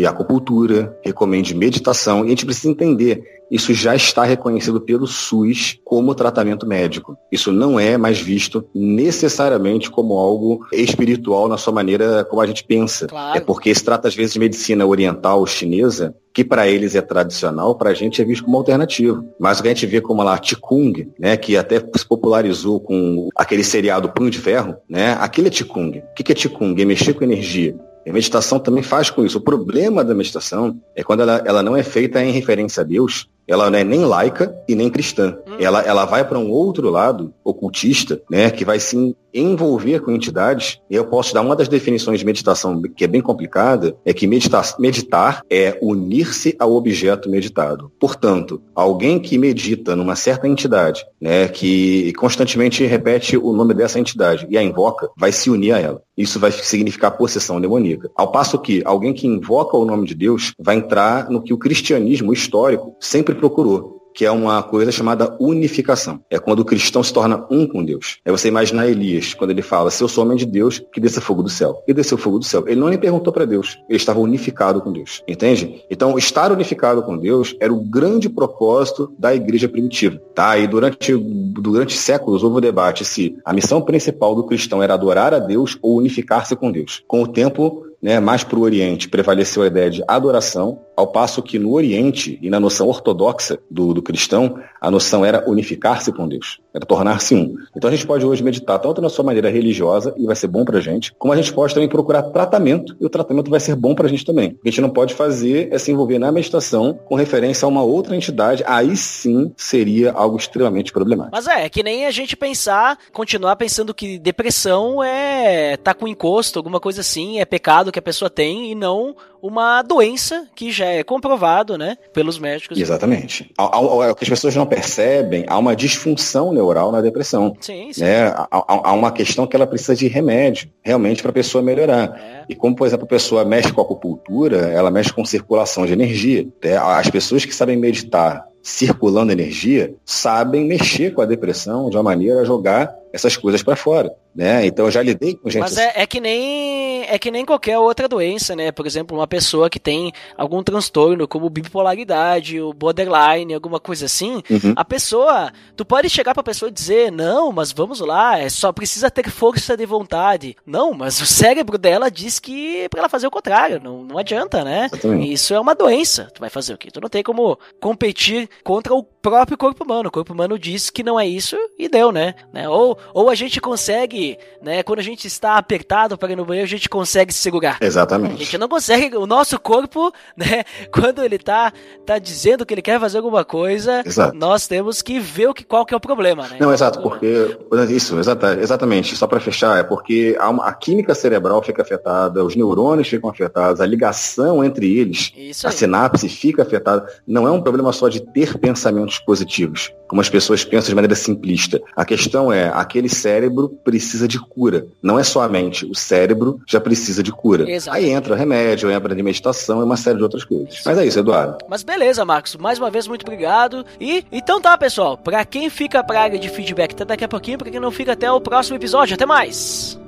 acupuntura, 0.07 0.97
recomende 1.03 1.55
meditação. 1.55 2.23
E 2.23 2.27
a 2.27 2.29
gente 2.29 2.45
precisa 2.45 2.69
entender 2.69 3.23
isso 3.53 3.71
já 3.71 3.95
está 3.95 4.23
reconhecido 4.23 4.81
pelo 4.81 5.05
SUS 5.05 5.79
como 5.85 6.15
tratamento 6.15 6.65
médico. 6.65 7.15
Isso 7.31 7.51
não 7.51 7.79
é 7.79 7.97
mais 7.97 8.19
visto 8.19 8.67
necessariamente 8.73 9.91
como 9.91 10.17
algo 10.17 10.65
espiritual 10.71 11.47
na 11.47 11.55
sua 11.55 11.71
maneira 11.71 12.25
como 12.25 12.41
a 12.41 12.47
gente 12.47 12.63
pensa. 12.63 13.05
Claro. 13.05 13.37
É 13.37 13.39
porque 13.39 13.73
se 13.73 13.83
trata 13.83 14.07
às 14.07 14.15
vezes 14.15 14.33
de 14.33 14.39
medicina 14.39 14.87
oriental 14.87 15.45
chinesa, 15.45 16.15
que 16.33 16.43
para 16.43 16.67
eles 16.67 16.95
é 16.95 17.01
tradicional, 17.01 17.75
para 17.75 17.91
a 17.91 17.93
gente 17.93 18.19
é 18.19 18.25
visto 18.25 18.43
como 18.43 18.57
alternativo. 18.57 19.23
Mas 19.39 19.59
o 19.59 19.61
que 19.61 19.67
a 19.67 19.71
gente 19.71 19.85
vê 19.85 20.01
como 20.01 20.23
lá 20.23 20.39
Qigong, 20.39 21.11
né, 21.19 21.37
que 21.37 21.55
até 21.55 21.79
se 21.95 22.07
popularizou 22.07 22.79
com 22.79 23.29
aquele 23.35 23.63
seriado 23.63 24.09
Punho 24.09 24.31
de 24.31 24.39
Ferro, 24.39 24.77
né, 24.89 25.15
aquele 25.19 25.49
é 25.49 25.51
Qigong. 25.51 25.99
O 25.99 26.13
que 26.15 26.31
é 26.31 26.35
Qigong? 26.35 26.81
É 26.81 26.85
mexer 26.85 27.13
com 27.13 27.23
energia. 27.23 27.75
A 28.05 28.11
meditação 28.11 28.59
também 28.59 28.83
faz 28.83 29.09
com 29.09 29.25
isso. 29.25 29.37
O 29.37 29.41
problema 29.41 30.03
da 30.03 30.13
meditação 30.13 30.79
é 30.95 31.03
quando 31.03 31.21
ela, 31.21 31.41
ela 31.45 31.63
não 31.63 31.75
é 31.75 31.83
feita 31.83 32.23
em 32.23 32.31
referência 32.31 32.81
a 32.81 32.83
Deus, 32.83 33.29
ela 33.47 33.69
não 33.69 33.77
é 33.77 33.83
nem 33.83 34.05
laica 34.05 34.55
e 34.67 34.75
nem 34.75 34.89
cristã. 34.89 35.37
Hum. 35.47 35.55
Ela, 35.59 35.81
ela 35.81 36.05
vai 36.05 36.27
para 36.27 36.39
um 36.39 36.49
outro 36.49 36.89
lado, 36.89 37.33
ocultista, 37.43 38.21
né, 38.29 38.49
que 38.49 38.65
vai 38.65 38.79
se 38.79 39.15
envolver 39.33 39.99
com 40.01 40.11
entidades. 40.11 40.79
E 40.89 40.95
eu 40.95 41.05
posso 41.05 41.33
dar 41.33 41.41
uma 41.41 41.55
das 41.55 41.67
definições 41.67 42.19
de 42.19 42.25
meditação 42.25 42.81
que 42.95 43.03
é 43.03 43.07
bem 43.07 43.21
complicada, 43.21 43.95
é 44.05 44.13
que 44.13 44.27
meditar, 44.27 44.63
meditar 44.79 45.41
é 45.49 45.77
unir-se 45.81 46.55
ao 46.59 46.73
objeto 46.73 47.29
meditado. 47.29 47.91
Portanto, 47.99 48.61
alguém 48.75 49.19
que 49.19 49.37
medita 49.37 49.95
numa 49.95 50.15
certa 50.15 50.47
entidade, 50.47 51.03
né, 51.19 51.47
que 51.47 52.13
constantemente 52.13 52.85
repete 52.85 53.37
o 53.37 53.53
nome 53.53 53.73
dessa 53.73 53.99
entidade 53.99 54.45
e 54.49 54.57
a 54.57 54.63
invoca, 54.63 55.09
vai 55.17 55.31
se 55.31 55.49
unir 55.49 55.73
a 55.73 55.79
ela. 55.79 56.01
Isso 56.15 56.39
vai 56.39 56.51
significar 56.51 57.17
possessão 57.17 57.59
demoníaca. 57.59 58.11
Ao 58.15 58.31
passo 58.31 58.59
que 58.59 58.83
alguém 58.85 59.13
que 59.13 59.25
invoca 59.25 59.75
o 59.75 59.85
nome 59.85 60.05
de 60.05 60.13
Deus 60.13 60.53
vai 60.59 60.75
entrar 60.75 61.29
no 61.29 61.41
que 61.41 61.53
o 61.53 61.57
cristianismo 61.57 62.31
histórico 62.31 62.95
sempre 62.99 63.32
sempre 63.33 63.39
procurou, 63.39 63.99
que 64.13 64.25
é 64.25 64.31
uma 64.31 64.61
coisa 64.61 64.91
chamada 64.91 65.35
unificação. 65.39 66.19
É 66.29 66.37
quando 66.37 66.59
o 66.59 66.65
cristão 66.65 67.01
se 67.01 67.11
torna 67.11 67.45
um 67.49 67.67
com 67.67 67.83
Deus. 67.83 68.19
É 68.23 68.31
você 68.31 68.47
imaginar 68.47 68.87
Elias, 68.87 69.33
quando 69.33 69.49
ele 69.49 69.63
fala, 69.63 69.89
se 69.89 70.03
eu 70.03 70.07
sou 70.07 70.23
homem 70.23 70.37
de 70.37 70.45
Deus, 70.45 70.79
que 70.93 71.01
desça 71.01 71.19
fogo 71.19 71.41
do 71.41 71.49
céu. 71.49 71.81
E 71.87 71.93
desceu 71.93 72.17
fogo 72.17 72.37
do 72.37 72.45
céu. 72.45 72.63
Ele 72.67 72.79
não 72.79 72.89
nem 72.89 72.97
perguntou 72.97 73.33
para 73.33 73.45
Deus. 73.45 73.79
Ele 73.89 73.97
estava 73.97 74.19
unificado 74.19 74.81
com 74.81 74.91
Deus. 74.91 75.23
Entende? 75.27 75.83
Então, 75.89 76.17
estar 76.17 76.51
unificado 76.51 77.01
com 77.01 77.17
Deus 77.17 77.55
era 77.59 77.73
o 77.73 77.79
grande 77.79 78.29
propósito 78.29 79.11
da 79.17 79.33
igreja 79.33 79.67
primitiva. 79.67 80.21
Tá? 80.35 80.57
E 80.57 80.67
durante, 80.67 81.15
durante 81.15 81.97
séculos 81.97 82.43
houve 82.43 82.57
o 82.57 82.61
debate 82.61 83.03
se 83.03 83.35
a 83.43 83.51
missão 83.51 83.81
principal 83.81 84.35
do 84.35 84.43
cristão 84.43 84.83
era 84.83 84.93
adorar 84.93 85.33
a 85.33 85.39
Deus 85.39 85.77
ou 85.81 85.97
unificar-se 85.97 86.55
com 86.55 86.71
Deus. 86.71 87.03
Com 87.07 87.23
o 87.23 87.27
tempo, 87.27 87.83
né, 88.03 88.19
mais 88.19 88.43
para 88.43 88.59
o 88.59 88.61
Oriente, 88.61 89.07
prevaleceu 89.07 89.63
a 89.63 89.67
ideia 89.67 89.89
de 89.89 90.03
adoração, 90.05 90.81
ao 90.95 91.07
passo 91.07 91.41
que 91.41 91.57
no 91.57 91.71
Oriente 91.71 92.37
e 92.41 92.49
na 92.49 92.59
noção 92.59 92.87
ortodoxa 92.87 93.57
do, 93.71 93.93
do 93.93 94.01
cristão, 94.01 94.59
a 94.79 94.91
noção 94.91 95.25
era 95.25 95.49
unificar-se 95.49 96.11
com 96.11 96.27
Deus, 96.27 96.59
era 96.73 96.85
tornar-se 96.85 97.33
um. 97.33 97.55
Então 97.75 97.89
a 97.89 97.91
gente 97.91 98.05
pode 98.05 98.25
hoje 98.25 98.43
meditar 98.43 98.77
tanto 98.77 99.01
na 99.01 99.07
sua 99.07 99.23
maneira 99.23 99.49
religiosa, 99.49 100.13
e 100.17 100.25
vai 100.25 100.35
ser 100.35 100.47
bom 100.47 100.65
para 100.65 100.79
a 100.79 100.81
gente, 100.81 101.13
como 101.17 101.31
a 101.31 101.37
gente 101.37 101.53
pode 101.53 101.73
também 101.73 101.87
procurar 101.87 102.23
tratamento, 102.23 102.93
e 102.99 103.05
o 103.05 103.09
tratamento 103.09 103.49
vai 103.49 103.61
ser 103.61 103.75
bom 103.75 103.95
para 103.95 104.05
a 104.05 104.09
gente 104.09 104.25
também. 104.25 104.49
O 104.49 104.63
que 104.63 104.67
a 104.67 104.71
gente 104.71 104.81
não 104.81 104.89
pode 104.89 105.13
fazer 105.13 105.69
é 105.71 105.79
se 105.79 105.89
envolver 105.89 106.19
na 106.19 106.31
meditação 106.31 106.99
com 107.05 107.15
referência 107.15 107.65
a 107.65 107.69
uma 107.69 107.83
outra 107.83 108.17
entidade, 108.17 108.63
aí 108.67 108.97
sim 108.97 109.53
seria 109.55 110.11
algo 110.11 110.35
extremamente 110.35 110.91
problemático. 110.91 111.35
Mas 111.37 111.47
é, 111.47 111.63
é 111.63 111.69
que 111.69 111.81
nem 111.81 112.05
a 112.05 112.11
gente 112.11 112.35
pensar, 112.35 112.97
continuar 113.13 113.55
pensando 113.55 113.93
que 113.93 114.19
depressão 114.19 115.01
é 115.01 115.77
tá 115.77 115.93
com 115.93 116.05
encosto, 116.05 116.59
alguma 116.59 116.81
coisa 116.81 116.99
assim, 116.99 117.39
é 117.39 117.45
pecado 117.45 117.92
que 117.93 117.99
a 117.99 118.01
pessoa 118.01 118.29
tem 118.29 118.71
e 118.71 118.75
não 118.75 119.15
uma 119.41 119.81
doença 119.81 120.47
que 120.55 120.71
já 120.71 120.85
é 120.85 121.03
comprovado, 121.03 121.77
né, 121.77 121.97
pelos 122.13 122.39
médicos. 122.39 122.77
Exatamente. 122.77 123.51
O 123.57 124.15
que 124.15 124.23
as 124.23 124.29
pessoas 124.29 124.55
não 124.55 124.65
percebem, 124.65 125.45
há 125.47 125.57
uma 125.57 125.75
disfunção 125.75 126.51
neural 126.51 126.91
na 126.91 127.01
depressão. 127.01 127.55
Sim, 127.61 127.93
sim. 127.93 128.01
Né? 128.01 128.27
Há, 128.27 128.47
há 128.51 128.93
uma 128.93 129.11
questão 129.11 129.45
que 129.45 129.55
ela 129.55 129.67
precisa 129.67 129.95
de 129.95 130.07
remédio, 130.07 130.69
realmente, 130.81 131.21
para 131.21 131.31
a 131.31 131.33
pessoa 131.33 131.63
melhorar. 131.63 132.19
É. 132.19 132.45
E 132.49 132.55
como, 132.55 132.75
por 132.75 132.87
exemplo, 132.87 133.05
a 133.05 133.09
pessoa 133.09 133.45
mexe 133.45 133.71
com 133.71 133.81
a 133.81 133.83
acupuntura, 133.83 134.57
ela 134.57 134.89
mexe 134.89 135.13
com 135.13 135.23
circulação 135.23 135.85
de 135.85 135.93
energia. 135.93 136.47
Né? 136.63 136.77
As 136.77 137.09
pessoas 137.09 137.45
que 137.45 137.53
sabem 137.53 137.77
meditar 137.77 138.47
circulando 138.63 139.33
energia 139.33 139.93
sabem 140.05 140.65
mexer 140.65 141.13
com 141.13 141.21
a 141.21 141.25
depressão 141.25 141.89
de 141.89 141.97
uma 141.97 142.03
maneira 142.03 142.39
a 142.39 142.45
jogar 142.45 142.95
essas 143.13 143.37
coisas 143.37 143.61
para 143.61 143.75
fora, 143.75 144.11
né? 144.35 144.65
Então 144.65 144.85
eu 144.85 144.91
já 144.91 145.03
lidei 145.03 145.35
com 145.35 145.47
gente. 145.49 145.61
Mas 145.61 145.77
é, 145.77 145.93
é, 145.95 146.07
que 146.07 146.19
nem 146.19 147.03
é 147.03 147.19
que 147.19 147.29
nem 147.29 147.45
qualquer 147.45 147.77
outra 147.77 148.07
doença, 148.07 148.55
né? 148.55 148.71
Por 148.71 148.87
exemplo, 148.87 149.15
uma 149.15 149.27
pessoa 149.27 149.69
que 149.69 149.79
tem 149.79 150.11
algum 150.35 150.63
transtorno, 150.63 151.27
como 151.27 151.47
bipolaridade, 151.49 152.59
ou 152.59 152.73
borderline, 152.73 153.53
alguma 153.53 153.79
coisa 153.79 154.05
assim, 154.07 154.41
Uhum. 154.49 154.73
a 154.75 154.83
pessoa, 154.83 155.51
tu 155.75 155.85
pode 155.85 156.09
chegar 156.09 156.33
pra 156.33 156.41
pessoa 156.41 156.69
e 156.69 156.73
dizer, 156.73 157.11
não, 157.11 157.51
mas 157.51 157.71
vamos 157.71 157.99
lá, 157.99 158.39
é 158.39 158.49
só 158.49 158.71
precisa 158.71 159.11
ter 159.11 159.29
força 159.29 159.77
de 159.77 159.85
vontade. 159.85 160.55
Não, 160.65 160.91
mas 160.93 161.21
o 161.21 161.25
cérebro 161.25 161.77
dela 161.77 162.09
diz 162.09 162.39
que 162.39 162.87
pra 162.89 163.01
ela 163.01 163.09
fazer 163.09 163.27
o 163.27 163.31
contrário, 163.31 163.79
não, 163.83 164.03
não 164.03 164.17
adianta, 164.17 164.63
né? 164.63 164.89
Exatamente. 164.91 165.31
Isso 165.31 165.53
é 165.53 165.59
uma 165.59 165.75
doença. 165.75 166.31
Tu 166.33 166.39
vai 166.39 166.49
fazer 166.49 166.73
o 166.73 166.77
quê? 166.77 166.89
Tu 166.91 166.99
não 166.99 167.09
tem 167.09 167.21
como 167.21 167.57
competir 167.79 168.49
contra 168.63 168.93
o 168.93 169.03
próprio 169.03 169.57
corpo 169.57 169.83
humano. 169.83 170.09
O 170.09 170.11
corpo 170.11 170.33
humano 170.33 170.57
diz 170.57 170.89
que 170.89 171.03
não 171.03 171.19
é 171.19 171.27
isso 171.27 171.55
e 171.77 171.87
deu, 171.87 172.11
né? 172.11 172.33
né? 172.51 172.67
Ou, 172.67 172.97
ou 173.13 173.29
a 173.29 173.35
gente 173.35 173.59
consegue, 173.61 174.37
né? 174.61 174.83
Quando 174.83 174.99
a 174.99 175.03
gente 175.03 175.25
está 175.27 175.57
apertado 175.57 176.17
para 176.17 176.31
ir 176.31 176.35
no 176.35 176.45
banheiro, 176.45 176.65
a 176.65 176.69
gente 176.69 176.87
consegue 176.89 177.33
se 177.33 177.39
segurar. 177.39 177.77
A 177.81 177.85
Exatamente. 177.85 178.37
gente 178.43 178.57
não 178.57 178.67
consegue, 178.67 179.15
o 179.17 179.25
nosso 179.25 179.59
corpo, 179.59 180.11
né, 180.35 180.63
quando 180.91 181.23
ele 181.23 181.37
tá, 181.37 181.71
tá 182.05 182.19
dizendo 182.19 182.65
que 182.65 182.73
ele 182.73 182.81
quer 182.81 182.99
fazer 182.99 183.17
alguma 183.17 183.43
coisa, 183.45 184.01
Exato. 184.05 184.35
nós 184.37 184.67
temos 184.67 185.01
que 185.01 185.19
ver 185.19 185.47
o 185.47 185.53
que, 185.53 185.63
qual 185.63 185.85
que 185.85 185.93
é 185.93 185.97
o 185.97 185.99
problema, 185.99 186.47
né? 186.47 186.57
Não, 186.59 186.71
exato, 186.73 187.01
porque 187.01 187.57
isso, 187.89 188.17
exata, 188.19 188.57
exatamente, 188.59 189.15
só 189.15 189.27
para 189.27 189.39
fechar, 189.39 189.77
é 189.79 189.83
porque 189.83 190.37
uma- 190.39 190.65
a 190.67 190.73
química 190.73 191.13
cerebral 191.15 191.61
fica 191.61 191.81
afetada, 191.81 192.43
os 192.43 192.55
neurônios 192.55 193.07
ficam 193.07 193.29
afetados, 193.29 193.81
a 193.81 193.85
ligação 193.85 194.63
entre 194.63 194.97
eles, 194.97 195.31
a 195.63 195.71
sinapse 195.71 196.27
fica 196.29 196.61
afetada. 196.63 197.07
Não 197.27 197.47
é 197.47 197.51
um 197.51 197.61
problema 197.61 197.91
só 197.91 198.07
de 198.09 198.19
ter 198.21 198.57
pensamentos 198.57 199.19
positivos, 199.19 199.91
como 200.07 200.21
as 200.21 200.29
pessoas 200.29 200.63
pensam 200.63 200.89
de 200.89 200.95
maneira 200.95 201.15
simplista. 201.15 201.81
A 201.95 202.05
questão 202.05 202.51
é, 202.51 202.67
aquele 202.93 203.09
cérebro 203.09 203.69
precisa 203.83 204.27
de 204.27 204.39
cura. 204.39 204.85
Não 205.01 205.17
é 205.17 205.23
só 205.23 205.41
a 205.41 205.49
mente, 205.49 205.83
o 205.85 205.95
cérebro 205.95 206.61
já 206.67 206.79
precisa 206.79 207.23
de 207.23 207.31
cura. 207.31 207.69
Exato. 207.69 207.97
Aí 207.97 208.11
entra 208.11 208.35
remédio, 208.35 208.91
entra 208.91 209.15
de 209.15 209.23
meditação 209.23 209.81
e 209.81 209.83
uma 209.83 209.97
série 209.97 210.17
de 210.17 210.23
outras 210.23 210.43
coisas. 210.43 210.81
Mas 210.85 210.97
é 210.97 211.05
isso, 211.05 211.19
Eduardo. 211.19 211.57
Mas 211.67 211.81
beleza, 211.81 212.23
Marcos. 212.23 212.55
Mais 212.55 212.77
uma 212.77 212.91
vez, 212.91 213.07
muito 213.07 213.23
obrigado. 213.23 213.83
E 213.99 214.23
então 214.31 214.61
tá, 214.61 214.77
pessoal. 214.77 215.17
Pra 215.17 215.43
quem 215.43 215.69
fica 215.69 216.03
pra 216.03 216.21
área 216.21 216.37
de 216.37 216.49
feedback 216.49 216.93
até 216.93 217.03
daqui 217.03 217.23
a 217.23 217.27
pouquinho, 217.27 217.57
pra 217.57 217.71
quem 217.71 217.79
não 217.79 217.91
fica 217.91 218.13
até 218.13 218.31
o 218.31 218.39
próximo 218.39 218.75
episódio. 218.75 219.15
Até 219.15 219.25
mais! 219.25 219.99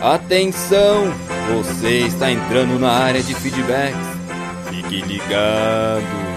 Atenção! 0.00 1.12
Você 1.56 2.06
está 2.06 2.30
entrando 2.30 2.78
na 2.78 2.90
área 2.90 3.22
de 3.22 3.34
feedbacks. 3.34 3.98
Fique 4.68 5.00
ligado. 5.02 6.31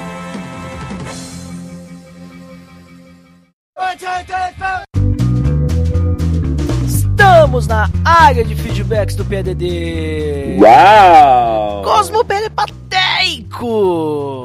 Estamos 6.88 7.68
na 7.68 7.90
área 8.06 8.42
de 8.46 8.56
feedbacks 8.56 9.16
do 9.16 9.26
PDD. 9.26 10.58
Uau! 10.62 11.84
Cosmo 11.84 12.24
Peripateico! 12.24 12.86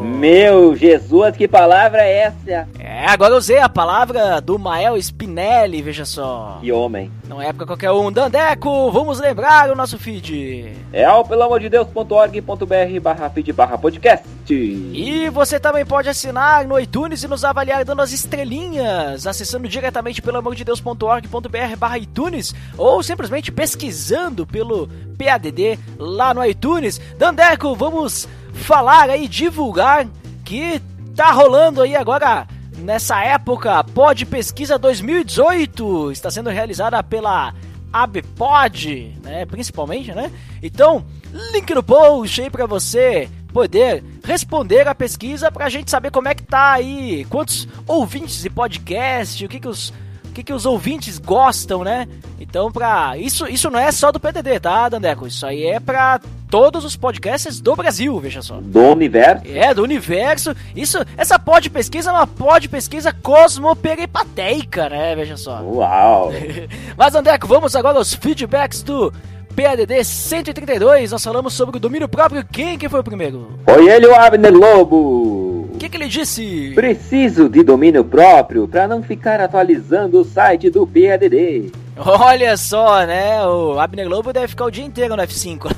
Meu 0.02 0.74
Jesus, 0.74 1.36
que 1.36 1.46
palavra 1.46 2.02
é 2.02 2.22
essa? 2.24 2.68
É, 2.90 3.06
agora 3.06 3.34
eu 3.34 3.38
usei 3.38 3.60
a 3.60 3.68
palavra 3.68 4.40
do 4.40 4.58
Mael 4.58 4.96
Spinelli, 4.96 5.80
veja 5.80 6.04
só. 6.04 6.58
Que 6.60 6.72
homem. 6.72 7.08
Não 7.28 7.40
é 7.40 7.46
época 7.46 7.64
qualquer 7.64 7.92
um. 7.92 8.10
Dandeco, 8.10 8.90
vamos 8.90 9.20
lembrar 9.20 9.70
o 9.70 9.76
nosso 9.76 9.96
feed. 9.96 10.72
É 10.92 11.08
o 11.08 11.24
pelo 11.24 11.44
amor 11.44 11.60
de 11.60 11.68
Deus.org.br 11.68 13.00
barra 13.00 13.30
feed 13.30 13.52
barra 13.52 13.78
podcast. 13.78 14.26
E 14.52 15.30
você 15.30 15.60
também 15.60 15.86
pode 15.86 16.08
assinar 16.08 16.66
no 16.66 16.76
iTunes 16.80 17.22
e 17.22 17.28
nos 17.28 17.44
avaliar 17.44 17.84
dando 17.84 18.02
as 18.02 18.10
estrelinhas, 18.10 19.24
acessando 19.24 19.68
diretamente 19.68 20.20
pelo 20.20 20.38
amor 20.38 20.56
de 20.56 20.64
Deus.org.br 20.64 21.76
barra 21.78 21.96
iTunes 21.96 22.52
ou 22.76 23.04
simplesmente 23.04 23.52
pesquisando 23.52 24.44
pelo 24.44 24.88
PADD 25.16 25.78
lá 25.96 26.34
no 26.34 26.44
iTunes. 26.44 27.00
Dandeco, 27.16 27.72
vamos 27.76 28.26
falar 28.52 29.08
aí, 29.08 29.28
divulgar 29.28 30.08
que 30.44 30.82
tá 31.14 31.30
rolando 31.30 31.82
aí 31.82 31.94
agora 31.94 32.48
nessa 32.80 33.22
época 33.22 33.82
Pod 33.84 34.24
Pesquisa 34.26 34.78
2018 34.78 36.12
está 36.12 36.30
sendo 36.30 36.50
realizada 36.50 37.02
pela 37.02 37.54
ABPOD, 37.92 39.16
né, 39.22 39.46
principalmente, 39.46 40.12
né? 40.12 40.30
Então, 40.62 41.04
link 41.52 41.74
no 41.74 41.82
post 41.82 42.40
aí 42.40 42.50
pra 42.50 42.66
você 42.66 43.28
poder 43.52 44.04
responder 44.24 44.86
a 44.86 44.94
pesquisa 44.94 45.50
pra 45.50 45.68
gente 45.68 45.90
saber 45.90 46.10
como 46.10 46.28
é 46.28 46.34
que 46.34 46.42
tá 46.42 46.72
aí, 46.72 47.24
quantos 47.28 47.66
ouvintes 47.86 48.42
de 48.42 48.50
podcast, 48.50 49.44
o 49.44 49.48
que 49.48 49.60
que 49.60 49.68
os 49.68 49.92
o 50.30 50.32
que, 50.32 50.42
que 50.42 50.52
os 50.52 50.64
ouvintes 50.64 51.18
gostam, 51.18 51.84
né? 51.84 52.08
Então, 52.38 52.70
pra. 52.70 53.16
Isso, 53.18 53.46
isso 53.46 53.70
não 53.70 53.78
é 53.78 53.92
só 53.92 54.10
do 54.10 54.20
PDD, 54.20 54.60
tá, 54.60 54.88
Dandeco? 54.88 55.26
Isso 55.26 55.44
aí 55.44 55.64
é 55.64 55.78
pra 55.78 56.20
todos 56.48 56.84
os 56.84 56.96
podcasts 56.96 57.60
do 57.60 57.76
Brasil, 57.76 58.18
veja 58.18 58.42
só. 58.42 58.58
Do 58.60 58.80
universo. 58.80 59.44
É, 59.46 59.74
do 59.74 59.82
universo. 59.82 60.54
Isso, 60.74 60.98
essa 61.16 61.38
pod 61.38 61.68
pesquisa 61.70 62.10
é 62.10 62.12
uma 62.12 62.26
pod 62.26 62.68
pesquisa 62.68 63.12
cosmoperipateica, 63.12 64.88
né? 64.88 65.14
Veja 65.14 65.36
só. 65.36 65.60
Uau! 65.62 66.32
Mas, 66.96 67.14
Andeco, 67.14 67.46
vamos 67.46 67.76
agora 67.76 67.98
aos 67.98 68.14
feedbacks 68.14 68.82
do 68.82 69.12
PADD 69.54 70.04
132. 70.04 71.12
Nós 71.12 71.24
falamos 71.24 71.52
sobre 71.54 71.76
o 71.76 71.80
domínio 71.80 72.08
próprio. 72.08 72.44
Quem 72.44 72.78
que 72.78 72.88
foi 72.88 73.00
o 73.00 73.04
primeiro? 73.04 73.58
Foi 73.64 73.88
ele 73.88 74.06
o 74.06 74.14
Abner 74.14 74.52
Lobo! 74.52 75.49
O 75.80 75.82
que, 75.82 75.88
que 75.88 75.96
ele 75.96 76.08
disse? 76.08 76.72
Preciso 76.74 77.48
de 77.48 77.62
domínio 77.62 78.04
próprio 78.04 78.68
para 78.68 78.86
não 78.86 79.02
ficar 79.02 79.40
atualizando 79.40 80.20
o 80.20 80.24
site 80.26 80.68
do 80.68 80.86
PADD. 80.86 81.72
Olha 81.96 82.54
só, 82.58 83.06
né? 83.06 83.42
O 83.46 83.80
Abner 83.80 84.06
Lobo 84.06 84.30
deve 84.30 84.48
ficar 84.48 84.66
o 84.66 84.70
dia 84.70 84.84
inteiro 84.84 85.16
no 85.16 85.22
F5. 85.22 85.74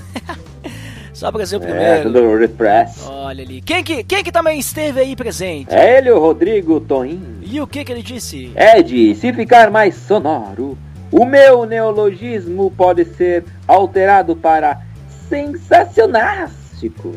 Só 1.14 1.30
pra 1.30 1.46
ser 1.46 1.58
o 1.58 1.62
É, 1.62 1.66
primeiro. 1.68 2.10
do 2.10 2.18
WordPress. 2.20 3.06
Olha 3.08 3.44
ali. 3.44 3.60
Quem 3.62 3.84
que, 3.84 4.02
quem 4.02 4.24
que 4.24 4.32
também 4.32 4.58
esteve 4.58 4.98
aí 4.98 5.14
presente? 5.14 5.72
É 5.72 5.98
ele 5.98 6.10
o 6.10 6.18
Rodrigo 6.18 6.80
Toim. 6.80 7.38
E 7.40 7.60
o 7.60 7.66
que 7.68 7.84
que 7.84 7.92
ele 7.92 8.02
disse? 8.02 8.50
Ed, 8.56 9.14
se 9.14 9.32
ficar 9.32 9.70
mais 9.70 9.94
sonoro, 9.94 10.76
o 11.12 11.24
meu 11.24 11.64
neologismo 11.64 12.72
pode 12.72 13.04
ser 13.04 13.44
alterado 13.68 14.34
para 14.34 14.80
sensacionástico. 15.28 17.14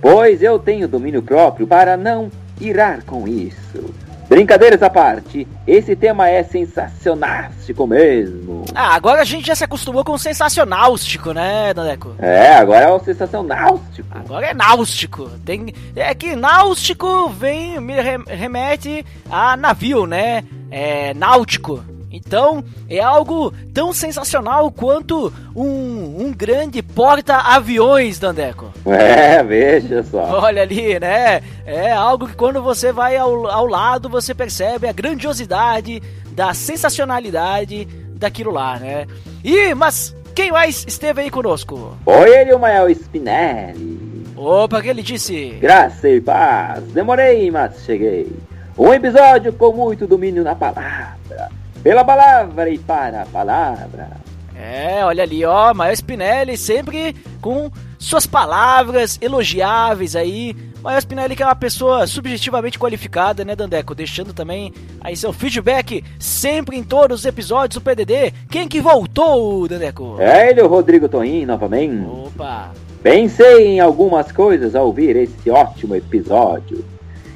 Pois 0.00 0.42
eu 0.42 0.58
tenho 0.58 0.86
domínio 0.88 1.22
próprio 1.22 1.66
para 1.66 1.96
não 1.96 2.30
irar 2.60 3.02
com 3.04 3.26
isso. 3.26 3.94
Brincadeiras 4.28 4.82
à 4.82 4.90
parte, 4.90 5.48
esse 5.66 5.96
tema 5.96 6.28
é 6.28 6.42
sensacionástico 6.42 7.86
mesmo. 7.86 8.64
Ah, 8.74 8.94
agora 8.94 9.22
a 9.22 9.24
gente 9.24 9.46
já 9.46 9.54
se 9.54 9.64
acostumou 9.64 10.04
com 10.04 10.12
o 10.12 10.18
sensacionáustico, 10.18 11.32
né, 11.32 11.72
Dandeco? 11.72 12.14
É, 12.18 12.54
agora 12.56 12.84
é 12.84 12.92
o 12.92 12.98
sensacionástico. 13.00 14.06
Agora 14.10 14.48
é 14.48 14.52
náustico. 14.54 15.30
Tem, 15.46 15.72
é 15.96 16.14
que 16.14 16.36
náustico 16.36 17.30
vem, 17.30 17.80
me 17.80 17.94
re- 17.94 18.22
remete 18.26 19.04
a 19.30 19.56
navio, 19.56 20.06
né? 20.06 20.44
É 20.70 21.14
náutico. 21.14 21.82
Então, 22.10 22.64
é 22.88 23.00
algo 23.00 23.52
tão 23.72 23.92
sensacional 23.92 24.70
quanto 24.72 25.32
um, 25.54 26.26
um 26.26 26.32
grande 26.34 26.82
porta-aviões, 26.82 28.18
Dandeco. 28.18 28.72
É, 28.86 29.42
veja 29.42 30.02
só. 30.02 30.40
Olha 30.40 30.62
ali, 30.62 30.98
né? 30.98 31.42
É 31.66 31.92
algo 31.92 32.26
que 32.26 32.34
quando 32.34 32.62
você 32.62 32.92
vai 32.92 33.16
ao, 33.16 33.46
ao 33.46 33.66
lado, 33.66 34.08
você 34.08 34.34
percebe 34.34 34.88
a 34.88 34.92
grandiosidade 34.92 36.02
da 36.30 36.54
sensacionalidade 36.54 37.86
daquilo 38.14 38.50
lá, 38.50 38.78
né? 38.78 39.06
E, 39.44 39.74
mas 39.74 40.14
quem 40.34 40.50
mais 40.50 40.84
esteve 40.86 41.20
aí 41.22 41.30
conosco? 41.30 41.96
Oi, 42.06 42.38
ele, 42.38 42.54
o 42.54 42.58
Mael 42.58 42.88
Spinelli. 42.90 44.24
Opa, 44.36 44.80
que 44.80 44.88
ele 44.88 45.02
disse? 45.02 45.58
Graça 45.60 46.08
e 46.08 46.20
paz. 46.20 46.84
Demorei, 46.92 47.50
mas 47.50 47.82
cheguei. 47.84 48.30
Um 48.78 48.94
episódio 48.94 49.52
com 49.52 49.72
muito 49.72 50.06
domínio 50.06 50.44
na 50.44 50.54
palavra. 50.54 51.50
Pela 51.88 52.04
palavra 52.04 52.68
e 52.68 52.76
para 52.76 53.22
a 53.22 53.24
palavra. 53.24 54.10
É, 54.54 55.02
olha 55.02 55.22
ali, 55.22 55.42
ó, 55.42 55.72
Mael 55.72 55.94
Spinelli 55.94 56.54
sempre 56.54 57.16
com 57.40 57.70
suas 57.98 58.26
palavras 58.26 59.18
elogiáveis 59.22 60.14
aí. 60.14 60.54
Mael 60.82 60.98
Spinelli 60.98 61.34
que 61.34 61.42
é 61.42 61.46
uma 61.46 61.56
pessoa 61.56 62.06
subjetivamente 62.06 62.78
qualificada, 62.78 63.42
né, 63.42 63.56
Dandeco? 63.56 63.94
Deixando 63.94 64.34
também 64.34 64.70
aí 65.00 65.16
seu 65.16 65.32
feedback 65.32 66.04
sempre 66.18 66.76
em 66.76 66.84
todos 66.84 67.20
os 67.20 67.24
episódios 67.24 67.80
do 67.80 67.80
PDD. 67.80 68.34
Quem 68.50 68.68
que 68.68 68.82
voltou, 68.82 69.66
Dandeco? 69.66 70.16
É 70.18 70.50
ele, 70.50 70.60
o 70.60 70.68
Rodrigo 70.68 71.08
Toim, 71.08 71.46
novamente. 71.46 72.06
Opa! 72.06 72.70
Pensei 73.02 73.66
em 73.66 73.80
algumas 73.80 74.30
coisas 74.30 74.74
ao 74.74 74.88
ouvir 74.88 75.16
esse 75.16 75.48
ótimo 75.48 75.94
episódio. 75.94 76.84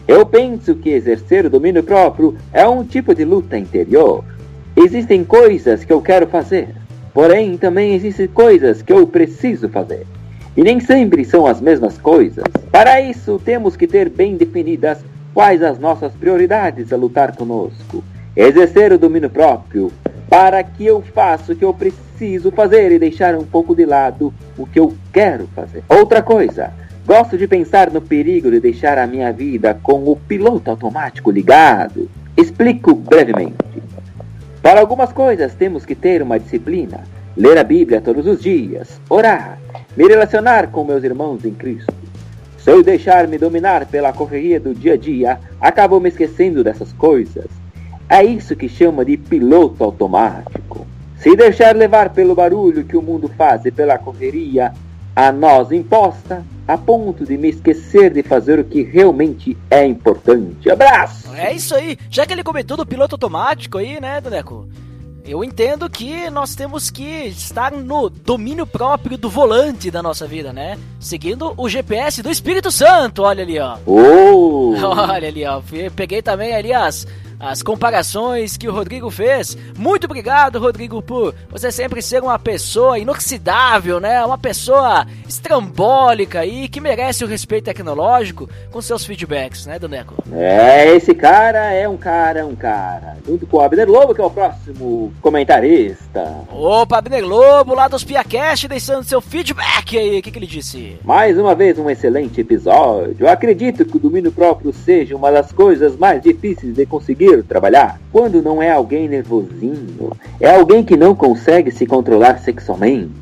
Eu 0.07 0.27
penso 0.27 0.75
que 0.75 0.91
exercer 0.91 1.47
o 1.47 1.51
domínio 1.51 1.83
próprio 1.83 2.37
é 2.53 2.69
um 2.69 2.85
tipo 2.85 3.15
de 3.15 3.25
luta 3.25 3.57
interior. 3.57 4.23
Existem 4.75 5.23
coisas 5.23 5.85
que 5.85 5.93
eu 5.93 6.01
quero 6.01 6.27
fazer, 6.27 6.69
porém 7.13 7.59
também 7.59 7.95
existem 7.95 8.27
coisas 8.27 8.81
que 8.81 8.93
eu 8.93 9.07
preciso 9.07 9.69
fazer. 9.69 10.07
E 10.57 10.63
nem 10.63 10.81
sempre 10.81 11.25
são 11.25 11.47
as 11.47 11.61
mesmas 11.61 11.99
coisas. 11.99 12.45
Para 12.71 13.01
isso, 13.01 13.41
temos 13.45 13.77
que 13.77 13.87
ter 13.87 14.09
bem 14.09 14.37
definidas 14.37 14.99
quais 15.35 15.63
as 15.63 15.79
nossas 15.79 16.13
prioridades 16.13 16.93
a 16.93 16.97
lutar 16.97 17.37
conosco. 17.37 18.03
Exercer 18.35 18.93
o 18.93 18.99
domínio 18.99 19.29
próprio 19.29 19.93
para 20.29 20.63
que 20.63 20.87
eu 20.87 21.03
faça 21.03 21.53
o 21.53 21.57
que 21.57 21.65
eu 21.65 21.75
preciso 21.75 22.51
fazer 22.51 22.91
e 22.93 22.99
deixar 22.99 23.35
um 23.35 23.45
pouco 23.45 23.75
de 23.75 23.85
lado 23.85 24.33
o 24.57 24.67
que 24.67 24.81
eu 24.81 24.95
quero 25.13 25.47
fazer. 25.55 25.85
Outra 25.87 26.23
coisa, 26.23 26.73
gosto 27.07 27.37
de 27.37 27.47
pensar 27.47 27.91
no 27.91 28.01
perigo 28.01 28.51
de 28.51 28.59
deixar 28.59 28.97
a 28.97 29.07
minha 29.07 29.31
vida 29.33 29.79
com 29.83 30.05
o 30.11 30.17
piloto 30.17 30.71
automático 30.71 31.31
ligado. 31.31 32.09
Explico 32.35 32.95
brevemente. 32.95 33.73
Para 34.63 34.81
algumas 34.81 35.13
coisas 35.13 35.55
temos 35.57 35.85
que 35.85 35.97
ter 35.97 36.23
uma 36.23 36.39
disciplina, 36.39 37.01
ler 37.37 37.59
a 37.59 37.65
Bíblia 37.65 38.01
todos 38.01 38.25
os 38.29 38.41
dias, 38.41 39.01
orar, 39.11 39.59
me 39.97 40.07
relacionar 40.07 40.69
com 40.69 40.85
meus 40.85 41.03
irmãos 41.03 41.45
em 41.45 41.53
Cristo. 41.53 41.93
Se 42.59 42.71
eu 42.71 42.81
deixar-me 42.81 43.39
dominar 43.39 43.87
pela 43.87 44.13
correria 44.13 44.61
do 44.61 44.73
dia 44.73 44.93
a 44.93 44.97
dia, 44.97 45.41
acabo 45.61 45.99
me 45.99 46.09
esquecendo 46.09 46.63
dessas 46.63 46.93
coisas. 46.93 47.47
É 48.09 48.23
isso 48.23 48.55
que 48.55 48.69
chama 48.69 49.05
de 49.05 49.17
piloto 49.17 49.83
automático. 49.83 50.87
Se 51.17 51.35
deixar 51.35 51.75
levar 51.75 52.11
pelo 52.11 52.37
barulho 52.37 52.85
que 52.85 52.97
o 52.97 53.03
mundo 53.03 53.29
faz 53.37 53.65
e 53.65 53.73
pela 53.73 53.99
correria 53.99 54.73
a 55.15 55.31
nós 55.31 55.71
imposta, 55.71 56.45
a 56.67 56.79
ponto 56.79 57.25
de 57.25 57.37
me 57.37 57.49
esquecer 57.49 58.13
de 58.13 58.23
fazer 58.23 58.59
o 58.59 58.65
que 58.65 58.83
realmente 58.83 59.57
é 59.71 59.85
importante. 59.85 60.71
Abraço! 60.71 61.33
É 61.35 61.53
isso 61.53 61.75
aí. 61.75 61.99
Já 62.11 62.25
que 62.27 62.33
ele 62.33 62.43
comentou 62.43 62.77
do 62.77 62.87
piloto 62.87 63.15
automático 63.15 63.79
aí, 63.79 64.01
né, 64.01 64.21
Daneco? 64.21 64.69
Eu 65.25 65.45
entendo 65.45 65.89
que 65.89 66.29
nós 66.31 66.57
temos 66.57 66.91
que 66.91 67.27
estar 67.27 67.71
no 67.71 68.11
domínio 68.11 68.67
próprio 68.67 69.17
do 69.17 69.31
volante 69.31 69.89
da 69.89 70.03
nossa 70.03 70.27
vida, 70.27 70.53
né? 70.53 70.77
Seguindo 70.99 71.55
o 71.57 71.69
GPS 71.69 72.23
do 72.23 72.31
Espírito 72.31 72.73
Santo, 72.73 73.23
olha 73.23 73.45
ali, 73.45 73.59
ó. 73.59 73.79
Oh! 73.87 74.75
Olha 74.83 75.29
ali, 75.29 75.45
ó. 75.45 75.63
Peguei 75.95 76.23
também 76.23 76.55
ali 76.55 76.73
as, 76.73 77.07
as 77.43 77.61
comparações 77.61 78.57
que 78.57 78.69
o 78.69 78.73
Rodrigo 78.73 79.11
fez. 79.11 79.59
Muito 79.77 80.05
obrigado, 80.05 80.61
Rodrigo, 80.61 81.03
por 81.03 81.35
você 81.51 81.73
sempre 81.73 82.01
ser 82.01 82.23
uma 82.23 82.39
pessoa 82.39 83.01
inoxidável, 83.01 83.99
né? 83.99 84.25
Uma 84.25 84.39
pessoa 84.39 85.05
estrambólica 85.27 86.47
e 86.47 86.69
que 86.69 86.81
merece 86.81 87.25
o 87.25 87.27
respeito 87.27 87.65
tecnológico 87.65 88.49
com 88.71 88.81
seus 88.81 89.05
feedbacks, 89.05 89.67
né, 89.67 89.77
Daneco? 89.77 90.23
É, 90.33 90.95
esse 90.95 91.13
cara 91.15 91.73
é 91.73 91.89
um 91.89 91.97
cara, 91.97 92.47
um 92.47 92.55
cara. 92.55 93.17
Junto 93.27 93.45
com 93.45 93.57
o 93.57 93.61
Abner 93.61 93.91
Lobo, 93.91 94.15
que 94.15 94.21
é 94.21 94.25
o 94.25 94.31
próximo 94.31 95.13
comentarista. 95.21 96.23
Opa, 96.49 96.99
Abner 96.99 97.27
Lobo, 97.27 97.75
lá 97.75 97.89
dos 97.89 98.05
Piacast, 98.05 98.69
deixando 98.69 99.03
seu 99.03 99.21
feedback 99.21 99.99
aí. 99.99 100.21
O 100.21 100.23
que, 100.23 100.31
que 100.31 100.39
ele 100.39 100.47
disse? 100.47 100.97
Mais 101.05 101.37
uma 101.37 101.57
vez, 101.57 101.77
um 101.77 101.91
excelente 101.91 102.41
episódio. 102.41 103.17
Eu 103.19 103.29
acredito 103.29 103.85
que 103.85 103.97
o 103.97 104.01
domínio 104.01 104.31
próprio 104.31 104.73
seja 104.73 105.17
uma 105.17 105.33
das 105.33 105.51
coisas 105.51 105.97
mais 105.97 106.23
difíceis 106.23 106.73
de 106.73 106.87
conseguir 106.87 107.32
trabalhar. 107.41 108.01
Quando 108.11 108.43
não 108.43 108.61
é 108.61 108.73
alguém 108.73 109.09
nervosinho, 109.09 110.11
é 110.41 110.53
alguém 110.53 110.83
que 110.83 110.97
não 110.97 111.15
consegue 111.15 111.71
se 111.71 111.87
controlar 111.87 112.41
sexualmente. 112.41 113.13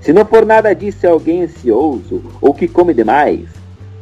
Se 0.00 0.12
não 0.12 0.24
for 0.24 0.46
nada 0.46 0.74
disso, 0.74 1.06
é 1.06 1.10
alguém 1.10 1.42
ansioso 1.42 2.22
ou 2.40 2.54
que 2.54 2.66
come 2.66 2.94
demais. 2.94 3.48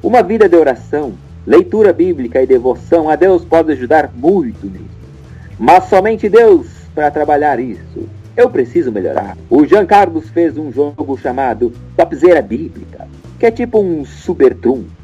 Uma 0.02 0.22
vida 0.22 0.48
de 0.48 0.56
oração, 0.56 1.14
leitura 1.46 1.92
bíblica 1.92 2.40
e 2.40 2.46
devoção 2.46 3.10
a 3.10 3.16
Deus 3.16 3.44
pode 3.44 3.72
ajudar 3.72 4.10
muito 4.14 4.66
nisso. 4.66 4.84
Mas 5.58 5.84
somente 5.84 6.28
Deus 6.28 6.68
para 6.94 7.10
trabalhar 7.10 7.60
isso. 7.60 8.08
Eu 8.36 8.48
preciso 8.48 8.90
melhorar. 8.90 9.36
O 9.50 9.66
Jean 9.66 9.84
Carlos 9.84 10.28
fez 10.30 10.56
um 10.56 10.72
jogo 10.72 11.18
chamado 11.18 11.72
Topzera 11.96 12.40
Bíblica, 12.40 13.06
que 13.38 13.44
é 13.44 13.50
tipo 13.50 13.78
um 13.80 14.04
super 14.04 14.54
trunfo. 14.54 14.99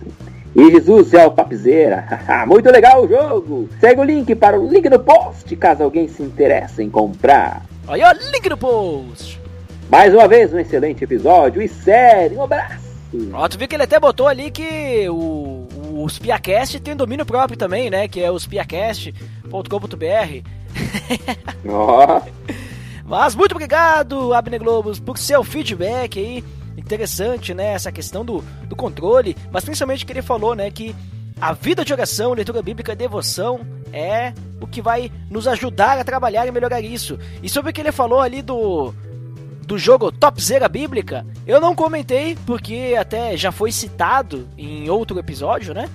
E 0.56 0.70
Jesus 0.70 1.12
é 1.12 1.26
o 1.26 1.30
Topzera. 1.30 2.08
Muito 2.48 2.70
legal 2.70 3.04
o 3.04 3.08
jogo. 3.08 3.68
Segue 3.78 4.00
o 4.00 4.04
link 4.04 4.34
para 4.34 4.58
o 4.58 4.66
link 4.66 4.88
no 4.88 4.98
post, 4.98 5.54
caso 5.54 5.82
alguém 5.82 6.08
se 6.08 6.22
interesse 6.22 6.82
em 6.82 6.88
comprar. 6.88 7.62
Aí, 7.86 8.02
ó, 8.02 8.10
link 8.32 8.48
no 8.48 8.56
post. 8.56 9.38
Mais 9.90 10.14
uma 10.14 10.26
vez, 10.26 10.54
um 10.54 10.58
excelente 10.58 11.04
episódio 11.04 11.60
e 11.60 11.68
sério, 11.68 12.38
um 12.38 12.44
abraço. 12.44 12.86
Ó, 13.34 13.46
tu 13.46 13.58
viu 13.58 13.68
que 13.68 13.76
ele 13.76 13.82
até 13.82 14.00
botou 14.00 14.26
ali 14.26 14.50
que 14.50 15.06
o, 15.10 15.68
os 16.02 16.18
Piacast 16.18 16.80
tem 16.80 16.96
domínio 16.96 17.26
próprio 17.26 17.58
também, 17.58 17.90
né? 17.90 18.08
Que 18.08 18.22
é 18.22 18.30
os 18.30 18.46
piacast.com.br. 18.46 20.42
Ó. 21.68 22.22
Mas 23.04 23.36
muito 23.36 23.52
obrigado, 23.52 24.32
Abner 24.32 24.58
Globos, 24.58 24.98
por 24.98 25.18
seu 25.18 25.44
feedback 25.44 26.18
aí. 26.18 26.44
Interessante, 26.86 27.52
né? 27.52 27.72
Essa 27.72 27.90
questão 27.90 28.24
do, 28.24 28.44
do 28.68 28.76
controle, 28.76 29.36
mas 29.50 29.64
principalmente 29.64 30.06
que 30.06 30.12
ele 30.12 30.22
falou, 30.22 30.54
né? 30.54 30.70
Que 30.70 30.94
a 31.40 31.52
vida 31.52 31.84
de 31.84 31.92
oração, 31.92 32.32
leitura 32.32 32.62
bíblica, 32.62 32.94
devoção 32.94 33.66
é 33.92 34.32
o 34.60 34.68
que 34.68 34.80
vai 34.80 35.10
nos 35.28 35.48
ajudar 35.48 35.98
a 35.98 36.04
trabalhar 36.04 36.46
e 36.46 36.52
melhorar 36.52 36.80
isso. 36.80 37.18
E 37.42 37.48
sobre 37.48 37.70
o 37.70 37.74
que 37.74 37.80
ele 37.80 37.90
falou 37.90 38.20
ali 38.20 38.40
do 38.40 38.94
do 39.66 39.76
jogo 39.76 40.12
Topzera 40.12 40.68
Bíblica, 40.68 41.26
eu 41.44 41.60
não 41.60 41.74
comentei 41.74 42.38
porque 42.46 42.94
até 42.96 43.36
já 43.36 43.50
foi 43.50 43.72
citado 43.72 44.48
em 44.56 44.88
outro 44.88 45.18
episódio, 45.18 45.74
né? 45.74 45.90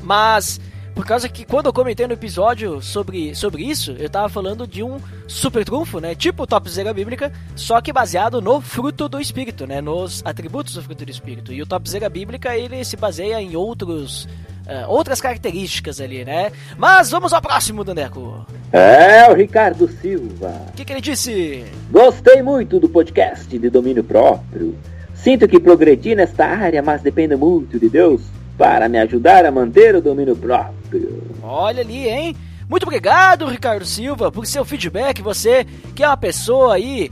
Mas 0.00 0.60
por 0.98 1.06
causa 1.06 1.28
que 1.28 1.44
quando 1.44 1.66
eu 1.66 1.72
comentei 1.72 2.08
no 2.08 2.14
episódio 2.14 2.82
sobre, 2.82 3.32
sobre 3.32 3.62
isso, 3.62 3.94
eu 4.00 4.10
tava 4.10 4.28
falando 4.28 4.66
de 4.66 4.82
um 4.82 4.98
super 5.28 5.64
trunfo, 5.64 6.00
né? 6.00 6.12
Tipo 6.12 6.44
Topzera 6.44 6.92
Bíblica, 6.92 7.32
só 7.54 7.80
que 7.80 7.92
baseado 7.92 8.42
no 8.42 8.60
fruto 8.60 9.08
do 9.08 9.20
Espírito, 9.20 9.64
né? 9.64 9.80
Nos 9.80 10.22
atributos 10.24 10.74
do 10.74 10.82
fruto 10.82 11.04
do 11.04 11.10
Espírito. 11.12 11.52
E 11.52 11.62
o 11.62 11.66
Topzera 11.66 12.08
Bíblica, 12.08 12.56
ele 12.56 12.84
se 12.84 12.96
baseia 12.96 13.40
em 13.40 13.54
outros... 13.54 14.24
Uh, 14.66 14.88
outras 14.88 15.20
características 15.20 16.00
ali, 16.00 16.24
né? 16.24 16.50
Mas 16.76 17.12
vamos 17.12 17.32
ao 17.32 17.40
próximo, 17.40 17.84
Dandeco. 17.84 18.44
É, 18.72 19.30
o 19.30 19.34
Ricardo 19.34 19.88
Silva. 19.88 20.52
O 20.70 20.72
que, 20.72 20.84
que 20.84 20.92
ele 20.92 21.00
disse? 21.00 21.64
Gostei 21.92 22.42
muito 22.42 22.80
do 22.80 22.88
podcast 22.88 23.56
de 23.56 23.70
domínio 23.70 24.02
próprio. 24.02 24.76
Sinto 25.14 25.46
que 25.46 25.60
progredi 25.60 26.16
nesta 26.16 26.44
área, 26.44 26.82
mas 26.82 27.02
dependo 27.02 27.38
muito 27.38 27.78
de 27.78 27.88
Deus 27.88 28.20
para 28.58 28.88
me 28.88 28.98
ajudar 28.98 29.46
a 29.46 29.52
manter 29.52 29.94
o 29.94 30.02
domínio 30.02 30.36
próprio. 30.36 31.22
Olha 31.42 31.80
ali, 31.80 32.08
hein? 32.08 32.36
Muito 32.68 32.82
obrigado, 32.82 33.46
Ricardo 33.46 33.86
Silva, 33.86 34.30
por 34.30 34.44
seu 34.46 34.64
feedback. 34.64 35.22
Você 35.22 35.64
que 35.94 36.02
é 36.02 36.06
uma 36.08 36.16
pessoa 36.16 36.74
aí 36.74 37.10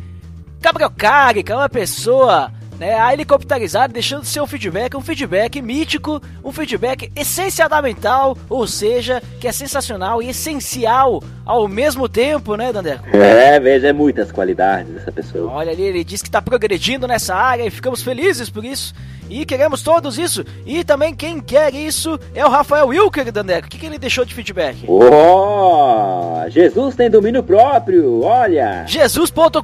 cabriocárica, 0.60 1.55
é 1.55 1.56
uma 1.56 1.68
pessoa 1.68 2.51
né, 2.78 2.94
a 2.94 3.12
helicopterizada, 3.12 3.93
deixando 3.93 4.24
seu 4.24 4.47
feedback 4.47 4.97
um 4.97 5.01
feedback 5.01 5.61
mítico, 5.61 6.20
um 6.44 6.53
feedback 6.53 7.11
essencialmental, 7.15 8.36
ou 8.48 8.66
seja, 8.66 9.23
que 9.40 9.48
é 9.48 9.53
sensacional 9.53 10.23
e 10.23 10.31
essencial 10.31 11.23
ao 11.44 11.69
mesmo 11.69 12.09
tempo, 12.09 12.57
né, 12.57 12.73
Dandeco? 12.73 13.16
É, 13.16 13.59
veja 13.61 13.93
muitas 13.93 14.32
qualidades 14.32 14.93
dessa 14.93 15.12
pessoa. 15.12 15.53
Olha 15.53 15.73
ali, 15.73 15.82
ele 15.82 16.05
diz 16.05 16.20
que 16.23 16.28
está 16.28 16.43
progredindo 16.43 17.07
nessa 17.07 17.35
área 17.35 17.65
e 17.65 17.70
ficamos 17.70 18.03
felizes 18.03 18.51
por 18.51 18.65
isso. 18.65 18.94
E 19.28 19.44
queremos 19.44 19.82
todos 19.82 20.19
isso. 20.19 20.44
E 20.65 20.85
também 20.85 21.15
quem 21.15 21.40
quer 21.40 21.74
isso 21.74 22.19
é 22.35 22.44
o 22.44 22.48
Rafael 22.48 22.89
Wilker, 22.89 23.32
Dandeco. 23.32 23.66
O 23.66 23.70
que, 23.70 23.78
que 23.78 23.86
ele 23.86 23.98
deixou 23.98 24.24
de 24.24 24.35
feedback? 24.35 24.85
Oh, 24.86 26.44
Jesus 26.48 26.94
tem 26.94 27.11
domínio 27.11 27.43
próprio, 27.43 28.23
olha. 28.23 28.85
Jesus.com.br 28.86 29.57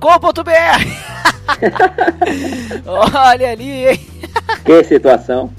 Olha 2.87 3.51
ali, 3.51 3.89
hein? 3.89 4.07
Que 4.65 4.85
situação. 4.85 5.53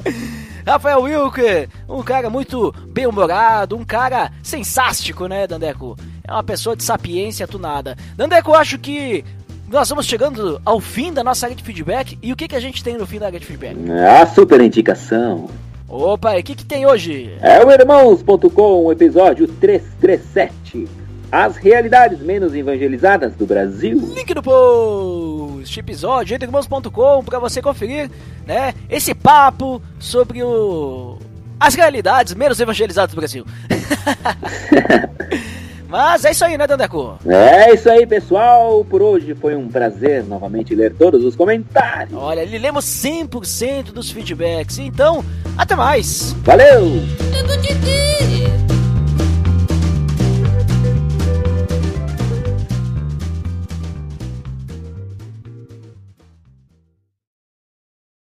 Rafael 0.65 1.01
Wilker, 1.01 1.69
um 1.89 2.01
cara 2.01 2.29
muito 2.29 2.73
bem-humorado, 2.87 3.75
um 3.75 3.83
cara 3.83 4.31
sensástico, 4.41 5.27
né, 5.27 5.45
Dandeco? 5.45 5.97
é 6.27 6.31
uma 6.31 6.43
pessoa 6.43 6.75
de 6.75 6.83
sapiência 6.83 7.47
tunada. 7.47 7.97
Dandeco, 8.15 8.53
acho 8.53 8.79
que 8.79 9.23
nós 9.69 9.89
vamos 9.89 10.05
chegando 10.05 10.61
ao 10.65 10.79
fim 10.79 11.11
da 11.11 11.23
nossa 11.23 11.45
área 11.45 11.55
de 11.55 11.63
feedback. 11.63 12.17
E 12.21 12.31
o 12.31 12.35
que, 12.35 12.47
que 12.47 12.55
a 12.55 12.59
gente 12.59 12.83
tem 12.83 12.97
no 12.97 13.05
fim 13.05 13.19
da 13.19 13.25
área 13.27 13.39
de 13.39 13.45
feedback? 13.45 13.75
A 13.91 14.25
super 14.25 14.61
indicação. 14.61 15.49
Opa, 15.87 16.37
e 16.37 16.41
o 16.41 16.43
que, 16.43 16.55
que 16.55 16.65
tem 16.65 16.85
hoje? 16.85 17.35
É 17.41 17.63
o 17.63 17.71
Irmãos.com, 17.71 18.91
episódio 18.91 19.47
337. 19.47 20.87
As 21.33 21.57
realidades 21.57 22.19
menos 22.19 22.53
evangelizadas 22.53 23.33
do 23.33 23.47
Brasil. 23.47 23.97
Link 24.13 24.35
no 24.35 24.43
post, 24.43 25.79
episódio 25.79 26.37
Irmãos.com 26.39 27.23
para 27.23 27.39
você 27.39 27.59
conferir, 27.59 28.07
né? 28.45 28.71
Esse 28.87 29.15
papo 29.15 29.81
sobre 29.97 30.43
o 30.43 31.17
as 31.59 31.73
realidades 31.73 32.35
menos 32.35 32.59
evangelizadas 32.59 33.15
do 33.15 33.17
Brasil. 33.17 33.43
Mas 35.89 36.23
é 36.23 36.29
isso 36.29 36.45
aí, 36.45 36.55
né, 36.55 36.67
Dandeco? 36.67 37.17
É 37.25 37.73
isso 37.73 37.89
aí, 37.89 38.05
pessoal. 38.05 38.85
Por 38.85 39.01
hoje 39.01 39.33
foi 39.33 39.55
um 39.55 39.67
prazer 39.67 40.23
novamente 40.23 40.75
ler 40.75 40.93
todos 40.93 41.25
os 41.25 41.35
comentários. 41.35 42.15
Olha, 42.15 42.45
lemos 42.45 42.85
100% 42.85 43.85
dos 43.85 44.11
feedbacks. 44.11 44.77
Então, 44.77 45.25
até 45.57 45.75
mais. 45.75 46.33
Valeu! 46.43 46.91
Tudo 47.31 47.57
de 47.59 47.73
Deus. 47.73 48.42